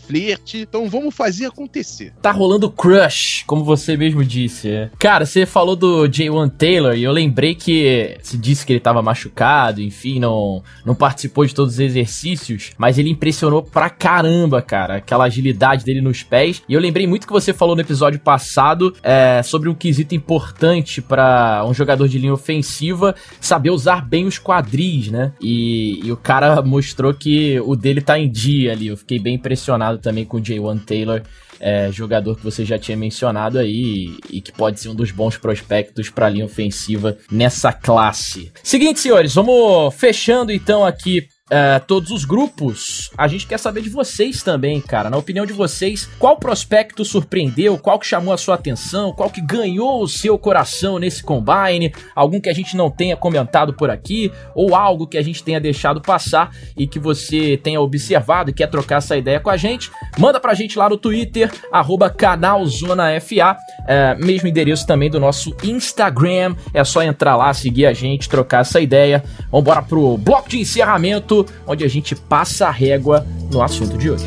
então 0.53 0.90
vamos 0.90 1.15
fazer 1.15 1.45
acontecer. 1.45 2.14
Tá 2.22 2.32
rolando 2.32 2.70
crush, 2.70 3.44
como 3.45 3.64
você 3.64 3.95
mesmo 3.95 4.24
disse. 4.24 4.70
É. 4.70 4.90
Cara, 4.99 5.26
você 5.26 5.45
falou 5.45 5.76
do 5.76 6.03
J1 6.03 6.52
Taylor 6.57 6.95
e 6.95 7.03
eu 7.03 7.11
lembrei 7.11 7.56
que 7.56 8.18
se 8.22 8.38
disse 8.38 8.65
que 8.65 8.74
ele 8.74 8.80
tava 8.80 9.02
machucado, 9.02 9.82
enfim, 9.82 10.20
não, 10.20 10.64
não 10.86 10.95
participou 10.95 11.45
de 11.45 11.56
todos 11.56 11.74
os 11.74 11.80
exercícios, 11.80 12.72
mas 12.78 12.98
ele 12.98 13.10
impressionou 13.10 13.64
pra 13.64 13.90
caramba, 13.90 14.61
cara, 14.61 14.98
aquela 14.98 15.26
agilidade 15.26 15.86
dele 15.86 16.02
nos 16.02 16.24
pés. 16.24 16.61
E 16.68 16.74
eu 16.74 16.80
lembrei 16.80 17.07
muito 17.07 17.28
que 17.28 17.34
você 17.34 17.53
falou 17.53 17.76
no 17.76 17.82
episódio 17.82 18.20
passado 18.20 18.94
é, 19.02 19.41
sobre 19.44 19.70
um 19.70 19.74
quesito 19.74 20.14
importante 20.15 21.02
para 21.02 21.64
um 21.65 21.74
jogador 21.74 22.07
de 22.07 22.20
linha 22.20 22.34
ofensiva 22.34 23.15
saber 23.40 23.70
usar 23.70 24.06
bem 24.06 24.26
os 24.26 24.40
quadris, 24.40 25.10
né? 25.10 25.34
E, 25.41 25.99
e 26.03 26.11
o 26.11 26.18
cara 26.18 26.61
mostrou 26.61 27.14
que 27.14 27.60
o 27.61 27.76
dele 27.76 28.02
tá 28.02 28.18
em 28.18 28.30
dia 28.30 28.72
ali. 28.72 28.88
Eu 28.88 28.98
fiquei 28.98 29.20
bem 29.20 29.36
impressionado 29.36 29.98
também 29.98 30.26
com 30.34 30.38
o 30.38 30.41
J1 30.41 30.84
Taylor, 30.84 31.22
é, 31.60 31.91
jogador 31.91 32.35
que 32.35 32.43
você 32.43 32.65
já 32.65 32.80
tinha 32.80 32.97
mencionado 32.97 33.60
aí 33.60 34.18
e 34.31 34.41
que 34.41 34.51
pode 34.51 34.80
ser 34.80 34.89
um 34.89 34.95
dos 34.95 35.11
bons 35.11 35.38
prospectos 35.38 36.10
para 36.10 36.26
a 36.26 36.30
linha 36.30 36.45
ofensiva 36.45 37.15
nessa 37.31 37.72
classe. 37.72 38.51
Seguinte, 38.64 38.99
senhores, 38.99 39.35
vamos 39.35 39.93
fechando 39.93 40.51
então 40.51 40.84
aqui 40.84 41.27
uh, 41.53 41.85
todos 41.85 42.09
os 42.09 42.25
grupos, 42.25 43.11
a 43.15 43.27
gente 43.27 43.45
quer 43.45 43.59
saber 43.59 43.81
de 43.81 43.89
vocês 43.89 44.41
também, 44.41 44.81
cara. 44.81 45.09
Na 45.09 45.17
opinião 45.17 45.45
de 45.45 45.53
vocês, 45.53 46.09
qual 46.17 46.38
prospecto 46.38 47.05
surpreendeu, 47.05 47.77
qual 47.77 47.99
que 47.99 48.07
chamou 48.07 48.34
a 48.34 48.38
sua 48.38 48.55
atenção, 48.55 49.13
qual 49.13 49.30
que 49.30 49.41
ganhou 49.41 50.01
o 50.01 50.07
seu 50.07 50.38
coração 50.38 50.97
nesse 50.97 51.21
combine, 51.21 51.93
algum 52.15 52.41
que 52.41 52.49
a 52.49 52.53
gente 52.53 52.75
não 52.75 52.89
tenha 52.89 53.15
comentado 53.15 53.73
por 53.73 53.89
aqui, 53.89 54.31
ou 54.55 54.75
algo 54.75 55.07
que 55.07 55.17
a 55.17 55.21
gente 55.21 55.43
tenha 55.43 55.61
deixado 55.61 56.01
passar 56.01 56.51
e 56.75 56.88
que 56.88 56.99
você 56.99 57.57
tenha 57.57 57.80
observado 57.80 58.49
e 58.49 58.53
quer 58.53 58.67
trocar 58.67 58.97
essa 58.97 59.15
ideia 59.15 59.39
com 59.39 59.49
a 59.49 59.57
gente, 59.57 59.91
manda 60.17 60.39
pra 60.39 60.53
gente 60.53 60.77
lá 60.77 60.89
no 60.89 60.97
Twitter, 60.97 61.51
arroba 61.71 62.09
canalzonafa, 62.09 63.57
é, 63.88 64.15
mesmo 64.15 64.47
endereço 64.47 64.88
também 64.88 65.09
do 65.09 65.19
nosso 65.19 65.55
Instagram, 65.63 66.55
é 66.73 66.84
só 66.84 67.03
entrar 67.03 67.35
lá, 67.35 67.53
seguir 67.53 67.85
a 67.85 67.93
gente, 67.93 68.30
trocar 68.30 68.61
essa 68.61 68.80
ideia. 68.80 69.23
Vambora 69.51 69.81
pro 69.81 70.17
bloco 70.17 70.49
de 70.49 70.59
encerramento 70.59 71.43
onde 71.68 71.84
a 71.84 71.90
gente 71.90 72.15
passa 72.15 72.68
a 72.68 72.72
régua 72.72 73.26
no 73.52 73.61
assunto 73.61 73.98
de 73.98 74.10
hoje. 74.10 74.26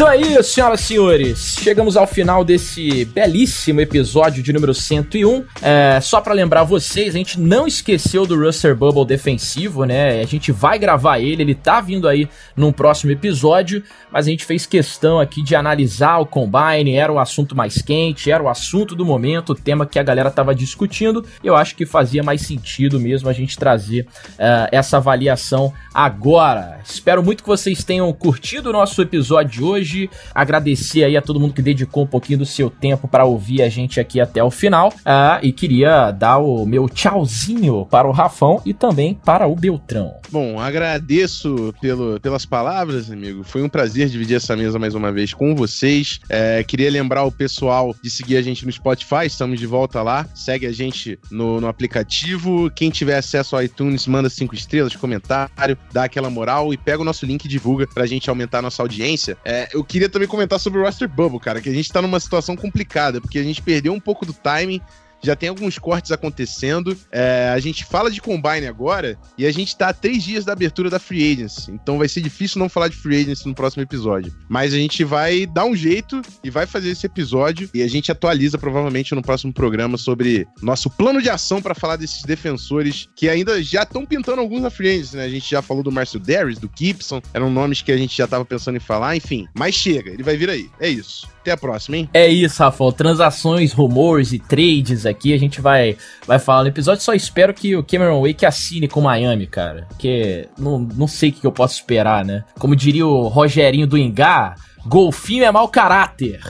Então 0.00 0.10
é 0.10 0.16
isso, 0.16 0.54
senhoras 0.54 0.80
e 0.80 0.84
senhores. 0.84 1.56
Chegamos 1.60 1.94
ao 1.94 2.06
final 2.06 2.42
desse 2.42 3.04
belíssimo 3.04 3.82
episódio 3.82 4.42
de 4.42 4.50
número 4.50 4.72
101. 4.72 5.44
É, 5.60 6.00
só 6.00 6.22
para 6.22 6.32
lembrar 6.32 6.64
vocês, 6.64 7.14
a 7.14 7.18
gente 7.18 7.38
não 7.38 7.66
esqueceu 7.66 8.24
do 8.24 8.34
Ruster 8.34 8.74
Bubble 8.74 9.04
defensivo, 9.04 9.84
né? 9.84 10.22
A 10.22 10.26
gente 10.26 10.52
vai 10.52 10.78
gravar 10.78 11.18
ele, 11.18 11.42
ele 11.42 11.54
tá 11.54 11.82
vindo 11.82 12.08
aí 12.08 12.26
num 12.56 12.72
próximo 12.72 13.12
episódio, 13.12 13.84
mas 14.10 14.26
a 14.26 14.30
gente 14.30 14.46
fez 14.46 14.64
questão 14.64 15.20
aqui 15.20 15.42
de 15.42 15.54
analisar 15.54 16.16
o 16.16 16.24
Combine, 16.24 16.94
era 16.94 17.12
o 17.12 17.18
assunto 17.18 17.54
mais 17.54 17.82
quente, 17.82 18.30
era 18.30 18.42
o 18.42 18.48
assunto 18.48 18.96
do 18.96 19.04
momento, 19.04 19.50
o 19.50 19.54
tema 19.54 19.84
que 19.84 19.98
a 19.98 20.02
galera 20.02 20.30
tava 20.30 20.54
discutindo. 20.54 21.26
Eu 21.44 21.54
acho 21.54 21.76
que 21.76 21.84
fazia 21.84 22.22
mais 22.22 22.40
sentido 22.40 22.98
mesmo 22.98 23.28
a 23.28 23.34
gente 23.34 23.58
trazer 23.58 24.06
uh, 24.30 24.66
essa 24.72 24.96
avaliação 24.96 25.74
agora. 25.92 26.80
Espero 26.82 27.22
muito 27.22 27.42
que 27.42 27.48
vocês 27.50 27.84
tenham 27.84 28.10
curtido 28.14 28.70
o 28.70 28.72
nosso 28.72 29.02
episódio 29.02 29.50
de 29.50 29.62
hoje 29.62 29.89
hoje. 29.90 30.10
Agradecer 30.34 31.04
aí 31.04 31.16
a 31.16 31.22
todo 31.22 31.40
mundo 31.40 31.54
que 31.54 31.62
dedicou 31.62 32.04
um 32.04 32.06
pouquinho 32.06 32.38
do 32.38 32.46
seu 32.46 32.70
tempo 32.70 33.08
para 33.08 33.24
ouvir 33.24 33.62
a 33.62 33.68
gente 33.68 33.98
aqui 33.98 34.20
até 34.20 34.42
o 34.42 34.50
final. 34.50 34.92
Ah, 35.04 35.40
e 35.42 35.52
queria 35.52 36.10
dar 36.10 36.38
o 36.38 36.64
meu 36.64 36.88
tchauzinho 36.88 37.86
para 37.90 38.08
o 38.08 38.12
Rafão 38.12 38.62
e 38.64 38.72
também 38.72 39.14
para 39.14 39.46
o 39.46 39.54
Beltrão. 39.54 40.14
Bom, 40.30 40.60
agradeço 40.60 41.74
pelo, 41.80 42.20
pelas 42.20 42.46
palavras, 42.46 43.10
amigo. 43.10 43.42
Foi 43.42 43.62
um 43.62 43.68
prazer 43.68 44.08
dividir 44.08 44.36
essa 44.36 44.56
mesa 44.56 44.78
mais 44.78 44.94
uma 44.94 45.10
vez 45.10 45.34
com 45.34 45.54
vocês. 45.54 46.20
É, 46.28 46.62
queria 46.62 46.90
lembrar 46.90 47.24
o 47.24 47.32
pessoal 47.32 47.94
de 48.02 48.10
seguir 48.10 48.36
a 48.36 48.42
gente 48.42 48.64
no 48.64 48.72
Spotify, 48.72 49.26
estamos 49.26 49.58
de 49.58 49.66
volta 49.66 50.02
lá. 50.02 50.26
Segue 50.34 50.66
a 50.66 50.72
gente 50.72 51.18
no, 51.30 51.60
no 51.60 51.66
aplicativo. 51.66 52.70
Quem 52.70 52.90
tiver 52.90 53.16
acesso 53.16 53.56
ao 53.56 53.62
iTunes, 53.62 54.06
manda 54.06 54.30
cinco 54.30 54.54
estrelas, 54.54 54.94
comentário, 54.94 55.76
dá 55.92 56.04
aquela 56.04 56.30
moral 56.30 56.72
e 56.72 56.76
pega 56.76 57.02
o 57.02 57.04
nosso 57.04 57.26
link 57.26 57.44
e 57.44 57.48
divulga 57.48 57.86
pra 57.86 58.06
gente 58.06 58.30
aumentar 58.30 58.58
a 58.58 58.62
nossa 58.62 58.82
audiência. 58.82 59.36
É, 59.44 59.68
eu 59.72 59.79
queria 59.84 60.08
também 60.08 60.28
comentar 60.28 60.58
sobre 60.58 60.78
o 60.78 60.82
Roster 60.82 61.08
Bubble, 61.08 61.40
cara, 61.40 61.60
que 61.60 61.68
a 61.68 61.74
gente 61.74 61.92
tá 61.92 62.00
numa 62.02 62.20
situação 62.20 62.56
complicada, 62.56 63.20
porque 63.20 63.38
a 63.38 63.42
gente 63.42 63.62
perdeu 63.62 63.92
um 63.92 64.00
pouco 64.00 64.26
do 64.26 64.32
timing 64.32 64.80
já 65.22 65.36
tem 65.36 65.48
alguns 65.48 65.78
cortes 65.78 66.10
acontecendo. 66.12 66.96
É, 67.10 67.50
a 67.54 67.58
gente 67.58 67.84
fala 67.84 68.10
de 68.10 68.20
Combine 68.20 68.66
agora 68.66 69.18
e 69.36 69.46
a 69.46 69.52
gente 69.52 69.76
tá 69.76 69.88
a 69.88 69.92
três 69.92 70.22
dias 70.22 70.44
da 70.44 70.52
abertura 70.52 70.90
da 70.90 70.98
Free 70.98 71.32
Agency. 71.32 71.70
Então 71.70 71.98
vai 71.98 72.08
ser 72.08 72.20
difícil 72.20 72.58
não 72.58 72.68
falar 72.68 72.88
de 72.88 72.96
Free 72.96 73.20
Agency 73.20 73.46
no 73.46 73.54
próximo 73.54 73.82
episódio. 73.82 74.32
Mas 74.48 74.72
a 74.72 74.76
gente 74.76 75.04
vai 75.04 75.46
dar 75.46 75.64
um 75.64 75.76
jeito 75.76 76.22
e 76.42 76.50
vai 76.50 76.66
fazer 76.66 76.90
esse 76.90 77.06
episódio 77.06 77.68
e 77.74 77.82
a 77.82 77.88
gente 77.88 78.10
atualiza 78.10 78.58
provavelmente 78.58 79.14
no 79.14 79.22
próximo 79.22 79.52
programa 79.52 79.96
sobre 79.96 80.46
nosso 80.62 80.88
plano 80.90 81.20
de 81.20 81.28
ação 81.28 81.60
para 81.60 81.74
falar 81.74 81.96
desses 81.96 82.22
defensores 82.22 83.08
que 83.14 83.28
ainda 83.28 83.62
já 83.62 83.82
estão 83.82 84.06
pintando 84.06 84.40
alguns 84.40 84.62
na 84.62 84.70
Free 84.70 84.90
Agency, 84.90 85.16
né? 85.16 85.24
A 85.24 85.30
gente 85.30 85.50
já 85.50 85.62
falou 85.62 85.82
do 85.82 85.92
Márcio 85.92 86.18
Darius, 86.18 86.58
do 86.58 86.70
Gibson, 86.76 87.20
eram 87.34 87.50
nomes 87.50 87.82
que 87.82 87.92
a 87.92 87.96
gente 87.96 88.16
já 88.16 88.26
tava 88.26 88.44
pensando 88.44 88.76
em 88.76 88.80
falar, 88.80 89.16
enfim. 89.16 89.46
Mas 89.54 89.74
chega, 89.74 90.10
ele 90.10 90.22
vai 90.22 90.36
vir 90.36 90.50
aí. 90.50 90.70
É 90.80 90.88
isso. 90.88 91.28
Até 91.40 91.52
a 91.52 91.56
próxima, 91.56 91.96
hein? 91.96 92.08
É 92.12 92.28
isso, 92.28 92.62
Rafael. 92.62 92.92
Transações, 92.92 93.72
rumores 93.72 94.32
e 94.32 94.38
trades 94.38 95.06
aqui, 95.06 95.32
a 95.32 95.38
gente 95.38 95.60
vai, 95.60 95.96
vai 96.26 96.38
falar 96.38 96.62
no 96.62 96.68
episódio. 96.68 97.02
Só 97.02 97.14
espero 97.14 97.54
que 97.54 97.74
o 97.74 97.82
Cameron 97.82 98.20
Wake 98.20 98.44
assine 98.44 98.86
com 98.86 99.00
Miami, 99.00 99.46
cara. 99.46 99.86
Porque 99.88 100.48
não, 100.58 100.78
não 100.78 101.08
sei 101.08 101.30
o 101.30 101.32
que 101.32 101.46
eu 101.46 101.52
posso 101.52 101.74
esperar, 101.74 102.24
né? 102.24 102.44
Como 102.58 102.76
diria 102.76 103.06
o 103.06 103.28
Rogerinho 103.28 103.86
do 103.86 103.96
Ingá, 103.96 104.54
golfinho 104.86 105.44
é 105.44 105.50
mau 105.50 105.68
caráter. 105.68 106.40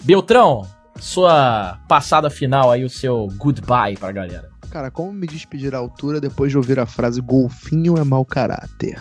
Beltrão, 0.00 0.62
sua 1.00 1.78
passada 1.88 2.30
final 2.30 2.70
aí, 2.70 2.84
o 2.84 2.90
seu 2.90 3.26
goodbye 3.36 3.96
pra 3.96 4.12
galera. 4.12 4.55
Cara, 4.76 4.90
como 4.90 5.10
me 5.10 5.26
despedir 5.26 5.74
à 5.74 5.78
altura 5.78 6.20
depois 6.20 6.50
de 6.50 6.58
ouvir 6.58 6.78
a 6.78 6.84
frase 6.84 7.18
golfinho 7.22 7.96
é 7.96 8.04
mau 8.04 8.26
caráter? 8.26 9.00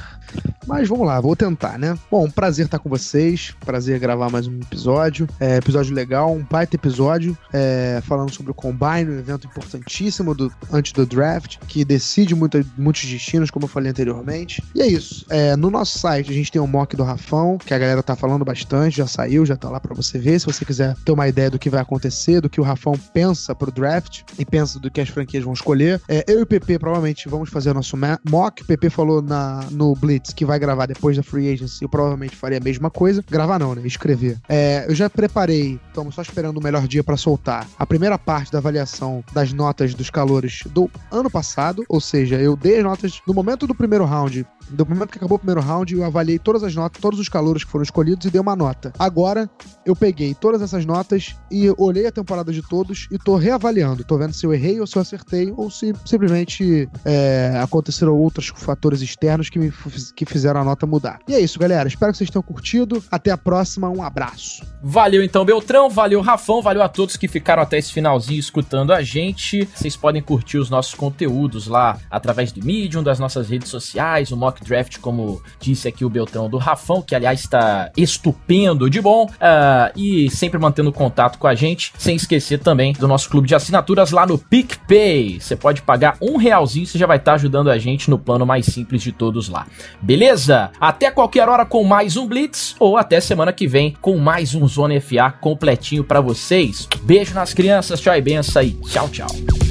Mas 0.65 0.88
vamos 0.88 1.06
lá, 1.06 1.19
vou 1.19 1.35
tentar, 1.35 1.77
né? 1.77 1.97
Bom, 2.10 2.30
prazer 2.30 2.65
estar 2.65 2.80
com 2.80 2.89
vocês, 2.89 3.53
prazer 3.64 3.99
gravar 3.99 4.31
mais 4.31 4.47
um 4.47 4.57
episódio. 4.57 5.27
É, 5.39 5.57
episódio 5.57 5.93
legal, 5.93 6.34
um 6.34 6.43
baita 6.43 6.76
episódio, 6.76 7.38
é, 7.53 8.02
falando 8.03 8.31
sobre 8.31 8.52
o 8.52 8.56
Combine, 8.56 9.11
um 9.11 9.19
evento 9.19 9.47
importantíssimo 9.47 10.34
do, 10.34 10.52
antes 10.72 10.91
do 10.93 11.06
draft, 11.06 11.57
que 11.68 11.85
decide 11.85 12.34
muito, 12.34 12.65
muitos 12.77 13.06
destinos, 13.06 13.52
como 13.52 13.65
eu 13.65 13.69
falei 13.69 13.91
anteriormente. 13.91 14.64
E 14.73 14.81
é 14.81 14.88
isso. 14.88 15.26
É, 15.30 15.56
no 15.56 15.69
nosso 15.69 15.99
site 15.99 16.31
a 16.31 16.34
gente 16.34 16.52
tem 16.52 16.61
o 16.61 16.64
um 16.64 16.68
mock 16.68 16.95
do 16.95 17.03
Rafão, 17.03 17.57
que 17.57 17.73
a 17.73 17.77
galera 17.77 18.02
tá 18.02 18.15
falando 18.15 18.43
bastante, 18.43 18.97
já 18.97 19.07
saiu, 19.07 19.45
já 19.45 19.56
tá 19.57 19.69
lá 19.69 19.80
para 19.80 19.93
você 19.93 20.18
ver. 20.18 20.39
Se 20.39 20.45
você 20.45 20.65
quiser 20.65 20.95
ter 21.06 21.11
uma 21.11 21.27
ideia 21.27 21.52
do 21.52 21.60
que 21.60 21.69
vai 21.69 21.81
acontecer, 21.81 22.41
do 22.41 22.49
que 22.49 22.60
o 22.60 22.64
Rafão 22.64 22.93
pensa 23.14 23.53
pro 23.53 23.72
draft 23.72 24.22
e 24.39 24.45
pensa 24.45 24.80
do 24.80 24.89
que 24.89 25.02
as 25.02 25.10
franquias 25.10 25.43
vão 25.43 25.53
escolher. 25.53 25.64
É, 26.07 26.23
eu 26.27 26.39
e 26.39 26.43
o 26.43 26.45
PP 26.45 26.79
provavelmente 26.79 27.27
vamos 27.27 27.49
fazer 27.49 27.73
nosso 27.73 27.97
mock. 28.29 28.61
O 28.61 28.65
PP 28.65 28.89
falou 28.89 29.21
na, 29.21 29.65
no 29.71 29.95
Blitz 29.95 30.33
que 30.33 30.45
vai 30.45 30.59
gravar 30.59 30.85
depois 30.85 31.17
da 31.17 31.23
Free 31.23 31.51
Agency, 31.51 31.83
eu 31.83 31.89
provavelmente 31.89 32.35
faria 32.35 32.57
a 32.57 32.61
mesma 32.61 32.89
coisa. 32.89 33.23
Gravar 33.29 33.59
não, 33.59 33.75
né? 33.75 33.81
Escrever. 33.85 34.37
É, 34.47 34.85
eu 34.87 34.95
já 34.95 35.09
preparei, 35.09 35.79
estamos 35.87 36.15
só 36.15 36.21
esperando 36.21 36.57
o 36.57 36.63
melhor 36.63 36.87
dia 36.87 37.03
para 37.03 37.17
soltar, 37.17 37.67
a 37.77 37.85
primeira 37.85 38.17
parte 38.17 38.51
da 38.51 38.59
avaliação 38.59 39.23
das 39.33 39.51
notas 39.51 39.93
dos 39.93 40.09
calores 40.09 40.59
do 40.71 40.89
ano 41.11 41.29
passado, 41.29 41.83
ou 41.89 41.99
seja, 41.99 42.35
eu 42.35 42.55
dei 42.55 42.77
as 42.77 42.83
notas 42.83 43.21
no 43.27 43.33
momento 43.33 43.67
do 43.67 43.73
primeiro 43.75 44.05
round 44.05 44.45
do 44.69 44.85
momento 44.85 45.11
que 45.11 45.17
acabou 45.17 45.35
o 45.35 45.39
primeiro 45.39 45.61
round, 45.61 45.93
eu 45.93 46.03
avaliei 46.03 46.39
todas 46.39 46.63
as 46.63 46.75
notas, 46.75 47.01
todos 47.01 47.19
os 47.19 47.29
calouros 47.29 47.63
que 47.63 47.71
foram 47.71 47.83
escolhidos 47.83 48.25
e 48.25 48.31
dei 48.31 48.41
uma 48.41 48.55
nota. 48.55 48.91
Agora, 48.97 49.49
eu 49.85 49.95
peguei 49.95 50.33
todas 50.33 50.61
essas 50.61 50.85
notas 50.85 51.35
e 51.51 51.69
olhei 51.77 52.07
a 52.07 52.11
temporada 52.11 52.51
de 52.51 52.61
todos 52.61 53.07
e 53.11 53.17
tô 53.17 53.35
reavaliando. 53.35 54.03
Tô 54.03 54.17
vendo 54.17 54.33
se 54.33 54.45
eu 54.45 54.53
errei 54.53 54.79
ou 54.79 54.87
se 54.87 54.95
eu 54.95 55.01
acertei, 55.01 55.53
ou 55.57 55.69
se 55.69 55.94
simplesmente 56.06 56.90
é, 57.03 57.60
aconteceram 57.61 58.14
outros 58.14 58.52
fatores 58.56 59.02
externos 59.02 59.49
que 59.49 59.60
me 59.60 59.72
que 60.15 60.26
fizeram 60.26 60.61
a 60.61 60.64
nota 60.64 60.86
mudar. 60.86 61.19
E 61.27 61.34
é 61.34 61.40
isso, 61.40 61.60
galera. 61.60 61.88
Espero 61.88 62.11
que 62.11 62.18
vocês 62.18 62.30
tenham 62.30 62.44
curtido. 62.44 63.03
Até 63.11 63.32
a 63.32 63.38
próxima. 63.38 63.90
Um 63.90 64.03
abraço. 64.03 64.64
Valeu 64.82 65.23
então, 65.23 65.45
Beltrão. 65.45 65.90
Valeu, 65.90 66.22
Rafão. 66.22 66.61
Valeu 66.61 66.82
a 66.82 66.90
todos 66.90 67.18
que 67.18 67.27
ficaram 67.27 67.61
até 67.61 67.77
esse 67.77 67.91
finalzinho 67.91 68.40
escutando 68.40 68.91
a 68.94 69.02
gente. 69.02 69.68
Vocês 69.73 69.95
podem 69.95 70.22
curtir 70.22 70.57
os 70.57 70.69
nossos 70.69 70.94
conteúdos 70.94 71.68
lá 71.68 71.98
através 72.10 72.52
do 72.52 72.64
Medium, 72.64 73.03
das 73.03 73.19
nossas 73.19 73.49
redes 73.49 73.69
sociais, 73.69 74.32
o 74.32 74.38
Mock 74.38 74.64
Draft, 74.64 74.99
como 74.99 75.41
disse 75.60 75.88
aqui 75.88 76.06
o 76.06 76.10
Beltrão 76.10 76.49
do 76.49 76.57
Rafão, 76.57 77.02
que 77.02 77.15
aliás 77.15 77.40
está 77.40 77.91
estupendo 77.98 78.90
de 78.90 79.02
bom. 79.02 79.26
Uh, 79.26 79.91
e 79.95 80.30
sempre 80.30 80.60
mantendo 80.60 80.91
contato 80.91 81.38
com 81.38 81.48
a 81.48 81.56
gente. 81.56 81.94
Sem 81.98 82.15
esquecer 82.15 82.60
também 82.60 82.94
do 82.94 83.07
nosso 83.07 83.30
clube 83.30 83.48
de 83.48 83.56
assinaturas 83.56 84.11
lá 84.11 84.26
no 84.26 84.38
PicPay. 84.38 85.34
Você 85.39 85.55
pode 85.55 85.81
pagar 85.81 86.17
um 86.21 86.37
realzinho, 86.37 86.85
você 86.85 86.97
já 86.97 87.07
vai 87.07 87.17
estar 87.17 87.33
ajudando 87.33 87.69
a 87.69 87.77
gente 87.77 88.09
no 88.09 88.17
plano 88.19 88.45
mais 88.45 88.65
simples 88.65 89.01
de 89.01 89.11
todos 89.11 89.49
lá. 89.49 89.67
Beleza? 90.01 90.71
Até 90.79 91.11
qualquer 91.11 91.49
hora 91.49 91.65
com 91.65 91.83
mais 91.83 92.17
um 92.17 92.27
Blitz 92.27 92.75
ou 92.79 92.97
até 92.97 93.19
semana 93.19 93.53
que 93.53 93.67
vem 93.67 93.95
com 94.01 94.17
mais 94.17 94.55
um 94.55 94.67
Zona 94.67 94.99
FA 94.99 95.31
completinho 95.31 96.03
para 96.03 96.21
vocês. 96.21 96.87
Beijo 97.03 97.33
nas 97.33 97.53
crianças, 97.53 97.99
tchau 97.99 98.15
e 98.15 98.21
benção 98.21 98.61
e 98.61 98.71
tchau, 98.71 99.09
tchau. 99.09 99.64